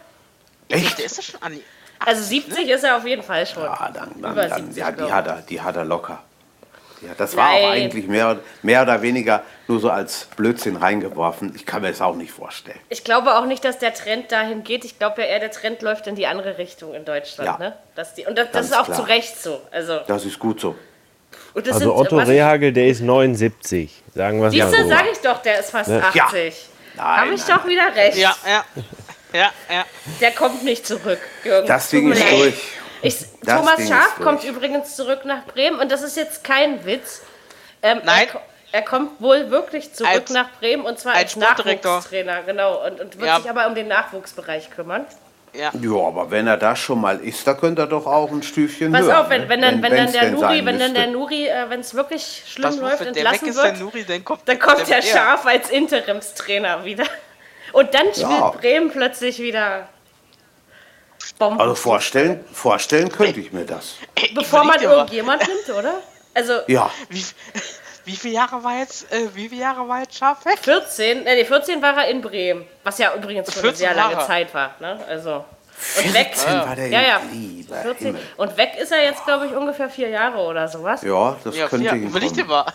Echt? 0.68 0.98
Der 0.98 1.06
ist 1.06 1.20
das 1.20 1.26
schon 1.26 1.44
an. 1.44 1.60
Also 2.00 2.24
70 2.24 2.66
ne? 2.66 2.74
ist 2.74 2.84
er 2.84 2.98
auf 2.98 3.06
jeden 3.06 3.22
Fall 3.22 3.46
schon. 3.46 3.64
Ja, 3.64 3.92
dann, 3.94 4.20
dann, 4.20 4.36
dann 4.36 4.74
ja, 4.74 4.92
die 4.92 5.12
hat, 5.12 5.28
er, 5.28 5.42
die 5.44 5.62
hat 5.62 5.76
er 5.76 5.86
locker. 5.86 6.24
Ja, 7.02 7.10
das 7.18 7.36
war 7.36 7.49
Nein. 7.49 7.64
auch 7.64 7.70
eigentlich 7.70 8.08
mehr, 8.08 8.39
mehr 8.62 8.84
oder 8.84 9.02
weniger 9.02 9.43
nur 9.68 9.80
so 9.80 9.89
als 9.89 10.28
Blödsinn 10.36 10.76
reingeworfen. 10.76 11.54
Ich 11.56 11.66
kann 11.66 11.82
mir 11.82 11.89
das 11.89 12.02
auch 12.02 12.16
nicht 12.16 12.32
vorstellen. 12.32 12.80
Ich 12.89 13.04
glaube 13.04 13.36
auch 13.36 13.45
nicht, 13.45 13.64
dass 13.66 13.80
der 13.80 13.93
Trend 13.93 14.32
dahin 14.32 14.64
geht. 14.64 14.86
Ich 14.86 14.99
glaube 14.99 15.22
ja 15.22 15.28
eher, 15.28 15.39
der 15.39 15.52
Trend 15.52 15.82
läuft 15.82 16.06
in 16.08 16.16
die 16.16 16.28
andere 16.28 16.58
Richtung 16.58 16.93
in 16.93 17.04
Deutschland. 17.04 17.47
Ja. 17.47 17.58
Ne? 17.58 17.76
Dass 17.95 18.14
die, 18.14 18.26
und 18.26 18.38
das, 18.38 18.52
das 18.52 18.68
ist 18.68 18.78
auch 18.78 18.86
klar. 18.86 18.97
zu 18.97 19.04
Recht 19.04 19.41
so. 19.41 19.62
Also, 19.72 19.99
das 20.06 20.26
ist 20.26 20.38
gut 20.38 20.60
so. 20.60 20.76
also 21.56 21.80
sind, 21.80 21.89
Otto 21.89 22.18
Rehagel, 22.18 22.72
der 22.72 22.88
ist 22.88 23.02
79, 23.02 24.04
sagen 24.14 24.38
wir 24.41 24.52
mal 24.52 24.52
so. 24.52 24.88
sage 24.88 25.10
ich 25.12 25.20
doch, 25.20 25.41
der 25.41 25.60
ist 25.60 25.72
fast 25.72 25.89
ne? 25.89 26.04
80. 26.04 26.68
Ja. 26.95 27.18
Habe 27.18 27.34
ich 27.34 27.47
nein, 27.47 27.58
doch 27.58 27.68
wieder 27.68 27.95
recht. 27.95 28.18
Ja, 28.18 28.36
ja. 28.45 28.64
Ja, 29.34 29.49
ja. 29.70 29.86
Der 30.20 30.32
kommt 30.32 30.64
nicht 30.64 30.86
zurück. 30.86 31.20
Jürgen. 31.43 31.68
Das 31.68 31.89
Ding 31.89 32.12
ist 32.12 32.22
durch. 32.30 32.81
Ich, 33.02 33.18
Thomas 33.45 33.78
Ding 33.78 33.88
Schaaf 33.88 34.16
kommt 34.18 34.43
übrigens 34.43 34.95
zurück 34.95 35.26
nach 35.26 35.45
Bremen 35.45 35.80
und 35.80 35.91
das 35.91 36.04
ist 36.04 36.18
jetzt 36.18 36.43
kein 36.43 36.86
Witz. 36.86 37.22
Ähm, 37.82 38.02
Nein. 38.04 38.28
Er, 38.32 38.41
er, 38.80 38.82
kommt 38.84 39.20
wohl 39.20 39.49
wirklich 39.49 39.93
zurück 39.93 40.12
als, 40.12 40.30
nach 40.30 40.49
Bremen 40.60 40.86
und 40.86 40.99
zwar 40.99 41.14
als, 41.14 41.36
als 41.36 41.58
Nachwuchstrainer, 41.58 42.43
genau, 42.43 42.86
und, 42.86 42.99
und 42.99 43.18
wird 43.18 43.28
ja. 43.28 43.39
sich 43.39 43.49
aber 43.49 43.68
um 43.68 43.76
den 43.76 43.88
Nachwuchsbereich 43.88 44.70
kümmern. 44.70 45.06
Ja. 45.54 45.72
ja, 45.82 46.08
aber 46.08 46.32
wenn 46.32 46.47
er 46.47 46.56
da 46.56 46.78
schon 46.78 47.02
mal 47.02 47.20
ist, 47.20 47.45
da 47.45 47.54
könnte 47.54 47.82
er 47.82 47.88
doch 47.88 48.06
auch 48.06 48.32
ein 48.32 48.41
Stüfchen 48.41 48.93
Pass 48.93 49.02
hören. 49.02 49.16
auf, 49.16 49.30
wenn, 49.30 49.49
wenn, 49.49 49.62
dann, 49.62 49.82
wenn, 49.82 49.95
dann 49.95 50.12
der 50.12 50.32
Nuri, 50.32 50.66
wenn 50.66 50.80
dann 50.80 50.93
der 50.93 51.08
Nuri, 51.08 51.47
äh, 51.47 51.70
wenn 51.70 51.82
es 51.82 51.93
wirklich 51.93 52.43
schlimm 52.47 52.70
Was, 52.70 52.78
läuft, 52.78 53.02
entlassen 53.02 53.49
ist, 53.49 53.58
wird, 53.58 53.80
Nuri, 53.80 54.06
dann 54.06 54.24
kommt, 54.24 54.47
dann 54.47 54.60
kommt 54.60 54.88
der, 54.88 55.02
der 55.02 55.02
Schaf 55.02 55.45
als 55.45 55.70
Interimstrainer 55.70 56.86
wieder. 56.86 57.04
Und 57.74 57.93
dann 57.93 58.08
spielt 58.14 58.30
ja. 58.30 58.49
Bremen 58.49 58.91
plötzlich 58.91 59.39
wieder 59.39 59.89
Bomben. 61.38 61.60
Also 61.60 61.76
vorstellen, 61.76 62.44
vorstellen 62.54 63.12
könnte 63.12 63.40
ich 63.40 63.52
mir 63.52 63.66
das. 63.66 63.96
Bevor 64.36 64.64
man 64.64 64.82
irgendjemand 64.82 65.48
nimmt, 65.48 65.78
oder? 65.78 65.96
Also 66.34 66.54
ja. 66.68 66.90
Wie, 67.10 67.24
wie 68.06 68.16
viele 68.16 68.36
Jahre 68.36 68.64
war 68.64 68.80
jetzt, 68.80 69.12
äh, 69.12 69.28
wie 69.36 69.50
viele 69.50 69.62
Jahre 69.62 69.88
war 69.88 70.00
jetzt 70.00 70.18
Schaf 70.18 70.46
weg? 70.46 70.60
14, 70.62 71.24
nee, 71.24 71.46
14 71.46 71.82
war 71.82 71.98
er 71.98 72.08
in 72.10 72.22
Bremen, 72.22 72.66
was 72.84 72.98
ja 72.98 73.14
übrigens 73.16 73.54
schon 73.54 73.64
eine 73.64 73.76
sehr 73.76 73.94
lange 73.94 74.14
Jahre. 74.14 74.28
Zeit 74.28 74.54
war, 74.54 74.76
ne? 74.80 75.00
Also 75.08 75.46
und 75.98 76.14
weg 76.14 76.36
war 76.46 76.76
der 76.76 76.88
ja, 76.88 77.02
ja, 77.02 77.22
14. 77.82 78.18
Und 78.38 78.58
weg 78.58 78.74
ist 78.80 78.92
er 78.92 79.04
jetzt, 79.04 79.26
glaube 79.26 79.48
ich, 79.48 79.54
ungefähr 79.54 79.90
vier 79.90 80.10
Jahre 80.10 80.38
oder 80.40 80.68
sowas. 80.68 81.02
Ja, 81.02 81.36
das 81.44 81.56
ja, 81.56 81.68
könnte 81.68 81.96
ich. 81.96 82.04
Überleg 82.04 82.34
dir 82.34 82.46
mal. 82.46 82.66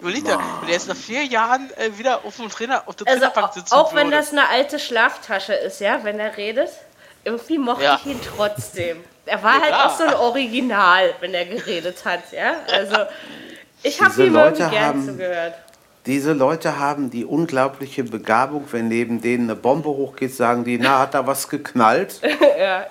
Überleg 0.00 0.24
dir, 0.24 0.38
wenn 0.60 0.68
er 0.68 0.74
jetzt 0.74 0.88
nach 0.88 0.96
vier 0.96 1.24
Jahren 1.24 1.70
äh, 1.76 1.96
wieder 1.96 2.24
auf 2.24 2.36
dem 2.36 2.48
Trainer, 2.48 2.82
auf 2.86 2.96
der 2.96 3.06
also 3.06 3.20
Trainerbank 3.20 3.52
sitzt. 3.54 3.72
Auch 3.72 3.94
wenn 3.94 4.10
das 4.10 4.32
eine 4.32 4.48
alte 4.48 4.78
Schlaftasche 4.78 5.52
ist, 5.54 5.80
ja, 5.80 6.02
wenn 6.02 6.18
er 6.18 6.36
redet 6.36 6.70
irgendwie 7.24 7.58
mochte 7.58 7.84
ja. 7.84 7.98
ich 8.00 8.10
ihn 8.10 8.20
trotzdem. 8.36 8.98
Er 9.26 9.42
war 9.42 9.54
ja, 9.54 9.60
halt 9.60 9.68
klar. 9.68 9.86
auch 9.86 9.98
so 9.98 10.04
ein 10.04 10.14
Original, 10.14 11.14
wenn 11.20 11.34
er 11.34 11.46
geredet 11.46 12.04
hat, 12.04 12.32
ja. 12.32 12.56
Also 12.72 12.96
ich 13.82 14.00
habe 14.00 14.24
ihm 14.24 14.32
Leute 14.32 14.68
gern 14.68 15.04
zugehört. 15.04 15.54
Diese 16.06 16.34
Leute 16.34 16.78
haben 16.78 17.08
die 17.08 17.24
unglaubliche 17.24 18.04
Begabung, 18.04 18.66
wenn 18.72 18.88
neben 18.88 19.22
denen 19.22 19.44
eine 19.44 19.56
Bombe 19.58 19.88
hochgeht, 19.88 20.34
sagen 20.34 20.62
die, 20.62 20.76
na, 20.76 20.98
hat 20.98 21.14
da 21.14 21.26
was 21.26 21.48
geknallt? 21.48 22.20
ja. 22.58 22.86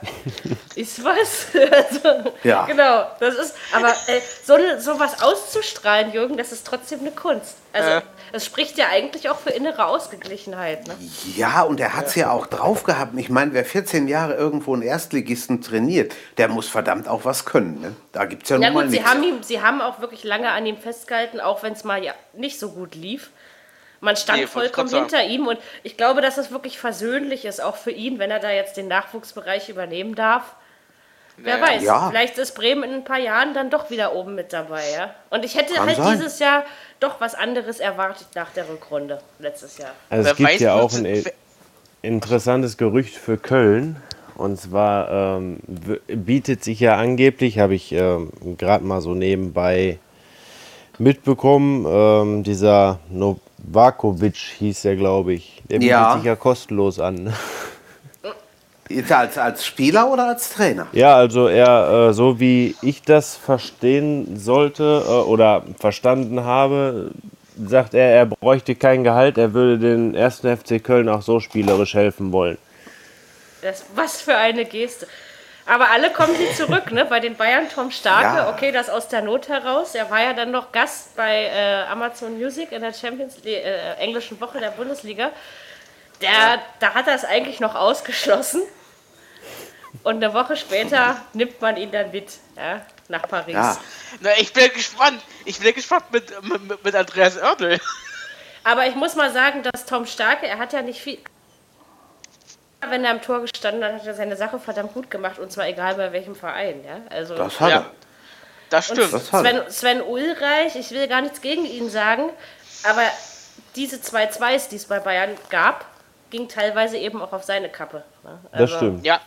Ist 0.74 1.04
was? 1.04 1.48
also, 1.72 2.32
ja. 2.44 2.66
Genau, 2.66 3.06
das 3.20 3.36
ist, 3.36 3.56
aber 3.72 3.90
äh, 3.90 4.20
so, 4.44 4.56
so 4.80 5.00
was 5.00 5.22
auszustrahlen, 5.22 6.12
Jürgen, 6.12 6.38
das 6.38 6.52
ist 6.52 6.66
trotzdem 6.66 7.02
eine 7.02 7.12
Kunst. 7.12 7.58
Also, 7.74 7.90
äh. 7.90 8.02
das 8.32 8.46
spricht 8.46 8.78
ja 8.78 8.88
eigentlich 8.90 9.30
auch 9.30 9.40
für 9.40 9.50
innere 9.50 9.88
Ausgeglichenheit. 9.88 10.88
Ne? 10.88 10.94
Ja, 11.36 11.64
und 11.64 11.80
er 11.80 11.96
hat 11.96 12.08
es 12.08 12.16
ja. 12.16 12.28
ja 12.28 12.32
auch 12.32 12.46
drauf 12.46 12.84
gehabt. 12.84 13.14
Ich 13.18 13.30
meine, 13.30 13.54
wer 13.54 13.66
14 13.66 14.08
Jahre 14.08 14.36
irgendwo 14.36 14.74
einen 14.74 14.84
Erstligisten 14.84 15.62
trainiert, 15.62 16.14
der 16.38 16.48
muss 16.48 16.70
verdammt 16.70 17.08
auch 17.08 17.26
was 17.26 17.46
können. 17.46 17.82
Ne? 17.82 17.96
Da 18.12 18.26
gibt 18.26 18.44
es 18.44 18.50
ja, 18.50 18.58
ja 18.58 18.70
nun 18.70 18.76
gut, 18.76 18.86
mal 18.86 18.92
sie 18.92 19.04
haben, 19.04 19.24
ihm, 19.24 19.44
sie 19.44 19.62
haben 19.62 19.82
auch 19.82 20.00
wirklich 20.00 20.24
lange 20.24 20.52
an 20.52 20.66
ihm 20.66 20.78
festgehalten, 20.78 21.40
auch 21.42 21.64
wenn 21.64 21.74
es 21.74 21.84
mal 21.84 22.04
ja 22.04 22.14
nicht 22.34 22.60
so 22.60 22.70
gut 22.70 22.94
lief. 22.96 23.32
Man 24.02 24.18
stand 24.18 24.42
nee, 24.42 24.48
vollkommen 24.48 24.90
hinter 24.90 25.24
ihm 25.24 25.48
und 25.48 25.58
ich 25.82 25.96
glaube, 25.96 26.22
dass 26.22 26.38
es 26.38 26.52
wirklich 26.52 26.78
versöhnlich 26.78 27.46
ist, 27.46 27.62
auch 27.62 27.78
für 27.78 27.92
ihn, 27.92 28.20
wenn 28.20 28.30
er 28.32 28.40
da 28.40 28.52
jetzt 28.52 28.76
den 28.76 28.90
Nachwuchsbereich 28.90 29.70
übernehmen 29.70 30.14
darf. 30.14 30.56
Wer 31.38 31.60
weiß, 31.60 31.84
ja. 31.84 32.10
vielleicht 32.10 32.38
ist 32.38 32.54
Bremen 32.54 32.84
in 32.84 32.94
ein 32.94 33.04
paar 33.04 33.20
Jahren 33.20 33.54
dann 33.54 33.70
doch 33.70 33.90
wieder 33.90 34.14
oben 34.14 34.36
mit 34.36 34.54
dabei, 34.54 34.84
ja. 34.96 35.14
Und 35.30 35.44
ich 35.44 35.56
hätte 35.56 35.74
Kann 35.74 35.88
halt 35.88 35.98
sein. 35.98 36.14
dieses 36.14 36.40
Jahr 36.40 36.64
doch 37.00 37.20
was 37.20 37.34
anderes 37.34 37.80
erwartet 37.80 38.28
nach 38.36 38.52
der 38.52 38.70
Rückrunde 38.70 39.20
letztes 39.40 39.78
Jahr. 39.78 39.92
Also 40.10 40.30
es 40.30 40.40
Wer 40.40 40.48
gibt 40.48 40.62
ja 40.62 40.76
auch 40.76 40.94
ein 40.94 41.24
interessantes 42.04 42.78
Gerücht 42.78 43.16
für 43.16 43.38
Köln. 43.38 43.98
Und 44.36 44.60
zwar 44.60 45.38
ähm, 45.38 45.60
bietet 46.08 46.64
sich 46.64 46.80
ja 46.80 46.98
angeblich, 46.98 47.60
habe 47.60 47.76
ich 47.76 47.92
ähm, 47.92 48.32
gerade 48.58 48.84
mal 48.84 49.02
so 49.02 49.14
nebenbei 49.14 50.00
mitbekommen. 50.98 51.86
Ähm, 51.88 52.44
dieser 52.44 53.00
Novakovic 53.10 54.36
hieß 54.36 54.86
er, 54.86 54.96
glaube 54.96 55.34
ich. 55.34 55.62
Der 55.70 55.80
bietet 55.80 55.92
ja. 55.92 56.16
sich 56.16 56.24
ja 56.24 56.36
kostenlos 56.36 57.00
an. 57.00 57.34
Jetzt 58.90 59.12
als, 59.12 59.38
als 59.38 59.66
Spieler 59.66 60.10
oder 60.12 60.28
als 60.28 60.50
Trainer? 60.50 60.88
Ja, 60.92 61.16
also 61.16 61.48
er, 61.48 62.10
äh, 62.10 62.14
so 62.14 62.40
wie 62.40 62.76
ich 62.82 63.02
das 63.02 63.36
verstehen 63.36 64.38
sollte 64.38 65.04
äh, 65.06 65.10
oder 65.10 65.64
verstanden 65.80 66.44
habe, 66.44 67.12
sagt 67.58 67.94
er, 67.94 68.10
er 68.10 68.26
bräuchte 68.26 68.76
kein 68.76 69.04
Gehalt, 69.04 69.38
er 69.38 69.54
würde 69.54 69.80
den 69.80 70.16
ersten 70.16 70.56
FC 70.56 70.84
Köln 70.84 71.08
auch 71.08 71.22
so 71.22 71.40
spielerisch 71.40 71.94
helfen 71.94 72.32
wollen. 72.32 72.58
Das, 73.62 73.86
was 73.96 74.22
für 74.22 74.36
eine 74.36 74.66
Geste. 74.66 75.08
Aber 75.66 75.90
alle 75.92 76.12
kommen 76.12 76.36
sie 76.36 76.54
zurück, 76.56 76.92
ne? 76.92 77.06
Bei 77.06 77.22
den 77.22 77.36
Bayern 77.36 77.70
Tom 77.74 77.90
Starke, 77.90 78.40
ja. 78.40 78.50
okay, 78.50 78.74
das 78.74 78.90
aus 78.90 79.08
der 79.08 79.22
Not 79.22 79.48
heraus. 79.48 79.96
Er 79.96 80.12
war 80.12 80.22
ja 80.22 80.34
dann 80.34 80.52
noch 80.52 80.74
Gast 80.74 81.16
bei 81.16 81.46
äh, 81.46 81.84
Amazon 81.90 82.38
Music 82.38 82.74
in 82.74 82.82
der 82.82 82.92
Champions 82.92 83.38
League, 83.44 83.64
äh, 83.64 83.94
englischen 83.94 84.40
Woche 84.42 84.60
der 84.60 84.72
Bundesliga. 84.72 85.32
Der, 86.24 86.32
ja. 86.32 86.62
Da 86.80 86.94
hat 86.94 87.08
er 87.08 87.16
es 87.16 87.26
eigentlich 87.26 87.60
noch 87.60 87.76
ausgeschlossen. 87.76 88.64
Und 90.04 90.16
eine 90.16 90.34
Woche 90.34 90.58
später 90.58 91.22
nimmt 91.34 91.62
man 91.62 91.78
ihn 91.78 91.92
dann 91.92 92.12
mit 92.12 92.40
ja, 92.58 92.82
nach 93.08 93.28
Paris. 93.28 93.54
Ja. 93.54 93.78
Na, 94.20 94.32
ich 94.38 94.52
bin 94.52 94.72
gespannt. 94.74 95.22
Ich 95.46 95.60
bin 95.60 95.74
gespannt 95.74 96.12
mit, 96.12 96.32
mit, 96.44 96.84
mit 96.84 96.96
Andreas 96.96 97.38
Oerdl. 97.38 97.80
Aber 98.64 98.88
ich 98.88 98.96
muss 98.96 99.16
mal 99.16 99.32
sagen, 99.32 99.62
dass 99.64 99.86
Tom 99.86 100.06
Starke, 100.06 100.48
er 100.48 100.58
hat 100.58 100.74
ja 100.74 100.82
nicht 100.82 101.02
viel 101.02 101.20
wenn 102.90 103.06
er 103.06 103.12
am 103.12 103.22
Tor 103.22 103.42
gestanden 103.42 103.84
hat, 103.84 103.94
hat 103.94 104.06
er 104.06 104.14
seine 104.14 104.36
Sache 104.36 104.60
verdammt 104.60 104.94
gut 104.94 105.10
gemacht 105.10 105.40
und 105.40 105.52
zwar 105.52 105.68
egal 105.68 105.96
bei 105.96 106.12
welchem 106.12 106.36
Verein. 106.36 106.84
Ja? 106.84 106.98
Also, 107.10 107.36
das 107.36 107.60
hat 107.60 107.72
er. 107.72 107.86
Das 108.70 108.88
stimmt. 108.88 109.14
Das 109.14 109.28
Sven, 109.28 109.62
Sven 109.70 110.02
Ulreich, 110.02 110.76
ich 110.76 110.92
will 110.92 111.08
gar 111.08 111.22
nichts 111.22 111.42
gegen 111.42 111.66
ihn 111.66 111.90
sagen, 111.90 112.30
aber 112.84 113.04
diese 113.76 114.02
zwei 114.02 114.28
Zweis, 114.28 114.68
die 114.68 114.78
es 114.78 114.86
bei 114.86 115.00
Bayern 115.00 115.38
gab, 115.50 115.86
ging 116.34 116.50
teilweise 116.50 116.98
eben 116.98 117.22
auch 117.22 117.32
auf 117.32 117.44
seine 117.44 117.70
Kappe. 117.70 118.04
Ne? 118.24 118.40
Also, 118.52 118.66
das 118.66 118.76
stimmt. 118.76 119.06
Ja. 119.06 119.22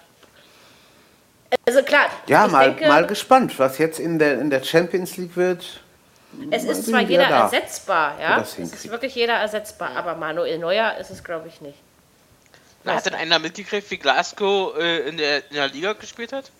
Also 1.64 1.82
klar. 1.82 2.06
Ja, 2.26 2.48
mal, 2.48 2.70
denke, 2.70 2.88
mal 2.88 3.06
gespannt, 3.06 3.56
was 3.58 3.78
jetzt 3.78 4.00
in 4.00 4.18
der, 4.18 4.40
in 4.40 4.50
der 4.50 4.62
Champions 4.62 5.16
League 5.16 5.36
wird. 5.36 5.80
Es 6.50 6.64
ist 6.64 6.86
zwar 6.86 7.00
jeder 7.00 7.28
ersetzbar, 7.28 8.20
ja. 8.20 8.40
Es 8.40 8.58
ist 8.58 8.90
wirklich 8.90 9.14
jeder 9.14 9.34
ersetzbar, 9.34 9.90
aber 9.96 10.16
Manuel 10.16 10.58
Neuer 10.58 10.96
ist 10.98 11.10
es, 11.10 11.22
glaube 11.22 11.46
ich, 11.48 11.60
nicht. 11.60 11.78
Na, 12.82 12.96
hat 12.96 13.06
denn 13.06 13.14
einer 13.14 13.38
mitgekriegt, 13.38 13.88
wie 13.90 13.96
Glasgow 13.96 14.76
äh, 14.76 15.08
in, 15.08 15.16
der, 15.16 15.48
in 15.48 15.56
der 15.56 15.68
Liga 15.68 15.92
gespielt 15.92 16.32
hat? 16.32 16.50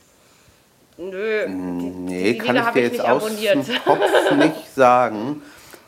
Nö. 0.97 1.47
Nee, 1.49 2.33
die 2.33 2.39
kann 2.39 2.55
Liga 2.55 2.69
ich 2.69 2.75
dir 2.75 2.83
jetzt 2.83 3.01
aus 3.01 3.25
dem 3.25 3.85
Kopf 3.85 4.31
nicht 4.37 4.75
sagen. 4.75 5.43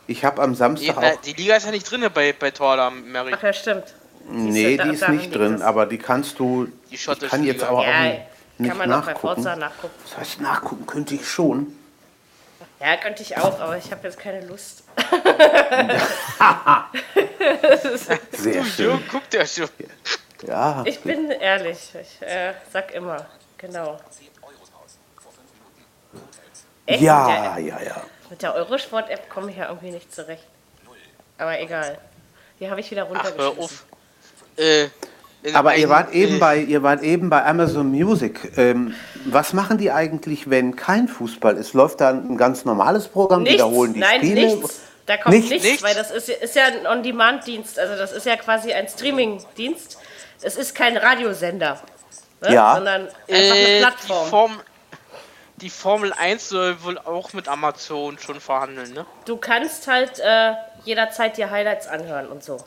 Ich 0.07 0.25
habe 0.25 0.41
am 0.41 0.53
Samstag 0.53 0.99
die, 0.99 1.07
auch... 1.07 1.21
Die 1.21 1.33
Liga 1.33 1.55
ist 1.55 1.65
ja 1.65 1.71
nicht 1.71 1.89
drin 1.89 2.05
bei, 2.13 2.33
bei 2.33 2.51
Torla, 2.51 2.89
Mary. 2.89 3.31
Ach 3.33 3.41
ja, 3.41 3.53
stimmt. 3.53 3.93
Nee, 4.31 4.77
die 4.77 4.89
ist 4.89 5.07
nicht 5.09 5.33
drin, 5.33 5.61
aber 5.61 5.85
die 5.85 5.97
kannst 5.97 6.39
du... 6.39 6.67
Die 6.89 6.95
ich 6.95 7.05
kann 7.05 7.43
jetzt 7.43 7.63
aber 7.63 7.83
ja, 7.83 7.89
auch 7.89 8.03
nicht 8.03 8.21
kann 8.67 8.77
man 8.77 8.89
nachgucken. 8.89 9.09
Auch 9.09 9.21
bei 9.21 9.35
Forza 9.35 9.55
nachgucken. 9.55 9.93
Das 10.03 10.17
heißt, 10.17 10.41
nachgucken 10.41 10.85
könnte 10.85 11.15
ich 11.15 11.27
schon. 11.27 11.75
Ja, 12.79 12.97
könnte 12.97 13.23
ich 13.23 13.35
auch, 13.37 13.59
aber 13.59 13.77
ich 13.77 13.91
habe 13.91 14.07
jetzt 14.07 14.19
keine 14.19 14.45
Lust. 14.45 14.83
Sehr 18.31 18.63
schön. 18.65 19.01
Guckt 19.09 19.33
ja 19.33 19.45
schon. 19.45 19.69
Ja. 20.45 20.83
Ich 20.85 20.99
bin 21.01 21.31
ehrlich, 21.31 21.93
ich 22.01 22.21
äh, 22.25 22.53
sag 22.71 22.93
immer, 22.93 23.25
genau. 23.57 23.99
Echt? 26.85 27.01
Ja, 27.01 27.55
der, 27.55 27.65
ja, 27.65 27.81
ja. 27.81 28.01
Mit 28.29 28.41
der 28.41 28.55
Eurosport-App 28.55 29.29
komme 29.29 29.51
ich 29.51 29.57
ja 29.57 29.67
irgendwie 29.67 29.91
nicht 29.91 30.13
zurecht. 30.13 30.45
Aber 31.37 31.59
egal. 31.59 31.97
Die 32.59 32.69
habe 32.69 32.79
ich 32.79 32.89
wieder 32.91 33.03
runtergeschmissen. 33.03 33.88
Äh, 34.59 34.87
aber 35.53 35.75
ihr 35.75 35.87
wart, 35.87 36.13
eben 36.13 36.35
äh, 36.35 36.39
bei, 36.39 36.57
ihr 36.57 36.83
wart 36.83 37.01
eben 37.01 37.29
bei 37.29 37.45
Amazon 37.45 37.89
Music. 37.89 38.51
Ähm, 38.57 38.93
was 39.25 39.53
machen 39.53 39.77
die 39.77 39.89
eigentlich, 39.91 40.49
wenn 40.49 40.75
kein 40.75 41.07
Fußball 41.07 41.55
ist? 41.55 41.73
Läuft 41.73 42.01
da 42.01 42.09
ein 42.09 42.37
ganz 42.37 42.65
normales 42.65 43.07
Programm? 43.07 43.43
Nichts, 43.43 43.55
Wiederholen 43.55 43.93
die 43.93 43.99
nein, 43.99 44.19
Spiele? 44.19 44.45
Nichts. 44.47 44.81
Da 45.05 45.17
kommt 45.17 45.35
nichts, 45.35 45.63
nichts, 45.63 45.81
weil 45.81 45.95
das 45.95 46.11
ist, 46.11 46.29
ist 46.29 46.55
ja 46.55 46.65
ein 46.65 46.85
On-Demand-Dienst. 46.85 47.79
Also 47.79 47.95
das 47.95 48.11
ist 48.11 48.25
ja 48.25 48.35
quasi 48.35 48.73
ein 48.73 48.87
Streaming-Dienst 48.87 49.97
es 50.41 50.55
ist 50.55 50.75
kein 50.75 50.97
Radiosender, 50.97 51.81
ne? 52.41 52.53
ja. 52.53 52.75
sondern 52.75 53.07
einfach 53.07 53.15
äh, 53.27 53.65
eine 53.65 53.79
Plattform. 53.79 54.23
Die, 54.25 54.29
Form, 54.29 54.61
die, 55.57 55.69
Formel 55.69 56.13
1 56.13 56.49
soll 56.49 56.83
wohl 56.83 56.97
auch 56.97 57.33
mit 57.33 57.47
Amazon 57.47 58.17
schon 58.19 58.39
verhandeln, 58.39 58.93
ne? 58.93 59.05
Du 59.25 59.37
kannst 59.37 59.87
halt 59.87 60.19
äh, 60.19 60.53
jederzeit 60.85 61.37
dir 61.37 61.49
Highlights 61.51 61.87
anhören 61.87 62.27
und 62.27 62.43
so. 62.43 62.57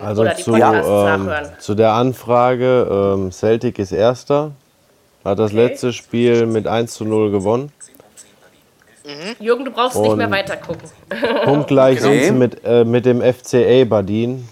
Also 0.00 0.24
zu, 0.34 0.54
ähm, 0.54 1.30
zu, 1.58 1.74
der 1.74 1.92
Anfrage, 1.92 2.88
ähm, 2.90 3.32
Celtic 3.32 3.78
ist 3.78 3.92
Erster, 3.92 4.52
hat 5.24 5.38
das 5.38 5.52
okay. 5.52 5.66
letzte 5.66 5.92
Spiel 5.92 6.46
mit 6.46 6.66
1 6.66 6.94
zu 6.94 7.04
0 7.04 7.30
gewonnen. 7.30 7.72
Mhm. 9.04 9.36
Jürgen, 9.44 9.64
du 9.64 9.70
brauchst 9.70 9.96
und 9.96 10.02
nicht 10.02 10.16
mehr 10.16 10.30
weiter 10.30 10.56
gucken. 10.56 10.88
Punktgleich 11.44 11.98
okay. 12.04 12.20
sind 12.20 12.24
sie 12.24 12.32
mit, 12.32 12.64
äh, 12.64 12.84
mit 12.84 13.04
dem 13.04 13.20
FCA 13.20 13.84
Badin. 13.84 14.48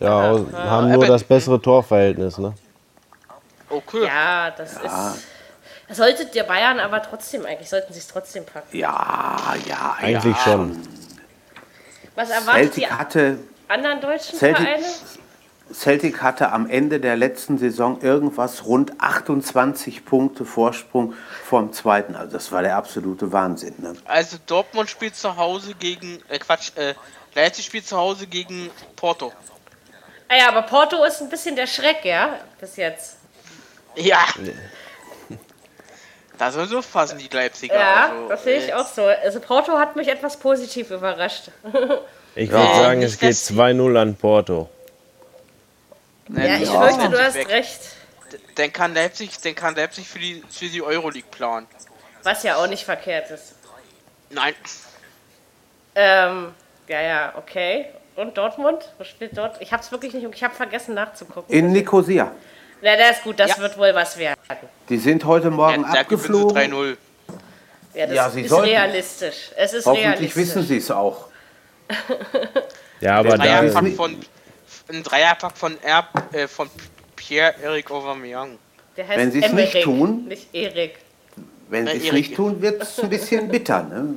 Ja, 0.00 0.36
ja. 0.36 0.44
haben 0.52 0.90
nur 0.90 1.06
das 1.06 1.22
bessere 1.22 1.60
Torverhältnis, 1.60 2.38
ne? 2.38 2.54
Okay. 3.70 4.04
Ja, 4.04 4.50
das 4.50 4.74
ja. 4.82 5.10
ist. 5.10 5.24
Das 5.88 5.98
solltet 5.98 6.34
ihr 6.34 6.44
Bayern 6.44 6.80
aber 6.80 7.02
trotzdem, 7.02 7.44
eigentlich 7.44 7.68
sollten 7.68 7.92
sie 7.92 7.98
es 7.98 8.08
trotzdem 8.08 8.44
packen. 8.44 8.76
Ja, 8.76 9.54
ja, 9.66 9.96
eigentlich 10.00 10.36
ja. 10.36 10.52
schon. 10.52 10.80
Was 12.14 12.30
erwartet 12.30 12.74
Celtic 12.74 12.74
die 12.74 12.86
hatte, 12.86 13.38
anderen 13.74 14.00
deutschen 14.00 14.38
Celtic, 14.38 14.66
Vereine? 14.66 14.84
Celtic 15.72 16.22
hatte 16.22 16.52
am 16.52 16.68
Ende 16.68 17.00
der 17.00 17.16
letzten 17.16 17.58
Saison 17.58 18.00
irgendwas 18.02 18.66
rund 18.66 18.92
28 19.00 20.04
Punkte 20.04 20.44
Vorsprung 20.44 21.14
vom 21.44 21.72
zweiten. 21.72 22.14
Also 22.14 22.32
das 22.32 22.52
war 22.52 22.62
der 22.62 22.76
absolute 22.76 23.32
Wahnsinn. 23.32 23.74
Ne? 23.78 23.94
Also 24.04 24.36
Dortmund 24.46 24.90
spielt 24.90 25.16
zu 25.16 25.36
Hause 25.36 25.74
gegen, 25.74 26.22
äh 26.28 26.38
Quatsch, 26.38 26.72
äh, 26.76 26.94
Leipzig 27.34 27.64
spielt 27.64 27.86
zu 27.86 27.96
Hause 27.96 28.26
gegen 28.26 28.70
Porto. 28.94 29.32
Ah 30.28 30.36
ja, 30.36 30.48
aber 30.48 30.62
Porto 30.62 31.02
ist 31.04 31.20
ein 31.20 31.28
bisschen 31.28 31.56
der 31.56 31.66
Schreck, 31.66 32.04
ja, 32.04 32.38
bis 32.60 32.76
jetzt. 32.76 33.18
Ja. 33.96 34.24
Da 36.36 36.50
soll 36.50 36.66
so 36.66 36.82
fassen, 36.82 37.18
die 37.18 37.28
Leipziger. 37.28 37.76
Ja, 37.76 38.10
also, 38.10 38.28
das 38.28 38.42
sehe 38.42 38.58
ich 38.58 38.74
auch 38.74 38.88
so. 38.88 39.04
Also 39.04 39.38
Porto 39.38 39.78
hat 39.78 39.94
mich 39.94 40.08
etwas 40.08 40.36
positiv 40.36 40.90
überrascht. 40.90 41.50
Ich 42.36 42.50
würde 42.50 42.64
ja, 42.64 42.74
sagen, 42.76 43.02
es 43.02 43.18
geht 43.18 43.32
2-0 43.32 43.96
an 43.96 44.16
Porto. 44.16 44.68
Ja, 46.28 46.56
ich 46.56 46.68
fürchte, 46.68 47.08
du 47.10 47.22
hast 47.22 47.36
recht. 47.36 47.80
Dann 48.56 48.72
kann 48.72 48.94
Leipzig, 48.94 49.30
dann 49.42 49.54
kann 49.54 49.74
Leipzig 49.74 50.08
für 50.08 50.18
die, 50.18 50.42
für 50.50 50.66
die 50.66 50.82
Euroleague 50.82 51.28
planen. 51.30 51.66
Was 52.22 52.42
ja 52.42 52.56
auch 52.56 52.66
nicht 52.66 52.84
verkehrt 52.84 53.30
ist. 53.30 53.54
Nein. 54.30 54.54
Ähm, 55.94 56.52
ja, 56.88 57.00
ja, 57.02 57.34
okay. 57.36 57.86
Und 58.16 58.36
Dortmund? 58.36 58.92
Was 58.98 59.08
spielt 59.08 59.36
dort? 59.36 59.60
Ich 59.60 59.72
habe 59.72 59.82
es 59.82 59.92
wirklich 59.92 60.14
nicht, 60.14 60.26
ich 60.32 60.44
habe 60.44 60.54
vergessen 60.54 60.94
nachzugucken. 60.94 61.54
In 61.54 61.72
Nicosia. 61.72 62.32
Ja, 62.80 62.96
das 62.96 63.18
ist 63.18 63.24
gut, 63.24 63.38
das 63.38 63.56
ja. 63.56 63.58
wird 63.58 63.78
wohl 63.78 63.94
was 63.94 64.18
werden. 64.18 64.40
Die 64.88 64.98
sind 64.98 65.24
heute 65.24 65.50
Morgen 65.50 65.82
ja, 65.82 66.00
abgeflogen. 66.00 66.56
3-0. 66.56 66.96
Ja, 67.94 68.06
das 68.06 68.14
ja, 68.14 68.26
ist 68.26 68.48
sollten. 68.48 68.68
realistisch. 68.68 69.50
Es 69.56 69.72
ist 69.72 69.86
Hoffentlich 69.86 70.06
realistisch. 70.06 70.36
wissen 70.36 70.62
sie 70.64 70.76
es 70.78 70.90
auch. 70.90 71.28
ja, 73.00 73.16
aber 73.16 73.38
da 73.38 73.60
ist 73.60 73.76
von, 73.96 74.16
ein 74.88 75.02
Dreierpack 75.02 75.56
von, 75.56 75.76
er, 75.82 76.08
äh, 76.32 76.48
von 76.48 76.68
Pierre-Eric 77.16 77.90
Aubameyang. 77.90 78.58
Der 78.96 79.08
heißt 79.08 79.18
Wenn 79.18 79.32
sie 79.32 79.42
es 79.42 79.52
nicht 79.52 79.82
tun, 79.82 80.26
nicht 80.26 80.54
Erik. 80.54 80.98
Wenn 81.68 81.86
sie 81.86 82.06
es 82.06 82.12
nicht 82.12 82.34
tun, 82.34 82.60
wird 82.62 82.82
es 82.82 82.98
ein 83.00 83.10
bisschen 83.10 83.48
bitter. 83.50 83.82
Ne? 83.82 84.14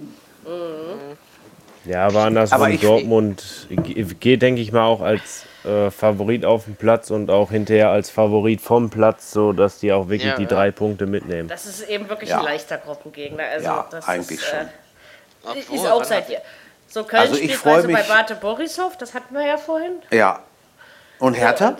Ja, 1.85 2.05
aber 2.05 2.23
andersrum, 2.23 2.61
aber 2.61 2.73
Dortmund 2.75 3.67
geht, 4.19 4.41
denke 4.41 4.61
ich 4.61 4.71
mal, 4.71 4.85
auch 4.85 5.01
als 5.01 5.45
äh, 5.63 5.89
Favorit 5.89 6.45
auf 6.45 6.65
den 6.65 6.75
Platz 6.75 7.11
und 7.11 7.29
auch 7.29 7.51
hinterher 7.51 7.89
als 7.89 8.09
Favorit 8.09 8.59
vom 8.59 8.89
Platz, 8.89 9.31
so 9.31 9.53
dass 9.53 9.79
die 9.79 9.93
auch 9.93 10.09
wirklich 10.09 10.31
ja, 10.31 10.35
die 10.35 10.43
ja. 10.43 10.49
drei 10.49 10.71
Punkte 10.71 11.05
mitnehmen. 11.05 11.47
Das 11.47 11.65
ist 11.65 11.87
eben 11.87 12.09
wirklich 12.09 12.29
ja. 12.29 12.39
ein 12.39 12.45
leichter 12.45 12.77
Gruppengegner. 12.77 13.43
Also 13.53 13.65
ja, 13.65 13.87
das 13.89 14.07
eigentlich 14.07 14.39
ist, 14.39 14.47
schon. 14.47 15.55
Äh, 15.55 15.75
ist 15.75 15.87
auch 15.87 16.03
seit 16.03 16.29
ihr. 16.29 16.41
So, 16.87 17.03
Köln 17.03 17.21
also 17.21 17.35
ich 17.35 17.55
spielt 17.55 17.75
also 17.75 17.87
bei 17.89 18.03
Bate 18.03 18.35
Borisov, 18.35 18.97
das 18.97 19.13
hatten 19.13 19.33
wir 19.33 19.45
ja 19.45 19.57
vorhin. 19.57 19.93
Ja. 20.11 20.41
Und 21.19 21.33
Hertha? 21.33 21.69
Und 21.69 21.79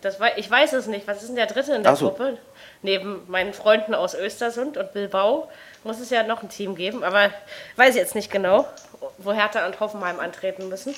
das, 0.00 0.18
ich 0.36 0.50
weiß 0.50 0.72
es 0.74 0.86
nicht. 0.86 1.06
Was 1.06 1.22
ist 1.22 1.28
denn 1.28 1.36
der 1.36 1.46
Dritte 1.46 1.74
in 1.74 1.82
der 1.82 1.96
so. 1.96 2.08
Gruppe? 2.08 2.38
Neben 2.82 3.22
meinen 3.28 3.52
Freunden 3.52 3.94
aus 3.94 4.14
Östersund 4.14 4.76
und 4.76 4.92
Bilbao 4.92 5.48
muss 5.82 5.98
es 5.98 6.10
ja 6.10 6.22
noch 6.22 6.42
ein 6.42 6.48
Team 6.48 6.76
geben, 6.76 7.02
aber 7.02 7.30
weiß 7.76 7.96
jetzt 7.96 8.14
nicht 8.14 8.30
genau, 8.30 8.66
wo 9.18 9.32
Hertha 9.32 9.66
und 9.66 9.80
Hoffenheim 9.80 10.20
antreten 10.20 10.68
müssen. 10.68 10.94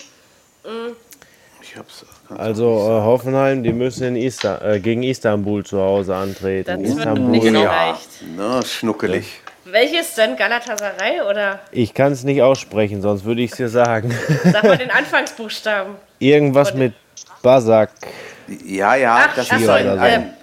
Mhm. 0.65 0.97
Also 2.37 2.65
äh, 2.65 3.03
Hoffenheim, 3.03 3.63
die 3.63 3.73
müssen 3.73 4.09
in 4.09 4.17
Istan 4.17 4.61
äh, 4.63 4.81
gegen 4.81 5.03
Istanbul 5.03 5.65
zu 5.65 5.79
Hause 5.79 6.15
antreten. 6.15 6.83
Das 6.83 6.91
Istanbul, 6.91 7.33
wird 7.33 7.45
nicht 7.45 7.55
ja. 7.55 7.89
leicht. 7.91 8.09
Na, 8.37 8.63
schnuckelig. 8.63 9.43
Welches 9.71 10.15
denn? 10.15 10.37
Galatasaray 10.37 11.21
oder? 11.23 11.61
Ich 11.71 11.95
kann 11.95 12.13
es 12.13 12.25
nicht 12.25 12.43
aussprechen, 12.43 13.03
sonst 13.03 13.25
würde 13.25 13.43
ich 13.43 13.53
es 13.53 13.57
dir 13.57 13.69
sagen. 13.69 14.15
Sag 14.45 14.65
mal 14.65 14.79
den 14.79 14.91
Anfangsbuchstaben. 14.91 15.97
Irgendwas 16.19 16.75
mit 16.75 16.95
Basak. 17.43 17.91
Ja, 18.65 18.95
ja, 18.95 19.27
Ach, 19.29 19.37
das 19.37 19.51
ist 19.51 19.65
so, 19.65 19.71
ein, 19.71 19.99
ein, 19.99 20.35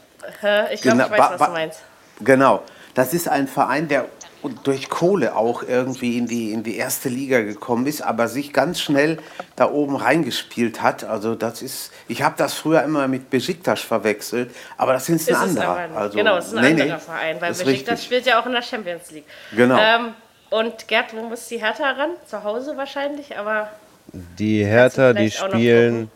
äh, 0.43 0.73
Ich 0.73 0.81
glaube, 0.81 1.03
ich 1.03 1.11
weiß, 1.11 1.19
was 1.19 1.47
du 1.47 1.51
meinst. 1.53 1.79
Genau. 2.21 2.63
Das 2.93 3.13
ist 3.13 3.27
ein 3.27 3.47
Verein, 3.47 3.87
der 3.87 4.05
durch 4.47 4.89
Kohle 4.89 5.35
auch 5.35 5.63
irgendwie 5.63 6.17
in 6.17 6.27
die, 6.27 6.51
in 6.51 6.63
die 6.63 6.77
erste 6.77 7.09
Liga 7.09 7.41
gekommen 7.41 7.85
ist, 7.87 8.01
aber 8.01 8.27
sich 8.27 8.53
ganz 8.53 8.81
schnell 8.81 9.17
da 9.55 9.69
oben 9.71 9.95
reingespielt 9.95 10.81
hat. 10.81 11.03
Also 11.03 11.35
das 11.35 11.61
ist, 11.61 11.91
ich 12.07 12.21
habe 12.21 12.35
das 12.37 12.53
früher 12.53 12.83
immer 12.83 13.07
mit 13.07 13.29
Besiktas 13.29 13.81
verwechselt, 13.81 14.51
aber 14.77 14.93
das 14.93 15.09
ist 15.09 15.29
ein 15.29 15.35
ist 15.35 15.41
anderer. 15.41 15.89
Also, 15.95 16.17
genau, 16.17 16.37
es 16.37 16.47
ist 16.47 16.55
ein 16.55 16.63
nee, 16.63 16.81
anderer 16.81 16.97
nee, 16.97 17.03
Verein, 17.03 17.41
weil 17.41 17.53
Besiktas 17.53 18.03
spielt 18.03 18.25
ja 18.25 18.41
auch 18.41 18.45
in 18.45 18.51
der 18.53 18.61
Champions 18.61 19.11
League. 19.11 19.25
Genau. 19.55 19.77
Ähm, 19.77 20.13
und 20.49 20.87
Gerd, 20.87 21.15
wo 21.15 21.23
muss 21.23 21.47
die 21.47 21.57
Hertha 21.57 21.91
ran? 21.91 22.11
Zu 22.25 22.43
Hause 22.43 22.77
wahrscheinlich, 22.77 23.37
aber... 23.37 23.69
Die 24.13 24.63
Hertha, 24.65 25.13
die 25.13 25.31
spielen... 25.31 26.09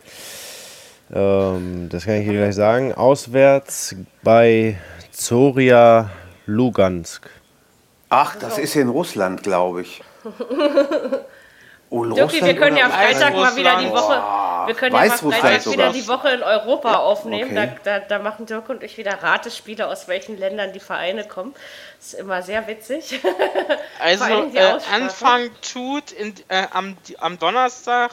Ähm, 1.14 1.88
das 1.90 2.06
kann 2.06 2.14
ich 2.14 2.26
dir 2.26 2.38
gleich 2.38 2.54
sagen. 2.54 2.94
Auswärts 2.94 3.94
bei 4.22 4.78
Zoria 5.10 6.10
Lugansk. 6.46 7.28
Ach, 8.14 8.36
das 8.36 8.58
ist 8.58 8.76
in 8.76 8.90
Russland, 8.90 9.42
glaube 9.42 9.80
ich. 9.80 10.02
Oh, 11.88 12.04
Dirki, 12.04 12.42
wir 12.42 12.56
können 12.56 12.76
ja 12.76 12.88
Freitag 12.88 13.34
mal 13.34 13.56
wieder 13.56 13.78
die 13.78 13.90
Woche, 13.90 14.22
wir 14.66 14.74
können 14.74 14.94
ja 14.96 15.06
mal 15.06 15.10
Freitag 15.10 15.66
wieder 15.70 15.92
die 15.92 16.08
Woche 16.08 16.28
in 16.30 16.42
Europa 16.42 16.94
aufnehmen. 16.96 17.50
Okay. 17.50 17.70
Da, 17.84 17.98
da, 17.98 18.04
da, 18.06 18.18
machen 18.18 18.46
Dirk 18.46 18.68
und 18.70 18.82
ich 18.82 18.96
wieder 18.96 19.22
Ratespiele, 19.22 19.86
aus 19.86 20.08
welchen 20.08 20.38
Ländern 20.38 20.72
die 20.72 20.80
Vereine 20.80 21.24
kommen. 21.24 21.54
Das 21.98 22.14
ist 22.14 22.20
immer 22.20 22.42
sehr 22.42 22.66
witzig. 22.66 23.20
Also 23.98 24.24
äh, 24.24 24.78
Anfang 24.92 25.50
tut 25.60 26.12
in, 26.12 26.34
äh, 26.48 26.66
am, 26.72 26.96
am 27.18 27.38
Donnerstag 27.38 28.10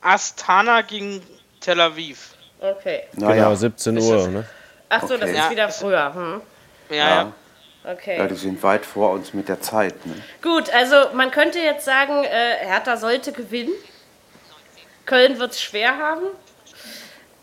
Astana 0.00 0.82
gegen 0.82 1.22
Tel 1.60 1.80
Aviv. 1.80 2.34
Okay. 2.60 3.04
Naja, 3.12 3.54
17 3.54 3.94
genau, 3.94 4.06
Uhr, 4.08 4.28
ne? 4.28 4.44
Ach 4.88 5.02
so, 5.02 5.14
okay. 5.14 5.18
das 5.20 5.30
ist 5.30 5.36
ja. 5.36 5.50
wieder 5.50 5.68
früher. 5.68 6.14
Hm. 6.14 6.40
Ja, 6.90 6.96
ja. 6.96 7.32
Okay. 7.86 8.18
Ja, 8.18 8.26
die 8.26 8.34
sind 8.34 8.60
weit 8.64 8.84
vor 8.84 9.10
uns 9.10 9.32
mit 9.32 9.48
der 9.48 9.60
Zeit. 9.60 10.06
Ne? 10.06 10.14
Gut, 10.42 10.70
also 10.70 11.14
man 11.14 11.30
könnte 11.30 11.60
jetzt 11.60 11.84
sagen, 11.84 12.24
äh, 12.24 12.66
Hertha 12.66 12.96
sollte 12.96 13.30
gewinnen. 13.30 13.72
Köln 15.04 15.38
wird 15.38 15.52
es 15.52 15.62
schwer 15.62 15.96
haben. 15.98 16.26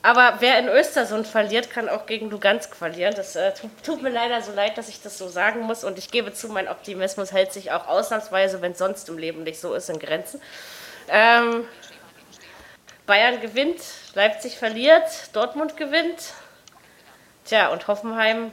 Aber 0.01 0.35
wer 0.39 0.59
in 0.59 0.67
Östersund 0.67 1.27
verliert, 1.27 1.69
kann 1.71 1.87
auch 1.87 2.05
gegen 2.05 2.29
Lugansk 2.29 2.75
verlieren. 2.75 3.13
Das 3.15 3.37
äh, 3.37 3.53
tut, 3.53 3.71
tut, 3.85 4.01
mir 4.01 4.09
leider 4.09 4.41
so 4.41 4.51
leid, 4.51 4.77
dass 4.77 4.89
ich 4.89 5.01
das 5.01 5.17
so 5.17 5.29
sagen 5.29 5.61
muss. 5.61 5.85
Und 5.85 5.97
ich 5.97 6.11
gebe 6.11 6.33
zu, 6.33 6.49
mein 6.49 6.67
Optimismus 6.67 7.31
hält 7.31 7.53
sich 7.53 7.71
auch 7.71 7.87
ausnahmsweise, 7.87 8.61
wenn 8.61 8.73
es 8.73 8.79
sonst 8.79 9.07
im 9.07 9.17
Leben 9.17 9.43
nicht 9.43 9.61
so 9.61 9.73
ist, 9.73 9.89
in 9.89 9.97
Grenzen. 9.97 10.41
Ähm, 11.07 11.65
Bayern 13.05 13.39
gewinnt, 13.39 13.81
Leipzig 14.13 14.57
verliert, 14.57 15.07
Dortmund 15.31 15.77
gewinnt. 15.77 16.33
Tja, 17.45 17.69
und 17.69 17.87
Hoffenheim, 17.87 18.51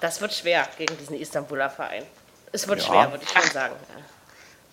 das 0.00 0.20
wird 0.20 0.32
schwer 0.34 0.68
gegen 0.78 0.96
diesen 0.98 1.18
Istanbuler 1.18 1.70
Verein. 1.70 2.04
Es 2.52 2.68
wird 2.68 2.80
ja. 2.80 2.86
schwer, 2.86 3.10
würde 3.10 3.24
ich 3.24 3.30
schon 3.30 3.50
sagen. 3.50 3.74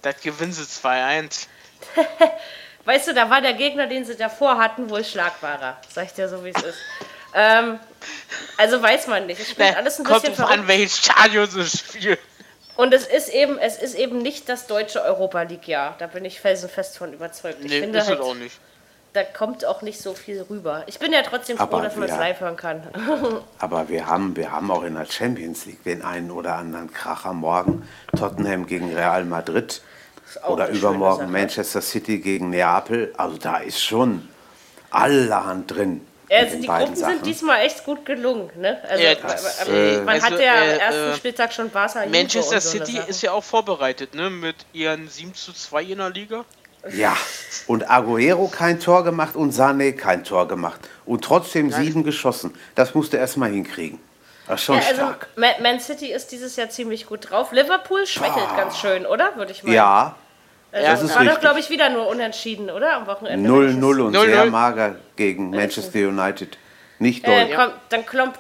Das 0.02 0.20
gewinnen 0.22 0.54
sie 0.54 0.64
2-1. 0.64 1.48
weißt 2.86 3.08
du, 3.08 3.14
da 3.14 3.30
war 3.30 3.42
der 3.42 3.54
Gegner, 3.54 3.88
den 3.88 4.06
sie 4.06 4.16
davor 4.16 4.58
hatten, 4.58 4.90
wohl 4.90 5.04
schlagbarer. 5.04 5.78
Sag 5.90 6.06
ich 6.06 6.14
dir 6.14 6.28
so, 6.28 6.44
wie 6.44 6.50
es 6.50 6.62
ist. 6.62 6.78
Ähm, 7.34 7.80
also 8.58 8.82
weiß 8.82 9.08
man 9.08 9.26
nicht. 9.26 9.42
Es 9.42 9.50
spielt 9.50 9.76
alles 9.76 10.00
ein 10.00 10.04
bisschen 10.04 10.36
Kommt 10.36 10.52
an, 10.52 10.68
welches 10.68 10.98
Stadion 11.00 11.50
sie 11.50 11.66
spielen. 11.66 12.18
Und 12.76 12.94
es 12.94 13.06
ist 13.06 13.30
eben, 13.30 13.58
es 13.60 13.78
ist 13.78 13.94
eben 13.96 14.18
nicht 14.20 14.50
das 14.50 14.68
deutsche 14.68 15.02
Europa 15.02 15.44
League-Jahr. 15.44 15.96
Da 16.00 16.08
bin 16.08 16.26
ich 16.26 16.40
felsenfest 16.40 16.98
von 16.98 17.14
überzeugt. 17.14 17.60
Ich 17.64 17.72
nee, 17.72 17.82
finde 17.82 18.00
ist 18.00 18.08
halt, 18.08 18.20
auch 18.20 18.34
nicht. 18.34 18.56
Da 19.14 19.24
kommt 19.24 19.64
auch 19.64 19.84
nicht 19.84 20.02
so 20.02 20.16
viel 20.16 20.42
rüber. 20.50 20.84
Ich 20.88 20.98
bin 20.98 21.14
ja 21.14 21.22
trotzdem 21.22 21.58
froh, 21.58 21.64
aber 21.64 21.84
dass 21.84 21.96
man 21.96 22.10
es 22.10 22.18
live 22.18 22.40
hören 22.40 22.58
kann. 22.58 22.82
aber 23.60 23.88
wir 23.88 24.08
haben, 24.08 24.36
wir 24.36 24.52
haben 24.52 24.72
auch 24.72 24.82
in 24.84 24.96
der 24.96 25.06
Champions 25.06 25.68
League 25.68 25.84
den 25.84 26.02
einen 26.02 26.32
oder 26.32 26.56
anderen 26.56 26.92
Kracher 26.92 27.34
morgen. 27.34 27.88
Tottenham 28.18 28.66
gegen 28.66 28.92
Real 28.92 29.24
Madrid. 29.26 29.82
Oder 30.48 30.70
übermorgen 30.70 31.32
Manchester 31.32 31.82
City 31.82 32.18
gegen 32.18 32.50
Neapel. 32.50 33.14
Also 33.16 33.38
da 33.38 33.58
ist 33.58 33.84
schon 33.84 34.28
allerhand 34.90 35.70
drin. 35.70 36.02
Also 36.32 36.58
die 36.58 36.66
Gruppen 36.66 36.96
Sachen. 36.96 37.14
sind 37.16 37.26
diesmal 37.28 37.66
echt 37.66 37.84
gut 37.84 38.06
gelungen. 38.06 38.50
Ne? 38.58 38.82
Also, 38.90 39.04
ja, 39.04 39.16
das, 39.16 39.68
äh, 39.68 39.98
man 39.98 40.16
also, 40.16 40.26
hat 40.26 40.40
ja 40.40 40.56
am 40.56 40.64
äh, 40.64 40.78
ersten 40.78 41.12
äh, 41.12 41.16
Spieltag 41.16 41.54
schon 41.54 41.70
Barca 41.70 42.06
Manchester 42.08 42.60
so 42.60 42.70
City 42.80 43.00
ist 43.08 43.22
ja 43.22 43.32
auch 43.34 43.44
vorbereitet, 43.44 44.16
ne? 44.16 44.32
Mit 44.32 44.56
ihren 44.74 45.08
7 45.08 45.36
zu 45.36 45.54
2 45.54 45.84
in 45.84 45.98
der 46.00 46.10
Liga. 46.10 46.46
Ja, 46.92 47.16
und 47.68 47.90
Aguero 47.90 48.48
kein 48.48 48.80
Tor 48.80 49.04
gemacht 49.04 49.36
und 49.36 49.54
Sané 49.54 49.94
kein 49.94 50.24
Tor 50.24 50.48
gemacht. 50.48 50.82
Und 51.06 51.24
trotzdem 51.24 51.68
Nein. 51.68 51.84
sieben 51.84 52.04
geschossen. 52.04 52.54
Das 52.76 52.94
musste 52.94 53.18
er 53.18 53.22
erstmal 53.22 53.52
hinkriegen. 53.52 54.00
Das 54.48 54.60
ist 54.60 54.66
schon 54.66 54.76
ja, 54.76 54.82
also 54.82 54.96
stark. 54.96 55.28
Man 55.38 55.80
City 55.80 56.12
ist 56.12 56.32
dieses 56.34 56.56
Jahr 56.58 56.70
ziemlich 56.70 57.06
gut 57.06 57.30
drauf. 57.30 57.54
Liverpool 57.54 58.06
schwächelt 58.06 58.48
ah. 58.52 58.58
ganz 58.58 58.78
schön, 58.78 59.06
oder? 59.06 59.36
Würde 59.38 59.54
ich 59.54 59.64
mal. 59.64 59.74
Ja, 59.74 60.16
also 60.74 60.88
das 60.88 61.04
ist 61.04 61.16
war 61.16 61.24
doch, 61.24 61.40
glaube 61.40 61.60
ich, 61.60 61.70
wieder 61.70 61.90
nur 61.90 62.08
unentschieden, 62.08 62.70
oder? 62.70 62.96
Am 62.96 63.08
Wochenende. 63.08 63.48
0-0 63.48 63.70
und 63.70 63.80
0 63.80 64.02
-0. 64.02 64.26
sehr 64.26 64.46
mager 64.48 64.96
gegen 65.16 65.52
Manchester 65.52 66.00
United. 66.00 66.58
Nicht 67.00 67.24
äh, 67.26 67.28
deutlich. 67.28 67.58
Äh, 67.58 67.70
dann 67.90 68.06
klompt, 68.06 68.40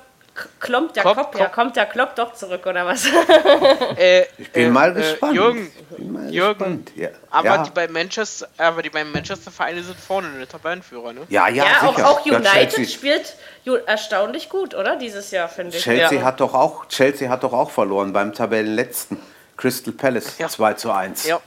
klompt 0.59 0.95
der 0.95 1.03
Kopf, 1.03 1.17
Kopf, 1.17 1.39
ja, 1.39 1.47
kommt 1.47 1.75
der 1.75 1.85
Klopp 1.85 2.15
doch 2.15 2.33
zurück, 2.33 2.65
oder 2.65 2.85
was? 2.85 3.05
Äh, 3.95 4.25
ich 4.37 4.51
bin 4.51 4.67
äh, 4.67 4.69
mal 4.69 4.91
äh, 4.91 4.93
gespannt. 5.01 5.35
Jürgen, 5.35 5.71
mal 5.99 6.33
Jürgen 6.33 6.57
gespannt. 6.57 6.91
Ja. 6.95 7.09
Aber, 7.29 7.45
ja. 7.45 7.63
Die 7.63 7.69
bei 7.69 7.87
Manchester, 7.87 8.47
aber 8.57 8.81
die 8.81 8.89
beiden 8.89 9.11
Manchester-Vereine 9.11 9.83
sind 9.83 9.99
vorne, 9.99 10.29
der 10.37 10.47
Tabellenführer, 10.47 11.13
ne? 11.13 11.21
Ja, 11.29 11.47
ja, 11.47 11.63
ja 11.63 11.91
sicher. 11.91 12.09
Auch, 12.09 12.19
auch 12.19 12.25
United 12.25 12.89
spielt 12.89 13.35
erstaunlich 13.85 14.49
gut, 14.49 14.73
oder? 14.73 14.95
Dieses 14.95 15.31
Jahr, 15.31 15.47
finde 15.47 15.77
ich. 15.77 15.83
Chelsea, 15.83 16.19
ja. 16.19 16.25
hat 16.25 16.39
doch 16.39 16.53
auch, 16.53 16.87
Chelsea 16.87 17.29
hat 17.29 17.43
doch 17.43 17.53
auch 17.53 17.69
verloren 17.69 18.13
beim 18.13 18.33
Tabellenletzten. 18.33 19.17
Crystal 19.57 19.93
Palace 19.93 20.37
ja. 20.39 20.47
2 20.47 20.73
zu 20.73 20.91
1. 20.91 21.27
Ja. 21.27 21.39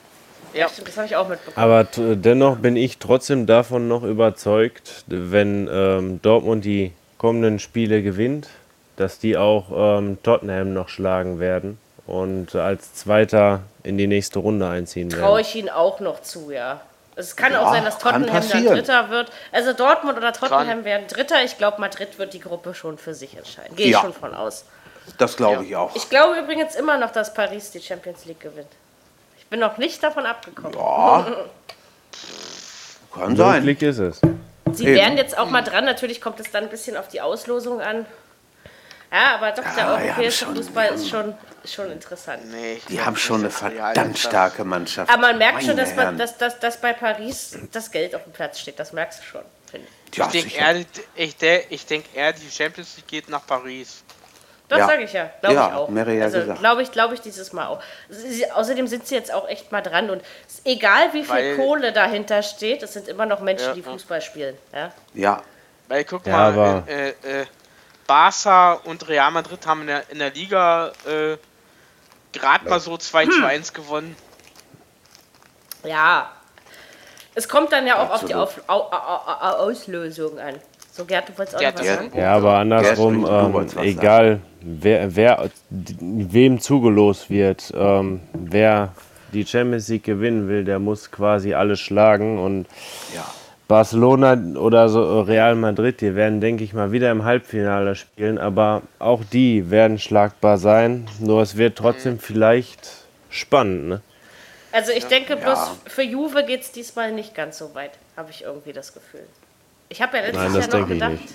Ja, 0.55 0.69
das 0.83 0.97
habe 0.97 1.07
ich 1.07 1.17
auch 1.17 1.29
mitbekommen. 1.29 1.57
Aber 1.57 1.85
dennoch 1.85 2.57
bin 2.57 2.77
ich 2.77 2.97
trotzdem 2.97 3.47
davon 3.47 3.89
noch 3.89 4.03
überzeugt, 4.03 5.05
wenn 5.07 5.69
ähm, 5.71 6.23
Dortmund 6.23 6.65
die 6.65 6.93
kommenden 7.19 7.59
Spiele 7.59 8.03
gewinnt, 8.03 8.49
dass 8.97 9.19
die 9.19 9.37
auch 9.37 9.99
ähm, 9.99 10.19
Tottenham 10.23 10.73
noch 10.73 10.89
schlagen 10.89 11.39
werden 11.39 11.79
und 12.07 12.55
als 12.55 12.95
Zweiter 12.95 13.61
in 13.83 13.99
die 13.99 14.07
nächste 14.07 14.39
Runde 14.39 14.69
einziehen 14.69 15.11
werden. 15.13 15.23
Traue 15.23 15.41
ich 15.41 15.55
ihnen 15.55 15.69
auch 15.69 16.01
noch 16.01 16.23
zu, 16.23 16.51
ja. 16.51 16.81
Es 17.19 17.35
kann 17.35 17.53
ja, 17.53 17.63
auch 17.63 17.73
sein, 17.73 17.85
dass 17.85 17.99
Tottenham 17.99 18.47
dann 18.47 18.65
Dritter 18.67 19.09
wird. 19.09 19.33
Also 19.51 19.73
Dortmund 19.73 20.19
oder 20.19 20.35
Tottenham 20.35 20.67
kann. 20.67 20.85
werden 20.85 21.07
Dritter. 21.09 21.43
Ich 21.45 21.57
glaube, 21.57 21.81
Madrid 21.81 22.19
wird 22.19 22.35
die 22.35 22.41
Gruppe 22.41 22.75
schon 22.75 22.99
für 22.99 23.15
sich 23.15 23.37
entscheiden. 23.37 23.75
Gehe 23.75 23.89
ja. 23.89 23.99
ich 23.99 24.05
schon 24.05 24.13
von 24.13 24.35
aus. 24.35 24.67
Das 25.17 25.37
glaube 25.37 25.63
ja. 25.63 25.69
ich 25.69 25.77
auch. 25.77 25.97
Ich 25.97 26.11
glaube 26.11 26.39
übrigens 26.39 26.75
immer 26.75 26.99
noch, 26.99 27.11
dass 27.13 27.33
Paris 27.33 27.71
die 27.71 27.81
Champions 27.81 28.27
League 28.27 28.41
gewinnt. 28.41 28.69
Ich 29.39 29.47
bin 29.47 29.61
noch 29.61 29.79
nicht 29.79 30.03
davon 30.03 30.27
abgekommen. 30.27 30.77
Ja. 30.77 31.27
Kann 33.15 33.35
sein. 33.35 33.63
Glück 33.63 33.81
ist 33.81 33.99
es. 33.99 34.21
Sie 34.73 34.85
Eben. 34.85 34.95
wären 34.97 35.17
jetzt 35.17 35.39
auch 35.39 35.49
mal 35.49 35.63
dran. 35.63 35.87
Natürlich 35.87 36.21
kommt 36.21 36.39
es 36.39 36.51
dann 36.51 36.65
ein 36.65 36.71
bisschen 36.71 36.99
auf 36.99 37.09
die 37.09 37.23
Auslosung 37.23 37.81
an. 37.81 38.05
Ja, 39.13 39.37
aber 39.37 39.53
doch, 39.53 39.65
der 39.75 39.89
europäische 39.89 40.47
Fußball 40.47 40.95
ist 40.95 41.09
schon, 41.09 41.35
schon 41.65 41.93
interessant. 41.93 42.51
Nee, 42.51 42.81
die 42.89 43.01
haben 43.01 43.17
schon 43.17 43.41
eine 43.41 43.51
verdammt 43.51 44.19
starke 44.19 44.65
Mannschaft. 44.65 45.11
Aber 45.11 45.23
man 45.23 45.39
merkt 45.39 45.55
Meine 45.55 45.67
schon, 45.69 45.77
dass, 45.77 45.95
man, 45.95 46.19
dass, 46.19 46.37
dass, 46.39 46.59
dass 46.59 46.81
bei 46.81 46.93
Paris 46.93 47.59
das 47.73 47.91
Geld 47.91 48.15
auf 48.15 48.25
dem 48.25 48.33
Platz 48.33 48.59
steht. 48.59 48.79
Das 48.79 48.93
merkst 48.93 49.21
du 49.21 49.25
schon, 49.25 49.43
finde 49.71 49.87
ich. 49.87 50.17
Ja, 50.17 50.27
ich 50.27 50.33
denke 50.33 50.57
eher, 50.57 50.77
ich, 51.15 51.43
ich 51.71 51.87
denk 51.87 52.05
eher, 52.15 52.33
die 52.33 52.51
Champions 52.51 52.97
League 52.97 53.07
geht 53.07 53.29
nach 53.29 53.47
Paris. 53.47 54.03
Das 54.69 54.81
ja. 54.81 54.87
sage 54.87 55.05
ich 55.05 55.13
ja, 55.13 55.31
glaube 55.41 55.55
ja, 55.55 55.69
ich 55.69 55.75
auch. 55.75 55.91
Ja 55.91 56.25
also 56.25 56.55
glaube 56.55 56.83
ich, 56.83 56.91
glaube 56.91 57.15
ich 57.15 57.21
dieses 57.21 57.53
Mal 57.53 57.69
auch. 57.69 57.81
Sie, 58.09 58.51
außerdem 58.51 58.89
sind 58.89 59.07
sie 59.07 59.15
jetzt 59.15 59.33
auch 59.33 59.49
echt 59.49 59.71
mal 59.71 59.81
dran 59.81 60.11
und 60.11 60.23
egal 60.65 61.13
wie 61.13 61.23
viel 61.23 61.35
Weil, 61.35 61.57
Kohle 61.57 61.93
dahinter 61.93 62.43
steht, 62.43 62.83
es 62.83 62.93
sind 62.93 63.07
immer 63.07 63.27
noch 63.27 63.41
Menschen, 63.41 63.75
die 63.75 63.83
Fußball 63.83 64.21
spielen. 64.21 64.57
Ja. 64.73 64.93
ja. 65.15 65.43
Weil 65.89 66.05
guck 66.05 66.27
mal, 66.27 66.83
äh, 66.89 67.11
äh, 67.11 67.47
Barca 68.07 68.75
und 68.75 69.09
Real 69.09 69.31
Madrid 69.31 69.67
haben 69.67 69.83
in 69.83 69.87
der, 69.89 70.11
in 70.11 70.19
der 70.19 70.31
Liga 70.31 70.93
äh, 71.07 71.37
gerade 72.33 72.69
mal 72.69 72.81
so 72.81 72.97
2 72.97 73.27
zu 73.27 73.47
1 73.47 73.73
gewonnen. 73.73 74.17
Ja. 75.85 76.31
Es 77.35 77.49
kommt 77.49 77.73
dann 77.73 77.87
ja 77.87 77.97
auch 77.97 78.11
Absolut. 78.11 78.35
auf 78.35 78.55
die 78.55 78.61
auf, 78.69 78.69
au, 78.69 78.91
au, 78.91 79.69
Auslösung 79.69 80.39
an. 80.39 80.55
So, 80.91 81.05
Gerd, 81.05 81.29
du 81.29 81.37
wolltest 81.37 81.57
auch 81.57 81.61
Gerd, 81.61 81.79
was 81.79 81.87
sagen? 81.87 82.11
Ja, 82.17 82.33
aber 82.33 82.57
andersrum, 82.57 83.27
ähm, 83.29 83.69
egal 83.83 84.41
wer, 84.63 85.15
wer 85.15 85.51
wem 85.69 86.59
zugelost 86.59 87.29
wird, 87.29 87.73
ähm, 87.77 88.23
wer 88.33 88.95
die 89.35 89.45
Champions 89.45 89.89
League 89.89 90.05
gewinnen 90.05 90.49
will, 90.49 90.65
der 90.65 90.79
muss 90.79 91.11
quasi 91.11 91.53
alles 91.53 91.81
schlagen 91.81 92.39
und 92.39 92.67
ja. 93.15 93.27
Barcelona 93.69 94.39
oder 94.57 94.89
so 94.89 95.21
Real 95.23 95.57
Madrid, 95.57 96.01
die 96.01 96.15
werden, 96.15 96.41
denke 96.41 96.63
ich 96.63 96.73
mal, 96.73 96.93
wieder 96.93 97.11
im 97.11 97.25
Halbfinale 97.25 97.97
spielen, 97.97 98.39
aber 98.39 98.83
auch 98.99 99.23
die 99.25 99.71
werden 99.71 99.99
schlagbar 99.99 100.59
sein. 100.59 101.09
Nur 101.19 101.43
es 101.43 101.57
wird 101.57 101.77
trotzdem 101.77 102.15
mhm. 102.15 102.21
vielleicht 102.21 102.89
spannend. 103.29 103.89
Ne? 103.89 104.01
Also 104.71 104.93
ich 104.93 105.07
denke, 105.07 105.37
bloß 105.37 105.59
ja. 105.59 105.77
für 105.87 106.03
Juve 106.03 106.45
geht 106.45 106.63
es 106.63 106.71
diesmal 106.71 107.11
nicht 107.11 107.35
ganz 107.35 107.59
so 107.59 107.75
weit, 107.75 107.93
habe 108.17 108.31
ich 108.31 108.45
irgendwie 108.45 108.73
das 108.73 108.95
Gefühl. 108.95 109.27
Ich 109.89 110.03
habe 110.03 110.17
ja 110.19 110.25
letztes 110.25 110.53
Nein, 110.53 110.71
Jahr 110.71 110.81
noch 110.81 110.89
gedacht. 110.89 111.35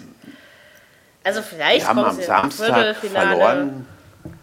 Also 1.23 1.41
vielleicht 1.41 1.85
kommen 1.85 2.11
sie 2.15 2.29
am 2.29 2.49
Samstag 2.51 2.95
verloren. 2.95 3.85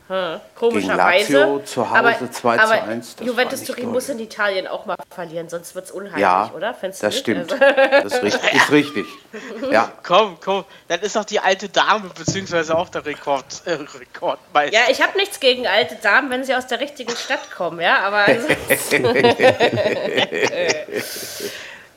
Hm, 0.09 0.40
komischerweise. 0.55 1.60
zu 1.66 1.90
Hause 1.90 1.98
aber, 1.98 2.32
2 2.32 2.59
aber 2.59 2.66
zu 2.66 2.82
1. 2.82 3.16
Juventus 3.20 3.64
Turin 3.64 3.90
muss 3.90 4.09
in 4.09 4.18
Italien 4.18 4.66
auch 4.66 4.86
mal 4.86 4.97
verlieren, 5.10 5.51
sonst 5.51 5.74
wird 5.74 5.85
es 5.85 5.90
unheimlich, 5.90 6.22
ja, 6.22 6.51
oder? 6.56 6.72
Findest 6.72 7.02
das 7.02 7.18
stimmt. 7.18 7.52
Also 7.52 7.59
das 7.59 8.14
ist 8.14 8.22
richtig. 8.22 8.55
Ist 8.55 8.72
richtig. 8.72 9.06
Ja. 9.70 9.93
Komm, 10.02 10.39
komm, 10.43 10.64
dann 10.89 11.01
ist 11.01 11.14
doch 11.14 11.26
die 11.26 11.40
alte 11.40 11.68
Dame, 11.68 12.10
beziehungsweise 12.16 12.74
auch 12.76 12.89
der 12.89 13.05
Rekord, 13.05 13.44
äh, 13.66 13.72
Rekordmeister. 13.72 14.74
Ja, 14.74 14.85
ich 14.89 15.02
habe 15.02 15.18
nichts 15.18 15.39
gegen 15.40 15.66
alte 15.66 15.97
Damen, 15.97 16.30
wenn 16.30 16.43
sie 16.43 16.55
aus 16.55 16.66
der 16.66 16.80
richtigen 16.80 17.14
Stadt 17.14 17.51
kommen, 17.55 17.80
ja, 17.80 17.98
aber. 17.98 18.24
Also 18.24 18.48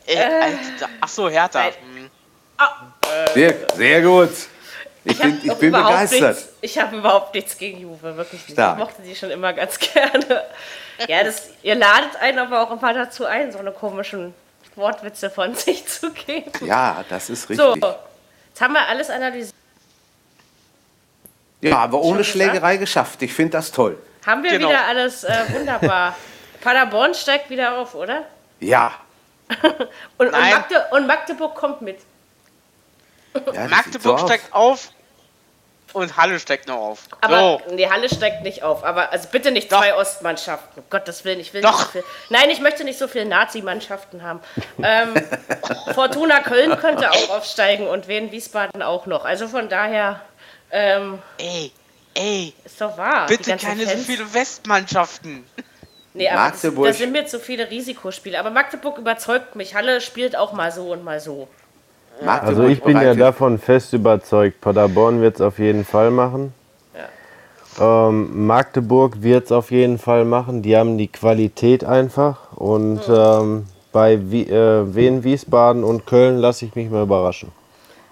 äh, 0.05 0.51
Achso, 0.99 1.29
Hertha. 1.29 1.67
Hm. 1.67 2.09
Sehr, 3.33 3.55
sehr 3.75 4.01
gut. 4.01 4.31
Ich, 5.03 5.13
ich 5.13 5.19
bin, 5.19 5.39
ich 5.43 5.53
bin 5.55 5.71
begeistert. 5.71 6.35
Nichts, 6.35 6.49
ich 6.61 6.77
habe 6.77 6.97
überhaupt 6.97 7.33
nichts 7.33 7.57
gegen 7.57 7.79
Juve, 7.79 8.15
wirklich 8.15 8.41
nicht. 8.47 8.51
Stark. 8.51 8.77
Ich 8.77 8.83
mochte 8.83 9.01
sie 9.03 9.15
schon 9.15 9.31
immer 9.31 9.51
ganz 9.53 9.79
gerne. 9.93 10.43
Ja, 11.07 11.23
das, 11.23 11.49
ihr 11.63 11.75
ladet 11.75 12.15
einen 12.19 12.39
aber 12.39 12.61
auch 12.61 12.71
immer 12.71 12.93
dazu 12.93 13.25
ein, 13.25 13.51
so 13.51 13.57
eine 13.57 13.71
komischen 13.71 14.33
Wortwitze 14.75 15.29
von 15.29 15.55
sich 15.55 15.87
zu 15.87 16.11
geben. 16.11 16.51
Ja, 16.65 17.03
das 17.09 17.29
ist 17.29 17.49
richtig. 17.49 17.65
So, 17.65 17.75
jetzt 17.75 18.61
haben 18.61 18.73
wir 18.73 18.87
alles 18.87 19.09
analysiert. 19.09 19.55
Ja, 21.61 21.77
aber 21.77 22.01
ohne 22.01 22.23
Schlägerei 22.23 22.77
geschafft. 22.77 23.21
Ich 23.21 23.33
finde 23.33 23.51
das 23.51 23.71
toll. 23.71 23.97
Haben 24.25 24.43
wir 24.43 24.51
genau. 24.51 24.69
wieder 24.69 24.85
alles 24.85 25.23
äh, 25.23 25.33
wunderbar. 25.49 26.15
Paderborn 26.61 27.13
steigt 27.13 27.49
wieder 27.49 27.77
auf, 27.77 27.95
oder? 27.95 28.25
Ja. 28.59 28.93
und, 30.17 30.27
und, 30.27 30.31
Magde 30.31 30.85
und 30.91 31.07
Magdeburg 31.07 31.55
kommt 31.55 31.81
mit. 31.81 31.99
Ja, 33.53 33.67
Magdeburg 33.67 34.19
so 34.19 34.25
steigt 34.27 34.53
auf 34.53 34.91
und 35.93 36.17
Halle 36.17 36.39
steigt 36.39 36.67
noch 36.67 36.77
auf. 36.77 36.99
Aber 37.19 37.61
so. 37.67 37.75
nee, 37.75 37.89
Halle 37.89 38.09
steigt 38.09 38.43
nicht 38.43 38.63
auf. 38.63 38.83
Aber 38.83 39.11
also 39.11 39.27
bitte 39.31 39.51
nicht 39.51 39.71
Doch. 39.71 39.79
zwei 39.79 39.95
Ostmannschaften. 39.95 40.81
Um 40.81 40.89
Gottes 40.89 41.25
Willen, 41.25 41.39
ich 41.39 41.53
will 41.53 41.61
Doch. 41.61 41.71
nicht 41.71 41.85
so 41.85 41.91
viel. 41.91 42.03
Nein, 42.29 42.49
ich 42.49 42.59
möchte 42.61 42.83
nicht 42.83 42.97
so 42.97 43.07
viele 43.07 43.25
Nazi-Mannschaften 43.25 44.23
haben. 44.23 44.39
Ähm, 44.81 45.13
Fortuna 45.93 46.39
Köln 46.39 46.77
könnte 46.77 47.11
auch 47.11 47.29
aufsteigen 47.29 47.87
und 47.87 48.07
Wien 48.07 48.31
Wiesbaden 48.31 48.81
auch 48.81 49.05
noch. 49.05 49.25
Also 49.25 49.47
von 49.47 49.69
daher. 49.69 50.21
Ähm, 50.71 51.19
ey, 51.37 51.71
ey. 52.13 52.53
Ist 52.63 52.79
doch 52.79 52.97
wahr. 52.97 53.27
Bitte 53.27 53.57
keine 53.57 53.85
Fans. 53.85 53.99
so 53.99 54.11
viele 54.11 54.33
Westmannschaften. 54.33 55.45
Nee, 56.13 56.29
aber 56.29 56.51
das, 56.51 56.61
das, 56.61 56.97
sind 56.97 57.11
mir 57.11 57.25
zu 57.25 57.39
viele 57.39 57.69
Risikospiele. 57.69 58.37
Aber 58.39 58.49
Magdeburg 58.49 58.97
überzeugt 58.97 59.55
mich. 59.55 59.75
Halle 59.75 60.01
spielt 60.01 60.35
auch 60.35 60.53
mal 60.53 60.71
so 60.71 60.91
und 60.91 61.03
mal 61.03 61.19
so. 61.19 61.47
Magdeburg 62.21 62.49
also 62.49 62.67
ich 62.67 62.81
bin 62.83 63.01
ja 63.01 63.13
davon 63.13 63.57
fest 63.57 63.93
überzeugt, 63.93 64.61
Paderborn 64.61 65.21
wird 65.21 65.35
es 65.35 65.41
auf 65.41 65.59
jeden 65.59 65.85
Fall 65.85 66.11
machen. 66.11 66.53
Ja. 67.77 68.07
Ähm, 68.09 68.45
Magdeburg 68.45 69.21
wird 69.21 69.45
es 69.45 69.51
auf 69.51 69.71
jeden 69.71 69.97
Fall 69.97 70.25
machen. 70.25 70.61
Die 70.61 70.77
haben 70.77 70.97
die 70.97 71.07
Qualität 71.07 71.83
einfach. 71.83 72.53
Und 72.55 73.07
mhm. 73.07 73.15
ähm, 73.15 73.67
bei 73.91 74.19
Wie 74.31 74.43
äh, 74.43 74.95
Wien, 74.95 75.23
Wiesbaden 75.23 75.83
und 75.83 76.05
Köln 76.05 76.37
lasse 76.37 76.65
ich 76.65 76.75
mich 76.75 76.89
mal 76.89 77.03
überraschen. 77.03 77.51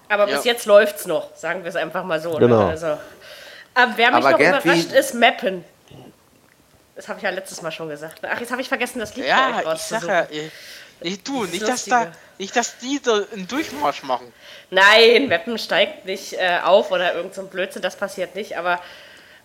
Aber 0.10 0.26
bis 0.26 0.44
ja. 0.44 0.54
jetzt 0.54 0.66
läuft 0.66 0.98
es 0.98 1.06
noch, 1.06 1.36
sagen 1.36 1.64
wir 1.64 1.70
es 1.70 1.76
einfach 1.76 2.04
mal 2.04 2.20
so. 2.20 2.34
Ne? 2.34 2.40
Genau. 2.40 2.64
Ne? 2.64 2.70
Also, 2.70 2.88
aber 3.76 3.92
wer 3.96 4.12
mich 4.12 4.26
Aber 4.26 4.32
noch 4.32 4.40
überrascht, 4.40 4.92
ist 4.92 5.14
Meppen. 5.14 5.64
Das 6.96 7.08
habe 7.08 7.18
ich 7.20 7.24
ja 7.24 7.30
letztes 7.30 7.62
Mal 7.62 7.72
schon 7.72 7.88
gesagt. 7.88 8.20
Ach, 8.30 8.40
jetzt 8.40 8.52
habe 8.52 8.62
ich 8.62 8.68
vergessen, 8.68 9.00
das 9.00 9.16
Lied 9.16 9.28
ja, 9.28 9.62
ich 9.74 9.82
sag 9.82 10.04
ja, 10.04 10.28
ich, 11.02 11.24
du, 11.24 11.46
nicht 11.46 11.68
dass, 11.68 11.86
da, 11.86 12.12
nicht, 12.38 12.56
dass 12.56 12.78
die 12.80 13.02
da 13.02 13.22
einen 13.34 13.48
Durchmarsch 13.48 14.04
machen. 14.04 14.32
Nein, 14.70 15.30
Weppen 15.30 15.58
steigt 15.58 16.06
nicht 16.06 16.34
äh, 16.34 16.60
auf 16.64 16.92
oder 16.92 17.16
irgend 17.16 17.34
so 17.34 17.42
ein 17.42 17.48
Blödsinn, 17.48 17.82
das 17.82 17.96
passiert 17.96 18.36
nicht, 18.36 18.58
aber 18.58 18.80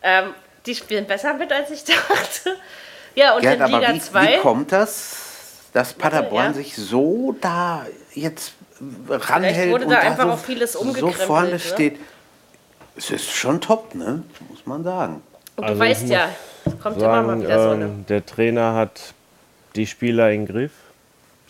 ähm, 0.02 0.34
die 0.66 0.74
spielen 0.74 1.06
besser 1.06 1.34
mit, 1.34 1.52
als 1.52 1.70
ich 1.70 1.84
dachte. 1.84 2.56
Ja, 3.14 3.34
und 3.34 3.42
Gerd, 3.42 3.60
in 3.60 3.66
Liga 3.66 4.00
2. 4.00 4.26
Wie 4.26 4.40
kommt 4.40 4.72
das, 4.72 5.16
dass 5.72 5.92
Paderborn 5.92 6.46
ja. 6.46 6.52
sich 6.54 6.76
so 6.76 7.36
da 7.40 7.86
jetzt 8.12 8.54
ranhält 9.08 9.54
Vielleicht 9.54 9.70
wurde 9.70 9.84
und 9.84 9.90
da 9.92 9.98
einfach 9.98 10.24
so, 10.24 10.30
auf 10.30 10.44
vieles 10.44 10.72
so 10.72 11.10
vorne 11.10 11.50
ne? 11.50 11.58
steht? 11.58 11.98
Es 12.96 13.10
ist 13.10 13.30
schon 13.30 13.60
top, 13.60 13.94
ne? 13.94 14.22
Muss 14.48 14.66
man 14.66 14.84
sagen. 14.84 15.22
Und 15.56 15.64
also 15.64 15.74
du 15.74 15.80
weißt 15.80 16.08
ja, 16.08 16.28
kommt 16.82 17.00
sagen, 17.00 17.24
immer 17.24 17.36
mal 17.36 17.42
wieder 17.42 17.62
so 17.62 17.70
eine. 17.70 17.84
Ähm, 17.84 18.06
der 18.06 18.24
Trainer 18.24 18.74
hat 18.74 19.14
die 19.76 19.86
Spieler 19.86 20.30
im 20.30 20.46
Griff. 20.46 20.72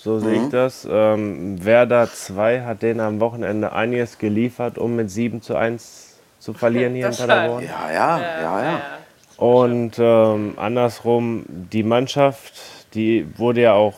So 0.05 0.19
sehe 0.19 0.39
mhm. 0.39 0.45
ich 0.45 0.51
das. 0.51 0.87
Ähm, 0.91 1.65
Werder 1.65 2.13
2 2.13 2.61
hat 2.61 2.83
denen 2.83 3.01
am 3.01 3.21
Wochenende 3.21 3.73
einiges 3.73 4.19
geliefert, 4.19 4.77
um 4.77 4.97
mit 4.97 5.11
7 5.11 5.41
zu 5.41 5.57
1 5.57 6.19
zu 6.39 6.53
verlieren 6.53 6.95
hier 6.95 7.07
in 7.07 7.17
Paderborn. 7.17 7.65
Ja, 7.65 7.91
ja, 7.91 8.21
ja, 8.21 8.43
ja. 8.43 8.63
ja. 8.65 8.81
Und 9.39 9.93
ähm, 9.99 10.59
andersrum, 10.59 11.47
die 11.49 11.83
Mannschaft, 11.83 12.53
die 12.93 13.27
wurde 13.39 13.63
ja 13.63 13.73
auch 13.73 13.95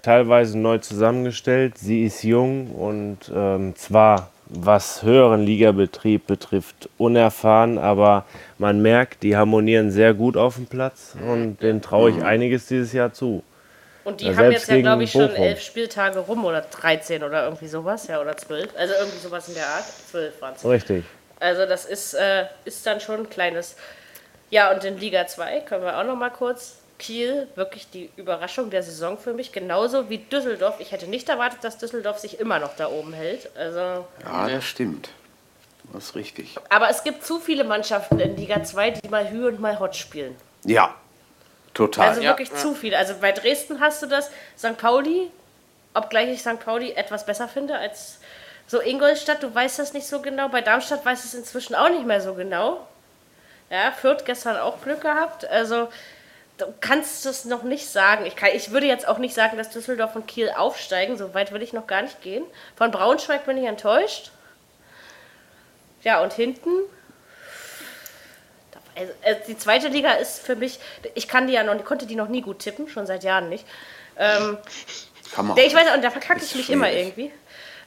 teilweise 0.00 0.58
neu 0.58 0.78
zusammengestellt. 0.78 1.76
Sie 1.76 2.04
ist 2.04 2.22
jung 2.22 2.70
und 2.70 3.30
ähm, 3.34 3.76
zwar 3.76 4.30
was 4.46 5.02
höheren 5.02 5.42
Ligabetrieb 5.42 6.26
betrifft, 6.26 6.88
unerfahren, 6.96 7.76
aber 7.76 8.24
man 8.56 8.80
merkt, 8.80 9.22
die 9.22 9.36
harmonieren 9.36 9.90
sehr 9.90 10.14
gut 10.14 10.38
auf 10.38 10.56
dem 10.56 10.64
Platz 10.64 11.14
und 11.28 11.62
denen 11.62 11.82
traue 11.82 12.08
ich 12.08 12.16
mhm. 12.16 12.22
einiges 12.22 12.68
dieses 12.68 12.94
Jahr 12.94 13.12
zu. 13.12 13.42
Und 14.04 14.20
die 14.20 14.26
ja, 14.26 14.36
haben 14.36 14.50
jetzt 14.50 14.68
ja, 14.68 14.80
glaube 14.80 15.04
ich, 15.04 15.12
schon 15.12 15.30
elf 15.34 15.60
Spieltage 15.60 16.18
rum 16.18 16.44
oder 16.44 16.62
13 16.62 17.22
oder 17.22 17.44
irgendwie 17.44 17.68
sowas, 17.68 18.06
ja, 18.08 18.20
oder 18.20 18.36
zwölf. 18.36 18.68
Also 18.76 18.94
irgendwie 18.94 19.18
sowas 19.18 19.48
in 19.48 19.54
der 19.54 19.66
Art. 19.66 19.84
Zwölf 20.10 20.40
waren 20.40 20.54
es. 20.56 20.64
Richtig. 20.64 21.04
Also 21.38 21.66
das 21.66 21.84
ist, 21.84 22.14
äh, 22.14 22.46
ist 22.64 22.86
dann 22.86 23.00
schon 23.00 23.20
ein 23.20 23.30
kleines. 23.30 23.76
Ja, 24.50 24.72
und 24.72 24.84
in 24.84 24.98
Liga 24.98 25.26
2 25.26 25.60
können 25.60 25.84
wir 25.84 25.98
auch 25.98 26.04
noch 26.04 26.16
mal 26.16 26.30
kurz. 26.30 26.76
Kiel, 26.98 27.48
wirklich 27.56 27.90
die 27.90 28.10
Überraschung 28.16 28.70
der 28.70 28.84
Saison 28.84 29.18
für 29.18 29.32
mich, 29.32 29.50
genauso 29.50 30.08
wie 30.08 30.18
Düsseldorf. 30.18 30.76
Ich 30.78 30.92
hätte 30.92 31.08
nicht 31.08 31.28
erwartet, 31.28 31.64
dass 31.64 31.76
Düsseldorf 31.76 32.18
sich 32.18 32.38
immer 32.38 32.60
noch 32.60 32.76
da 32.76 32.88
oben 32.88 33.12
hält. 33.12 33.50
Also, 33.56 34.06
ja, 34.24 34.48
das 34.48 34.64
stimmt. 34.64 35.08
Das 35.92 36.04
ist 36.04 36.14
richtig. 36.14 36.54
Aber 36.68 36.88
es 36.90 37.02
gibt 37.02 37.24
zu 37.24 37.40
viele 37.40 37.64
Mannschaften 37.64 38.20
in 38.20 38.36
Liga 38.36 38.62
2, 38.62 38.90
die 38.92 39.08
mal 39.08 39.28
Hü 39.30 39.48
und 39.48 39.58
mal 39.58 39.80
Hot 39.80 39.96
spielen. 39.96 40.36
Ja, 40.64 40.94
Total. 41.74 42.08
Also 42.08 42.22
wirklich 42.22 42.50
ja, 42.50 42.56
zu 42.56 42.74
viel. 42.74 42.94
Also 42.94 43.14
bei 43.20 43.32
Dresden 43.32 43.80
hast 43.80 44.02
du 44.02 44.06
das, 44.06 44.30
St. 44.58 44.76
Pauli, 44.76 45.30
obgleich 45.94 46.28
ich 46.28 46.40
St. 46.40 46.60
Pauli 46.60 46.92
etwas 46.92 47.26
besser 47.26 47.48
finde 47.48 47.78
als 47.78 48.18
so 48.66 48.80
Ingolstadt, 48.80 49.42
du 49.42 49.54
weißt 49.54 49.78
das 49.78 49.92
nicht 49.92 50.06
so 50.06 50.22
genau. 50.22 50.48
Bei 50.48 50.60
Darmstadt 50.60 51.04
weiß 51.04 51.24
es 51.24 51.34
inzwischen 51.34 51.74
auch 51.74 51.90
nicht 51.90 52.06
mehr 52.06 52.20
so 52.20 52.34
genau. 52.34 52.86
Ja, 53.70 53.90
Fürth 53.90 54.24
gestern 54.24 54.56
auch 54.56 54.80
Glück 54.82 55.00
gehabt. 55.00 55.44
Also 55.46 55.88
du 56.58 56.66
kannst 56.80 57.26
es 57.26 57.44
noch 57.44 57.64
nicht 57.64 57.88
sagen. 57.88 58.24
Ich, 58.26 58.36
kann, 58.36 58.50
ich 58.54 58.70
würde 58.70 58.86
jetzt 58.86 59.08
auch 59.08 59.18
nicht 59.18 59.34
sagen, 59.34 59.56
dass 59.56 59.70
Düsseldorf 59.70 60.14
und 60.16 60.26
Kiel 60.26 60.50
aufsteigen. 60.56 61.16
So 61.16 61.34
weit 61.34 61.52
würde 61.52 61.64
ich 61.64 61.72
noch 61.72 61.86
gar 61.86 62.02
nicht 62.02 62.22
gehen. 62.22 62.44
Von 62.76 62.90
Braunschweig 62.90 63.44
bin 63.46 63.56
ich 63.56 63.66
enttäuscht. 63.66 64.30
Ja, 66.02 66.22
und 66.22 66.32
hinten 66.32 66.70
Also, 68.94 69.12
also, 69.24 69.40
die 69.48 69.56
zweite 69.56 69.88
Liga 69.88 70.12
ist 70.14 70.40
für 70.40 70.56
mich, 70.56 70.78
ich 71.14 71.28
kann 71.28 71.46
die 71.46 71.54
ja 71.54 71.62
noch, 71.62 71.84
konnte 71.84 72.06
die 72.06 72.16
noch 72.16 72.28
nie 72.28 72.42
gut 72.42 72.58
tippen, 72.60 72.88
schon 72.88 73.06
seit 73.06 73.24
Jahren 73.24 73.48
nicht. 73.48 73.66
Ähm, 74.18 74.58
kann 75.34 75.46
man. 75.46 75.56
Ich 75.56 75.74
weiß, 75.74 75.94
und 75.94 76.02
da 76.02 76.10
verkacke 76.10 76.40
ich 76.42 76.54
mich 76.54 76.66
schwierig. 76.66 76.70
immer 76.70 76.92
irgendwie. 76.92 77.32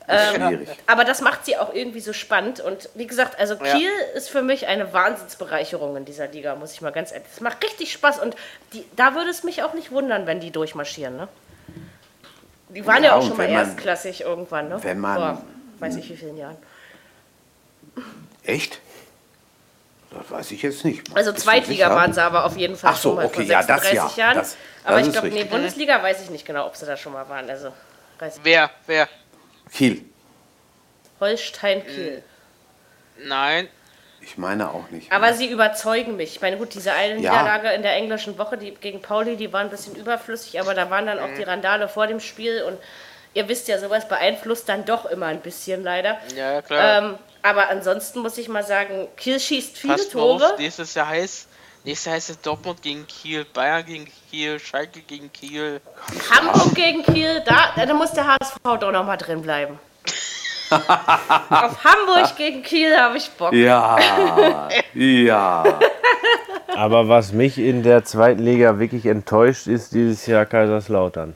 Ähm, 0.07 0.67
aber 0.85 1.03
das 1.03 1.21
macht 1.21 1.45
sie 1.45 1.57
auch 1.57 1.73
irgendwie 1.73 1.99
so 1.99 2.13
spannend. 2.13 2.59
Und 2.59 2.89
wie 2.93 3.07
gesagt, 3.07 3.39
also 3.39 3.55
Kiel 3.57 3.89
ja. 3.89 4.15
ist 4.15 4.29
für 4.29 4.43
mich 4.43 4.67
eine 4.67 4.93
Wahnsinnsbereicherung 4.93 5.97
in 5.97 6.05
dieser 6.05 6.27
Liga, 6.27 6.55
muss 6.55 6.73
ich 6.73 6.81
mal 6.81 6.91
ganz 6.91 7.11
ehrlich. 7.11 7.27
Es 7.33 7.41
macht 7.41 7.63
richtig 7.63 7.91
Spaß 7.91 8.19
und 8.19 8.35
die, 8.73 8.85
da 8.95 9.15
würde 9.15 9.31
es 9.31 9.43
mich 9.43 9.63
auch 9.63 9.73
nicht 9.73 9.91
wundern, 9.91 10.27
wenn 10.27 10.39
die 10.39 10.51
durchmarschieren. 10.51 11.17
Ne? 11.17 11.27
Die 12.69 12.85
waren 12.85 13.03
ja, 13.03 13.11
ja 13.11 13.15
auch 13.15 13.25
schon 13.25 13.37
mal 13.37 13.47
man, 13.47 13.57
erstklassig 13.57 14.21
irgendwann, 14.21 14.69
ne? 14.69 14.83
Wenn 14.83 14.99
man. 14.99 15.15
Vor 15.15 15.43
weiß 15.79 15.95
ich 15.97 16.09
wie 16.09 16.17
vielen 16.17 16.37
Jahren. 16.37 16.57
Echt? 18.43 18.79
Das 20.17 20.31
weiß 20.31 20.51
ich 20.51 20.61
jetzt 20.61 20.85
nicht. 20.85 21.03
Also 21.15 21.31
Zweitliga 21.33 21.89
waren 21.89 22.13
sie 22.13 22.23
aber 22.23 22.45
auf 22.45 22.57
jeden 22.57 22.75
Fall 22.75 22.91
Ach 22.93 22.97
so, 22.97 23.09
schon 23.09 23.15
mal 23.17 23.25
okay, 23.25 23.35
vor 23.35 23.45
36 23.45 23.93
ja, 23.93 24.03
das, 24.03 24.15
ja, 24.15 24.23
Jahren. 24.23 24.37
Das, 24.37 24.57
aber 24.83 24.99
ich 25.01 25.11
glaube, 25.11 25.27
nee, 25.29 25.43
Bundesliga 25.43 26.01
weiß 26.01 26.23
ich 26.23 26.29
nicht 26.29 26.45
genau, 26.45 26.67
ob 26.67 26.75
sie 26.75 26.85
da 26.85 26.95
schon 26.95 27.13
mal 27.13 27.27
waren. 27.27 27.49
Also, 27.49 27.71
wer? 28.43 28.69
Wer? 28.87 29.09
Kiel. 29.71 30.05
Holstein 31.19 31.85
Kiel. 31.85 32.23
Nein. 33.17 33.67
Ich 34.21 34.37
meine 34.37 34.69
auch 34.69 34.89
nicht. 34.89 35.11
Aber 35.11 35.33
sie 35.33 35.47
überzeugen 35.47 36.15
mich. 36.15 36.35
Ich 36.35 36.41
meine, 36.41 36.57
gut, 36.57 36.73
diese 36.73 36.93
eine 36.93 37.19
ja. 37.19 37.31
Niederlage 37.31 37.69
in 37.69 37.83
der 37.83 37.93
englischen 37.93 38.37
Woche 38.39 38.57
die, 38.57 38.71
gegen 38.71 39.01
Pauli, 39.01 39.35
die 39.35 39.53
war 39.53 39.61
ein 39.61 39.69
bisschen 39.69 39.95
überflüssig, 39.95 40.59
aber 40.59 40.73
da 40.73 40.89
waren 40.89 41.05
dann 41.05 41.19
auch 41.19 41.27
mhm. 41.27 41.35
die 41.35 41.43
Randale 41.43 41.87
vor 41.87 42.07
dem 42.07 42.19
Spiel 42.19 42.63
und 42.63 42.79
ihr 43.35 43.47
wisst 43.47 43.67
ja, 43.67 43.77
sowas 43.77 44.07
beeinflusst 44.07 44.67
dann 44.67 44.85
doch 44.85 45.05
immer 45.05 45.27
ein 45.27 45.41
bisschen 45.41 45.83
leider. 45.83 46.17
Ja, 46.35 46.61
klar. 46.63 47.03
Ähm, 47.03 47.19
aber 47.45 47.69
ansonsten 47.69 48.19
muss 48.19 48.37
ich 48.37 48.49
mal 48.49 48.63
sagen, 48.63 49.07
Kiel 49.15 49.39
schießt 49.39 49.77
viele 49.77 49.93
Passt 49.93 50.11
Tore. 50.11 50.53
Auf, 50.53 50.57
nächstes 50.57 50.93
Jahr 50.95 51.07
heißt 51.07 51.47
Nächstes 51.85 52.11
heißt 52.11 52.29
es 52.31 52.41
Dortmund 52.41 52.81
gegen 52.81 53.05
Kiel, 53.05 53.45
Bayern 53.53 53.85
gegen 53.85 54.07
Kiel, 54.31 54.59
Schalke 54.59 55.01
gegen 55.01 55.31
Kiel. 55.31 55.79
Hamburg 56.31 56.73
gegen 56.73 57.03
Kiel, 57.03 57.43
da, 57.45 57.73
da 57.75 57.93
muss 57.93 58.11
der 58.11 58.25
HSV 58.25 58.57
doch 58.63 58.91
noch 58.91 59.05
mal 59.05 59.17
drin 59.17 59.43
bleiben. 59.43 59.77
Auf 60.71 61.83
Hamburg 61.83 62.35
gegen 62.37 62.63
Kiel 62.63 62.97
habe 62.97 63.17
ich 63.17 63.29
Bock. 63.29 63.53
Ja, 63.53 63.99
ja. 64.95 65.63
Aber 66.75 67.07
was 67.07 67.33
mich 67.33 67.59
in 67.59 67.83
der 67.83 68.03
zweiten 68.03 68.41
Liga 68.41 68.79
wirklich 68.79 69.05
enttäuscht, 69.05 69.67
ist 69.67 69.93
dieses 69.93 70.25
Jahr 70.25 70.47
Kaiserslautern. 70.47 71.35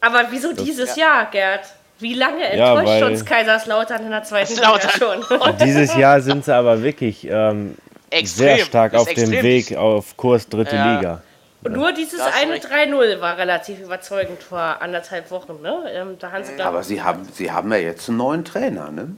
Aber 0.00 0.24
wieso 0.30 0.52
dieses 0.52 0.96
ja. 0.96 1.06
Jahr, 1.06 1.30
Gerd? 1.30 1.66
Wie 2.00 2.14
lange 2.14 2.44
enttäuscht 2.44 3.00
ja, 3.00 3.06
uns 3.06 3.24
Kaiserslautern 3.24 4.04
in 4.04 4.10
der 4.10 4.24
zweiten 4.24 4.54
Liga 4.54 4.80
schon? 4.98 5.24
dieses 5.64 5.94
Jahr 5.96 6.20
sind 6.20 6.44
sie 6.44 6.54
aber 6.54 6.82
wirklich 6.82 7.26
ähm, 7.30 7.76
extrem, 8.10 8.56
sehr 8.56 8.58
stark 8.64 8.94
auf 8.94 9.12
dem 9.12 9.30
Weg 9.30 9.76
auf 9.76 10.16
Kurs 10.16 10.48
dritte 10.48 10.76
ja. 10.76 10.96
Liga. 10.96 11.22
Und 11.62 11.72
nur 11.72 11.92
dieses 11.92 12.20
eine 12.20 12.58
3-0 12.58 13.20
war 13.20 13.38
relativ 13.38 13.80
überzeugend 13.80 14.42
vor 14.42 14.82
anderthalb 14.82 15.30
Wochen. 15.30 15.62
Ne? 15.62 15.84
Ähm, 15.94 16.18
da 16.18 16.30
haben 16.30 16.44
sie, 16.44 16.60
Aber 16.60 16.82
sie 16.82 17.02
haben, 17.02 17.26
sie 17.32 17.50
haben 17.50 17.72
ja 17.72 17.78
jetzt 17.78 18.08
einen 18.08 18.18
neuen 18.18 18.44
Trainer, 18.44 18.90
ne? 18.90 19.16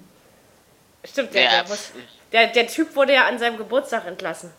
Stimmt, 1.04 1.34
der, 1.34 1.64
der, 1.64 1.64
der, 2.32 2.46
der 2.48 2.66
Typ 2.68 2.94
wurde 2.94 3.14
ja 3.14 3.26
an 3.26 3.38
seinem 3.38 3.56
Geburtstag 3.56 4.06
entlassen. 4.06 4.50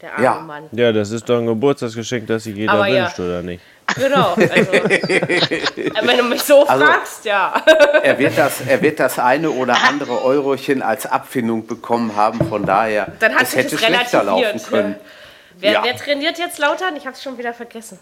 Der 0.00 0.12
arme 0.12 0.24
ja. 0.24 0.34
Mann. 0.34 0.68
Ja, 0.72 0.92
das 0.92 1.10
ist 1.10 1.28
doch 1.28 1.38
ein 1.38 1.46
Geburtstagsgeschenk, 1.46 2.26
das 2.26 2.44
sich 2.44 2.54
jeder 2.54 2.72
Aber 2.72 2.86
wünscht, 2.86 3.18
ja. 3.18 3.24
oder 3.24 3.42
nicht? 3.42 3.62
Genau. 3.96 4.34
Also, 4.34 4.72
wenn 6.06 6.18
du 6.18 6.24
mich 6.24 6.42
so 6.42 6.66
also, 6.66 6.84
fragst, 6.84 7.24
ja. 7.24 7.54
er, 8.02 8.18
wird 8.18 8.36
das, 8.36 8.60
er 8.60 8.80
wird 8.80 9.00
das 9.00 9.18
eine 9.18 9.50
oder 9.50 9.76
andere 9.88 10.22
Eurochen 10.22 10.82
als 10.82 11.06
Abfindung 11.06 11.66
bekommen 11.66 12.14
haben, 12.14 12.46
von 12.48 12.64
daher 12.64 13.12
Dann 13.18 13.34
hat 13.34 13.42
es 13.42 13.56
hätte 13.56 13.76
das 13.76 13.84
schlechter 13.84 14.22
laufen 14.22 14.62
können. 14.62 14.92
Ja. 14.92 15.00
Wer, 15.60 15.72
ja. 15.72 15.84
wer, 15.84 15.96
trainiert 15.96 16.38
jetzt 16.38 16.58
Lautern? 16.58 16.94
Ich 16.96 17.04
habe 17.04 17.16
es 17.16 17.22
schon 17.22 17.36
wieder 17.36 17.52
vergessen. 17.52 17.98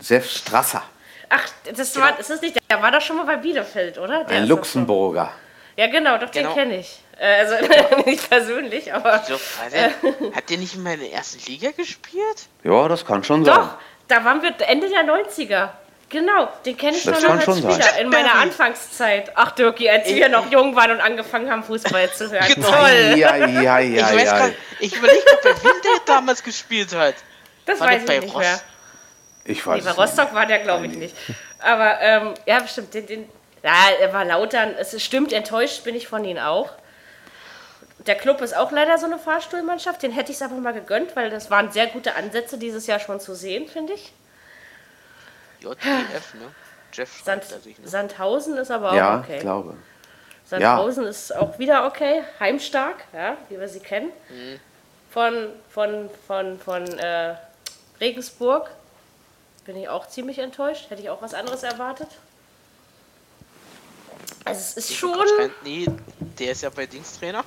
Sepp 0.00 0.24
Strasser. 0.24 0.82
Ach, 1.30 1.48
das 1.74 1.98
war, 1.98 2.12
das 2.12 2.28
ist 2.28 2.42
nicht, 2.42 2.60
der 2.70 2.82
war 2.82 2.90
doch 2.90 3.00
schon 3.00 3.16
mal 3.16 3.24
bei 3.24 3.36
Bielefeld, 3.36 3.98
oder? 3.98 4.24
Der 4.24 4.36
Ein 4.36 4.46
Luxemburger. 4.46 5.32
Ja, 5.76 5.88
genau, 5.88 6.18
doch 6.18 6.30
genau. 6.30 6.50
den 6.50 6.54
kenne 6.54 6.78
ich. 6.78 7.00
Äh, 7.18 7.40
also 7.40 7.54
nicht 8.06 8.28
persönlich, 8.28 8.92
aber. 8.92 9.22
So, 9.26 9.38
der, 9.72 9.90
hat 10.34 10.50
der 10.50 10.58
nicht 10.58 10.74
in 10.74 10.82
meiner 10.82 11.04
ersten 11.04 11.44
Liga 11.50 11.70
gespielt? 11.70 12.48
Ja, 12.62 12.88
das 12.88 13.04
kann 13.04 13.24
schon 13.24 13.44
sein. 13.44 13.54
Doch, 13.54 13.76
da 14.08 14.24
waren 14.24 14.42
wir 14.42 14.54
Ende 14.66 14.88
der 14.88 15.04
90er. 15.04 15.70
Genau, 16.10 16.48
den 16.64 16.76
kenne 16.76 16.96
ich 16.96 17.02
das 17.02 17.22
noch 17.22 17.30
als 17.30 17.42
Spieler 17.42 17.72
sein. 17.72 18.02
in 18.02 18.08
meiner 18.08 18.34
Anfangszeit. 18.34 19.32
Ach 19.34 19.50
Dirki, 19.52 19.88
als 19.88 20.08
ich 20.08 20.16
wir 20.16 20.28
noch 20.28 20.48
jung 20.50 20.76
waren 20.76 20.92
und 20.92 21.00
angefangen 21.00 21.50
haben, 21.50 21.64
Fußball 21.64 22.12
zu 22.12 22.30
hören. 22.30 22.46
Genau. 22.54 22.70
Toll. 22.70 23.14
Ja, 23.16 23.36
ja, 23.36 23.78
ja, 23.78 23.80
ich, 23.80 24.24
ja. 24.24 24.50
ich 24.78 24.96
überlege, 24.96 25.24
ob 25.32 25.44
er 25.44 25.64
Winter 25.64 25.88
damals 26.06 26.42
gespielt 26.44 26.94
hat. 26.94 27.14
Das 27.66 27.80
war 27.80 27.88
weiß 27.88 28.02
ich 28.02 28.20
nicht 28.20 28.34
Rost? 28.34 28.36
mehr. 28.36 28.60
Ich 29.46 29.66
weiß 29.66 29.82
nee, 29.82 29.90
bei 29.90 29.96
Rostock 29.96 30.34
war 30.34 30.46
der, 30.46 30.60
glaube 30.60 30.86
ich, 30.86 30.96
nicht. 30.96 31.16
Aber 31.58 32.00
ähm, 32.00 32.34
ja, 32.46 32.60
bestimmt. 32.60 32.94
Den, 32.94 33.06
den, 33.06 33.28
ja, 33.64 33.88
er 33.98 34.12
war 34.12 34.26
lautern. 34.26 34.74
Es 34.78 35.02
stimmt, 35.02 35.32
enttäuscht 35.32 35.84
bin 35.84 35.94
ich 35.94 36.06
von 36.06 36.22
ihm 36.24 36.36
auch. 36.36 36.70
Der 38.06 38.14
Club 38.14 38.42
ist 38.42 38.54
auch 38.54 38.70
leider 38.70 38.98
so 38.98 39.06
eine 39.06 39.18
Fahrstuhlmannschaft. 39.18 40.02
Den 40.02 40.12
hätte 40.12 40.30
ich 40.30 40.36
es 40.36 40.42
aber 40.42 40.56
mal 40.56 40.74
gegönnt, 40.74 41.16
weil 41.16 41.30
das 41.30 41.50
waren 41.50 41.72
sehr 41.72 41.86
gute 41.86 42.14
Ansätze 42.14 42.58
dieses 42.58 42.86
Jahr 42.86 43.00
schon 43.00 43.20
zu 43.20 43.34
sehen, 43.34 43.66
finde 43.66 43.94
ich. 43.94 44.12
JTF, 45.60 46.34
ne? 46.34 46.54
Jeff 46.92 47.22
Sand, 47.24 47.44
sich, 47.44 47.78
ne? 47.78 47.88
Sandhausen 47.88 48.58
ist 48.58 48.70
aber 48.70 48.90
auch 48.90 48.96
ja, 48.96 49.18
okay. 49.18 49.36
Ja, 49.36 49.40
glaube. 49.40 49.76
Sandhausen 50.44 51.04
ja. 51.04 51.10
ist 51.10 51.34
auch 51.34 51.58
wieder 51.58 51.86
okay. 51.86 52.22
Heimstark, 52.38 52.96
ja, 53.14 53.38
wie 53.48 53.58
wir 53.58 53.68
sie 53.68 53.80
kennen. 53.80 54.12
Mhm. 54.28 54.60
Von, 55.10 55.48
von, 55.70 56.10
von, 56.26 56.58
von 56.58 56.86
äh, 56.98 57.34
Regensburg 57.98 58.70
bin 59.64 59.76
ich 59.76 59.88
auch 59.88 60.06
ziemlich 60.06 60.38
enttäuscht. 60.38 60.90
Hätte 60.90 61.00
ich 61.00 61.08
auch 61.08 61.22
was 61.22 61.32
anderes 61.32 61.62
erwartet. 61.62 62.08
Also 64.44 64.60
es 64.60 64.76
ist 64.76 64.94
schon. 64.94 65.16
Nee, 65.62 65.86
der 66.38 66.52
ist 66.52 66.62
ja 66.62 66.70
bei 66.70 66.86
Diensttrainer 66.86 67.44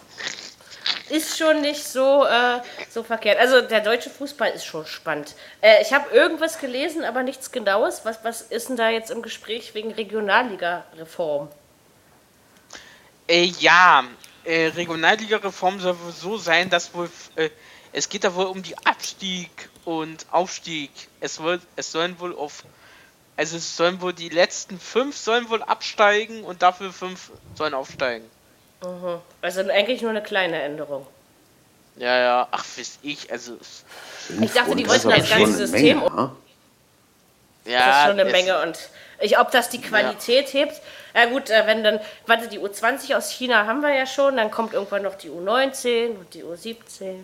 ist 1.10 1.38
schon 1.38 1.62
nicht 1.62 1.84
so, 1.84 2.26
äh, 2.26 2.60
so 2.90 3.04
verkehrt. 3.04 3.40
Also 3.40 3.62
der 3.62 3.82
deutsche 3.82 4.10
Fußball 4.10 4.52
ist 4.52 4.66
schon 4.66 4.86
spannend. 4.86 5.36
Äh, 5.62 5.82
ich 5.82 5.94
habe 5.94 6.14
irgendwas 6.14 6.60
gelesen, 6.60 7.04
aber 7.04 7.24
nichts 7.24 7.52
Genaues. 7.52 8.02
Was, 8.04 8.24
was 8.24 8.42
ist 8.42 8.70
denn 8.70 8.78
da 8.78 8.90
jetzt 8.90 9.12
im 9.12 9.22
Gespräch 9.22 9.74
wegen 9.74 9.92
Regionalliga-Reform? 9.92 11.50
Äh, 13.28 13.46
ja, 13.60 14.04
äh, 14.44 14.68
Regionalliga-Reform 14.68 15.80
soll 15.80 16.00
wohl 16.00 16.12
so 16.12 16.38
sein, 16.38 16.70
dass 16.70 16.94
wohl 16.94 17.10
äh, 17.36 17.50
es 17.94 18.10
geht 18.10 18.24
da 18.24 18.36
wohl 18.36 18.46
um 18.46 18.62
die 18.62 18.78
Abstieg 18.86 19.50
und 19.86 20.26
Aufstieg. 20.32 20.92
Es, 21.20 21.42
wird, 21.42 21.62
es 21.76 21.92
sollen 21.92 22.20
wohl 22.20 22.36
auf 22.36 22.64
also 23.38 23.58
es 23.58 23.78
sollen 23.78 24.02
wohl 24.02 24.14
die 24.14 24.30
letzten 24.30 24.80
fünf 24.80 25.16
sollen 25.16 25.50
wohl 25.50 25.62
absteigen 25.64 26.44
und 26.44 26.62
dafür 26.64 26.92
fünf 26.92 27.32
sollen 27.56 27.74
aufsteigen. 27.74 28.26
Mhm. 28.84 29.20
Also 29.42 29.62
eigentlich 29.62 30.02
nur 30.02 30.12
eine 30.12 30.24
kleine 30.24 30.62
Änderung. 30.62 31.06
Ja, 31.96 32.18
ja, 32.20 32.48
ach, 32.52 32.66
weiß 32.78 33.00
ich, 33.02 33.32
also. 33.32 33.58
Ich 34.40 34.52
dachte, 34.52 34.76
die 34.76 34.88
wollten 34.88 35.10
das 35.10 35.30
ganze 35.30 35.54
System. 35.54 36.04
um. 36.04 36.36
Ja, 37.66 37.86
das 37.86 37.98
ist 37.98 38.04
schon 38.04 38.20
eine 38.20 38.32
Menge 38.32 38.62
und 38.62 38.78
ich, 39.20 39.40
ob 39.40 39.52
das 39.52 39.70
die 39.70 39.82
Qualität 39.82 40.54
ja. 40.54 40.62
hebt. 40.62 40.82
Ja 41.14 41.26
gut, 41.26 41.50
äh, 41.50 41.66
wenn 41.66 41.84
dann, 41.84 42.00
warte, 42.28 42.48
die 42.48 42.60
U20 42.60 43.16
aus 43.16 43.32
China 43.32 43.66
haben 43.66 43.82
wir 43.82 43.94
ja 43.94 44.06
schon, 44.06 44.38
dann 44.38 44.52
kommt 44.52 44.74
irgendwann 44.74 45.02
noch 45.02 45.16
die 45.16 45.30
U19 45.30 46.10
und 46.10 46.34
die 46.34 46.44
U17. 46.44 47.24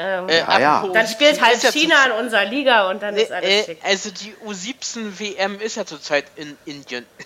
Ähm, 0.00 0.28
äh, 0.28 0.38
ja, 0.38 0.58
ja. 0.60 0.88
Dann 0.92 1.08
spielt 1.08 1.42
halt 1.42 1.60
China 1.72 2.06
in 2.06 2.12
unserer 2.12 2.44
Liga 2.44 2.88
und 2.88 3.02
dann 3.02 3.16
äh, 3.16 3.22
ist 3.22 3.32
alles 3.32 3.50
äh, 3.50 3.64
schick. 3.64 3.78
Also 3.82 4.10
die 4.12 4.32
U17 4.46 5.18
WM 5.18 5.58
ist 5.58 5.74
ja 5.74 5.84
zurzeit 5.84 6.26
in 6.36 6.56
Indien. 6.64 7.04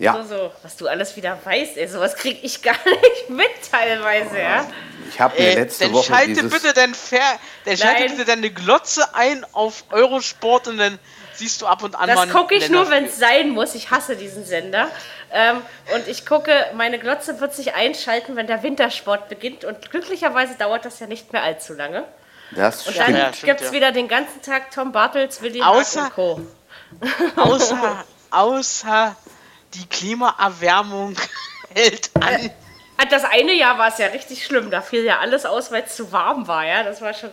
Ja. 0.00 0.12
So, 0.12 0.22
so, 0.22 0.52
was 0.62 0.76
du 0.76 0.86
alles 0.86 1.16
wieder 1.16 1.36
weißt, 1.42 1.76
ey, 1.76 1.88
sowas 1.88 2.14
krieg 2.14 2.38
ich 2.44 2.62
gar 2.62 2.76
nicht 2.84 3.30
mit 3.30 3.50
teilweise, 3.68 4.38
ja. 4.38 4.64
Ich 5.08 5.20
habe 5.20 5.34
mir 5.36 5.48
äh, 5.48 5.54
letzte 5.54 5.86
dann 5.86 5.94
Woche 5.94 6.04
schalte 6.04 6.34
dieses 6.34 6.52
bitte 6.52 6.72
dein 6.72 6.94
Fer 6.94 7.18
dann 7.64 7.76
schalte 7.76 8.10
bitte 8.10 8.24
deine 8.24 8.48
Glotze 8.50 9.12
ein 9.16 9.44
auf 9.50 9.82
Eurosport 9.90 10.68
und 10.68 10.78
dann 10.78 11.00
siehst 11.34 11.60
du 11.62 11.66
ab 11.66 11.82
und 11.82 11.96
an. 11.96 12.06
Das 12.06 12.28
gucke 12.30 12.54
ich 12.54 12.68
nur, 12.68 12.88
wenn 12.90 13.06
es 13.06 13.18
sein 13.18 13.50
muss. 13.50 13.74
Ich 13.74 13.90
hasse 13.90 14.14
diesen 14.14 14.44
Sender. 14.44 14.88
Ähm, 15.32 15.62
und 15.94 16.08
ich 16.08 16.24
gucke, 16.24 16.52
meine 16.74 16.98
Glotze 16.98 17.40
wird 17.40 17.54
sich 17.54 17.74
einschalten, 17.74 18.36
wenn 18.36 18.46
der 18.46 18.62
Wintersport 18.62 19.28
beginnt. 19.28 19.64
Und 19.64 19.90
glücklicherweise 19.90 20.54
dauert 20.54 20.84
das 20.84 21.00
ja 21.00 21.06
nicht 21.06 21.32
mehr 21.32 21.42
allzu 21.42 21.74
lange. 21.74 22.04
Das 22.52 22.86
und 22.86 22.94
stimmt. 22.94 23.08
dann 23.08 23.16
ja, 23.16 23.30
gibt 23.30 23.60
es 23.60 23.68
ja. 23.68 23.72
wieder 23.72 23.92
den 23.92 24.08
ganzen 24.08 24.40
Tag 24.40 24.70
Tom 24.70 24.92
Bartels, 24.92 25.42
Willi 25.42 25.62
außer, 25.62 26.04
und 26.04 26.14
Co. 26.14 26.40
Außer, 27.36 28.04
außer 28.30 29.16
die 29.74 29.86
Klimaerwärmung 29.86 31.16
hält 31.74 32.10
an. 32.14 32.46
Äh, 32.98 33.06
das 33.10 33.24
eine 33.24 33.52
Jahr 33.52 33.78
war 33.78 33.88
es 33.88 33.98
ja 33.98 34.06
richtig 34.06 34.44
schlimm. 34.44 34.70
Da 34.70 34.80
fiel 34.80 35.04
ja 35.04 35.18
alles 35.18 35.44
aus, 35.44 35.70
weil 35.70 35.82
es 35.84 35.94
zu 35.94 36.10
warm 36.10 36.48
war. 36.48 36.64
Ja, 36.64 36.82
das 36.82 37.00
war 37.00 37.14
schon. 37.14 37.30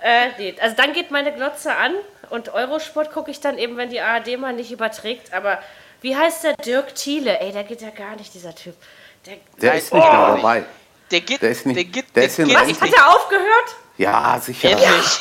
Äh, 0.00 0.28
nee. 0.38 0.54
Also 0.60 0.76
dann 0.76 0.92
geht 0.92 1.10
meine 1.10 1.32
Glotze 1.32 1.74
an 1.74 1.92
und 2.30 2.54
Eurosport 2.54 3.12
gucke 3.12 3.30
ich 3.30 3.40
dann 3.40 3.58
eben, 3.58 3.76
wenn 3.76 3.90
die 3.90 4.00
ARD 4.00 4.38
mal 4.38 4.52
nicht 4.52 4.70
überträgt. 4.70 5.34
Aber 5.34 5.58
wie 6.00 6.16
heißt 6.16 6.44
der 6.44 6.54
Dirk 6.54 6.94
Thiele? 6.94 7.38
Ey, 7.40 7.52
der 7.52 7.64
geht 7.64 7.82
ja 7.82 7.90
gar 7.90 8.16
nicht, 8.16 8.32
dieser 8.34 8.54
Typ. 8.54 8.74
Der, 9.26 9.34
der 9.60 9.74
ist 9.74 9.92
nicht 9.92 10.02
oh, 10.02 10.10
mehr 10.10 10.36
dabei. 10.36 10.64
Der 11.10 11.20
geht, 11.20 11.42
Der 11.42 11.50
ist 11.50 11.66
nicht- 11.66 11.76
der 11.76 11.84
geht, 11.84 12.16
der 12.16 12.24
ist 12.24 12.38
in 12.38 12.48
geht 12.48 12.56
Was? 12.56 12.80
Hat 12.80 12.92
er 12.92 13.16
aufgehört? 13.16 13.76
Ja, 13.98 14.40
sicher. 14.40 14.70
Endlich. 14.70 15.20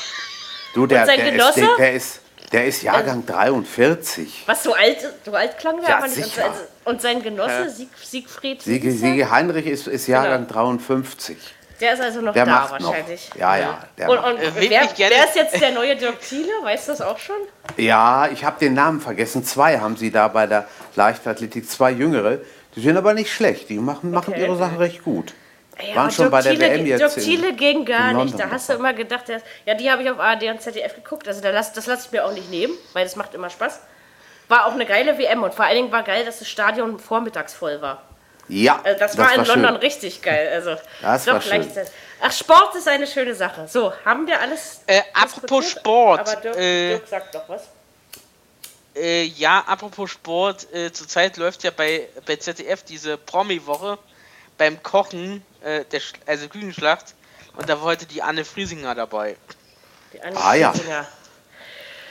Du, 0.73 0.85
der, 0.85 1.01
Und 1.01 1.07
sein 1.07 1.18
der, 1.18 1.26
ist, 1.27 1.31
Genosse? 1.31 1.60
der, 1.61 1.76
der 1.77 1.93
ist, 1.93 2.19
der 2.51 2.65
ist 2.65 2.81
Jahrgang 2.84 3.26
43. 3.26 4.43
Was, 4.45 4.64
so 4.64 4.73
alt, 4.73 4.97
so 5.26 5.34
alt 5.34 5.57
klang 5.57 5.81
der 5.81 5.89
Ja, 5.89 5.97
aber 5.97 6.07
nicht. 6.07 6.18
Und, 6.18 6.23
sicher. 6.26 6.43
also- 6.45 6.61
und 6.85 7.01
sein 7.01 7.22
Genosse, 7.23 7.69
Sieg, 7.69 7.89
Siegfried, 8.01 8.61
Siege? 8.61 8.91
Siege 8.91 9.30
Heinrich 9.31 9.65
ist, 9.65 9.88
ist 9.88 10.07
Jahrgang 10.07 10.47
53. 10.47 11.38
der 11.80 11.93
ist 11.93 12.01
also 12.01 12.22
noch 12.22 12.34
Der 12.34 12.45
da 12.45 12.51
macht 12.51 12.80
noch. 12.81 12.89
wahrscheinlich. 12.91 13.30
Ja, 13.38 13.57
ja. 13.57 13.80
Der 13.97 14.10
Und, 14.10 14.18
und 14.19 14.38
Äh, 14.38 14.51
wer, 14.56 14.81
wer 14.97 15.26
ist 15.26 15.35
jetzt 15.35 15.60
der 15.61 15.72
neue 15.72 15.95
Dirk 15.95 16.19
Thiele? 16.22 16.51
Weißt 16.64 16.88
du 16.88 16.91
das 16.91 17.01
auch 17.01 17.18
schon? 17.18 17.35
Ja, 17.77 18.27
ich 18.31 18.43
habe 18.43 18.60
den 18.60 18.73
Namen 18.73 19.01
vergessen. 19.01 19.43
Zwei 19.43 19.80
haben 19.80 19.95
sie 19.97 20.11
da 20.11 20.27
bei 20.27 20.47
der 20.47 20.68
Leichtathletik, 20.95 21.69
zwei 21.69 21.91
Jüngere. 21.91 22.39
Die 22.76 22.81
sind 22.81 22.97
aber 22.97 23.14
nicht 23.14 23.31
schlecht. 23.34 23.69
Die 23.69 23.77
machen, 23.80 24.11
machen 24.11 24.34
Okay. 24.34 24.43
ihre 24.45 24.56
Sache 24.57 24.80
recht 24.80 25.03
gut. 25.03 25.34
Ja, 25.81 25.95
Waren 25.95 26.11
schon 26.11 26.23
Dirk 26.26 26.31
bei 26.31 26.41
der 26.41 26.51
Thiele, 26.53 26.69
WM 26.72 26.85
jetzt 26.85 26.99
Dirk 27.15 27.26
Thiele 27.26 27.53
ging 27.53 27.85
gar 27.85 28.14
nicht. 28.14 28.38
Da 28.38 28.49
hast 28.51 28.68
du 28.69 28.73
immer 28.73 28.93
gedacht, 28.93 29.27
der, 29.30 29.41
ja, 29.65 29.73
die 29.76 29.89
habe 29.89 30.03
ich 30.03 30.11
auf 30.11 30.19
ARD 30.19 30.43
und 30.49 30.61
ZDF 30.61 30.95
geguckt. 30.95 31.27
Also 31.27 31.41
da 31.41 31.51
lass, 31.51 31.72
das 31.73 31.85
lasse 31.88 32.07
ich 32.07 32.11
mir 32.11 32.26
auch 32.26 32.34
nicht 32.34 32.49
nehmen, 32.51 32.73
weil 32.93 33.06
das 33.06 33.15
macht 33.15 33.34
immer 33.34 33.49
Spaß. 33.49 33.80
War 34.49 34.65
auch 34.65 34.73
eine 34.73 34.85
geile 34.85 35.18
WM 35.18 35.43
und 35.43 35.53
vor 35.53 35.64
allen 35.65 35.76
Dingen 35.76 35.91
war 35.91 36.03
geil, 36.03 36.26
dass 36.26 36.39
das 36.39 36.49
Stadion 36.49 36.99
vormittags 36.99 37.53
voll 37.53 37.81
war. 37.81 38.01
Ja, 38.50 38.82
Also 38.84 39.00
das, 39.00 39.18
war 39.18 39.34
in 39.36 39.46
schön. 39.46 39.62
London 39.62 39.76
richtig 39.78 40.22
geil. 40.22 40.50
Also 40.54 40.76
Das 41.02 41.24
doch 41.26 41.34
war 41.34 41.42
schön. 41.42 41.62
gleichzeitig. 41.62 41.94
Ach, 42.22 42.32
Sport 42.32 42.76
ist 42.76 42.88
eine 42.88 43.08
schöne 43.08 43.34
Sache. 43.36 43.68
So, 43.68 43.94
haben 44.04 44.28
wir 44.28 44.40
alles. 44.42 44.82
Äh, 44.88 45.02
apropos? 45.14 45.70
Sport, 45.70 46.20
Aber 46.22 46.36
Dirk, 46.42 46.58
äh, 46.58 46.88
Dirk 46.90 47.08
sagt 47.08 47.36
doch 47.36 47.48
was. 47.48 47.64
Äh, 48.96 49.24
ja, 49.24 49.64
apropos 49.68 50.10
Sport, 50.12 50.68
äh, 50.74 50.92
zurzeit 50.92 51.38
läuft 51.38 51.64
ja 51.64 51.72
bei, 51.72 52.08
bei 52.26 52.36
ZDF 52.36 52.84
diese 52.84 53.18
Promi-Woche 53.18 53.98
beim 54.58 54.82
Kochen, 54.84 55.46
äh, 55.64 55.86
der, 55.86 56.02
Sch- 56.02 56.16
also 56.26 56.50
Küchenschlacht. 56.50 57.14
Und 57.56 57.70
da 57.70 57.78
war 57.78 57.86
heute 57.86 58.06
die 58.06 58.22
Anne 58.22 58.44
Friesinger 58.44 58.96
dabei. 58.96 59.38
Die 60.12 60.22
Anne 60.22 60.36
Ah, 60.38 60.56
ja. 60.56 60.72
Friesinger. 60.74 61.08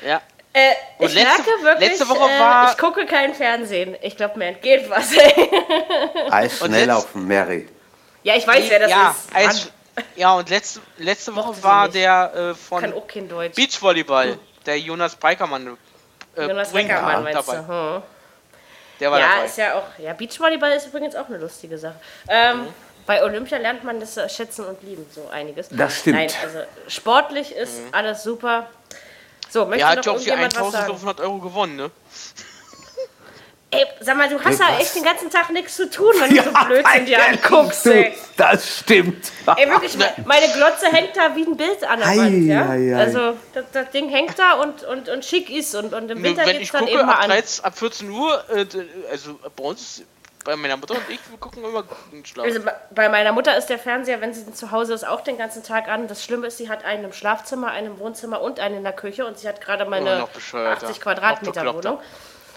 Ja. 0.07 0.23
Äh, 0.59 0.73
Und 0.99 1.07
ich 1.09 1.15
letzte- 1.15 1.43
merke 1.43 1.63
wirklich, 1.63 1.89
letzte 1.91 2.09
Woche 2.09 2.31
äh, 2.31 2.41
war- 2.41 2.71
ich 2.73 2.79
gucke 2.79 3.07
kein 3.07 3.35
Fernsehen. 3.35 3.97
Ich 4.03 4.17
glaube, 4.17 4.39
mir 4.39 4.47
entgeht 4.47 4.89
was. 4.91 5.11
Eis 6.31 6.59
schnell 6.59 6.91
auf 6.91 7.15
Mary. 7.15 7.69
ja, 8.23 8.35
ich 8.37 8.47
weiß, 8.47 8.65
wer 8.69 8.79
das 8.81 8.91
ja, 8.91 9.11
ist. 9.11 9.35
Eis, 9.37 9.71
ja, 10.17 10.35
und 10.35 10.49
letzte, 10.51 10.81
letzte 10.99 11.35
Woche 11.35 11.63
war 11.63 11.89
der 11.89 12.33
äh, 12.35 12.55
von. 12.55 12.83
Beachvolleyball, 13.55 14.39
der 14.67 14.79
Jonas 14.79 15.17
Breikermann. 15.17 15.77
Äh, 16.37 16.43
Jonas 16.47 16.73
war 16.73 17.21
meinst 17.21 17.49
du? 17.49 17.53
dabei. 17.53 17.59
Hm. 17.97 18.03
Der 19.01 19.11
war 19.13 19.21
Ja, 19.21 19.29
dabei. 19.35 19.45
ist 19.47 19.59
ja 19.59 19.75
auch. 19.75 19.85
Ja, 19.99 20.13
Beachvolleyball 20.13 20.73
ist 20.73 20.87
übrigens 20.87 21.15
auch 21.17 21.29
eine 21.29 21.39
lustige 21.39 21.79
Sache. 21.79 21.97
Ähm, 22.29 22.63
Mhm. 22.63 22.69
Bei 23.07 23.23
Olympia 23.25 23.57
lernt 23.57 23.85
man 23.85 24.01
das 24.01 24.19
äh, 24.19 24.29
schätzen 24.29 24.67
und 24.67 24.83
lieben, 24.83 25.07
so 25.11 25.29
einiges. 25.33 25.69
Das 25.71 26.01
stimmt. 26.01 26.17
Nein, 26.17 26.31
also 26.45 26.59
sportlich 26.89 27.53
ist 27.57 27.81
alles 27.91 28.23
super. 28.23 28.69
So, 29.51 29.65
möchte 29.67 29.83
er 29.85 29.91
noch 29.91 29.97
hat 29.97 30.07
ja 30.07 30.13
auch 30.13 30.19
die 30.21 30.29
irgendjemand 30.29 30.55
was 30.61 30.73
sagen? 30.73 30.85
1500 30.93 31.21
Euro 31.21 31.39
gewonnen, 31.39 31.77
ne? 31.77 31.91
Ey, 33.71 33.85
sag 34.01 34.17
mal, 34.17 34.31
du 34.31 34.41
hast 34.43 34.61
Ey, 34.61 34.67
ja 34.67 34.79
echt 34.79 34.95
den 34.95 35.03
ganzen 35.03 35.29
Tag 35.31 35.51
nichts 35.51 35.77
zu 35.77 35.91
tun, 35.91 36.15
wenn 36.19 36.35
du 36.35 36.43
so 36.43 36.51
Blödsinn 36.67 37.05
dir 37.05 37.23
anguckst, 37.23 37.85
ey. 37.87 38.15
Das 38.35 38.79
stimmt. 38.79 39.31
Ey, 39.57 39.69
wirklich, 39.69 39.95
me- 39.99 40.15
meine 40.25 40.51
Glotze 40.55 40.87
hängt 40.91 41.15
da 41.15 41.37
wie 41.37 41.43
ein 41.45 41.55
Bild 41.55 41.85
an 41.85 41.99
der 41.99 42.09
Ei, 42.09 42.17
Wand, 42.17 42.47
ja? 42.47 42.67
ei, 42.71 42.95
ei. 42.95 42.97
Also, 42.97 43.37
das, 43.53 43.67
das 43.75 43.91
Ding 43.91 44.09
hängt 44.09 44.39
da 44.39 44.55
und, 44.55 44.85
und, 44.85 45.11
und 45.11 45.23
schick 45.23 45.51
ist 45.51 45.75
und, 45.75 45.93
und 45.93 46.11
im 46.11 46.23
Nur 46.23 46.31
Winter 46.31 46.45
geht's 46.45 46.61
ich 46.61 46.71
dann 46.71 46.81
gucke, 46.87 46.93
eben 46.95 47.07
mal 47.07 47.13
ab, 47.17 47.25
an. 47.25 47.31
13, 47.31 47.65
ab 47.67 47.79
14 47.79 48.11
Uhr, 48.11 48.45
äh, 48.49 48.65
also 49.11 49.39
bei 49.55 49.65
uns, 49.65 50.03
bei 50.45 50.57
meiner 50.57 50.77
Mutter 50.77 50.95
und 50.95 51.03
ich, 51.09 51.21
wir 51.31 51.39
gucken 51.39 51.65
immer 51.65 51.85
Schlaf. 52.25 52.47
Also 52.47 52.61
bei- 52.63 52.75
bei 52.91 53.09
meiner 53.09 53.33
Mutter 53.33 53.57
ist 53.57 53.67
der 53.67 53.79
Fernseher, 53.79 54.21
wenn 54.21 54.33
sie 54.33 54.53
zu 54.53 54.71
Hause 54.71 54.95
ist, 54.95 55.07
auch 55.07 55.21
den 55.21 55.37
ganzen 55.39 55.63
Tag 55.63 55.89
an. 55.89 56.09
Das 56.09 56.25
Schlimme 56.25 56.47
ist, 56.47 56.59
sie 56.59 56.69
hat 56.69 56.85
einen 56.85 57.05
im 57.05 57.13
Schlafzimmer, 57.13 57.71
einen 57.71 57.89
im 57.89 57.99
Wohnzimmer 57.99 58.41
und 58.41 58.61
einen 58.61 58.77
in 58.79 58.83
der 58.85 58.93
Küche 58.93 59.27
und 59.27 59.39
sie 59.39 59.49
hat 59.49 59.61
gerade 59.61 59.85
mal 59.85 59.99
Immer 59.99 60.11
eine 60.11 60.21
noch 60.21 60.29
bescheuerter. 60.31 60.87
80 60.87 60.97
Noch 60.97 61.03
Quadratmeter. 61.03 61.75
Wohnung. 61.75 62.01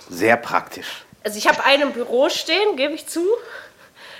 Sehr 0.10 0.38
praktisch. 0.38 1.04
Also 1.24 1.38
ich 1.38 1.48
habe 1.48 1.64
einen 1.64 1.84
im 1.84 1.92
Büro 1.94 2.30
stehen, 2.30 2.76
gebe 2.78 2.94
ich 2.94 3.08
zu. 3.08 3.26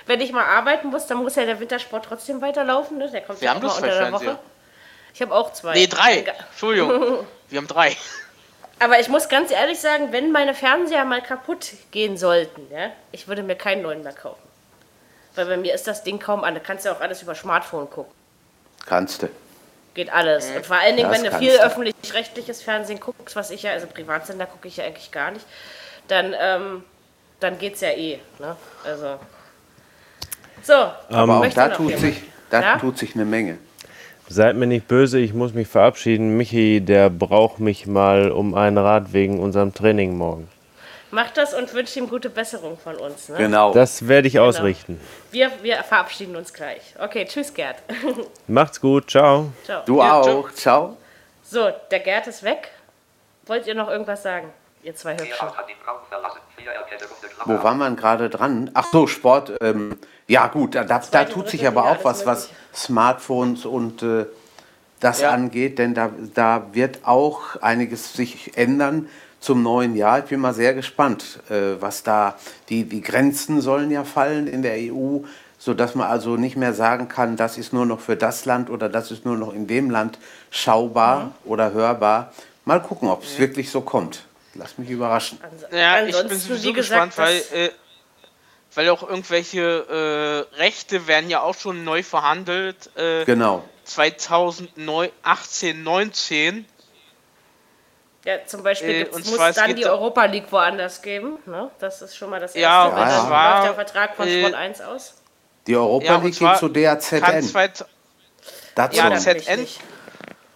Wenn 0.06 0.20
ich 0.20 0.32
mal 0.32 0.44
arbeiten 0.44 0.88
muss, 0.88 1.06
dann 1.06 1.18
muss 1.18 1.36
ja 1.36 1.44
der 1.44 1.60
Wintersport 1.60 2.04
trotzdem 2.04 2.40
weiterlaufen. 2.42 2.98
Ne? 2.98 3.10
Der 3.10 3.20
kommt 3.22 3.40
Wir 3.40 3.46
ja 3.46 3.54
haben 3.54 3.60
bloß 3.60 3.76
unter 3.76 3.88
zwei 3.88 3.94
der 3.98 4.06
Fernseher. 4.08 4.28
Woche. 4.32 4.38
Ich 5.14 5.22
habe 5.22 5.34
auch 5.34 5.52
zwei. 5.52 5.74
Nee, 5.74 5.86
drei. 5.86 6.24
Entschuldigung. 6.50 7.26
Wir 7.48 7.58
haben 7.58 7.68
drei. 7.68 7.96
Aber 8.82 8.98
ich 8.98 9.08
muss 9.08 9.28
ganz 9.28 9.52
ehrlich 9.52 9.78
sagen, 9.78 10.08
wenn 10.10 10.32
meine 10.32 10.54
Fernseher 10.54 11.04
mal 11.04 11.22
kaputt 11.22 11.66
gehen 11.92 12.16
sollten, 12.16 12.66
ja, 12.72 12.90
ich 13.12 13.28
würde 13.28 13.44
mir 13.44 13.54
keinen 13.54 13.82
neuen 13.82 14.02
mehr 14.02 14.12
kaufen. 14.12 14.42
Weil 15.36 15.46
bei 15.46 15.56
mir 15.56 15.72
ist 15.72 15.86
das 15.86 16.02
Ding 16.02 16.18
kaum 16.18 16.42
an. 16.42 16.54
Da 16.54 16.60
kannst 16.60 16.84
du 16.84 16.88
ja 16.88 16.96
auch 16.96 17.00
alles 17.00 17.22
über 17.22 17.34
Smartphone 17.34 17.88
gucken. 17.88 18.12
Kannst 18.84 19.22
du. 19.22 19.28
Geht 19.94 20.12
alles. 20.12 20.50
Und 20.50 20.66
vor 20.66 20.76
allen 20.76 20.96
Dingen, 20.96 21.08
Das 21.10 21.22
wenn 21.22 21.30
du 21.30 21.38
viel 21.38 21.56
öffentlich-rechtliches 21.58 22.62
Fernsehen 22.62 22.98
guckst, 22.98 23.36
was 23.36 23.50
ich 23.50 23.62
ja, 23.62 23.72
also 23.72 23.86
Privatsender 23.86 24.46
gucke 24.46 24.66
ich 24.66 24.78
ja 24.78 24.84
eigentlich 24.84 25.12
gar 25.12 25.30
nicht, 25.30 25.46
dann, 26.08 26.34
ähm, 26.38 26.84
dann 27.38 27.58
geht's 27.58 27.82
ja 27.82 27.90
eh. 27.90 28.18
Ne? 28.40 28.56
Also. 28.84 29.18
So, 30.62 30.72
Aber 31.08 31.38
auch 31.40 31.48
da 31.48 31.68
tut 31.68 31.98
sich, 31.98 32.22
da 32.50 32.60
Ja? 32.60 32.78
tut 32.78 32.98
sich 32.98 33.14
eine 33.14 33.24
Menge. 33.24 33.58
Seid 34.32 34.56
mir 34.56 34.66
nicht 34.66 34.88
böse, 34.88 35.18
ich 35.18 35.34
muss 35.34 35.52
mich 35.52 35.68
verabschieden. 35.68 36.38
Michi, 36.38 36.80
der 36.80 37.10
braucht 37.10 37.60
mich 37.60 37.86
mal 37.86 38.30
um 38.30 38.54
einen 38.54 38.78
Rat 38.78 39.12
wegen 39.12 39.38
unserem 39.38 39.74
Training 39.74 40.16
morgen. 40.16 40.48
Macht 41.10 41.36
das 41.36 41.52
und 41.52 41.74
wünscht 41.74 41.94
ihm 41.96 42.08
gute 42.08 42.30
Besserung 42.30 42.78
von 42.78 42.96
uns. 42.96 43.28
Ne? 43.28 43.36
Genau. 43.36 43.74
Das 43.74 44.08
werde 44.08 44.28
ich 44.28 44.40
ausrichten. 44.40 44.98
Wir, 45.32 45.50
wir 45.60 45.82
verabschieden 45.82 46.34
uns 46.34 46.54
gleich. 46.54 46.94
Okay, 46.98 47.26
tschüss, 47.26 47.52
Gerd. 47.52 47.76
Macht's 48.46 48.80
gut, 48.80 49.10
ciao. 49.10 49.52
Ciao. 49.66 49.82
Du 49.84 50.00
auch. 50.00 50.50
Ciao. 50.52 50.96
So, 51.42 51.68
der 51.90 52.00
Gerd 52.00 52.26
ist 52.26 52.42
weg. 52.42 52.70
Wollt 53.44 53.66
ihr 53.66 53.74
noch 53.74 53.90
irgendwas 53.90 54.22
sagen, 54.22 54.48
ihr 54.82 54.96
zwei 54.96 55.12
Hübschen? 55.12 55.48
Wo 57.44 57.62
war 57.62 57.74
man 57.74 57.96
gerade 57.96 58.30
dran? 58.30 58.70
Ach 58.72 58.86
so, 58.90 59.06
Sport. 59.06 59.52
Ähm, 59.60 59.98
ja 60.32 60.46
gut, 60.46 60.74
da, 60.74 60.84
da, 60.84 61.00
da 61.10 61.24
tut 61.26 61.50
sich 61.50 61.66
aber 61.66 61.84
auch 61.84 62.04
was, 62.04 62.24
was 62.24 62.48
Smartphones 62.74 63.66
und 63.66 64.02
äh, 64.02 64.24
das 64.98 65.20
Ja. 65.20 65.30
angeht, 65.30 65.78
denn 65.78 65.94
da, 65.94 66.10
da 66.34 66.68
wird 66.72 67.00
auch 67.04 67.56
einiges 67.60 68.14
sich 68.14 68.56
ändern 68.56 69.08
zum 69.40 69.62
neuen 69.62 69.94
Jahr. 69.94 70.20
Ich 70.20 70.26
bin 70.26 70.40
mal 70.40 70.54
sehr 70.54 70.72
gespannt, 70.72 71.40
äh, 71.50 71.80
was 71.80 72.02
da, 72.02 72.36
die, 72.70 72.84
die 72.84 73.02
Grenzen 73.02 73.60
sollen 73.60 73.90
ja 73.90 74.04
fallen 74.04 74.46
in 74.46 74.62
der 74.62 74.76
EU, 74.92 75.18
sodass 75.58 75.94
man 75.94 76.06
also 76.08 76.36
nicht 76.36 76.56
mehr 76.56 76.72
sagen 76.72 77.08
kann, 77.08 77.36
das 77.36 77.58
ist 77.58 77.72
nur 77.74 77.84
noch 77.84 78.00
für 78.00 78.16
das 78.16 78.46
Land 78.46 78.70
oder 78.70 78.88
das 78.88 79.10
ist 79.10 79.26
nur 79.26 79.36
noch 79.36 79.52
in 79.52 79.66
dem 79.66 79.90
Land 79.90 80.18
schaubar 80.50 81.24
Mhm. 81.24 81.32
oder 81.44 81.72
hörbar. 81.72 82.32
Mal 82.64 82.80
gucken, 82.80 83.08
ob 83.08 83.22
es 83.24 83.38
wirklich 83.38 83.70
so 83.70 83.80
kommt. 83.82 84.24
Lass 84.54 84.78
mich 84.78 84.88
überraschen. 84.90 85.38
Ja, 85.72 86.00
ich 86.00 86.06
bin 86.06 86.14
Ansonsten, 86.14 86.38
sowieso 86.48 86.68
wie 86.68 86.72
gesagt, 86.74 87.16
gespannt, 87.16 87.42
weil, 87.52 87.64
äh, 87.66 87.70
weil 88.74 88.88
auch 88.90 89.02
irgendwelche 89.02 90.46
äh, 90.52 90.56
Rechte 90.56 91.06
werden 91.06 91.28
ja 91.30 91.42
auch 91.42 91.54
schon 91.54 91.84
neu 91.84 92.02
verhandelt. 92.02 92.90
Äh, 92.96 93.24
Genau. 93.24 93.64
2018, 93.84 95.82
19. 95.82 96.66
Ja, 98.24 98.46
zum 98.46 98.62
Beispiel 98.62 98.90
Äh, 98.90 99.08
muss 99.10 99.24
zwar, 99.24 99.50
es 99.50 99.56
dann 99.56 99.74
die 99.74 99.84
Europa 99.84 100.24
League 100.26 100.50
woanders 100.50 101.02
geben. 101.02 101.38
Ne? 101.46 101.70
Das 101.80 102.00
ist 102.02 102.16
schon 102.16 102.30
mal 102.30 102.38
das 102.40 102.54
Erste. 102.54 102.60
Ja, 102.60 102.86
und 102.86 102.96
dann 102.96 103.26
zwar, 103.26 103.54
läuft 103.54 103.66
der 103.66 103.74
Vertrag 103.74 104.14
von 104.16 104.28
äh, 104.28 104.40
Sport 104.40 104.54
1 104.54 104.80
aus. 104.82 105.14
Die 105.66 105.76
Europa 105.76 106.04
Ja, 106.06 106.16
League 106.18 106.38
geht 106.38 106.56
zu 106.58 106.68
DAZN. 106.68 107.42
zweit, 107.42 107.84
Dazu. 108.74 108.96
Ja, 108.96 109.14
ZN. 109.16 109.66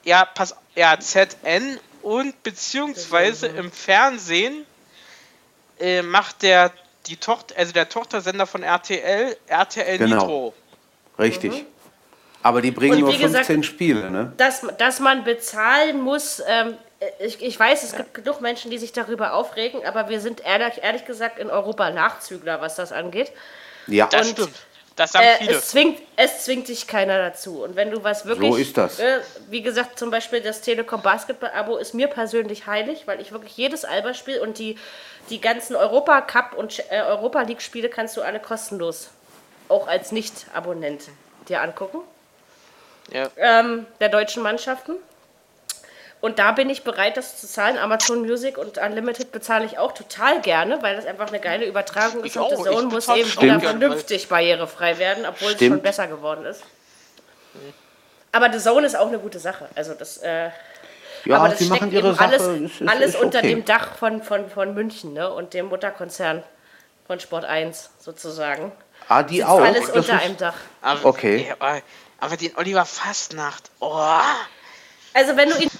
ja, 0.05 0.25
pass, 0.25 0.57
ja, 0.75 0.99
ZN 0.99 1.79
und 2.03 2.43
beziehungsweise 2.43 3.49
im 3.49 3.71
Fernsehen 3.71 4.65
äh, 5.79 6.03
macht 6.03 6.43
der 6.43 6.73
die 7.07 7.17
Tochter, 7.17 7.55
also 7.59 7.73
der 7.73 7.89
Tochtersender 7.89 8.47
von 8.47 8.63
RTL, 8.63 9.37
RTL 9.47 9.99
Genau. 9.99 10.17
Nitro. 10.17 10.55
Richtig. 11.19 11.65
Aber 12.43 12.61
die 12.63 12.71
bringen 12.71 13.01
nur 13.01 13.13
wie 13.13 13.19
gesagt- 13.19 13.47
15 13.47 13.63
Spiele, 13.65 14.11
ne? 14.11 14.33
Dass, 14.37 14.63
dass 14.79 15.01
man 15.01 15.25
bezahlen 15.25 16.01
muss, 16.01 16.43
ähm, 16.47 16.75
ich, 17.19 17.43
ich 17.43 17.59
weiß, 17.59 17.83
es 17.83 17.95
gibt 17.97 18.15
genug 18.15 18.41
Menschen, 18.41 18.71
die 18.71 18.79
sich 18.79 18.93
darüber 18.93 19.35
aufregen, 19.35 19.85
aber 19.85 20.09
wir 20.09 20.21
sind 20.21 20.41
ehrlich, 20.45 20.83
ehrlich 20.83 21.05
gesagt 21.05 21.39
in 21.39 21.51
Europa 21.51 21.91
Nachzügler, 21.91 22.61
was 22.61 22.77
das 22.77 22.93
angeht. 22.93 23.33
Ja. 23.87 24.07
Das 24.07 24.29
Und, 24.29 24.33
stimmt. 24.33 24.55
Das 24.97 25.13
sagen 25.13 25.27
Äh, 25.27 25.37
viele. 25.37 25.53
es, 25.53 25.69
zwingt, 25.69 26.03
es 26.17 26.45
zwingt 26.45 26.69
dich 26.69 26.87
keiner 26.87 27.19
dazu. 27.19 27.63
Und 27.63 27.77
wenn 27.77 27.91
du 27.91 28.03
was 28.03 28.27
wirklich. 28.27 28.51
So 28.51 28.57
ist 28.57 28.77
das. 28.77 28.99
Äh, 28.99 29.21
wie 29.49 29.63
gesagt, 29.63 29.99
zum 29.99 30.11
Beispiel 30.11 30.41
das 30.41 30.63
Telekom 30.63 31.03
Basketball-Abo 31.03 31.77
ist 31.77 31.95
mir 31.95 32.09
persönlich 32.09 32.67
heilig, 32.67 33.07
weil 33.07 33.21
ich 33.21 33.31
wirklich 33.31 33.57
jedes 33.57 33.85
Alba-Spiel 33.85 34.41
und 34.41 34.59
die, 34.59 34.79
die 35.31 35.41
ganzen 35.41 35.77
Europa 35.77 36.21
Cup 36.23 36.55
und 36.57 36.83
äh, 36.91 37.03
Europa 37.03 37.43
League-Spiele 37.43 37.91
kannst 37.91 38.17
du 38.17 38.23
alle 38.23 38.41
kostenlos, 38.41 39.11
auch 39.69 39.87
als 39.87 40.13
Nicht-Abonnent, 40.13 41.03
dir 41.49 41.61
angucken 41.61 42.01
ja. 43.13 43.29
ähm, 43.37 43.87
der 44.01 44.09
deutschen 44.09 44.43
Mannschaften. 44.43 44.93
Und 46.21 46.39
da 46.39 46.53
bin 46.53 46.71
ich 46.71 46.83
bereit, 46.83 47.17
das 47.17 47.39
zu 47.41 47.47
zahlen. 47.47 47.77
Amazon 47.79 48.23
Music 48.23 48.57
und 48.59 48.79
Unlimited 48.79 49.33
bezahle 49.33 49.65
ich 49.67 49.79
auch 49.79 49.93
total 49.93 50.41
gerne, 50.41 50.83
weil 50.83 50.97
das 50.97 51.07
einfach 51.07 51.29
eine 51.29 51.41
geile 51.41 51.67
Übertragung 51.67 52.21
ist. 52.25 52.27
Ich 52.35 52.37
und 52.39 52.45
auch. 52.45 52.51
The 52.65 52.71
Zone 52.71 52.83
muss 52.89 53.09
eben 53.09 53.21
es 53.29 53.41
wieder 53.41 53.61
vernünftig 53.61 54.29
barrierefrei 54.29 54.99
werden, 54.99 55.27
obwohl 55.27 55.51
es 55.51 55.55
Stimmt. 55.57 55.75
schon 55.75 55.83
besser 55.83 56.07
geworden 56.07 56.45
ist. 56.47 56.63
Aber 58.33 58.53
The 58.53 58.59
Zone 58.59 58.87
ist 58.87 58.97
auch 58.97 59.09
eine 59.09 59.19
gute 59.19 59.39
Sache. 59.39 59.69
Also 59.75 59.95
das, 59.95 60.19
äh, 60.19 60.51
Ja, 61.25 61.37
aber 61.39 61.49
das 61.51 61.59
sie 61.59 61.67
steckt 61.67 61.81
machen 61.83 61.93
ihre 61.93 62.15
Sache. 62.15 62.25
alles, 62.25 62.43
ist- 62.43 62.81
ist- 62.81 62.89
alles 62.89 63.15
ist 63.15 63.21
unter 63.21 63.39
okay. 63.39 63.49
dem 63.49 63.65
Dach 63.65 63.95
von, 63.97 64.23
von, 64.23 64.49
von 64.51 64.75
München 64.75 65.13
ne? 65.13 65.31
und 65.33 65.55
dem 65.55 65.67
Mutterkonzern 65.67 66.43
von 67.07 67.21
Sport 67.21 67.45
1 67.45 67.91
sozusagen. 68.01 68.73
Ah, 69.09 69.23
die 69.23 69.37
Sitzt 69.37 69.49
auch. 69.49 69.61
alles 69.61 69.87
Das 69.87 69.97
unter 69.97 70.15
ist- 70.17 70.23
einem 70.25 70.37
Dach. 70.37 70.55
Aber, 70.83 71.05
Okay. 71.05 71.53
Aber, 71.59 71.81
aber 72.21 72.37
den 72.37 72.57
Oliver 72.57 72.85
Fastnacht. 72.85 73.71
Oh. 73.81 74.03
Also 75.15 75.37
wenn 75.37 75.49
du 75.49 75.57
ihn 75.57 75.71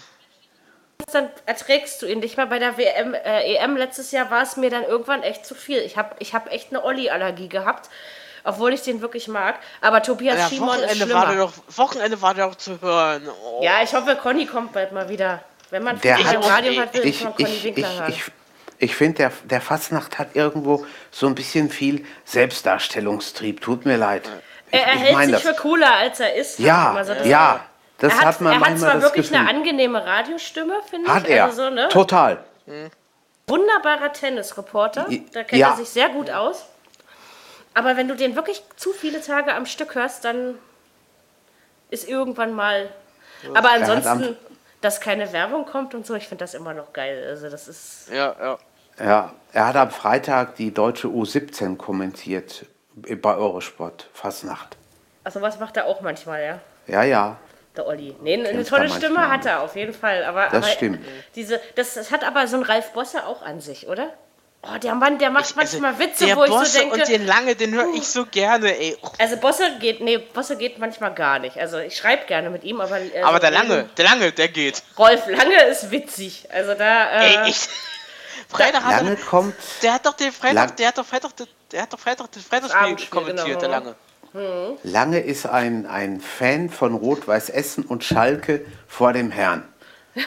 dann 1.17 1.31
erträgst 1.47 2.01
du 2.03 2.07
ihn 2.07 2.21
nicht 2.21 2.37
mehr. 2.37 2.47
Bei 2.47 2.59
der 2.59 2.77
WM, 2.79 3.15
äh, 3.15 3.55
EM 3.57 3.77
letztes 3.77 4.11
Jahr 4.13 4.31
war 4.31 4.43
es 4.43 4.57
mir 4.57 4.71
dann 4.71 4.85
irgendwann 4.85 5.23
echt 5.23 5.45
zu 5.47 5.55
viel. 5.55 5.79
Ich 5.79 5.97
habe 5.97 6.15
ich 6.19 6.35
hab 6.35 6.51
echt 6.53 6.71
eine 6.71 6.85
Olli-Allergie 6.85 7.49
gehabt, 7.49 7.89
obwohl 8.45 8.73
ich 8.73 8.83
den 8.83 9.01
wirklich 9.01 9.27
mag. 9.29 9.57
Aber 9.81 10.03
Tobias 10.03 10.39
Ja, 10.39 10.49
Schimon 10.49 10.79
ist 10.79 10.83
Wochenende, 11.01 11.15
war 11.15 11.27
der 11.27 11.33
schlimmer. 11.33 11.53
doch, 11.69 11.79
Wochenende 11.79 12.23
war 12.23 12.35
der 12.35 12.47
doch 12.49 12.55
zu 12.55 12.81
hören. 12.81 13.29
Oh. 13.45 13.61
Ja, 13.63 13.83
ich 13.83 13.93
hoffe, 13.95 14.17
Conny 14.17 14.47
kommt 14.47 14.73
bald 14.73 14.93
mal 14.93 15.09
wieder. 15.09 15.43
Wenn 15.71 15.83
man 15.83 16.01
Der 16.01 16.17
hat- 16.19 16.49
Radio 16.49 16.81
hat, 16.81 16.95
will 16.95 17.01
ich, 17.03 17.09
ich, 17.17 17.23
von 17.23 17.35
Conny 17.35 17.49
ich, 17.49 17.57
ich, 17.57 17.65
Winkler 17.77 17.93
hören. 18.01 18.13
ich, 18.13 18.23
ich 18.79 18.95
finde, 18.95 19.17
der, 19.19 19.33
der 19.45 19.61
Fastnacht 19.61 20.19
hat 20.19 20.29
irgendwo 20.37 20.87
so 21.11 21.27
ein 21.27 21.35
bisschen 21.35 21.71
viel 21.71 22.05
Selbstdarstellungstrieb. 22.25 23.61
Tut 23.61 23.85
mir 23.87 23.97
leid. 23.97 24.29
Ich, 24.71 24.79
er 24.79 24.87
er 24.87 24.95
ich 24.95 25.01
hält 25.01 25.17
sich 25.25 25.33
das. 25.33 25.43
für 25.43 25.55
cooler, 25.55 25.95
als 25.95 26.21
er 26.21 26.35
ist. 26.35 26.59
Ja, 26.59 26.93
man 26.95 27.05
so 27.05 27.15
das- 27.15 27.27
ja. 27.27 27.61
Das 27.99 28.13
er 28.13 28.19
hat, 28.19 28.27
hat 28.27 28.41
man 28.41 28.53
er 28.53 28.61
hat 28.61 28.79
zwar 28.79 28.95
das 28.95 29.03
wirklich 29.03 29.31
Gefühl. 29.31 29.47
eine 29.47 29.57
angenehme 29.57 30.05
Radiostimme, 30.05 30.75
finde 30.89 31.07
ich. 31.07 31.15
Hat 31.15 31.27
er. 31.27 31.45
Also 31.45 31.65
so, 31.65 31.71
ne? 31.71 31.89
Total. 31.89 32.45
Wunderbarer 33.47 34.13
Tennisreporter. 34.13 35.07
Da 35.33 35.45
kennt 35.45 35.61
ja. 35.61 35.71
er 35.71 35.77
sich 35.77 35.89
sehr 35.89 36.09
gut 36.11 36.31
aus. 36.31 36.67
Aber 37.75 37.97
wenn 37.97 38.09
du 38.09 38.17
den 38.17 38.37
wirklich 38.37 38.63
zu 38.77 38.93
viele 38.93 39.21
Tage 39.21 39.55
am 39.55 39.67
Stück 39.67 39.95
hörst, 39.95 40.25
dann 40.25 40.57
ist 41.91 42.09
irgendwann 42.09 42.55
mal. 42.55 42.91
Aber 43.55 43.71
ansonsten, 43.71 44.37
dass 44.81 45.01
keine 45.01 45.33
Werbung 45.33 45.67
kommt 45.67 45.95
und 45.95 46.07
so, 46.07 46.15
ich 46.15 46.27
finde 46.27 46.45
das 46.45 46.55
immer 46.55 46.75
noch 46.75 46.93
geil. 46.93 47.25
Also 47.29 47.49
das 47.49 47.69
ist. 47.69 48.09
Ja, 48.11 48.35
ja. 48.39 48.59
Ja, 48.99 49.35
er 49.53 49.67
hat 49.67 49.77
am 49.77 49.91
Freitag 49.91 50.57
die 50.57 50.73
deutsche 50.73 51.09
U17 51.09 51.77
kommentiert 51.77 52.65
bei 52.95 53.35
Eurosport, 53.35 54.09
Fastnacht. 54.15 54.77
Also 55.23 55.43
was 55.43 55.61
macht 55.61 55.77
er 55.77 55.85
auch 55.85 56.01
manchmal, 56.01 56.43
ja. 56.43 56.59
Ja, 56.87 57.03
ja. 57.03 57.37
Der 57.77 57.87
Olli. 57.87 58.15
Nee, 58.23 58.35
eine 58.47 58.65
tolle 58.65 58.89
Stimme 58.89 59.15
manchmal. 59.17 59.31
hat 59.31 59.47
er 59.47 59.63
auf 59.63 59.77
jeden 59.77 59.93
Fall. 59.95 60.25
Aber, 60.25 60.45
Das 60.47 60.65
aber 60.65 60.67
stimmt. 60.69 61.05
Diese, 61.35 61.61
das, 61.75 61.95
das 61.95 62.11
hat 62.11 62.25
aber 62.25 62.47
so 62.47 62.57
ein 62.57 62.63
Ralf 62.63 62.93
Bosse 62.93 63.27
auch 63.27 63.43
an 63.43 63.61
sich, 63.61 63.87
oder? 63.89 64.13
Oh, 64.63 64.79
der 64.79 64.95
Mann, 64.97 65.19
der 65.19 65.31
macht 65.31 65.45
Also, 65.57 65.79
manchmal 65.79 65.99
Witze, 65.99 66.35
wo 66.35 66.43
ich 66.45 66.51
Bosse 66.51 66.67
so 66.73 66.79
denke. 66.81 66.95
und 66.97 67.09
den 67.09 67.27
Lange, 67.27 67.55
den 67.55 67.73
höre 67.75 67.95
ich 67.95 68.09
so 68.09 68.25
gerne, 68.27 68.77
ey. 68.77 68.97
Also 69.19 69.37
Bosse 69.37 69.77
geht, 69.79 70.01
nee, 70.01 70.19
Bosse 70.19 70.57
geht 70.57 70.79
manchmal 70.79 71.15
gar 71.15 71.39
nicht. 71.39 71.57
Also 71.59 71.79
ich 71.79 71.97
schreibe 71.97 72.27
gerne 72.27 72.51
mit 72.51 72.65
ihm, 72.65 72.81
aber. 72.81 72.95
Also 72.95 73.11
aber 73.23 73.39
der 73.39 73.51
Lange, 73.53 73.89
der 73.97 74.05
Lange, 74.07 74.33
der 74.33 74.49
geht. 74.49 74.83
Rolf 74.99 75.27
Lange 75.29 75.63
ist 75.67 75.91
witzig. 75.91 76.49
Also 76.53 76.75
da. 76.75 77.11
Äh, 77.21 77.35
Ey, 77.45 77.51
ich. 77.51 77.69
Freitag 78.49 78.83
hat 78.83 79.03
Lange 79.03 79.11
er, 79.11 79.17
kommt. 79.25 79.55
der 79.83 79.93
hat 79.95 80.07
doch 80.07 80.15
den 80.15 80.33
Freitag, 80.33 80.55
Lang- 80.55 80.77
der 80.77 80.89
hat 80.89 80.99
doch 80.99 81.07
Freitag, 81.07 81.31
der 81.71 81.83
hat 81.83 81.93
doch 81.93 81.99
Freitag 82.01 82.33
das 82.33 82.43
Freitagsspiel 82.45 83.07
kommentiert, 83.11 83.47
genau. 83.47 83.61
der 83.61 83.69
Lange. 83.69 83.95
Lange 84.83 85.21
ist 85.21 85.47
ein, 85.47 85.87
ein 85.87 86.21
Fan 86.21 86.69
von 86.69 86.95
Rot-Weiß 86.95 87.49
Essen 87.49 87.85
und 87.85 88.05
Schalke 88.05 88.65
vor 88.87 89.13
dem 89.13 89.31
Herrn. 89.31 89.63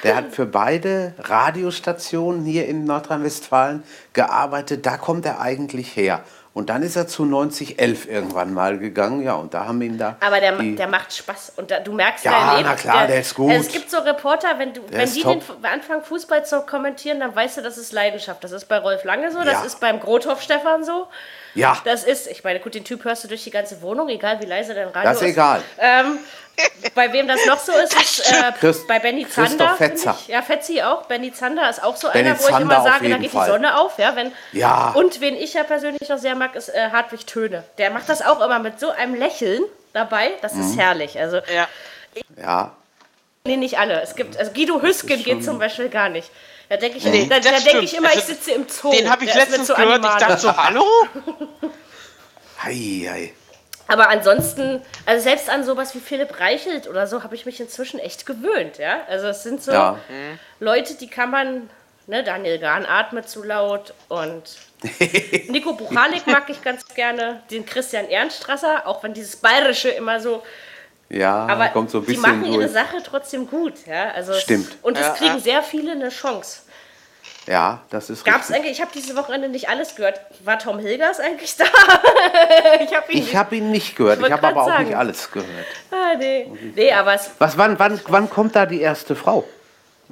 Der 0.03 0.15
hat 0.15 0.33
für 0.33 0.45
beide 0.45 1.13
Radiostationen 1.17 2.43
hier 2.43 2.67
in 2.67 2.85
Nordrhein-Westfalen 2.85 3.83
gearbeitet. 4.13 4.85
Da 4.85 4.97
kommt 4.97 5.25
er 5.25 5.41
eigentlich 5.41 5.95
her. 5.95 6.23
Und 6.51 6.69
dann 6.71 6.81
ist 6.81 6.95
er 6.95 7.07
zu 7.07 7.25
9011 7.25 8.07
irgendwann 8.09 8.53
mal 8.53 8.79
gegangen. 8.79 9.21
Ja, 9.21 9.35
und 9.35 9.53
da 9.53 9.65
haben 9.65 9.81
ihn 9.81 9.97
da. 9.97 10.17
aber 10.19 10.39
der, 10.39 10.57
die, 10.57 10.75
der 10.75 10.87
macht 10.87 11.13
Spaß 11.15 11.53
und 11.57 11.69
da, 11.69 11.79
du 11.79 11.93
merkst 11.93 12.25
Ja, 12.25 12.57
ja, 12.57 12.61
na 12.63 12.75
klar, 12.75 13.05
der 13.07 13.19
ist 13.21 13.35
gut. 13.35 13.51
Es 13.51 13.67
gibt 13.67 13.89
so 13.91 13.99
Reporter, 13.99 14.57
wenn, 14.57 14.73
du, 14.73 14.81
wenn 14.89 15.01
ist 15.01 15.15
die 15.15 15.21
top. 15.21 15.41
den 15.61 15.65
anfangen 15.65 16.03
Fußball 16.03 16.43
zu 16.45 16.61
kommentieren, 16.61 17.19
dann 17.19 17.35
weißt 17.35 17.57
du, 17.57 17.61
das 17.61 17.77
ist 17.77 17.93
Leidenschaft. 17.93 18.43
Das 18.43 18.51
ist 18.51 18.65
bei 18.65 18.79
Rolf 18.79 19.03
Lange 19.03 19.31
so, 19.31 19.37
das 19.43 19.53
Ja. 19.53 19.61
ist 19.63 19.79
beim 19.79 19.99
Grothoff 19.99 20.41
Stefan 20.41 20.83
so. 20.83 21.07
Ja, 21.55 21.77
Das 21.85 22.03
ist, 22.03 22.27
ich 22.27 22.43
meine, 22.43 22.59
gut, 22.59 22.73
den 22.75 22.83
Typ 22.83 23.03
hörst 23.05 23.23
du 23.23 23.27
durch 23.27 23.43
die 23.43 23.51
ganze 23.51 23.81
Wohnung, 23.81 24.09
egal 24.09 24.39
wie 24.41 24.45
leise 24.45 24.73
dein 24.73 24.87
Radio 24.89 25.03
das 25.11 25.21
ist 25.21 25.27
egal. 25.29 25.61
Ähm, 25.79 26.17
bei 26.95 27.11
wem 27.13 27.27
das 27.27 27.45
noch 27.45 27.59
so 27.59 27.71
ist, 27.73 27.93
ist 27.93 28.31
äh, 28.31 28.51
Christ- 28.59 28.87
bei 28.87 28.99
Benny 28.99 29.27
Zander. 29.27 29.75
Fetzer. 29.75 30.17
Ich. 30.21 30.27
Ja, 30.27 30.41
Fetzi 30.41 30.81
auch. 30.81 31.03
Benny 31.05 31.31
Zander 31.33 31.69
ist 31.69 31.83
auch 31.83 31.95
so 31.95 32.09
Benny 32.09 32.29
einer, 32.29 32.39
wo 32.39 32.43
ich 32.43 32.49
Zander 32.49 32.61
immer 32.75 32.79
auf 32.79 32.87
sage, 32.87 33.09
da 33.09 33.17
geht 33.17 33.31
Fall. 33.31 33.45
die 33.45 33.51
Sonne 33.51 33.79
auf. 33.79 33.97
Ja, 33.97 34.15
wenn, 34.15 34.31
Ja. 34.51 34.91
Und 34.95 35.21
wen 35.21 35.35
ich 35.35 35.53
ja 35.53 35.63
persönlich 35.63 36.07
noch 36.09 36.17
sehr 36.17 36.35
mag, 36.35 36.55
ist 36.55 36.69
äh, 36.69 36.89
Hartwig 36.91 37.25
Töne. 37.25 37.63
Der 37.77 37.91
macht 37.91 38.09
das 38.09 38.21
auch 38.21 38.41
immer 38.41 38.59
mit 38.59 38.79
so 38.79 38.89
einem 38.91 39.15
Lächeln 39.15 39.63
dabei. 39.93 40.31
Das 40.41 40.53
ist 40.53 40.75
Mhm. 40.75 40.79
herrlich. 40.79 41.19
Also, 41.19 41.37
Ja. 41.53 41.67
Ja, 42.37 42.71
nee, 43.45 43.55
nicht 43.57 43.77
alle. 43.79 44.01
Es 44.01 44.15
gibt, 44.15 44.37
also 44.37 44.51
Guido 44.51 44.81
Hüsken 44.81 45.23
geht 45.23 45.43
zum 45.43 45.59
Beispiel 45.59 45.89
gar 45.89 46.09
nicht. 46.09 46.29
Da 46.69 46.77
denke 46.77 46.97
ich, 46.99 47.03
Nee, 47.05 47.25
da, 47.27 47.39
da 47.39 47.49
denk 47.49 47.61
stimmt. 47.61 47.83
ich 47.83 47.97
immer, 47.97 48.09
Also, 48.09 48.19
ich 48.19 48.25
sitze 48.25 48.51
im 48.51 48.67
Zoo. 48.69 48.91
Den 48.91 49.09
habe 49.09 49.23
ich 49.23 49.31
ist 49.31 49.35
letztens 49.35 49.67
so 49.67 49.73
gehört, 49.73 50.03
ich 50.05 50.11
dachte 50.25 50.37
so, 50.37 50.55
hallo? 50.55 50.83
hei, 52.63 53.07
hei. 53.09 53.33
Aber 53.89 54.09
ansonsten, 54.09 54.81
also 55.05 55.23
selbst 55.23 55.49
an 55.49 55.63
sowas 55.63 55.93
wie 55.95 55.99
Philipp 55.99 56.39
Reichelt 56.39 56.87
oder 56.87 57.07
so, 57.07 57.23
habe 57.23 57.35
ich 57.35 57.45
mich 57.45 57.59
inzwischen 57.59 57.99
echt 57.99 58.25
gewöhnt, 58.25 58.77
ja. 58.77 58.99
Also 59.09 59.27
es 59.27 59.43
sind 59.43 59.61
so 59.63 59.71
Ja. 59.71 59.99
Leute, 60.59 60.93
die 60.95 61.07
kann 61.09 61.31
man, 61.31 61.69
ne, 62.07 62.23
Daniel 62.23 62.59
Gahn 62.59 62.85
atmet 62.85 63.27
zu 63.27 63.43
laut 63.43 63.93
und 64.07 64.43
Nico 65.49 65.73
Buchalik 65.73 66.25
mag 66.27 66.49
ich 66.49 66.61
ganz 66.61 66.85
gerne, 66.93 67.41
den 67.51 67.65
Christian 67.65 68.07
Ernstrasser, 68.07 68.87
auch 68.87 69.03
wenn 69.03 69.13
dieses 69.13 69.35
Bayerische 69.37 69.89
immer 69.89 70.19
so, 70.21 70.43
Ja, 71.09 71.47
aber 71.47 71.67
kommt 71.69 71.89
so 71.89 71.97
ein 71.97 72.01
die 72.05 72.07
bisschen 72.13 72.21
machen 72.21 72.45
ihre 72.45 72.59
durch. 72.63 72.71
Sache 72.71 72.97
trotzdem 73.03 73.47
gut, 73.49 73.73
ja. 73.87 74.11
Also 74.11 74.33
es- 74.33 74.41
Stimmt. 74.41 74.77
Und 74.83 74.97
es 74.97 75.05
Ja, 75.07 75.13
kriegen 75.15 75.33
ja. 75.35 75.39
sehr 75.39 75.63
viele 75.63 75.91
eine 75.93 76.09
Chance. 76.09 76.61
Ja, 77.47 77.81
das 77.89 78.09
ist 78.09 78.25
Gab 78.25 78.35
es 78.35 78.41
richtig. 78.41 78.55
eigentlich, 78.57 78.71
ich 78.73 78.81
habe 78.81 78.91
dieses 78.93 79.15
Wochenende 79.15 79.49
nicht 79.49 79.69
alles 79.69 79.95
gehört. 79.95 80.19
War 80.43 80.59
Tom 80.59 80.77
Hilgers 80.79 81.19
eigentlich 81.19 81.55
da? 81.57 81.65
ich 82.81 82.93
habe 82.95 83.11
ihn 83.11 83.17
Ich 83.19 83.25
nicht. 83.25 83.35
habe 83.35 83.55
ihn 83.55 83.71
nicht 83.71 83.95
gehört. 83.95 84.19
Ich 84.19 84.25
Ich 84.27 84.31
habe 84.31 84.47
aber 84.47 84.53
grad 84.65 84.73
auch 84.73 84.79
nicht 84.79 84.89
sagen. 84.89 84.95
alles 84.99 85.31
gehört. 85.31 85.65
Ah, 85.91 86.15
nee. 86.17 86.47
nee, 86.75 86.91
aber 86.93 87.15
es 87.15 87.31
Was, 87.39 87.57
wann, 87.57 87.79
wann, 87.79 87.99
wann 88.07 88.29
kommt 88.29 88.55
da 88.55 88.65
die 88.65 88.81
erste 88.81 89.15
Frau? 89.15 89.47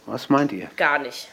Was 0.06 0.30
meint 0.30 0.52
ihr? 0.52 0.70
gar 0.78 0.98
nicht. 1.00 1.28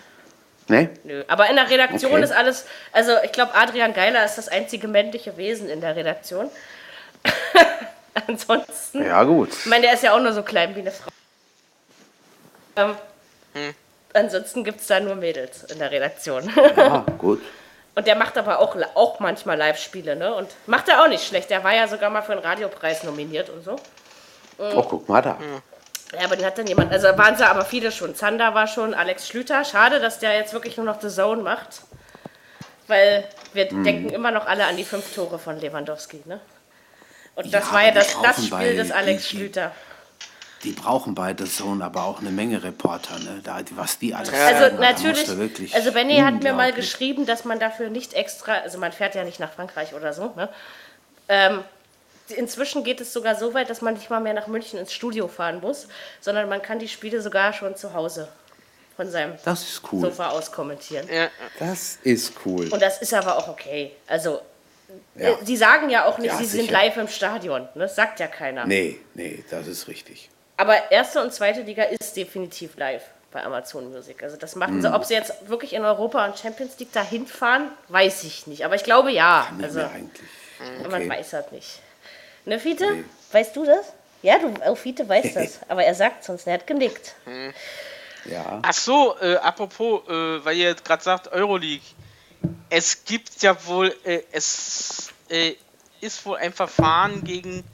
Ne? 0.66 0.90
Nö, 1.04 1.22
aber 1.28 1.48
in 1.50 1.56
der 1.56 1.68
Redaktion 1.68 2.12
Okay. 2.12 2.22
ist 2.24 2.32
alles, 2.32 2.64
also 2.92 3.12
ich 3.22 3.32
glaube, 3.32 3.54
Adrian 3.54 3.92
Geiler 3.92 4.24
ist 4.24 4.36
das 4.36 4.48
einzige 4.48 4.88
männliche 4.88 5.36
Wesen 5.36 5.68
in 5.68 5.80
der 5.82 5.94
Redaktion. 5.94 6.50
Ansonsten, 8.26 9.04
Ja, 9.04 9.22
gut. 9.24 9.50
ich 9.52 9.66
meine, 9.66 9.82
der 9.82 9.94
ist 9.94 10.02
ja 10.02 10.14
auch 10.14 10.20
nur 10.20 10.32
so 10.32 10.42
klein 10.42 10.74
wie 10.74 10.80
eine 10.80 10.90
Frau. 10.90 11.10
Ähm, 12.76 12.94
Hm. 13.54 13.74
Ansonsten 14.14 14.64
gibt 14.64 14.80
es 14.80 14.86
da 14.86 15.00
nur 15.00 15.16
Mädels 15.16 15.64
in 15.64 15.78
der 15.78 15.90
Redaktion. 15.90 16.50
Ja, 16.76 17.04
gut. 17.18 17.42
Und 17.96 18.06
der 18.06 18.16
macht 18.16 18.36
aber 18.38 18.58
auch, 18.60 18.76
auch 18.94 19.20
manchmal 19.20 19.56
Live-Spiele, 19.58 20.16
ne? 20.16 20.34
Und 20.34 20.48
macht 20.66 20.88
er 20.88 21.02
auch 21.02 21.08
nicht 21.08 21.26
schlecht. 21.26 21.50
Der 21.50 21.62
war 21.62 21.74
ja 21.74 21.86
sogar 21.86 22.10
mal 22.10 22.22
für 22.22 22.32
einen 22.32 22.40
Radiopreis 22.40 23.04
nominiert 23.04 23.50
und 23.50 23.64
so. 23.64 23.76
Oh, 24.58 24.82
guck 24.82 25.08
mal 25.08 25.20
da. 25.22 25.36
Ja, 26.12 26.24
aber 26.26 26.36
den 26.36 26.46
hat 26.46 26.56
dann 26.58 26.66
jemand, 26.66 26.92
also 26.92 27.08
waren 27.18 27.36
sie 27.36 27.44
aber 27.46 27.64
viele 27.64 27.90
schon. 27.92 28.14
Zander 28.14 28.54
war 28.54 28.66
schon, 28.68 28.94
Alex 28.94 29.28
Schlüter. 29.28 29.64
Schade, 29.64 30.00
dass 30.00 30.18
der 30.20 30.36
jetzt 30.36 30.52
wirklich 30.52 30.76
nur 30.76 30.86
noch 30.86 31.00
The 31.00 31.08
Zone 31.08 31.42
macht. 31.42 31.82
Weil 32.86 33.24
wir 33.52 33.68
Hm. 33.70 33.82
denken 33.84 34.10
immer 34.10 34.30
noch 34.30 34.46
alle 34.46 34.66
an 34.66 34.76
die 34.76 34.84
fünf 34.84 35.14
Tore 35.14 35.38
von 35.38 35.58
Lewandowski, 35.60 36.22
ne? 36.26 36.40
Und 37.36 37.52
das 37.52 37.66
Ja, 37.68 37.72
war 37.72 37.82
ja 37.84 37.90
das, 37.90 38.16
das 38.22 38.46
Spiel 38.46 38.76
des 38.76 38.92
Alex 38.92 39.28
Schlüter. 39.28 39.72
Die 40.64 40.72
brauchen 40.72 41.14
bei 41.14 41.34
The 41.36 41.44
Zone 41.44 41.84
aber 41.84 42.04
auch 42.04 42.20
eine 42.20 42.30
Menge 42.30 42.62
Reporter, 42.62 43.18
ne? 43.18 43.40
Da, 43.44 43.60
was 43.72 43.98
die 43.98 44.14
alles 44.14 44.30
Also 44.32 44.60
sagen, 44.64 44.78
natürlich, 44.80 45.74
also 45.74 45.92
Benny 45.92 46.16
hat 46.18 46.42
mir 46.42 46.54
mal 46.54 46.72
geschrieben, 46.72 47.26
dass 47.26 47.44
man 47.44 47.60
dafür 47.60 47.90
nicht 47.90 48.14
extra, 48.14 48.54
also 48.54 48.78
man 48.78 48.90
fährt 48.92 49.14
ja 49.14 49.24
nicht 49.24 49.40
nach 49.40 49.52
Frankreich 49.52 49.94
oder 49.94 50.12
so, 50.14 50.32
ne? 50.36 50.48
Ähm, 51.28 51.62
inzwischen 52.28 52.82
geht 52.84 53.00
es 53.00 53.12
sogar 53.12 53.34
so 53.34 53.52
weit, 53.54 53.68
dass 53.68 53.82
man 53.82 53.94
nicht 53.94 54.08
mal 54.10 54.20
mehr 54.20 54.32
nach 54.34 54.46
München 54.46 54.78
ins 54.78 54.92
Studio 54.92 55.28
fahren 55.28 55.60
muss, 55.60 55.86
sondern 56.20 56.48
man 56.48 56.62
kann 56.62 56.78
die 56.78 56.88
Spiele 56.88 57.20
sogar 57.20 57.52
schon 57.52 57.76
zu 57.76 57.92
Hause 57.92 58.28
von 58.96 59.10
seinem 59.10 59.34
Das 59.44 59.62
ist 59.62 59.82
cool. 59.92 60.00
Sofa 60.02 60.30
aus 60.30 60.50
kommentieren. 60.50 61.06
Ja. 61.12 61.28
Das 61.58 61.98
ist 62.02 62.32
cool. 62.46 62.68
Und 62.72 62.80
das 62.80 63.02
ist 63.02 63.12
aber 63.12 63.36
auch 63.36 63.48
okay. 63.48 63.92
Also, 64.06 64.40
Ja. 65.16 65.30
äh, 65.30 65.36
sie 65.44 65.56
sagen 65.56 65.90
ja 65.90 66.06
auch 66.06 66.16
nicht, 66.18 66.32
Ja, 66.32 66.38
sie 66.38 66.44
sind 66.46 66.62
sicher. 66.62 66.72
live 66.72 66.96
im 66.96 67.08
Stadion. 67.08 67.62
Ne? 67.62 67.68
Das 67.74 67.96
sagt 67.96 68.20
ja 68.20 68.28
keiner. 68.28 68.64
Nee, 68.66 68.98
nee, 69.14 69.44
das 69.50 69.66
ist 69.66 69.88
richtig. 69.88 70.30
Aber 70.56 70.90
erste 70.92 71.22
und 71.22 71.32
zweite 71.32 71.62
Liga 71.62 71.82
ist 71.84 72.16
definitiv 72.16 72.76
live 72.76 73.02
bei 73.32 73.42
Amazon 73.44 73.92
Music. 73.92 74.22
Also 74.22 74.36
das 74.36 74.54
machen 74.54 74.76
Mhm. 74.76 74.82
sie. 74.82 74.94
Ob 74.94 75.04
sie 75.04 75.14
jetzt 75.14 75.48
wirklich 75.48 75.72
in 75.72 75.84
Europa 75.84 76.24
und 76.24 76.38
Champions 76.38 76.78
League 76.78 76.92
dahin 76.92 77.26
fahren, 77.26 77.70
weiß 77.88 78.22
ich 78.24 78.46
nicht. 78.46 78.64
Aber 78.64 78.76
ich 78.76 78.84
glaube 78.84 79.10
ja. 79.10 79.48
Nicht 79.56 79.64
Also 79.64 79.80
eigentlich. 79.80 80.28
man 80.82 80.86
Okay. 81.02 81.08
weiß 81.08 81.30
das 81.30 81.50
nicht. 81.50 81.80
Ne, 82.44 82.60
Fiete? 82.60 83.04
Weißt 83.32 83.56
du 83.56 83.64
das? 83.64 83.92
Ja, 84.22 84.38
du, 84.38 84.54
oh, 84.66 84.74
Fiete 84.76 85.08
weiß 85.08 85.32
das. 85.34 85.60
Aber 85.68 85.82
er 85.84 85.94
sagt 85.94 86.22
sonst, 86.24 86.46
er 86.46 86.54
hat 86.54 86.66
genickt. 86.66 87.14
Ja. 88.26 88.60
Ach 88.62 88.72
so, 88.72 89.16
äh, 89.20 89.36
apropos, 89.36 90.02
äh, 90.08 90.44
weil 90.44 90.56
ihr 90.56 90.68
jetzt 90.68 90.84
gerade 90.84 91.02
sagt 91.02 91.28
Euroleague. 91.32 91.82
Es 92.70 93.04
gibt 93.04 93.42
ja 93.42 93.56
wohl, 93.66 93.94
äh, 94.04 94.20
es 94.32 95.08
äh, 95.28 95.54
ist 96.00 96.24
wohl 96.24 96.36
ein 96.38 96.52
Verfahren 96.52 97.24
gegen 97.24 97.64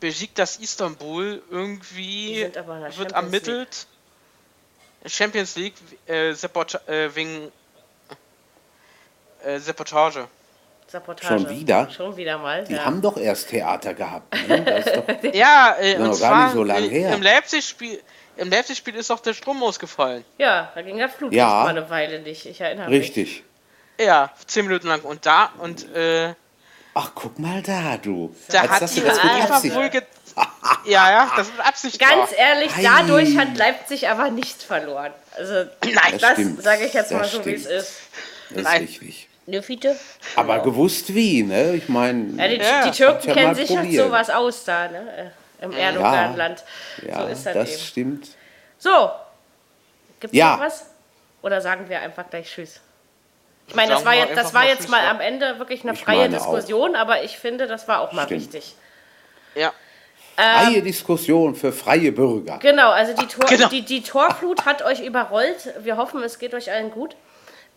Besiktas 0.00 0.56
Istanbul. 0.56 1.42
Irgendwie 1.50 2.42
wird 2.42 2.54
Champions 2.56 3.12
ermittelt. 3.12 3.86
Champions 5.06 5.56
League 5.56 5.74
äh, 6.06 6.30
äh, 6.30 7.14
wegen 7.14 7.52
äh, 9.44 9.58
Sabotage. 9.58 10.28
Sabotage. 10.86 11.40
Schon 11.40 11.50
wieder? 11.50 11.90
Schon 11.90 12.16
wieder 12.16 12.38
mal. 12.38 12.64
Die 12.64 12.74
ja. 12.74 12.84
haben 12.84 13.00
doch 13.02 13.16
erst 13.16 13.50
Theater 13.50 13.94
gehabt. 13.94 14.34
Ne? 14.48 14.62
Das 14.62 14.86
ist 14.86 14.96
doch, 14.96 15.04
Ja, 15.34 15.76
äh, 15.78 15.96
und 15.96 16.04
noch 16.04 16.08
gar 16.08 16.16
zwar 16.16 16.44
nicht 16.44 16.54
so 16.54 16.64
äh, 16.64 16.88
her. 16.88 17.14
im 17.14 17.22
Leipzig-Spiel 17.22 18.00
im 18.36 18.50
Leipzig-Spiel 18.50 18.94
ist 18.94 19.10
doch 19.10 19.18
der 19.18 19.34
Strom 19.34 19.60
ausgefallen. 19.64 20.24
ja, 20.38 20.70
da 20.74 20.82
ging 20.82 20.96
der 20.96 21.08
Flug 21.08 21.32
Ja. 21.32 21.48
mal 21.64 21.68
eine 21.70 21.90
Weile 21.90 22.20
nicht. 22.20 22.46
Ich 22.46 22.60
erinnere 22.60 22.88
mich. 22.88 23.00
richtig. 23.00 23.42
Ja, 24.00 24.30
zehn 24.46 24.64
Minuten 24.66 24.86
lang. 24.86 25.00
Und 25.00 25.26
da, 25.26 25.50
und 25.58 25.92
äh, 25.92 26.34
Ach, 26.94 27.12
guck 27.14 27.38
mal 27.38 27.62
da, 27.62 27.96
du. 27.96 28.34
da 28.48 28.62
Als 28.62 28.70
hat 28.70 28.96
die 28.96 29.00
das 29.00 29.22
UEFA 29.22 29.54
Absicht- 29.54 29.74
wohl 29.74 29.88
ge 29.88 30.02
Ja, 30.84 31.10
ja, 31.10 31.32
das 31.36 31.48
mit 31.52 31.60
Absicht 31.66 31.98
Ganz 31.98 32.30
war. 32.30 32.38
ehrlich, 32.38 32.72
dadurch 32.82 33.36
hat 33.36 33.56
Leipzig 33.56 34.08
aber 34.08 34.30
nichts 34.30 34.64
verloren. 34.64 35.12
Also, 35.36 35.54
Nein, 35.84 36.18
das 36.20 36.32
stimmt. 36.32 36.62
sage 36.62 36.84
ich 36.86 36.92
jetzt 36.92 37.10
Das 37.10 37.18
mal 37.18 37.24
so, 37.28 37.44
wie 37.44 37.54
es 37.54 37.66
ist. 37.66 37.92
Das 38.50 38.58
ist 38.58 38.64
Nein. 38.64 38.80
richtig. 38.82 39.28
Ne, 39.46 39.62
Fiete? 39.62 39.96
Aber 40.36 40.58
gewusst 40.60 41.14
wie, 41.14 41.42
ne? 41.42 41.74
Ich 41.74 41.88
meine, 41.88 42.34
Ja, 42.36 42.48
die, 42.48 42.56
Ja, 42.56 42.84
die 42.84 42.90
Türken 42.90 43.32
kennen 43.32 43.54
sich 43.54 43.74
halt 43.76 43.92
sowas 43.94 44.28
aus 44.30 44.64
da, 44.64 44.88
ne? 44.88 45.32
äh, 45.60 45.64
Im 45.64 45.72
Erdogan-Land. 45.72 46.64
ja, 47.06 47.22
so 47.22 47.26
ist 47.28 47.46
das, 47.46 47.54
das 47.54 47.70
eben. 47.70 47.80
stimmt. 47.80 48.28
So, 48.78 49.10
gibt 50.20 50.34
es 50.34 50.38
Ja. 50.38 50.56
noch 50.56 50.60
was? 50.64 50.84
Oder 51.42 51.60
sagen 51.62 51.88
wir 51.88 52.00
einfach 52.00 52.28
gleich 52.28 52.50
Tschüss? 52.52 52.80
Ich 53.68 53.74
meine, 53.74 53.92
das 53.92 54.04
war 54.04 54.14
jetzt, 54.14 54.36
das 54.36 54.54
war 54.54 54.62
mal 54.62 54.68
jetzt 54.68 54.88
mal 54.88 55.04
ja. 55.04 55.10
am 55.10 55.20
Ende 55.20 55.58
wirklich 55.58 55.82
eine 55.82 55.92
Ich 55.92 56.00
freie 56.02 56.18
meine 56.18 56.36
auch. 56.40 56.54
Diskussion, 56.54 56.96
aber 56.96 57.22
ich 57.22 57.38
finde, 57.38 57.66
das 57.66 57.86
war 57.86 58.00
auch 58.00 58.12
mal 58.12 58.24
Stimmt. 58.24 58.40
wichtig. 58.52 58.74
Ja. 59.54 59.72
Freie 60.36 60.82
Diskussion 60.82 61.54
für 61.56 61.72
freie 61.72 62.12
Bürger. 62.12 62.58
Genau, 62.58 62.90
also 62.90 63.12
die, 63.12 63.26
Tor, 63.26 63.44
Genau. 63.46 63.68
die, 63.68 63.82
die 63.82 64.02
Torflut 64.02 64.64
hat 64.66 64.82
euch 64.82 65.00
überrollt. 65.04 65.74
Wir 65.80 65.96
hoffen, 65.96 66.22
es 66.22 66.38
geht 66.38 66.54
euch 66.54 66.70
allen 66.70 66.90
gut. 66.92 67.16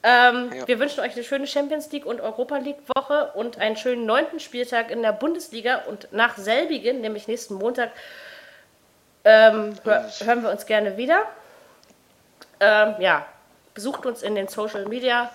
Ähm, 0.03 0.51
Ja. 0.53 0.67
Wir 0.67 0.79
wünschen 0.79 0.99
euch 1.01 1.13
eine 1.13 1.23
schöne 1.23 1.47
Champions 1.47 1.91
League 1.91 2.05
und 2.05 2.21
Europa 2.21 2.57
League 2.57 2.77
Woche 2.95 3.31
und 3.33 3.57
einen 3.57 3.77
schönen 3.77 4.05
neunten 4.05 4.39
Spieltag 4.39 4.91
in 4.91 5.01
der 5.01 5.11
Bundesliga. 5.11 5.83
Und 5.87 6.07
nach 6.11 6.37
selbigen, 6.37 7.01
nämlich 7.01 7.27
nächsten 7.27 7.55
Montag, 7.55 7.89
ähm, 9.25 9.73
hör, 9.83 10.09
hören 10.23 10.43
wir 10.43 10.51
uns 10.51 10.65
gerne 10.67 10.97
wieder. 10.97 11.23
Ähm, 12.59 12.95
ja, 12.99 13.25
besucht 13.73 14.05
uns 14.05 14.21
in 14.21 14.35
den 14.35 14.47
Social 14.47 14.85
Media 14.85 15.31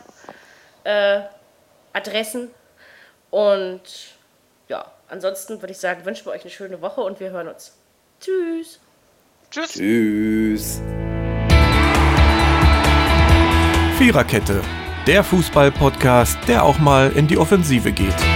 äh, 0.87 1.23
Adressen 1.93 2.51
und 3.31 3.83
ja, 4.69 4.93
ansonsten 5.09 5.61
würde 5.61 5.73
ich 5.73 5.79
sagen, 5.79 6.05
wünschen 6.05 6.27
wir 6.27 6.33
euch 6.33 6.43
eine 6.43 6.51
schöne 6.51 6.81
Woche 6.81 7.01
und 7.01 7.19
wir 7.21 7.31
hören 7.31 7.49
uns. 7.49 7.77
Tschüss. 8.21 8.81
Tschüss. 9.51 9.73
Tschüss. 9.73 10.81
Viererkette, 13.99 14.63
der 15.07 15.25
Fußball-Podcast, 15.25 16.39
der 16.47 16.63
auch 16.63 16.79
mal 16.79 17.11
in 17.13 17.27
die 17.27 17.39
Offensive 17.39 17.93
geht. 17.93 18.36